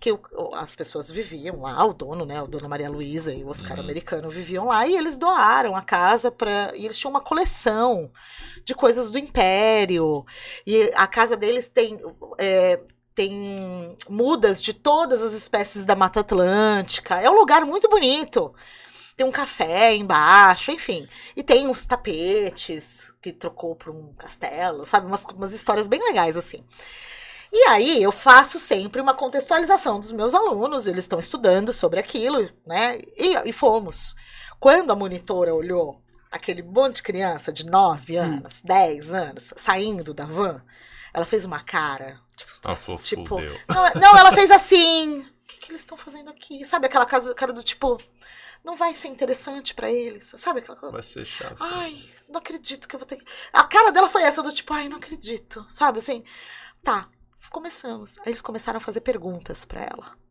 [0.04, 0.14] que
[0.52, 3.86] as pessoas viviam lá, o dono, né, o dono Maria Luísa e o Oscar uhum.
[3.86, 8.12] Americano viviam lá e eles doaram a casa para e eles tinham uma coleção
[8.66, 10.26] de coisas do Império
[10.68, 12.02] e a casa deles tem
[12.38, 12.82] é,
[13.16, 17.22] tem mudas de todas as espécies da Mata Atlântica.
[17.22, 18.54] É um lugar muito bonito.
[19.16, 21.08] Tem um café embaixo, enfim.
[21.34, 25.06] E tem uns tapetes que trocou para um castelo, sabe?
[25.06, 26.66] Umas, umas histórias bem legais, assim.
[27.56, 32.50] E aí eu faço sempre uma contextualização dos meus alunos, eles estão estudando sobre aquilo,
[32.66, 32.98] né?
[33.16, 34.16] E, e fomos.
[34.60, 36.02] Quando a monitora olhou
[36.32, 38.22] aquele monte de criança de 9 hum.
[38.24, 38.62] anos, hum.
[38.64, 40.64] 10 anos, saindo da van,
[41.14, 42.20] ela fez uma cara.
[42.36, 45.20] Tipo, ah, tipo não, não, ela fez assim.
[45.20, 46.66] O que, que eles estão fazendo aqui?
[46.66, 48.02] Sabe aquela cara do tipo.
[48.64, 50.34] Não vai ser interessante para eles.
[50.38, 50.94] Sabe aquela coisa?
[50.94, 51.58] Vai ser chato.
[51.60, 53.24] Ai, não acredito que eu vou ter.
[53.52, 55.64] A cara dela foi essa, do tipo, ai, não acredito.
[55.70, 56.24] Sabe assim?
[56.82, 57.10] Tá,
[57.54, 58.18] começamos.
[58.20, 60.24] Aí eles começaram a fazer perguntas para ela.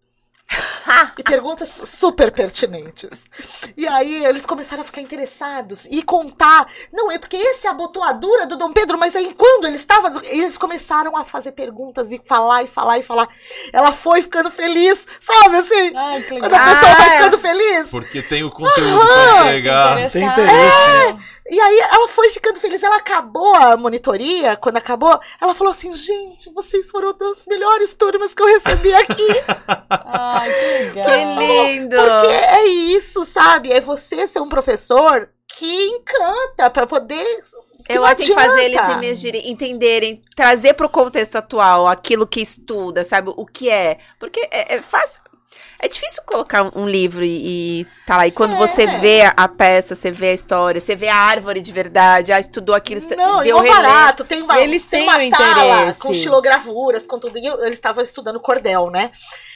[1.17, 3.31] e perguntas super pertinentes.
[3.77, 6.67] E aí eles começaram a ficar interessados e contar.
[6.93, 10.11] Não, é porque esse é a abotoadura do Dom Pedro, mas aí quando ele estava.
[10.25, 13.29] Eles começaram a fazer perguntas e falar e falar e falar.
[13.73, 15.97] Ela foi ficando feliz, sabe assim?
[15.97, 17.89] Ai, quando a pessoa vai ficando feliz.
[17.89, 20.11] Porque tem o conteúdo uhum, pra pegar.
[20.11, 21.09] Tem interesse.
[21.09, 22.83] É, e aí ela foi ficando feliz.
[22.83, 28.35] Ela acabou a monitoria, quando acabou, ela falou assim: gente, vocês foram das melhores turmas
[28.35, 29.29] que eu recebi aqui.
[29.91, 31.05] Ai, que legal.
[31.05, 31.97] Que lindo!
[31.97, 33.73] Porque é isso, sabe?
[33.73, 37.43] É você ser um professor que encanta para poder
[37.89, 43.05] eu acho que fazer eles emergirem, entenderem, trazer para o contexto atual aquilo que estuda,
[43.05, 43.33] sabe?
[43.37, 43.99] O que é.
[44.19, 45.21] Porque é, é fácil.
[45.79, 48.27] É difícil colocar um livro e, e tá lá.
[48.27, 48.57] E quando é.
[48.57, 52.39] você vê a, peça, você vê a história, você vê a árvore de verdade, ah,
[52.39, 57.07] estudou aquilo, não, o é barato, tem, uma, eles tem têm uma sala com xilogravuras,
[57.07, 57.37] com tudo.
[57.37, 59.11] E eu, eles estavam estudando cordel, né?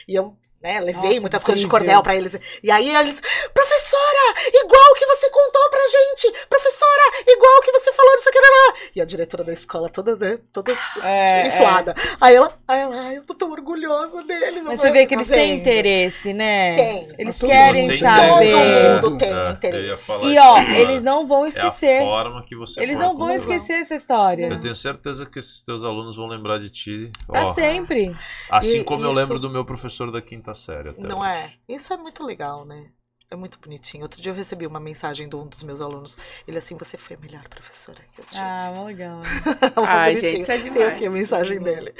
[0.07, 0.35] E eu
[0.67, 0.81] né?
[0.81, 2.37] Levei Nossa, muitas coisas de cordel para eles.
[2.61, 3.21] E aí eles,
[3.53, 4.23] professora,
[4.53, 8.73] igual que você contou pra gente, professora, igual que você falou, isso aqui, lá.
[8.95, 11.47] E a diretora da escola toda, né, toda é, é.
[11.47, 11.91] inflada.
[11.91, 12.17] É.
[12.19, 14.63] Aí ela, aí ela, eu tô tão orgulhosa deles.
[14.63, 16.75] Mas você vê que eles têm interesse, né?
[16.75, 17.07] Tem.
[17.17, 19.01] Eles querem saber.
[19.01, 20.11] Todo mundo tem é, interesse.
[20.25, 21.87] E ó, eles não vão esquecer.
[21.87, 24.47] É a forma que você Eles não vão esquecer essa história.
[24.47, 27.11] Eu tenho certeza que esses teus alunos vão lembrar de ti.
[27.25, 28.13] Pra ó, sempre.
[28.49, 29.09] Assim e, como isso...
[29.09, 30.93] eu lembro do meu professor da quinta série.
[30.97, 31.29] Não hoje.
[31.29, 31.53] é?
[31.69, 32.91] Isso é muito legal, né?
[33.29, 34.03] É muito bonitinho.
[34.03, 36.17] Outro dia eu recebi uma mensagem de um dos meus alunos.
[36.47, 38.39] Ele assim, você foi a melhor professora que eu tive.
[38.39, 39.21] Ah, legal.
[39.85, 40.73] Ai, gente, isso é demais.
[40.73, 41.93] Tem aqui a mensagem dele.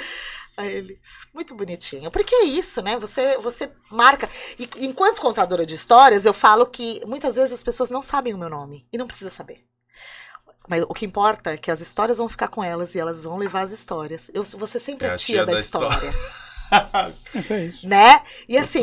[0.56, 0.98] A ele.
[1.34, 2.10] Muito bonitinho.
[2.10, 2.98] Porque é isso, né?
[2.98, 4.28] Você, você marca.
[4.58, 8.38] E enquanto contadora de histórias, eu falo que muitas vezes as pessoas não sabem o
[8.38, 8.88] meu nome.
[8.90, 9.68] E não precisa saber.
[10.68, 13.38] Mas o que importa é que as histórias vão ficar com elas e elas vão
[13.38, 14.30] levar as histórias.
[14.34, 15.94] Eu, você sempre é, é a tia, tia da, da, história.
[15.94, 16.12] história.
[17.34, 17.88] Isso é isso.
[17.88, 18.22] Né?
[18.48, 18.82] E assim,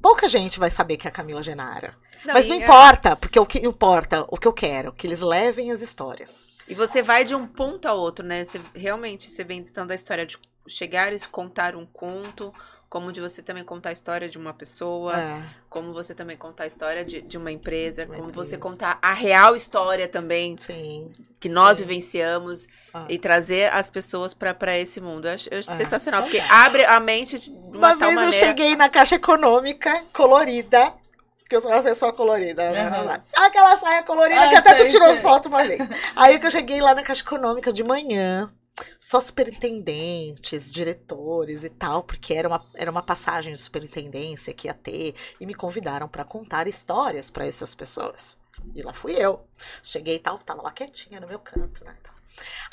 [0.00, 1.94] pouca gente vai saber que é a Camila Genara.
[2.24, 2.58] Não, Mas não é...
[2.58, 6.46] importa, porque o que importa, o que eu quero, que eles levem as histórias.
[6.66, 8.42] E você vai de um ponto a outro, né?
[8.42, 12.52] Você, realmente, você vem tentando a história de chegar e contar um conto,
[12.94, 15.42] como de você também contar a história de uma pessoa, é.
[15.68, 18.50] como você também contar a história de, de uma empresa, uma como empresa.
[18.50, 21.10] você contar a real história também sim,
[21.40, 21.82] que nós sim.
[21.82, 23.04] vivenciamos ah.
[23.08, 25.26] e trazer as pessoas para esse mundo.
[25.26, 25.76] Eu acho, eu acho é.
[25.76, 28.28] sensacional, porque abre a mente de uma, uma vez maneira...
[28.28, 30.94] eu cheguei na caixa econômica colorida
[31.40, 32.62] porque eu sou uma pessoa colorida.
[32.62, 33.44] Uhum.
[33.44, 35.20] Aquela saia colorida ah, que até sei, tu tirou sei.
[35.20, 35.80] foto uma vez.
[36.14, 38.50] Aí que eu cheguei lá na Caixa Econômica de manhã,
[38.98, 44.74] só superintendentes, diretores e tal, porque era uma, era uma passagem de superintendência que ia
[44.74, 48.36] ter, e me convidaram para contar histórias para essas pessoas.
[48.74, 49.44] E lá fui eu.
[49.82, 51.94] Cheguei e tal, tava lá quietinha no meu canto, né?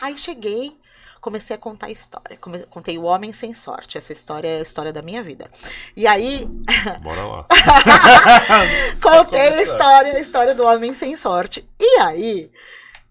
[0.01, 0.77] Aí cheguei,
[1.19, 2.37] comecei a contar a história.
[2.69, 3.97] contei O Homem Sem Sorte.
[3.97, 5.49] Essa história é a história da minha vida.
[5.95, 6.45] E aí.
[7.01, 7.45] Bora lá.
[9.01, 11.67] contei a história, a história do Homem Sem Sorte.
[11.79, 12.51] E aí.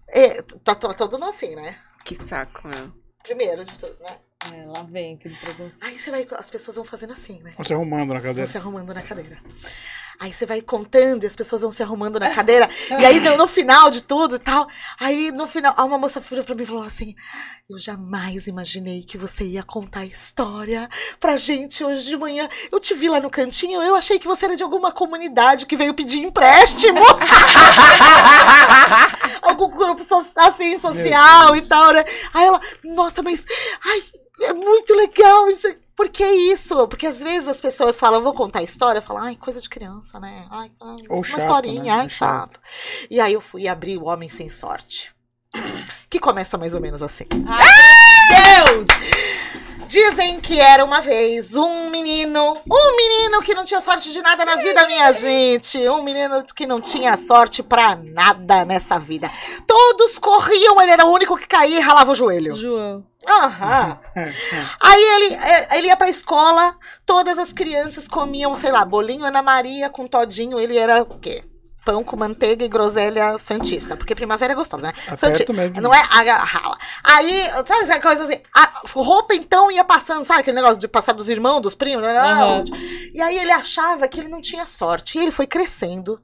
[0.07, 1.79] É, tá, tá, tá tudo assim, né?
[2.03, 2.91] Que saco, meu.
[3.23, 4.17] Primeiro de tudo, né?
[4.51, 5.83] É, lá vem aquele preconceito.
[5.83, 7.53] Aí você vai, as pessoas vão fazendo assim, né?
[7.55, 8.41] Vão se arrumando na cadeira.
[8.41, 9.39] Vão se arrumando na cadeira.
[10.21, 12.69] Aí você vai contando e as pessoas vão se arrumando na cadeira.
[12.91, 14.67] e aí, no, no, final de tudo e tal,
[14.99, 17.15] aí no final, uma moça virou pra mim e falou assim:
[17.67, 20.87] Eu jamais imaginei que você ia contar a história
[21.19, 22.47] pra gente hoje de manhã.
[22.71, 25.75] Eu te vi lá no cantinho, eu achei que você era de alguma comunidade que
[25.75, 26.99] veio pedir empréstimo.
[29.41, 32.05] Algum grupo so, assim, social e tal, né?
[32.31, 33.43] Aí ela, nossa, mas.
[33.83, 34.03] Ai,
[34.43, 35.67] é muito legal isso.
[36.01, 36.87] Por que isso?
[36.87, 40.19] Porque às vezes as pessoas falam, vou contar a história, falam, ai, coisa de criança,
[40.19, 40.47] né?
[40.49, 41.91] Ai, ai uma chato, historinha, né?
[41.91, 42.53] ai, chato.
[42.53, 42.61] chato.
[43.07, 45.13] E aí eu fui abrir O Homem Sem Sorte.
[46.09, 47.25] Que começa mais ou menos assim.
[47.45, 47.90] Ai,
[48.31, 48.87] Deus!
[49.91, 54.45] Dizem que era uma vez um menino, um menino que não tinha sorte de nada
[54.45, 55.77] na vida, minha gente.
[55.89, 59.29] Um menino que não tinha sorte pra nada nessa vida.
[59.67, 62.55] Todos corriam, ele era o único que caía e ralava o joelho.
[62.55, 63.03] João.
[63.27, 63.99] Aham.
[64.79, 66.73] Aí ele, é, ele ia pra escola,
[67.05, 70.57] todas as crianças comiam, sei lá, bolinho Ana Maria com todinho.
[70.57, 71.43] Ele era o quê?
[71.83, 73.95] Pão com manteiga e groselha santista.
[73.95, 74.93] Porque primavera é gostosa, né?
[75.17, 75.51] Santi...
[75.51, 75.81] Mesmo.
[75.81, 76.77] Não é a rala.
[77.03, 78.39] Aí, sabe essa coisa assim?
[78.53, 82.05] A roupa então ia passando, sabe aquele negócio de passar dos irmãos, dos primos?
[82.05, 82.63] Uhum.
[83.13, 85.17] E aí ele achava que ele não tinha sorte.
[85.17, 86.21] E ele foi crescendo.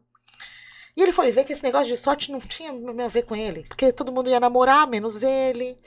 [0.96, 3.66] E ele foi ver que esse negócio de sorte não tinha a ver com ele.
[3.68, 5.78] Porque todo mundo ia namorar, menos ele.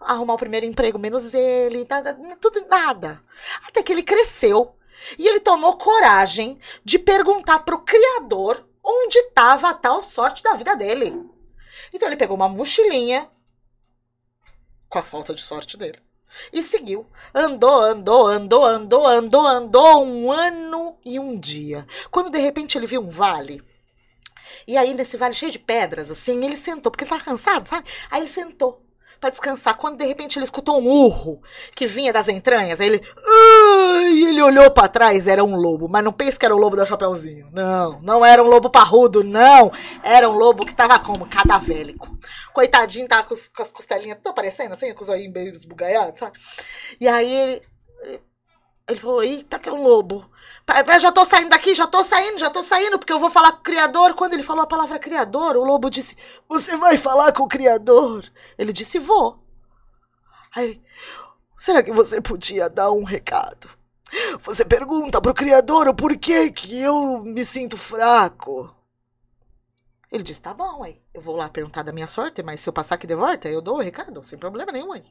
[0.00, 1.86] Arrumar o primeiro emprego, menos ele.
[1.88, 3.20] Nada, tudo, nada.
[3.66, 4.76] Até que ele cresceu.
[5.18, 10.74] E ele tomou coragem de perguntar pro Criador onde estava a tal sorte da vida
[10.76, 11.14] dele.
[11.92, 13.30] Então ele pegou uma mochilinha
[14.88, 16.00] com a falta de sorte dele
[16.52, 17.06] e seguiu.
[17.34, 21.86] Andou, andou, andou, andou, andou, andou um ano e um dia.
[22.10, 23.62] Quando de repente ele viu um vale.
[24.66, 27.88] E aí, nesse vale cheio de pedras, assim, ele sentou, porque ele tava cansado, sabe?
[28.10, 28.80] Aí ele sentou
[29.22, 29.76] para descansar.
[29.76, 31.40] Quando de repente ele escutou um urro
[31.76, 33.00] que vinha das entranhas, aí ele.
[34.12, 35.88] E ele olhou para trás, era um lobo.
[35.88, 37.48] Mas não pense que era o lobo da Chapeuzinho.
[37.52, 39.70] Não, não era um lobo parrudo, não.
[40.02, 41.24] Era um lobo que tava como?
[41.26, 42.18] Cadavélico.
[42.52, 46.38] Coitadinho, tava com, com as costelinhas tudo aparecendo assim, com os olhinhos meio esbugalhados, sabe?
[47.00, 47.62] E aí ele.
[48.92, 50.30] Ele falou: Eita, que é um lobo.
[50.92, 53.52] Eu já tô saindo daqui, já tô saindo, já tô saindo, porque eu vou falar
[53.52, 54.14] com o Criador.
[54.14, 56.16] Quando ele falou a palavra Criador, o lobo disse:
[56.48, 58.24] Você vai falar com o Criador?
[58.56, 59.38] Ele disse: Vou.
[60.54, 60.80] Aí
[61.62, 63.68] Será que você podia dar um recado?
[64.42, 68.68] Você pergunta pro Criador o porquê que eu me sinto fraco.
[70.12, 71.00] Ele disse: Tá bom, aí.
[71.14, 73.62] Eu vou lá perguntar da minha sorte, mas se eu passar aqui de volta, eu
[73.62, 75.02] dou o recado, sem problema nenhum, aí.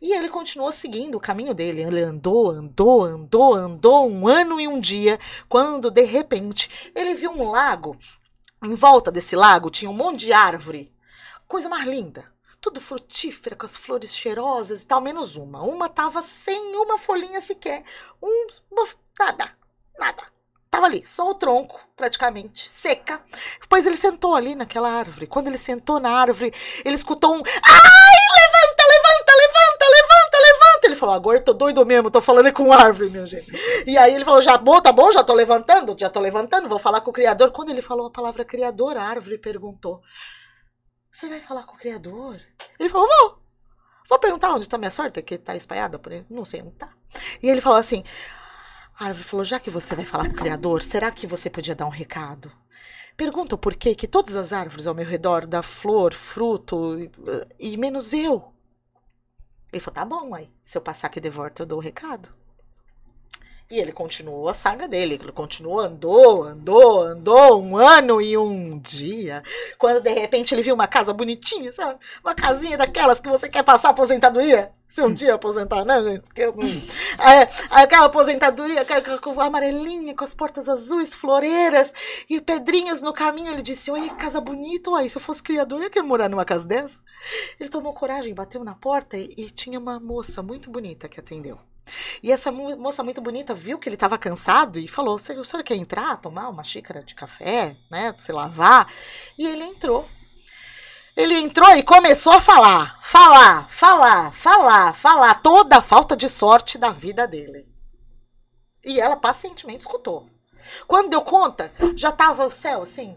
[0.00, 1.82] E ele continuou seguindo o caminho dele.
[1.82, 5.18] Ele andou, andou, andou, andou um ano e um dia,
[5.48, 7.98] quando de repente ele viu um lago.
[8.62, 10.94] Em volta desse lago tinha um monte de árvore.
[11.48, 12.32] Coisa mais linda.
[12.60, 15.62] Tudo frutífera, com as flores cheirosas e tal, menos uma.
[15.62, 17.82] Uma tava sem uma folhinha sequer.
[18.22, 18.46] Um,
[19.18, 19.50] nada,
[19.98, 20.37] nada.
[20.70, 23.22] Tava ali, só o tronco, praticamente, seca.
[23.60, 25.26] Depois ele sentou ali naquela árvore.
[25.26, 26.52] Quando ele sentou na árvore,
[26.84, 27.38] ele escutou um.
[27.38, 30.86] Ai, levanta, levanta, levanta, levanta, levanta.
[30.86, 33.50] Ele falou: agora eu tô doido mesmo, tô falando com árvore, minha gente.
[33.86, 36.78] E aí ele falou: já bom, tá bom, já tô levantando, já tô levantando, vou
[36.78, 37.50] falar com o Criador.
[37.50, 40.02] Quando ele falou a palavra Criador, a árvore perguntou:
[41.10, 42.38] Você vai falar com o Criador?
[42.78, 43.38] Ele falou: Vou.
[44.08, 46.24] Vou perguntar onde tá minha sorte, que tá espalhada por aí.
[46.30, 46.90] Não sei onde tá.
[47.42, 48.02] E ele falou assim:
[48.98, 51.74] a árvore falou: já que você vai falar com o Criador, será que você podia
[51.74, 52.50] dar um recado?
[53.16, 56.98] Pergunta o porquê que todas as árvores ao meu redor dão flor, fruto,
[57.58, 58.52] e, menos eu.
[59.72, 60.50] Ele falou: tá bom, aí.
[60.64, 62.37] Se eu passar aqui de volta, eu dou o recado.
[63.70, 65.14] E ele continuou a saga dele.
[65.14, 69.42] Ele continuou, andou, andou, andou um ano e um dia.
[69.76, 71.98] Quando de repente ele viu uma casa bonitinha, sabe?
[72.24, 74.72] Uma casinha daquelas que você quer passar aposentadoria.
[74.88, 76.22] Se um dia aposentar, né, gente?
[76.22, 76.66] Porque eu não...
[76.66, 78.86] é, aquela aposentadoria
[79.20, 81.92] com amarelinha, com as portas azuis, floreiras
[82.26, 83.52] e pedrinhas no caminho.
[83.52, 84.90] Ele disse: Oi, casa bonita.
[84.90, 87.02] Uai, se eu fosse criador, eu ia querer morar numa casa dessa.
[87.60, 91.58] Ele tomou coragem, bateu na porta e, e tinha uma moça muito bonita que atendeu.
[92.22, 95.76] E essa moça muito bonita viu que ele estava cansado e falou: o senhor quer
[95.76, 98.14] entrar, tomar uma xícara de café, né?
[98.18, 98.92] Se lavar?
[99.36, 100.08] E ele entrou.
[101.16, 106.78] Ele entrou e começou a falar, falar, falar, falar, falar toda a falta de sorte
[106.78, 107.66] da vida dele.
[108.84, 110.30] E ela pacientemente escutou.
[110.86, 113.16] Quando deu conta, já estava o céu assim,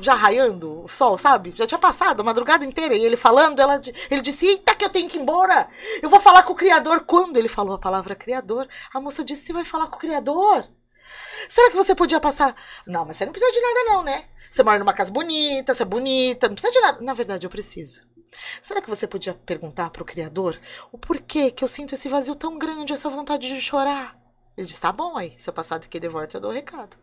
[0.00, 1.52] já raiando o sol, sabe?
[1.56, 2.94] Já tinha passado a madrugada inteira.
[2.94, 5.68] E ele falando, ela, ele disse: Eita, que eu tenho que ir embora.
[6.02, 7.00] Eu vou falar com o Criador.
[7.00, 10.66] Quando ele falou a palavra Criador, a moça disse: Você vai falar com o Criador?
[11.48, 12.54] Será que você podia passar?
[12.86, 14.24] Não, mas você não precisa de nada, não, né?
[14.50, 17.00] Você mora numa casa bonita, você é bonita, não precisa de nada.
[17.00, 18.02] Na verdade, eu preciso.
[18.62, 20.58] Será que você podia perguntar para o Criador
[20.92, 24.18] o porquê que eu sinto esse vazio tão grande, essa vontade de chorar?
[24.56, 26.96] Ele disse: Tá bom aí, se eu passar daqui de volta, eu dou o recado.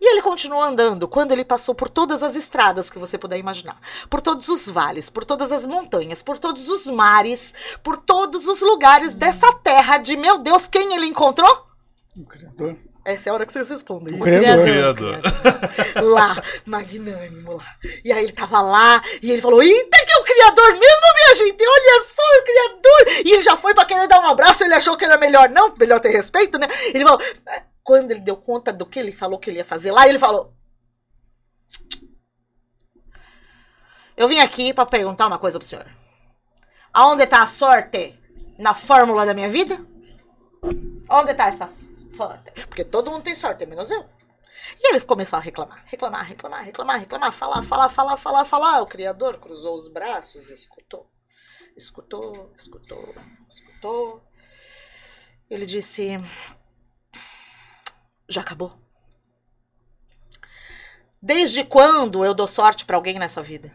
[0.00, 3.78] E ele continuou andando quando ele passou por todas as estradas que você puder imaginar,
[4.10, 8.60] por todos os vales, por todas as montanhas, por todos os mares, por todos os
[8.60, 11.66] lugares dessa terra de meu Deus, quem ele encontrou?
[12.16, 12.76] O Criador.
[13.04, 14.14] Essa é a hora que vocês respondem.
[14.14, 14.60] O criador.
[14.60, 15.20] O criador.
[16.02, 17.76] Lá, magnânimo lá.
[18.02, 21.34] E aí ele tava lá e ele falou: Eita, que é o criador mesmo, minha
[21.34, 21.62] gente!
[21.62, 23.26] Olha só, o criador!
[23.26, 25.74] E ele já foi pra querer dar um abraço, ele achou que era melhor, não,
[25.76, 26.66] melhor ter respeito, né?
[26.94, 27.20] Ele falou:
[27.84, 30.52] Quando ele deu conta do que ele falou que ele ia fazer lá, ele falou:
[34.16, 35.86] Eu vim aqui para perguntar uma coisa pro senhor.
[36.92, 38.18] Aonde tá a sorte
[38.58, 39.78] na fórmula da minha vida?
[41.08, 41.70] Onde tá essa
[42.68, 44.08] porque todo mundo tem sorte, menos eu.
[44.80, 48.82] E ele começou a reclamar, reclamar, reclamar, reclamar, reclamar, falar, falar, falar, falar, falar.
[48.82, 51.10] O criador cruzou os braços, escutou,
[51.76, 53.14] escutou, escutou,
[53.50, 54.22] escutou.
[55.50, 56.16] Ele disse:
[58.28, 58.72] Já acabou.
[61.20, 63.72] Desde quando eu dou sorte para alguém nessa vida?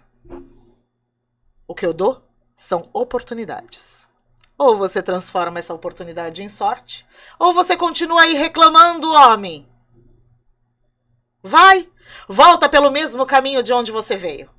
[1.67, 2.23] O que eu dou
[2.55, 4.09] são oportunidades.
[4.57, 7.07] Ou você transforma essa oportunidade em sorte,
[7.39, 9.67] ou você continua aí reclamando, homem.
[11.41, 11.89] Vai,
[12.27, 14.49] volta pelo mesmo caminho de onde você veio.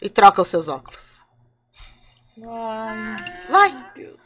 [0.00, 1.24] E troca os seus óculos.
[2.46, 3.16] Ai,
[3.50, 3.92] vai.
[3.94, 4.20] Deus.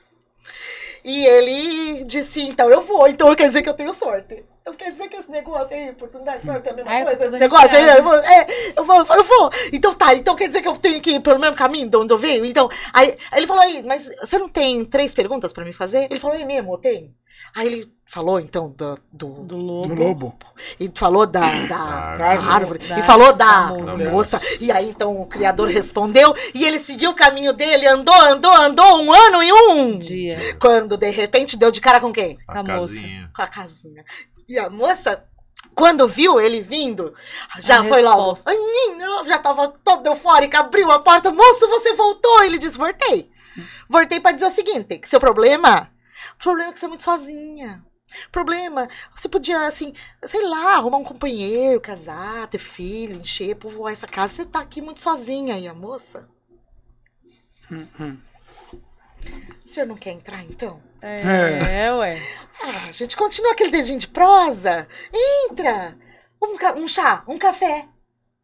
[1.02, 4.44] E ele disse: então eu vou, então quer dizer que eu tenho sorte.
[4.66, 7.24] Então quer dizer que esse negócio aí, oportunidade de sorte é a mesma coisa?
[7.24, 8.46] Esse negócio aí, eu vou, é,
[8.76, 9.50] eu vou, eu vou.
[9.72, 12.12] Então tá, então quer dizer que eu tenho que ir pelo mesmo caminho de onde
[12.12, 12.44] eu venho?
[12.44, 16.08] Então, aí, aí ele falou aí, mas você não tem três perguntas pra me fazer?
[16.10, 17.14] Ele falou, é mesmo, tem.
[17.54, 19.94] Aí ele falou, então, do, do, do, lobo.
[19.94, 20.34] do lobo.
[20.80, 22.80] E falou da, da, da árvore.
[22.80, 24.40] Da, e falou da, da moça.
[24.60, 26.34] E aí, então, o criador respondeu.
[26.52, 30.36] E ele seguiu o caminho dele, andou, andou, andou um ano e um dia.
[30.58, 32.36] Quando, de repente, deu de cara com quem?
[32.48, 33.20] A, a casinha.
[33.20, 33.30] moça.
[33.32, 34.04] Com a casinha.
[34.48, 35.24] E a moça
[35.74, 37.14] quando viu ele vindo,
[37.58, 38.50] já a foi resposta.
[38.50, 39.24] lá.
[39.24, 41.30] Já tava toda eufórica, abriu a porta.
[41.30, 42.42] Moço, você voltou?
[42.42, 43.30] Ele disse: Voltei.
[43.88, 45.90] Voltei para dizer o seguinte: que seu problema.
[46.34, 47.84] O problema é que você é muito sozinha.
[48.30, 49.92] Problema, você podia, assim,
[50.22, 54.32] sei lá, arrumar um companheiro, casar, ter filho, encher, povoar essa casa.
[54.32, 56.28] Você tá aqui muito sozinha aí, a moça.
[57.70, 58.16] Hum, hum.
[59.66, 60.80] O senhor não quer entrar, então?
[61.02, 62.22] É, é, ué.
[62.62, 64.86] Ah, a gente continua aquele dedinho de prosa.
[65.12, 65.98] Entra!
[66.40, 67.84] Um, um chá, um café.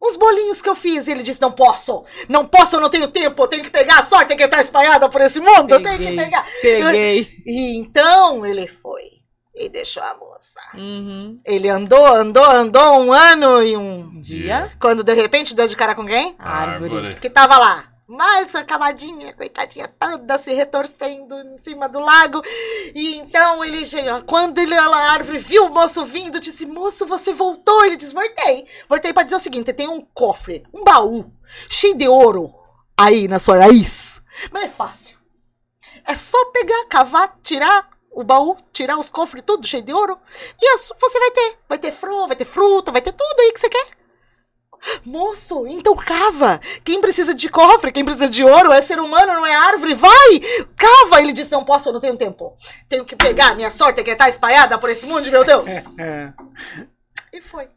[0.01, 1.07] Uns bolinhos que eu fiz.
[1.07, 3.99] E ele disse: Não posso, não posso, eu não tenho tempo, eu tenho que pegar
[3.99, 6.45] a sorte que tá espalhada por esse mundo, peguei, eu tenho que pegar.
[6.61, 7.41] Peguei.
[7.45, 9.23] E então ele foi
[9.55, 10.59] e deixou a moça.
[10.73, 11.39] Uhum.
[11.45, 14.73] Ele andou, andou, andou um ano e um dia.
[14.77, 16.35] Quando de repente deu de cara com quem?
[16.37, 17.15] árvore.
[17.15, 22.41] Que tava lá mais uma camadinha, coitadinha, toda se retorcendo em cima do lago.
[22.93, 23.83] E então ele
[24.25, 27.85] quando ele, a árvore viu o moço vindo, disse: Moço, você voltou?
[27.85, 28.67] Ele disse: Voltei.
[28.89, 31.31] Voltei para dizer o seguinte: tem um cofre, um baú,
[31.69, 32.53] cheio de ouro
[32.97, 34.21] aí na sua raiz.
[34.51, 35.17] Mas é fácil.
[36.05, 40.17] É só pegar, cavar, tirar o baú, tirar os cofres, tudo cheio de ouro.
[40.61, 41.57] E você vai ter.
[41.69, 44.02] Vai ter fruta, vai ter fruta, vai ter tudo aí que você quer.
[45.05, 46.59] Moço, então cava.
[46.83, 49.93] Quem precisa de cofre, quem precisa de ouro é ser humano, não é árvore.
[49.93, 50.39] Vai!
[50.75, 51.19] Cava!
[51.19, 52.55] Ele disse: Não posso, eu não tenho tempo.
[52.89, 55.67] Tenho que pegar minha sorte que está espalhada por esse mundo, meu Deus.
[55.97, 56.33] É.
[57.31, 57.67] E foi.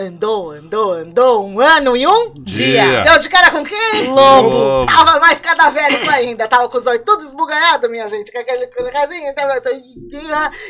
[0.00, 2.86] Andou, andou, andou um ano e um dia.
[2.86, 3.02] dia.
[3.02, 4.06] Deu de cara com quem?
[4.06, 4.48] Lobo.
[4.48, 4.86] Lobo.
[4.86, 6.46] Tava mais cadavérico ainda.
[6.46, 8.30] Tava com os olhos todos esbugalhados, minha gente.
[8.30, 9.34] Com aquele casinha.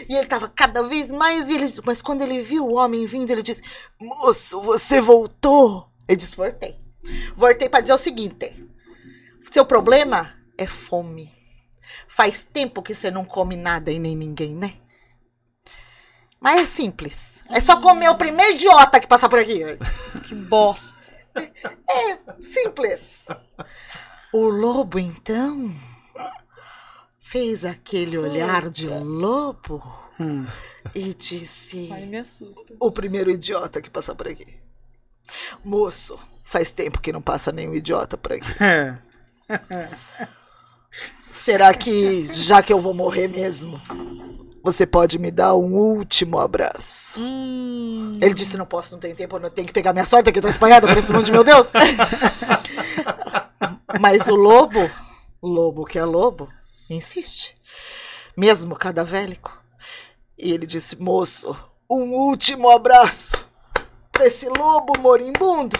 [0.08, 1.50] E ele tava cada vez mais.
[1.50, 3.60] Ele, mas quando ele viu o homem vindo, ele disse:
[4.00, 5.90] Moço, você voltou.
[6.08, 6.80] Ele disse: Voltei.
[7.36, 8.66] Voltei para dizer o seguinte:
[9.52, 11.30] Seu problema é fome.
[12.08, 14.72] Faz tempo que você não come nada e nem ninguém, né?
[16.40, 17.44] Mas é simples.
[17.48, 19.60] É só comer o primeiro idiota que passar por aqui.
[20.26, 20.98] Que bosta.
[21.88, 23.26] É, simples.
[24.32, 25.72] O lobo, então,
[27.20, 29.82] fez aquele olhar de lobo
[30.18, 30.44] hum.
[30.94, 32.74] e disse: Ai, me assusta.
[32.80, 34.58] O primeiro idiota que passar por aqui.
[35.64, 38.50] Moço, faz tempo que não passa nenhum idiota por aqui.
[38.62, 38.98] É.
[41.32, 43.80] Será que, já que eu vou morrer mesmo,
[44.72, 47.20] você pode me dar um último abraço.
[47.20, 48.18] Hum.
[48.20, 50.48] Ele disse: Não posso, não tenho tempo, não tenho que pegar minha sorte aqui, tá
[50.48, 51.72] espalhada por esse mundo, meu Deus.
[54.00, 54.90] Mas o lobo,
[55.40, 56.48] o lobo que é lobo,
[56.88, 57.56] insiste,
[58.36, 59.60] mesmo cadavélico.
[60.38, 61.56] E ele disse: Moço,
[61.90, 63.48] um último abraço
[64.12, 65.78] pra esse lobo moribundo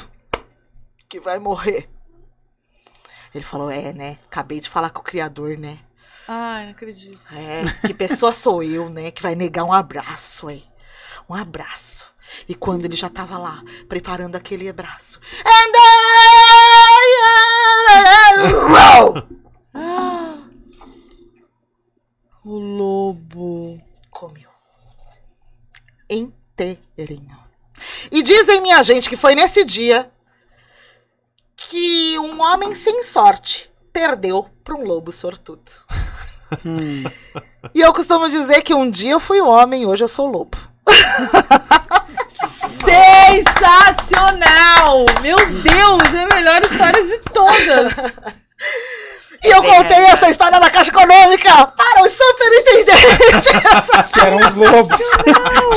[1.09, 1.89] que vai morrer
[3.35, 4.19] Ele falou: É, né?
[4.27, 5.79] Acabei de falar com o criador, né?
[6.31, 7.19] Ai, não acredito.
[7.35, 9.11] É, que pessoa sou eu, né?
[9.11, 10.63] Que vai negar um abraço aí.
[11.27, 12.07] Um abraço.
[12.47, 15.19] E quando ele já tava lá, preparando aquele abraço.
[15.47, 15.79] And I...
[22.45, 24.51] o lobo comeu.
[26.11, 27.39] Inteirinho.
[28.11, 30.13] E dizem, minha gente, que foi nesse dia
[31.57, 35.73] que um homem sem sorte perdeu para um lobo sortudo.
[36.65, 37.05] Hum.
[37.75, 40.31] E eu costumo dizer que um dia eu fui o homem, hoje eu sou o
[40.31, 40.57] lobo.
[43.69, 45.05] Sensacional!
[45.21, 47.93] Meu Deus, é a melhor história de todas.
[49.45, 53.53] E eu contei essa história na Caixa Econômica para os superintendentes.
[54.13, 55.01] que eram os lobos.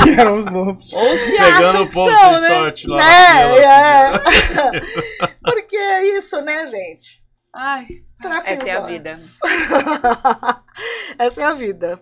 [0.03, 0.93] que eram os lobos.
[0.93, 2.48] Ou os Pegando o povo sem né?
[2.48, 2.98] sorte lá.
[3.03, 4.19] É, é.
[5.43, 7.20] Porque é isso, né, gente?
[7.54, 7.86] Ai,
[8.46, 9.20] essa é a vida.
[11.20, 12.02] essa é a vida.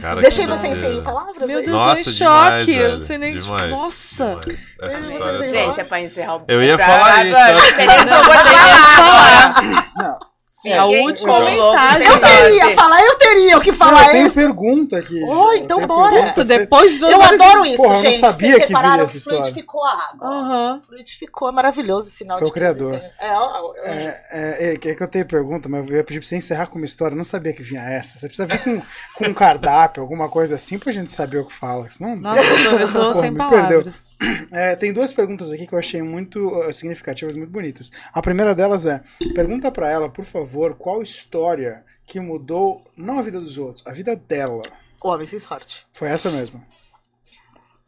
[0.00, 1.46] Cara, Deixei você sem palavras?
[1.48, 2.64] Meu Deus, Nossa, eu tô em choque.
[2.66, 4.38] Demais, eu sei nem demais, Nossa.
[4.40, 4.76] Demais.
[4.80, 7.38] Essa história Gente, é pra encerrar o Eu ia falar isso.
[7.38, 9.62] Eu não vou falar.
[9.96, 10.33] Não.
[10.64, 12.06] É a última mensagem.
[12.06, 14.06] Eu teria falar, eu teria o que falar.
[14.06, 15.22] Eu tenho pergunta aqui.
[15.22, 16.32] Oh, então bora.
[16.44, 18.06] Depois do Eu adoro isso, Porra, gente.
[18.06, 19.40] Eu não sabia que via essa história.
[19.40, 20.28] Fluidificou a água.
[20.30, 20.82] Uhum.
[20.82, 22.94] Fluidificou, é maravilhoso esse sinal Foi o criador.
[22.94, 26.36] É, é, é, é, é, que eu tenho pergunta, mas eu ia pedir pra você
[26.36, 27.14] encerrar com uma história.
[27.14, 28.18] Eu não sabia que vinha essa.
[28.18, 28.82] Você precisa vir com,
[29.16, 31.88] com um cardápio, alguma coisa assim, pra gente saber o que fala.
[31.90, 34.00] Senão, Nossa, eu tô, eu tô Porra, sem palavras.
[34.50, 37.90] É, tem duas perguntas aqui que eu achei muito uh, significativas, muito bonitas.
[38.12, 39.02] A primeira delas é:
[39.34, 43.92] pergunta para ela, por favor, qual história que mudou não a vida dos outros, a
[43.92, 44.62] vida dela.
[45.02, 45.86] O Homem Sem Sorte.
[45.92, 46.64] Foi essa mesmo.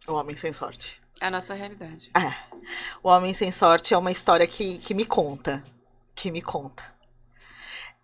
[0.07, 1.01] O Homem Sem Sorte.
[1.21, 2.11] É a nossa realidade.
[2.15, 2.35] É.
[3.03, 5.63] O Homem Sem Sorte é uma história que, que me conta.
[6.15, 6.85] Que me conta.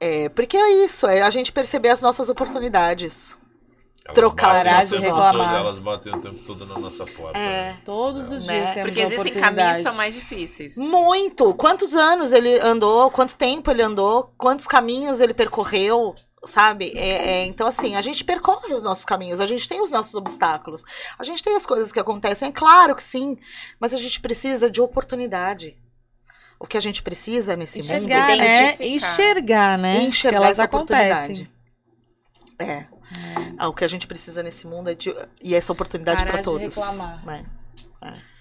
[0.01, 3.39] É, porque é isso, é a gente perceber as nossas oportunidades.
[4.05, 5.55] Elas trocar parar de reclamar.
[5.55, 7.39] Elas batem o tempo todo na nossa porta.
[7.39, 7.71] É.
[7.71, 7.79] Né?
[7.85, 8.61] Todos os Né?
[8.61, 10.77] dias temos Porque existem caminhos que são mais difíceis.
[10.77, 11.55] Muito!
[11.55, 13.11] Quantos anos ele andou?
[13.11, 14.33] Quanto tempo ele andou?
[14.37, 16.15] Quantos caminhos ele percorreu?
[16.45, 16.93] Sabe?
[16.97, 20.13] É, é, então, assim, a gente percorre os nossos caminhos, a gente tem os nossos
[20.17, 20.83] obstáculos,
[21.17, 23.39] a gente tem as coisas que acontecem, é claro que sim,
[23.79, 25.77] mas a gente precisa de oportunidade.
[26.59, 28.77] O que a gente precisa nesse enxergar, mundo né?
[28.81, 30.03] Enxergar, né?
[30.03, 31.49] Enxergar que elas essa acontecem.
[32.59, 32.92] oportunidade.
[33.19, 33.53] É.
[33.59, 35.15] Ah, o que a gente precisa nesse mundo é de.
[35.41, 36.75] E essa oportunidade para todos.
[36.75, 37.23] De reclamar.
[37.29, 38.09] É.
[38.09, 38.33] É.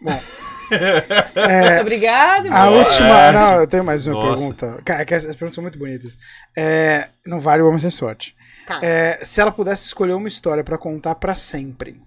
[0.00, 0.20] Bom.
[1.34, 2.54] é, Obrigada.
[2.54, 3.32] A última.
[3.32, 4.36] Não, eu tenho mais uma Nossa.
[4.36, 4.82] pergunta.
[4.84, 6.18] Cara, que essas perguntas são muito bonitas.
[6.56, 8.34] É, não vale o Homem Sem Sorte.
[8.66, 8.78] Tá.
[8.82, 12.00] É, se ela pudesse escolher uma história para contar para sempre.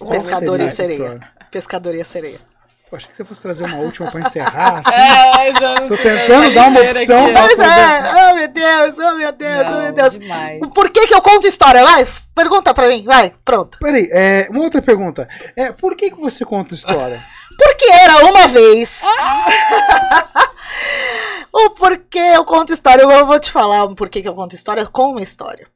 [0.00, 0.94] O pescador e sereia.
[0.94, 1.28] História?
[1.50, 2.40] Pescador e a sereia.
[2.90, 4.80] Pô, achei que você fosse trazer uma última pra encerrar.
[4.84, 4.98] Assim.
[4.98, 7.26] É, já não Tô tentando dar uma opção.
[7.26, 8.14] Aqui, pois é.
[8.14, 10.12] Oh, meu Deus, oh, meu Deus, não, oh, meu Deus.
[10.12, 10.60] Demais.
[10.72, 11.82] Por que que eu conto história?
[11.82, 13.04] Vai, pergunta pra mim.
[13.04, 13.78] Vai, pronto.
[13.78, 15.26] Peraí, é, uma outra pergunta.
[15.56, 17.24] É, por que que você conta história?
[17.56, 19.00] Porque era uma vez.
[21.52, 23.02] o porquê eu conto história.
[23.02, 25.66] Eu vou te falar o porquê que eu conto história com uma história.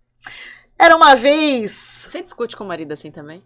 [0.79, 2.07] Era uma vez.
[2.09, 3.43] Você discute com o marido assim também?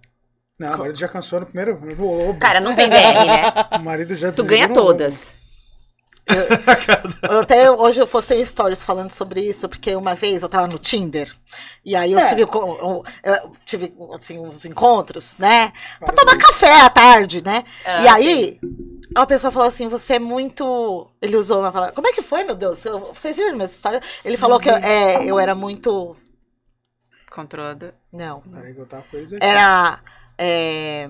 [0.62, 1.81] Não, o marido já cansou no primeiro.
[1.81, 2.39] No lobo.
[2.39, 3.52] Cara, não tem DR, né?
[3.81, 5.34] O marido já Tu ganha todas.
[6.24, 10.68] Eu, eu até hoje eu postei stories falando sobre isso, porque uma vez eu tava
[10.68, 11.34] no Tinder,
[11.84, 12.26] e aí eu é.
[12.26, 15.73] tive, eu, eu tive assim, uns encontros, né?
[15.99, 17.65] Pra tomar café à tarde, né?
[17.84, 18.60] Ah, e aí, sim.
[19.16, 21.10] a pessoa falou assim: você é muito.
[21.20, 21.92] Ele usou uma palavra.
[21.92, 22.84] Como é que foi, meu Deus?
[22.84, 24.00] Eu, vocês viram minha história?
[24.24, 26.16] Ele falou que eu, é, eu era muito.
[27.32, 27.94] Controlada?
[28.12, 28.42] Não.
[28.42, 29.99] Peraí que eu tava coisa Era.
[30.39, 31.09] É...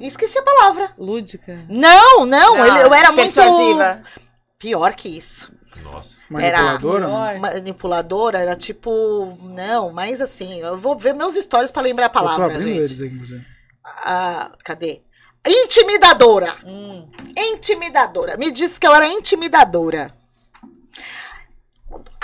[0.00, 0.92] Esqueci a palavra.
[0.96, 1.64] Lúdica?
[1.68, 3.94] Não, não, Não, ele, eu era persuasiva.
[3.94, 4.28] muito.
[4.58, 5.52] Pior que isso.
[5.82, 6.16] Nossa.
[6.28, 7.04] Manipuladora?
[7.06, 9.36] Era manipuladora, era tipo.
[9.42, 12.54] Não, mas assim, eu vou ver meus stories pra lembrar a palavra.
[12.54, 12.76] Eu tô gente.
[12.78, 13.44] eles aqui.
[13.84, 15.02] Ah, cadê?
[15.46, 16.54] Intimidadora.
[16.64, 17.08] Hum.
[17.36, 18.36] Intimidadora.
[18.36, 20.12] Me disse que eu era intimidadora.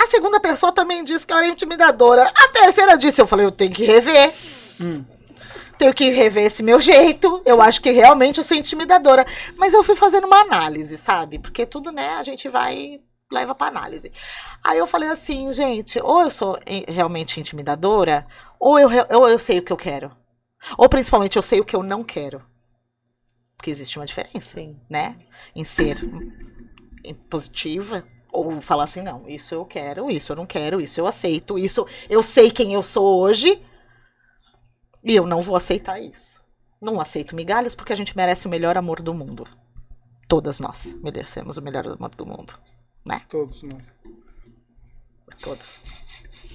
[0.05, 2.31] A segunda pessoa também disse que eu era intimidadora.
[2.35, 4.31] A terceira disse, eu falei, eu tenho que rever.
[4.79, 5.03] Hum.
[5.79, 7.41] Tenho que rever esse meu jeito.
[7.43, 9.25] Eu acho que realmente eu sou intimidadora.
[9.57, 11.39] Mas eu fui fazendo uma análise, sabe?
[11.39, 12.99] Porque tudo, né, a gente vai
[13.31, 14.11] leva para análise.
[14.63, 18.27] Aí eu falei assim, gente, ou eu sou realmente intimidadora,
[18.59, 20.15] ou eu, ou eu sei o que eu quero.
[20.77, 22.43] Ou principalmente eu sei o que eu não quero.
[23.57, 24.79] Porque existe uma diferença, Sim.
[24.87, 25.15] né?
[25.55, 25.97] Em ser
[27.27, 31.57] positiva ou falar assim, não, isso eu quero, isso eu não quero, isso eu aceito,
[31.57, 33.61] isso eu sei quem eu sou hoje
[35.03, 36.43] e eu não vou aceitar isso.
[36.81, 39.47] Não aceito migalhas porque a gente merece o melhor amor do mundo.
[40.27, 42.53] Todas nós merecemos o melhor amor do mundo,
[43.05, 43.21] né?
[43.29, 43.93] Todos nós.
[45.41, 45.81] Todos.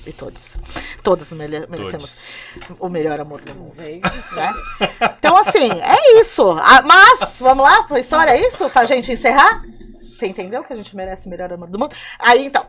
[0.07, 0.57] E todos.
[1.03, 2.77] Todos mere merecemos todos.
[2.81, 3.75] o melhor amor do mundo.
[3.77, 4.01] Né?
[5.19, 6.51] Então, assim, é isso.
[6.53, 8.69] Ah, mas, vamos lá pra história, é isso?
[8.71, 9.63] Pra gente encerrar?
[10.21, 11.97] Você entendeu que a gente merece o melhor amor do mundo?
[12.19, 12.67] Aí, então.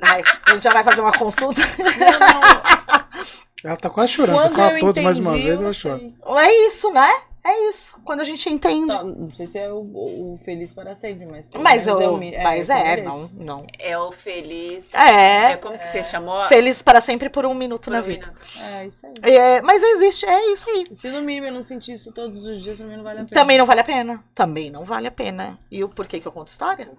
[0.00, 1.60] Aí, a gente já vai fazer uma consulta.
[3.62, 4.38] Ela tá quase chorando.
[4.38, 6.00] Quando Você fala todos mais uma vez, ela chora.
[6.42, 7.10] É isso, né?
[7.42, 8.86] É isso, quando a gente entende.
[8.86, 11.48] Não, não sei se é o, o, feliz para sempre, mas.
[11.58, 13.66] Mas, o, é, o, é, mas é, não, não.
[13.78, 14.92] É o feliz.
[14.92, 15.52] É.
[15.52, 16.38] é como que você chamou?
[16.48, 18.26] Feliz para sempre por um minuto por na um vida.
[18.26, 18.42] Minuto.
[18.74, 19.36] É isso aí.
[19.36, 20.84] É, mas existe, é isso aí.
[20.92, 23.40] Se no mínimo eu não sentir isso todos os dias, também não vale a pena.
[23.40, 24.24] Também não vale a pena.
[24.34, 25.58] Também não vale a pena.
[25.70, 26.90] E o porquê que eu conto história?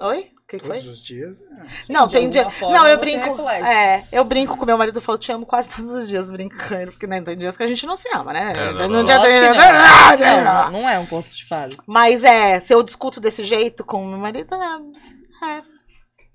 [0.00, 0.30] Oi?
[0.50, 0.92] Que Todos foi?
[0.92, 1.40] os dias.
[1.40, 1.92] É.
[1.92, 2.48] Não, tem dia.
[2.60, 3.48] Não, eu brinco.
[3.48, 6.90] É, eu brinco com meu marido e falo, te amo quase todos os dias, ele,
[6.90, 8.52] porque né, tem dias que a gente não se ama, né?
[8.56, 9.40] É, não, não, dia tem...
[10.18, 11.76] não, não, não é um ponto de fase.
[11.86, 15.69] Mas é, se eu discuto desse jeito com meu marido, é.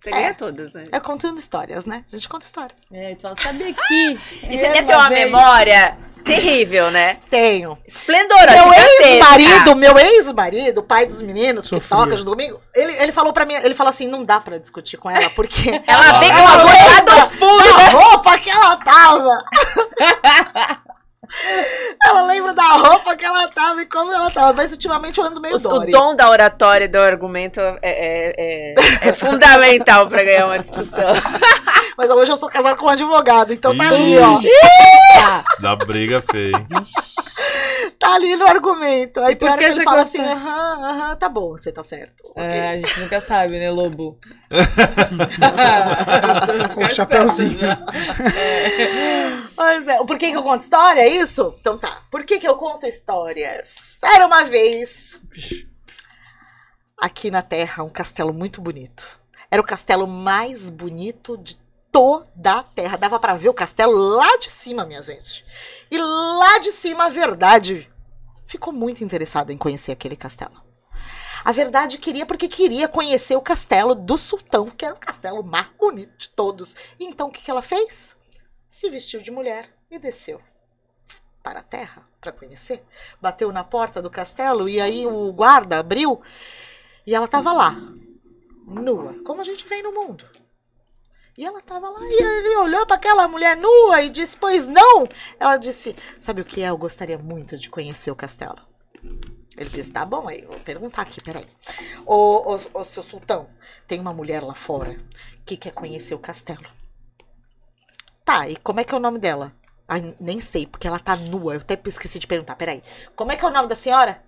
[0.06, 0.84] Você ganha todas, né?
[0.92, 2.04] É contando histórias, né?
[2.14, 2.76] A gente conta história.
[2.92, 4.20] É, e tu fala, sabia que.
[4.44, 5.26] E você deve ter uma vez...
[5.26, 7.18] memória terrível, né?
[7.28, 7.76] Tenho.
[7.88, 8.52] Esplendorosa.
[8.52, 13.46] Meu ex-marido, meu ex-marido, pai dos meninos, que toca de domingo, ele, ele falou pra
[13.46, 16.58] mim, ele falou assim, não dá pra discutir com ela, porque ela vem com a
[16.58, 19.44] roupa do fundo da roupa que ela tava.
[22.04, 24.54] Ela lembra da roupa que ela tava e como ela tava.
[24.54, 28.34] Mas ultimamente eu ando meio o, o dom da oratória e do argumento é, é,
[28.38, 31.08] é, é fundamental pra ganhar uma discussão.
[31.98, 34.38] Mas hoje eu sou casada com um advogado, então tá ali, ó.
[35.62, 36.54] Da briga feia.
[37.98, 39.22] tá ali no argumento.
[39.22, 42.34] Aí tem hora que ele fala assim, aham, aham, tá bom, você tá certo.
[42.36, 42.60] É, okay.
[42.60, 44.20] a gente nunca sabe, né, Lobo?
[46.76, 47.60] Com o chapéuzinho.
[49.58, 51.02] Mas é, por que, que eu conto história?
[51.02, 51.56] É isso?
[51.60, 52.02] Então tá.
[52.12, 54.00] Por que, que eu conto histórias?
[54.04, 55.22] Era uma vez
[56.98, 59.20] aqui na Terra um castelo muito bonito.
[59.50, 61.58] Era o castelo mais bonito de
[61.92, 62.98] toda a Terra.
[62.98, 65.46] Dava para ver o castelo lá de cima, minha gente.
[65.90, 67.90] E lá de cima a verdade
[68.46, 70.64] ficou muito interessada em conhecer aquele castelo.
[71.44, 75.68] A verdade queria porque queria conhecer o castelo do sultão, que era o castelo mais
[75.80, 76.76] bonito de todos.
[77.00, 78.18] Então o que, que ela fez?
[78.76, 80.42] Se vestiu de mulher e desceu
[81.42, 82.84] para a terra para conhecer.
[83.22, 86.22] Bateu na porta do castelo e aí o guarda abriu
[87.08, 87.72] e ela estava lá,
[88.68, 90.30] nua, como a gente vem no mundo.
[91.38, 95.08] E ela estava lá e ele olhou para aquela mulher nua e disse: Pois não.
[95.40, 96.70] Ela disse: Sabe o que é?
[96.70, 98.60] Eu gostaria muito de conhecer o castelo.
[99.56, 101.46] Ele disse: Tá bom, aí vou perguntar aqui, peraí.
[102.06, 103.50] Ô, ô, ô, seu sultão,
[103.88, 105.00] tem uma mulher lá fora
[105.46, 106.68] que quer conhecer o castelo.
[108.26, 109.54] Tá, e como é que é o nome dela?
[109.88, 111.54] Ai, nem sei, porque ela tá nua.
[111.54, 112.56] Eu até esqueci de perguntar.
[112.56, 112.82] Peraí.
[113.16, 114.20] Como é que é o nome da senhora?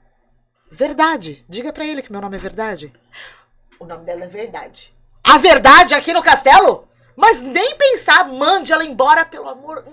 [0.71, 1.43] Verdade.
[1.49, 2.93] Diga para ele que meu nome é Verdade.
[3.79, 4.93] O nome dela é Verdade.
[5.23, 6.87] A Verdade aqui no castelo?
[7.15, 9.83] Mas nem pensar, mande ela embora, pelo amor.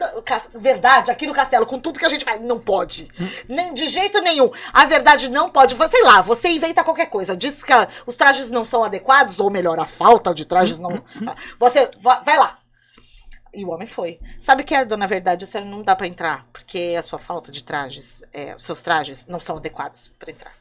[0.55, 2.39] Verdade, aqui no castelo, com tudo que a gente faz.
[2.43, 3.11] Não pode.
[3.49, 4.51] Nem de jeito nenhum.
[4.71, 5.75] A verdade não pode.
[5.89, 7.35] Sei lá, você inventa qualquer coisa.
[7.35, 7.73] Diz que
[8.05, 11.03] os trajes não são adequados, ou melhor, a falta de trajes não.
[11.59, 11.91] Você.
[11.99, 12.59] Vai lá.
[13.55, 14.19] E o homem foi.
[14.41, 15.47] Sabe o que é, dona Verdade?
[15.47, 19.27] Você não dá para entrar, porque a sua falta de trajes, é, os seus trajes
[19.27, 20.53] não são adequados para entrar.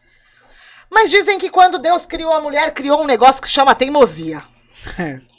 [0.89, 4.43] Mas dizem que quando Deus criou a mulher, criou um negócio que chama teimosia.
[4.99, 5.19] É.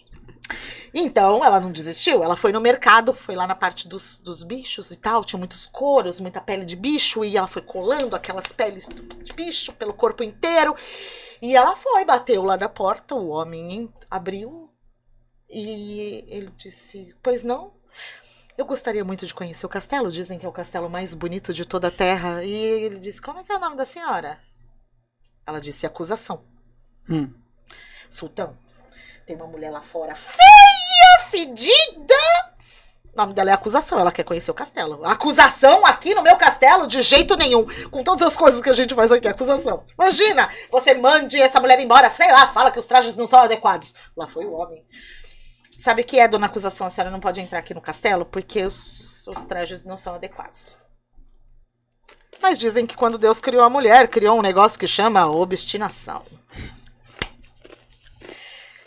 [0.96, 4.92] Então, ela não desistiu, ela foi no mercado, foi lá na parte dos, dos bichos
[4.92, 8.88] e tal, tinha muitos couros, muita pele de bicho, e ela foi colando aquelas peles
[8.88, 10.76] de bicho pelo corpo inteiro.
[11.42, 14.63] E ela foi, bateu lá na porta, o homem abriu
[15.48, 17.72] e ele disse: Pois não?
[18.56, 20.12] Eu gostaria muito de conhecer o castelo.
[20.12, 22.44] Dizem que é o castelo mais bonito de toda a terra.
[22.44, 24.38] E ele disse: Como é que é o nome da senhora?
[25.46, 26.44] Ela disse: Acusação.
[27.08, 27.32] Hum.
[28.08, 28.56] Sultão,
[29.26, 32.14] tem uma mulher lá fora feia, fedida.
[33.12, 35.04] O nome dela é acusação, ela quer conhecer o castelo.
[35.04, 36.86] Acusação aqui no meu castelo?
[36.86, 37.64] De jeito nenhum.
[37.90, 39.84] Com todas as coisas que a gente faz aqui, acusação.
[39.96, 43.94] Imagina, você mande essa mulher embora, sei lá, fala que os trajes não são adequados.
[44.16, 44.84] Lá foi o homem.
[45.84, 46.86] Sabe o que é, dona acusação?
[46.86, 50.78] A senhora não pode entrar aqui no castelo porque os, os trajes não são adequados.
[52.40, 56.24] Mas dizem que quando Deus criou a mulher, criou um negócio que chama obstinação.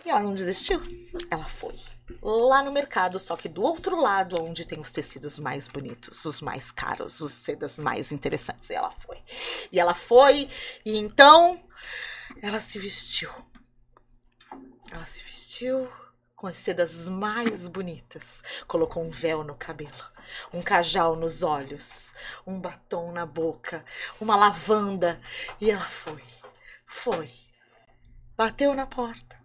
[0.03, 0.81] E ela não desistiu.
[1.29, 1.75] Ela foi
[2.19, 6.41] lá no mercado, só que do outro lado, onde tem os tecidos mais bonitos, os
[6.41, 8.71] mais caros, os sedas mais interessantes.
[8.71, 9.21] E ela foi.
[9.71, 10.49] E ela foi,
[10.83, 11.63] e então
[12.41, 13.29] ela se vestiu.
[14.91, 15.87] Ela se vestiu
[16.37, 20.05] com as sedas mais bonitas, colocou um véu no cabelo,
[20.53, 22.13] um cajal nos olhos,
[22.45, 23.83] um batom na boca,
[24.21, 25.19] uma lavanda,
[25.59, 26.23] e ela foi
[26.85, 27.31] Foi.
[28.37, 29.35] Bateu na porta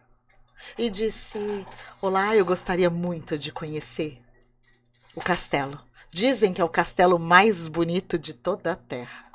[0.77, 1.67] e disse:
[2.01, 4.23] Olá, eu gostaria muito de conhecer
[5.15, 5.83] o castelo.
[6.11, 9.33] Dizem que é o castelo mais bonito de toda a terra.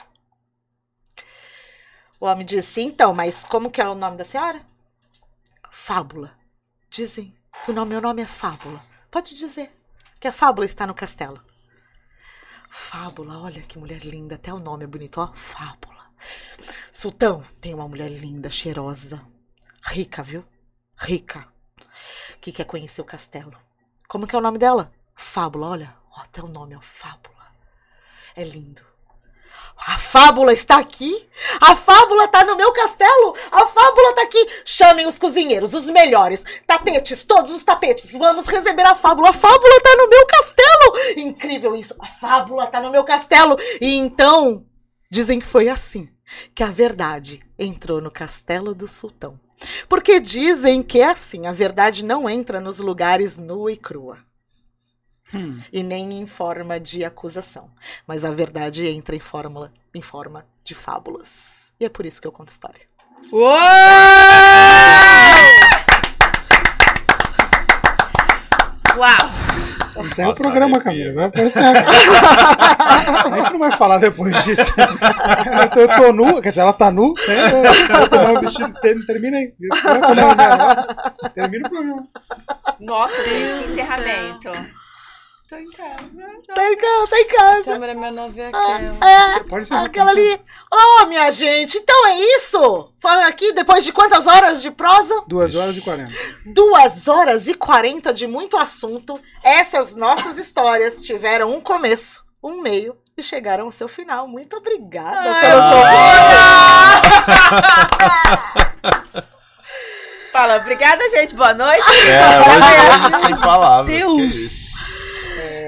[2.19, 4.64] O homem disse: Então, mas como que é o nome da senhora?
[5.72, 6.38] Fábula.
[6.90, 8.84] Dizem que o nome, meu nome é Fábula.
[9.11, 9.72] Pode dizer
[10.19, 11.42] que a Fábula está no castelo.
[12.69, 15.34] Fábula, olha que mulher linda, até o nome é bonito, ó.
[15.34, 16.11] Fábula.
[16.92, 19.22] Sultão, tem uma mulher linda, cheirosa,
[19.84, 20.45] rica, viu?
[20.98, 21.48] Rica.
[22.42, 23.58] Que quer conhecer o castelo.
[24.08, 24.92] Como que é o nome dela?
[25.16, 27.48] Fábula, olha, ó, até o nome é Fábula.
[28.36, 28.86] É lindo.
[29.85, 31.27] A fábula está aqui.
[31.61, 33.35] A fábula está no meu castelo.
[33.51, 34.47] A fábula está aqui.
[34.65, 36.43] Chamem os cozinheiros, os melhores.
[36.65, 38.11] Tapetes, todos os tapetes.
[38.11, 39.30] Vamos receber a fábula.
[39.30, 41.27] A fábula está no meu castelo.
[41.27, 41.95] Incrível isso.
[41.99, 43.57] A fábula está no meu castelo.
[43.80, 44.65] E então,
[45.09, 46.09] dizem que foi assim
[46.53, 49.39] que a verdade entrou no castelo do sultão.
[49.88, 54.19] Porque dizem que é assim, a verdade não entra nos lugares nua e crua.
[55.33, 55.59] Hum.
[55.72, 57.69] E nem em forma de acusação.
[58.06, 61.73] Mas a verdade entra em, fórmula, em forma de fábulas.
[61.80, 62.81] E é por isso que eu conto história.
[63.31, 63.51] Uou!
[68.97, 69.47] Uau!
[70.06, 71.14] Encerra o programa, Camila.
[71.14, 71.30] Vai a
[73.38, 74.73] gente não vai falar depois disso.
[74.77, 77.14] eu, tô, eu tô nu, quer dizer, ela tá nu.
[77.27, 77.67] Né?
[78.33, 78.73] Eu vestido,
[79.06, 79.53] termina aí.
[81.33, 82.07] Termina o programa.
[82.80, 84.51] Nossa, gente, que encerramento.
[85.48, 85.95] Tô em casa.
[86.53, 87.61] Tá em casa, tá em casa.
[87.61, 88.98] A câmera minha nova é aquela.
[89.09, 90.34] É, pode ser aquela ali.
[90.34, 90.40] Ô,
[90.76, 92.92] oh, minha gente, então é isso?
[93.00, 95.24] Fala aqui, depois de quantas horas de prosa?
[95.26, 96.11] Duas horas e quarenta.
[96.45, 99.22] Duas horas e quarenta de muito assunto.
[99.42, 104.27] Essas nossas histórias tiveram um começo, um meio e chegaram ao seu final.
[104.27, 105.61] Muito obrigada Ai, pelo
[110.34, 111.34] Fala, obrigada, gente.
[111.34, 111.82] Boa noite.
[112.06, 113.98] É, hoje, hoje sem palavras.
[113.98, 114.86] Deus.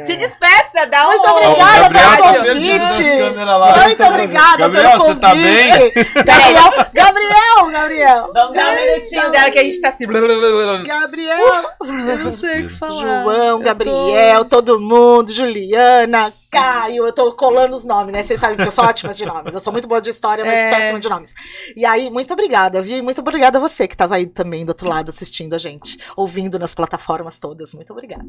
[0.05, 1.11] Se despeça, dá um.
[1.11, 3.19] Muito obrigada Gabriel pelo tá convite.
[3.45, 5.69] Lá, Muito obrigada Gabriel, pelo você tá bem?
[6.25, 8.33] Gabriel, Gabriel, Gabriel.
[8.33, 10.05] Dar um minutinho dela que a gente tá assim.
[10.07, 11.73] Gabriel.
[11.81, 13.01] Eu não sei o que falar.
[13.01, 14.61] João, Gabriel, tô...
[14.61, 18.23] todo mundo, Juliana, Caio, eu tô colando os nomes, né?
[18.23, 19.53] Vocês sabem que eu sou ótima de nomes.
[19.53, 20.69] Eu sou muito boa de história, mas é...
[20.69, 21.33] péssima de nomes.
[21.75, 23.03] E aí, muito obrigada, viu?
[23.03, 26.57] Muito obrigada a você que tava aí também do outro lado assistindo a gente, ouvindo
[26.57, 27.73] nas plataformas todas.
[27.73, 28.25] Muito obrigada.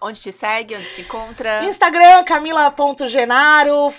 [0.00, 1.64] Onde te segue, onde te encontra?
[1.64, 3.92] Instagram, Camila.genaro.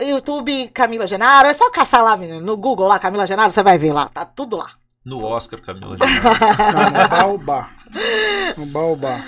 [0.00, 1.48] YouTube, Camila Genaro.
[1.48, 4.08] É só caçar lá no Google, lá, Camila Genaro, você vai ver lá.
[4.08, 4.70] Tá tudo lá.
[5.04, 6.92] No Oscar, Camila Genaro.
[6.92, 7.70] no Baobá.
[8.56, 9.20] No Baobá.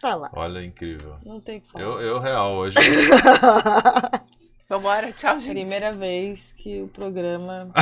[0.00, 0.30] Tá lá.
[0.32, 1.16] Olha, incrível.
[1.24, 1.84] Não tem que falar.
[1.84, 2.76] Eu, eu real, hoje.
[4.68, 5.52] Vambora, tchau, gente.
[5.54, 7.68] Primeira vez que o programa.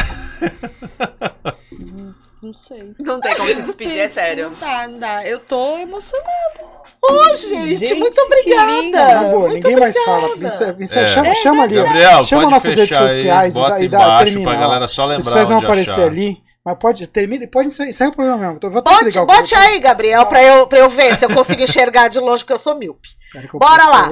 [2.44, 2.94] não sei.
[2.98, 4.50] Não tem como se despedir, é sério.
[4.50, 5.26] Não dá, não dá.
[5.26, 6.60] Eu tô emocionada.
[7.02, 8.92] Ô, oh, gente, gente, muito obrigada.
[8.92, 10.28] Tá boa, ninguém mais fala.
[10.42, 11.06] é.
[11.06, 11.74] chama, é, chama ali.
[11.74, 14.50] Gabriel, chama nossas redes sociais aí, e, dá, e termina.
[14.50, 15.30] Pra galera só lembrar.
[15.30, 16.06] Vocês vão aparecer achar.
[16.06, 16.42] ali.
[16.64, 18.70] Mas pode, termine, pode sair o programa mesmo.
[18.70, 22.18] Vou bote bote aí, Gabriel, pra eu, pra eu ver se eu consigo enxergar de
[22.18, 23.10] longe, porque eu sou míope.
[23.54, 24.10] Bora lá.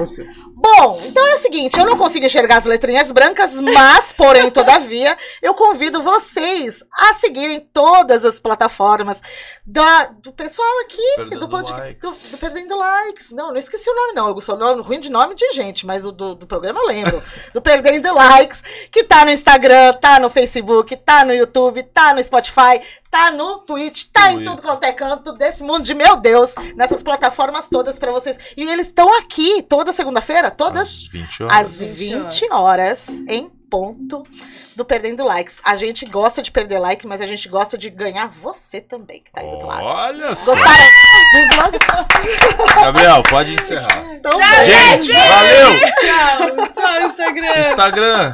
[0.53, 5.17] Bom, então é o seguinte, eu não consigo enxergar as letrinhas brancas, mas, porém, todavia,
[5.41, 9.21] eu convido vocês a seguirem todas as plataformas
[9.65, 11.95] da, do pessoal aqui Perdendo do podcast.
[12.01, 13.31] Do, do, Perdendo Likes.
[13.31, 14.29] Não, não esqueci o nome, não.
[14.29, 17.23] Eu sou nome, ruim de nome de gente, mas o do, do programa eu lembro.
[17.53, 22.23] do Perdendo Likes, que tá no Instagram, tá no Facebook, tá no YouTube, tá no
[22.23, 22.79] Spotify,
[23.13, 24.41] tá no Twitch, tá Twitter.
[24.41, 28.39] em tudo quanto é canto desse mundo de meu Deus, nessas plataformas todas para vocês.
[28.57, 34.23] E eles estão aqui toda segunda-feira, todas às 20 horas, às 20 horas em ponto
[34.75, 35.61] do Perdendo Likes.
[35.63, 39.31] A gente gosta de perder like, mas a gente gosta de ganhar você também, que
[39.31, 39.83] tá aí do outro lado.
[39.83, 40.45] Olha só!
[40.45, 40.85] Gostaram
[41.33, 42.81] do slogan?
[42.81, 44.05] Gabriel, pode encerrar.
[44.11, 44.31] Então,
[44.65, 45.79] gente, valeu!
[46.01, 47.59] Tchau, tchau, Instagram.
[47.59, 48.33] Instagram.